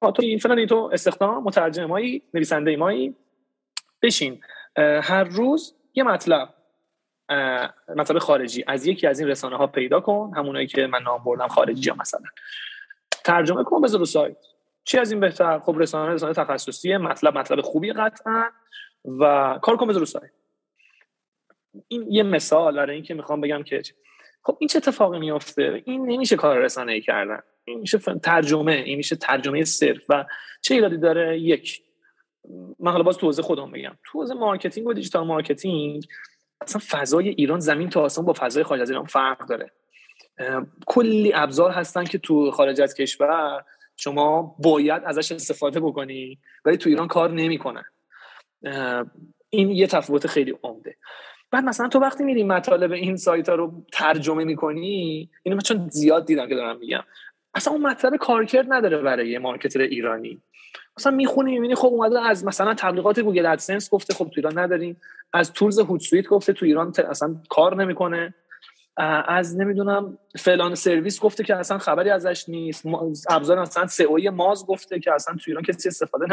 تو 0.00 0.22
این 0.22 0.38
فلان 0.38 0.66
تو 0.66 0.90
استخدام 0.92 1.44
مترجم 1.44 1.84
مایی 1.84 2.22
نویسنده 2.34 2.76
مایی 2.76 3.16
بشین. 4.02 4.40
هر 5.02 5.24
روز 5.24 5.74
یه 5.94 6.04
مطلب 6.04 6.54
مطلب 7.96 8.18
خارجی. 8.18 8.64
از 8.66 8.86
یکی 8.86 9.06
از 9.06 9.20
این 9.20 9.28
رسانه 9.28 9.56
ها 9.56 9.66
پیدا 9.66 10.00
کن 10.00 10.32
همونایی 10.36 10.66
که 10.66 10.86
من 10.86 11.02
نام 11.02 11.24
بردم 11.24 11.48
خارجی 11.48 11.90
ها 11.90 11.96
مثلا. 12.00 12.26
ترجمه 13.24 13.64
کن 13.64 13.80
بذار 13.80 13.98
رو 14.00 14.06
سایت. 14.06 14.36
چی 14.84 14.98
از 14.98 15.10
این 15.10 15.20
بهتر؟ 15.20 15.58
خب 15.58 15.76
رسانه 15.78 16.12
رسانه 16.14 16.34
تخصصی 16.34 16.96
مطلب 16.96 17.38
مطلب 17.38 17.60
خوبی 17.60 17.92
قطعا. 17.92 18.44
و 19.04 19.58
کار 19.62 19.76
کن 19.76 19.86
بذار 19.86 20.00
رو 20.00 20.06
سایت. 20.06 20.30
این 21.88 22.06
یه 22.12 22.22
مثال 22.22 22.76
برای 22.76 22.94
اینکه 22.94 23.14
می‌خوام 23.14 23.40
بگم 23.40 23.62
که 23.62 23.82
خب 24.42 24.56
این 24.60 24.68
چه 24.68 24.76
اتفاقی 24.76 25.18
میفته 25.18 25.82
این 25.84 26.06
نمیشه 26.06 26.36
کار 26.36 26.58
رسانه 26.58 26.92
ای 26.92 27.00
کردن. 27.00 27.40
این 27.64 27.80
میشه 27.80 27.98
ترجمه. 27.98 28.72
این 28.72 28.96
میشه 28.96 29.16
ترجمه 29.16 29.64
صرف. 29.64 30.04
و 30.08 30.24
چه 30.60 30.74
ایرادی 30.74 30.96
داره؟ 30.96 31.38
یک. 31.38 31.82
من 32.78 32.92
حالا 32.92 33.02
باز 33.02 33.18
تو 33.18 33.26
حوزه 33.26 33.42
خودم 33.42 33.70
بگم. 33.70 33.98
تو 34.04 34.18
حوزه 34.18 34.34
marketing 34.34 34.86
و 34.86 34.92
digital 34.92 35.26
marketing 35.26 36.06
اصلا 36.60 36.80
فضای 36.88 37.28
ایران 37.28 37.60
زمین 37.60 37.88
تا 37.88 38.00
آسمان 38.02 38.26
با 38.26 38.34
فضای 38.36 38.62
خارج 38.62 38.80
از 38.80 38.90
ایران 38.90 39.04
فرق 39.04 39.48
داره. 39.48 39.72
کلی 40.86 41.32
ابزار 41.34 41.70
هستن 41.70 42.04
که 42.04 42.18
تو 42.18 42.50
خارج 42.50 42.80
از 42.80 42.94
کشور 42.94 43.64
شما 43.96 44.56
باید 44.58 45.02
ازش 45.06 45.32
استفاده 45.32 45.80
بکنی 45.80 46.38
ولی 46.64 46.76
تو 46.76 46.90
ایران 46.90 47.08
کار 47.08 47.30
نمی‌کنن. 47.30 47.84
این 49.50 49.70
یه 49.70 49.86
تفاوت 49.86 50.26
خیلی 50.26 50.58
عمده. 50.62 50.96
بعد 51.50 51.64
مثلا 51.64 51.88
تو 51.88 51.98
وقتی 51.98 52.24
میری 52.24 52.42
مطالب 52.42 52.92
این 52.92 53.16
سایت 53.16 53.48
ها 53.48 53.54
رو 53.54 53.84
ترجمه 53.92 54.44
می‌کنی 54.44 55.30
اینو 55.42 55.56
من 55.56 55.62
چون 55.62 55.88
زیاد 55.88 56.26
دیدم 56.26 56.48
که 56.48 56.54
دارم 56.54 56.78
میگم. 56.78 57.02
اصلا 57.54 57.72
اون 57.72 57.82
مطلب 57.82 58.16
کارکرد 58.16 58.66
نداره 58.72 58.98
برای 58.98 59.28
یه 59.28 59.38
marketer 59.38 59.80
ایرانی. 59.80 60.42
مثلا 60.98 61.12
می‌خونی 61.12 61.52
می‌بینی 61.52 61.74
خب 61.74 61.86
اومده 61.86 62.20
از 62.20 62.44
مثلا 62.44 62.74
تبلیغات 62.74 63.20
Google 63.20 63.46
AdSense 63.46 63.90
گفته 63.90 64.14
خب 64.14 64.24
تو 64.24 64.32
ایران 64.36 64.58
نداریم. 64.58 65.00
از 65.32 65.52
tools 65.52 65.78
Hootsuite 65.78 66.26
گفته 66.26 66.52
تو 66.52 66.66
ایران 66.66 66.92
اصلا 67.10 67.36
کار 67.48 67.76
نمی‌کنه. 67.76 68.34
از 69.28 69.56
نمی‌دونم 69.56 70.18
فلان 70.38 70.74
سرویس 70.74 71.20
گفته 71.20 71.44
که 71.44 71.56
اصلا 71.56 71.78
خبری 71.78 72.10
ازش 72.10 72.44
نیست. 72.48 72.84
ابزار 73.30 73.60
مثلا 73.60 73.86
SEOmoz 73.86 74.66
گفته 74.66 75.00
که 75.00 75.12
اصلا 75.12 75.34
تو 75.34 75.42
ایران 75.46 75.62
کسی 75.62 75.88
استفاده 75.88 76.26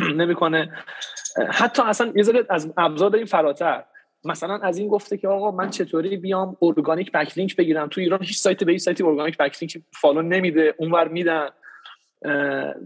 نمی‌کنه. 0.00 0.72
حتی 1.60 1.82
اصلا 1.82 2.12
یه 2.16 2.46
از 2.50 2.72
ابزار 2.76 3.10
داریم 3.10 3.26
فراتر. 3.26 3.84
مثلا 4.24 4.58
از 4.58 4.78
این 4.78 4.88
گفته 4.88 5.16
که 5.16 5.28
آقا 5.28 5.50
من 5.50 5.70
چطوری 5.70 6.16
بیام 6.16 6.56
organic 6.62 7.12
backlink 7.12 7.56
بگیرم؟ 7.56 7.88
تو 7.88 8.00
ایران 8.00 8.22
هیچ 8.22 8.38
سایت 8.38 8.64
به 8.64 8.72
هیچ 8.72 8.82
سایتی 8.82 9.04
organic 9.04 9.36
backlink 9.36 9.78
follow 9.92 10.22
نمیده 10.22 10.74
اونور 10.78 11.08
میدن. 11.08 11.48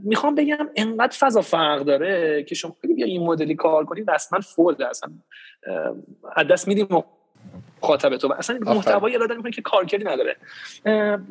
می‌خوام 0.05 0.35
بگم 0.35 0.69
انقدر 0.77 1.17
فضا 1.21 1.41
فرق 1.41 1.83
داره 1.83 2.45
که 2.45 2.55
شما 2.55 2.77
بیا 2.97 3.07
این 3.07 3.23
مدلی 3.23 3.55
کار 3.55 3.85
کنید 3.85 4.11
من 4.33 4.41
فولد 4.41 4.83
اصلا 4.83 5.11
از 6.37 6.47
دست 6.47 6.69
میدیم 6.69 6.87
مخاطب 7.83 8.17
تو. 8.17 8.35
اصلا 8.39 8.59
محتوایی 8.63 9.17
ارائه 9.17 9.37
می‌کنه 9.37 9.53
که 9.53 9.63
کارکردی 9.63 10.05
نداره. 10.05 10.37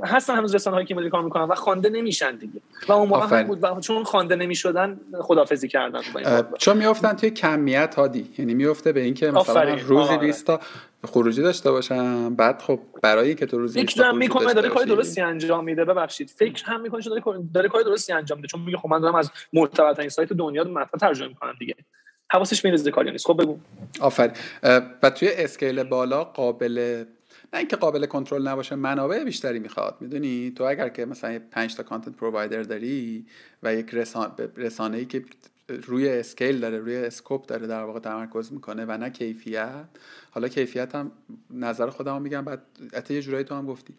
هستن 0.03 0.35
هنوز 0.35 0.55
رسانه 0.55 0.75
هایی 0.75 0.87
که 0.87 0.95
مدلی 0.95 1.09
کار 1.09 1.23
می‌کنن 1.23 1.43
و 1.43 1.55
خوانده 1.55 1.89
نمیشن 1.89 2.35
دیگه. 2.35 2.61
و 2.87 2.91
اون 2.91 3.09
موقع 3.09 3.37
هم 3.37 3.47
بود 3.47 3.63
و 3.63 3.79
چون 3.79 4.03
خوانده 4.03 4.35
نمی‌شدن 4.35 4.99
خدافظی 5.21 5.67
کردن 5.67 6.01
چون 6.57 6.77
میافتن 6.77 7.13
توی 7.13 7.29
کمیت 7.29 7.95
هادی. 7.95 8.29
یعنی 8.37 8.53
میفته 8.53 8.91
به 8.91 9.01
اینکه 9.01 9.31
مثلا 9.31 9.75
روزی 9.87 10.17
20 10.17 10.47
تا 10.47 10.59
خروجی 11.07 11.41
داشته 11.41 11.71
باشم 11.71 12.35
بعد 12.35 12.61
خب 12.61 12.79
برای 13.03 13.35
که 13.35 13.45
تو 13.45 13.57
روزی 13.57 13.81
فکر 13.81 14.03
هم 14.03 14.17
می‌کنه 14.17 14.53
داره 14.53 14.69
کار 14.69 14.83
درستی 14.83 15.21
انجام 15.21 15.63
میده 15.63 15.85
ببخشید. 15.85 16.29
فکر 16.29 16.65
هم 16.65 16.81
می‌کنه 16.81 17.01
داره 17.01 17.21
داره 17.53 17.69
کار 17.69 17.81
درستی 17.81 18.13
انجام 18.13 18.37
میده. 18.37 18.47
چون 18.47 18.61
میگه 18.61 18.77
خب 18.77 18.89
من 18.89 18.99
دارم 18.99 19.15
از 19.15 19.31
معتبرترین 19.53 20.09
سایت 20.09 20.33
دنیا 20.33 20.63
مطلب 20.63 20.99
ترجمه 20.99 21.27
می‌کنم 21.27 21.53
دیگه. 21.59 21.75
حواسش 22.31 22.65
میرزه 22.65 22.91
کاری 22.91 23.11
نیست. 23.11 23.27
خب 23.27 23.41
بگو. 23.41 23.57
آفرین 23.99 24.31
و 25.03 25.09
توی 25.09 25.29
scale 25.31 25.83
بالا 25.83 26.23
قابل 26.23 27.05
نه 27.53 27.59
اینکه 27.59 27.75
قابل 27.75 28.05
کنترل 28.05 28.47
نباشه 28.47 28.75
منابع 28.75 29.23
بیشتری 29.23 29.59
می‌خواد. 29.59 29.97
می‌دونی؟ 29.99 30.53
تو 30.55 30.63
اگر 30.63 30.89
که 30.89 31.05
مثلا 31.05 31.39
5 31.51 31.75
تا 31.75 31.83
content 31.83 32.15
provider 32.15 32.63
داری 32.63 33.25
و 33.63 33.75
یک 33.75 33.93
رسان... 33.93 34.35
رسانه 34.57 34.97
ای 34.97 35.05
که 35.05 35.23
روی 35.69 36.09
scale 36.09 36.59
داره 36.59 36.77
روی 36.77 36.95
scope 36.97 37.45
داره 37.45 37.67
در 37.67 37.83
واقع 37.83 37.99
تمرکز 37.99 38.53
می‌کنه 38.53 38.85
و 38.85 38.97
نه 38.97 39.09
کیفیت 39.09 39.85
حالا 40.31 40.47
کیفیت 40.47 40.95
هم 40.95 41.11
نظر 41.49 41.89
خودم 41.89 42.21
میگم 42.21 42.45
بعد 42.45 42.61
حتی 42.93 43.13
یه 43.13 43.21
جورایی 43.21 43.43
تو 43.43 43.55
هم 43.55 43.65
گفتی. 43.65 43.93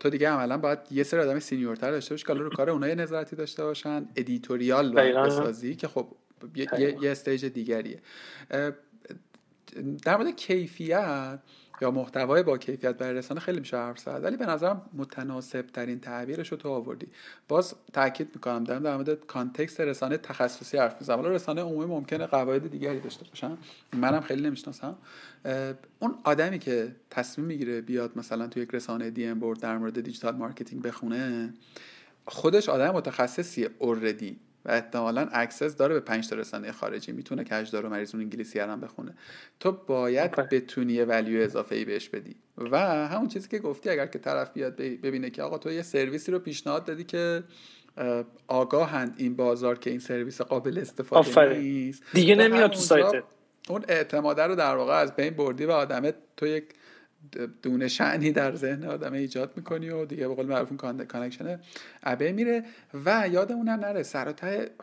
تو 0.00 0.10
دیگه 0.10 0.28
عملا 0.28 0.58
باید 0.58 0.78
یه 0.90 1.02
سری 1.02 1.20
آدم 1.20 1.38
senior 1.38 1.77
تر 1.77 1.90
داشته 1.90 2.14
باشی 2.14 2.26
که 2.26 2.32
رو 2.32 2.50
کار 2.50 2.70
اونها 2.70 2.94
نظارتی 2.94 3.36
داشته 3.36 3.64
باشن 3.64 4.08
editorial 4.16 4.92
بسازی 4.92 5.74
که 5.74 5.88
خب 5.88 6.08
یه, 6.54 6.68
یه 7.02 7.10
stage 7.10 7.44
دیگریه. 7.44 8.00
در 10.04 10.16
مورد 10.16 10.36
کیفیت 10.36 11.38
یا 11.80 11.90
محتوای 11.90 12.42
با 12.42 12.58
کیفیت 12.58 12.98
برای 12.98 13.14
رسانه 13.14 13.40
خیلی 13.40 13.60
میشه 13.60 13.76
حرف 13.76 13.98
زد 13.98 14.20
ولی 14.22 14.36
به 14.36 14.46
نظرم 14.46 14.82
متناسب 14.94 15.66
ترین 15.66 16.00
تعبیرش 16.00 16.48
رو 16.48 16.56
تو 16.56 16.68
آوردی. 16.68 17.06
باز 17.48 17.74
تاکید 17.92 18.28
می‌کنم 18.34 18.64
دارم 18.64 18.82
در 18.82 18.96
مورد 18.96 19.26
context 19.26 19.80
رسانه 19.80 20.16
تخصصی 20.16 20.78
حرف 20.78 21.00
می‌زنم. 21.00 21.16
حالا 21.16 21.30
رسانه 21.30 21.62
عمومی 21.62 21.84
ممکنه 21.84 22.26
قواعد 22.26 22.70
دیگری 22.70 23.00
داشته 23.00 23.24
باشن. 23.24 23.58
منم 23.92 24.20
خیلی 24.20 24.42
نمی‌شناسم. 24.42 24.96
اون 25.98 26.14
آدمی 26.24 26.58
که 26.58 26.96
تصمیم 27.10 27.46
می‌گیره 27.46 27.80
بیاد 27.80 28.18
مثلا 28.18 28.46
تو 28.46 28.60
یک 28.60 28.68
رسانه 28.72 29.10
DMBoard 29.10 29.60
در 29.60 29.78
مورد 29.78 30.00
digital 30.00 30.36
marketing 30.36 30.82
بخونه 30.82 31.54
خودش 32.26 32.68
آدم 32.68 32.90
متخصصی 32.90 33.68
already 33.78 34.38
و 34.68 34.70
احتمالا 34.70 35.28
access 35.32 35.76
داره 35.76 35.94
به 35.94 36.00
پنج 36.00 36.28
تا 36.28 36.36
رسانه 36.36 36.72
خارجی. 36.72 37.12
می‌تونه 37.12 37.44
کجدار 37.44 37.86
و 37.86 37.88
مریض 37.88 38.14
اون 38.14 38.24
انگلیسی 38.24 38.58
هم 38.58 38.80
بخونه. 38.80 39.14
تو 39.60 39.72
باید 39.72 40.30
بتونی 40.30 40.92
یه 40.92 41.04
value 41.04 41.42
اضافه 41.42 41.74
ای 41.74 41.84
بهش 41.84 42.08
بدی. 42.08 42.36
و 42.58 42.78
همون 43.08 43.28
چیزی 43.28 43.48
که 43.48 43.58
گفتی 43.58 43.90
اگر 43.90 44.06
که 44.06 44.18
طرف 44.18 44.52
بیاد 44.52 44.76
ببینه 44.76 45.30
که 45.30 45.42
آقا 45.42 45.58
تو 45.58 45.72
یه 45.72 45.82
سرویسی 45.82 46.32
رو 46.32 46.38
پیشنهاد 46.38 46.84
دادی 46.84 47.04
که 47.04 47.42
آگاهند 48.48 49.14
این 49.16 49.36
بازار 49.36 49.78
که 49.78 49.90
این 49.90 49.98
سرویس 49.98 50.40
قابل 50.40 50.78
استفاده 50.78 51.58
نیست. 51.58 52.02
دیگه 52.12 52.34
نمیاد 52.34 52.70
تو 52.70 52.78
سایت. 52.78 53.24
اون 53.68 53.84
اعتماده 53.88 54.42
رو 54.42 54.54
در 54.54 54.76
واقع 54.76 54.94
از 54.94 55.16
بین 55.16 55.30
بردی 55.30 55.64
و 55.64 55.70
آدمه 55.70 56.14
تو 56.36 56.46
یک 56.46 56.64
دونه 57.62 57.88
شأنی 57.88 58.32
در 58.32 58.54
ذهن 58.54 58.84
آدم 58.84 59.12
ایجاد 59.12 59.52
می‌کنی 59.56 59.90
و 59.90 60.04
دیگه 60.04 60.28
به 60.28 60.34
قول 60.34 60.46
معروف 60.46 60.72
connection 61.08 61.60
ابه 62.02 62.32
میره 62.32 62.64
و 63.04 63.28
یادمون 63.32 63.68
نره 63.68 64.02
سر 64.02 64.34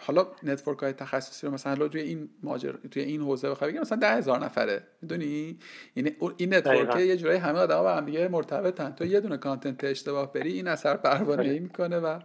حالا 0.02 0.28
network 0.44 0.80
های 0.80 0.94
تخصصی 0.94 1.48
رو 1.48 1.54
مثلا 1.54 1.88
توی 1.88 2.02
این 2.02 2.30
ماجر 2.44 2.74
توی 2.92 3.04
این 3.04 3.22
حوزه 3.22 3.50
بخوای 3.50 3.70
بگیم 3.70 3.82
مثلا 3.82 3.98
ده 3.98 4.16
هزار 4.16 4.46
نفره 4.46 4.84
می‌دونی؟ 5.02 5.60
یعنی 5.96 6.16
این 6.38 6.54
network 6.54 6.96
یه 6.96 7.18
جورایی 7.18 7.40
همه 7.40 7.60
آدم 7.60 7.82
با 7.82 7.96
هم 7.96 8.06
دیگه 8.06 8.28
مرتبطن. 8.28 8.92
تو 8.92 9.06
یه 9.06 9.20
دونه 9.20 9.38
content 9.38 9.84
اشتباه 9.84 10.34
بری 10.34 10.54
این 10.54 10.68
اثر 10.68 10.98
پروانه‌ای 10.98 11.60
می‌کنه 11.60 11.98
و 11.98 12.20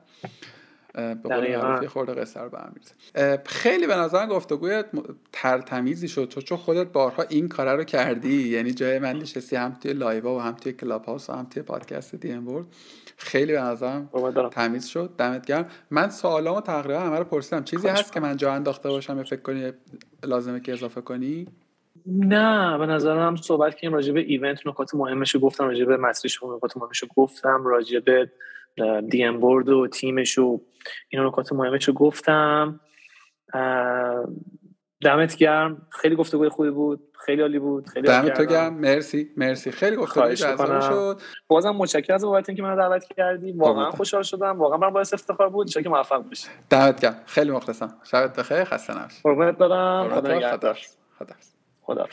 به 0.95 1.15
قول 1.15 1.57
معروف 1.57 1.87
خورده 1.87 2.15
قصه 2.15 2.41
رو 2.41 2.51
خیلی 3.47 3.87
به 3.87 3.97
نظر 3.97 4.27
گفتگوی 4.27 4.83
ترتمیزی 5.33 6.09
شد 6.09 6.25
تو 6.25 6.41
چون 6.41 6.59
خودت 6.59 6.93
بارها 6.93 7.23
این 7.23 7.49
کاره 7.49 7.73
رو 7.73 7.85
کردی. 7.85 8.49
یعنی 8.49 8.73
جای 8.73 8.99
من 8.99 9.17
نشستی 9.17 9.57
هم 9.57 9.77
توی 9.83 9.93
live 9.93 10.28
ا 10.28 10.37
و 10.37 10.41
هم 10.41 10.53
توی 10.53 10.73
Clubhouse 10.73 11.31
و 11.31 11.33
هم 11.33 11.45
توی 11.45 11.63
پادکست 11.63 12.15
DM 12.15 12.67
خیلی 13.17 13.53
به 13.53 13.61
نظرم 13.61 14.09
تمیز 14.51 14.87
شد. 14.87 15.11
دمت 15.19 15.47
گرم. 15.47 15.67
من 15.91 16.11
سوالامو 16.11 16.61
تقریبا 16.61 17.01
همه 17.01 17.19
رو 17.19 17.25
پرسیدم. 17.25 17.65
چیزی 17.65 17.89
هست 17.89 18.13
که 18.13 18.21
من 18.21 18.37
جا 18.37 18.53
انداخته 18.53 18.89
باشم 18.89 19.17
یا 19.17 19.25
فکر 19.25 19.43
کنی 19.43 19.73
لازمه 20.25 20.61
که 20.61 20.73
اضافه 20.73 21.01
کنی؟ 21.01 21.47
نه 22.07 22.79
به 22.79 22.87
نظرم 22.87 23.37
صحبت 23.37 23.81
کنیم 23.81 23.95
راجع 23.95 24.13
به 24.13 24.21
ایونت 24.21 24.67
نکات 24.67 24.95
مهمش 24.95 25.37
گفتم 25.43 25.65
راجع 25.65 25.85
به 25.85 25.97
مسیرش 25.97 26.43
نکات 26.43 26.77
مهمش 26.77 27.05
گفتم 27.17 27.65
راجع 27.65 28.01
به 28.01 28.31
دی 29.09 29.25
ام 29.25 29.41
بورد 29.41 29.69
و 29.69 29.87
تیمش 29.87 30.39
و 30.39 30.61
این 31.09 31.23
نکات 31.23 31.53
مهمش 31.53 31.85
رو 31.85 31.95
گفتم. 31.95 32.81
دمت 35.03 35.37
گرم. 35.37 35.87
خیلی 35.91 36.17
گفتگوی 36.17 36.49
خوبی 36.49 36.71
بود. 36.71 37.17
خیلی 37.27 37.43
عالی 37.43 37.59
بود. 37.59 37.89
خیلی 37.89 38.07
دمت 38.07 38.37
تو 38.37 38.45
گرم. 38.45 38.75
مرسی. 38.75 39.31
مرسی. 39.37 39.71
خیلی 39.71 39.97
گفتگوی 39.97 40.35
جذاب 40.35 40.81
شد. 40.81 41.21
بازم 41.47 41.71
متشکرم 41.71 42.15
از 42.15 42.25
بابت 42.25 42.49
اینکه 42.49 42.63
منو 42.63 42.77
دعوت 42.77 43.05
کردی. 43.17 43.53
واقعا 43.53 43.91
خوشحال 43.91 44.23
شدم. 44.23 44.59
واقعا 44.59 44.79
من 44.79 44.91
باعث 44.91 45.15
افتخار 45.15 45.49
بود. 45.49 45.69
ان 45.77 45.83
که 45.83 45.89
موفق 45.89 46.23
باشی. 46.23 46.49
دمت 46.71 47.01
گرم. 47.01 47.17
خیلی 47.27 47.51
مخلصم. 47.51 47.99
شبت 48.05 48.39
بخیر. 48.39 48.65
خسته 48.65 48.99
نباشی. 48.99 49.21
قربونت 49.25 49.59
برم. 49.59 50.09
خدا 50.09 50.35
نگهدار. 50.35 50.79
خدا 51.19 51.35
خدا 51.83 52.07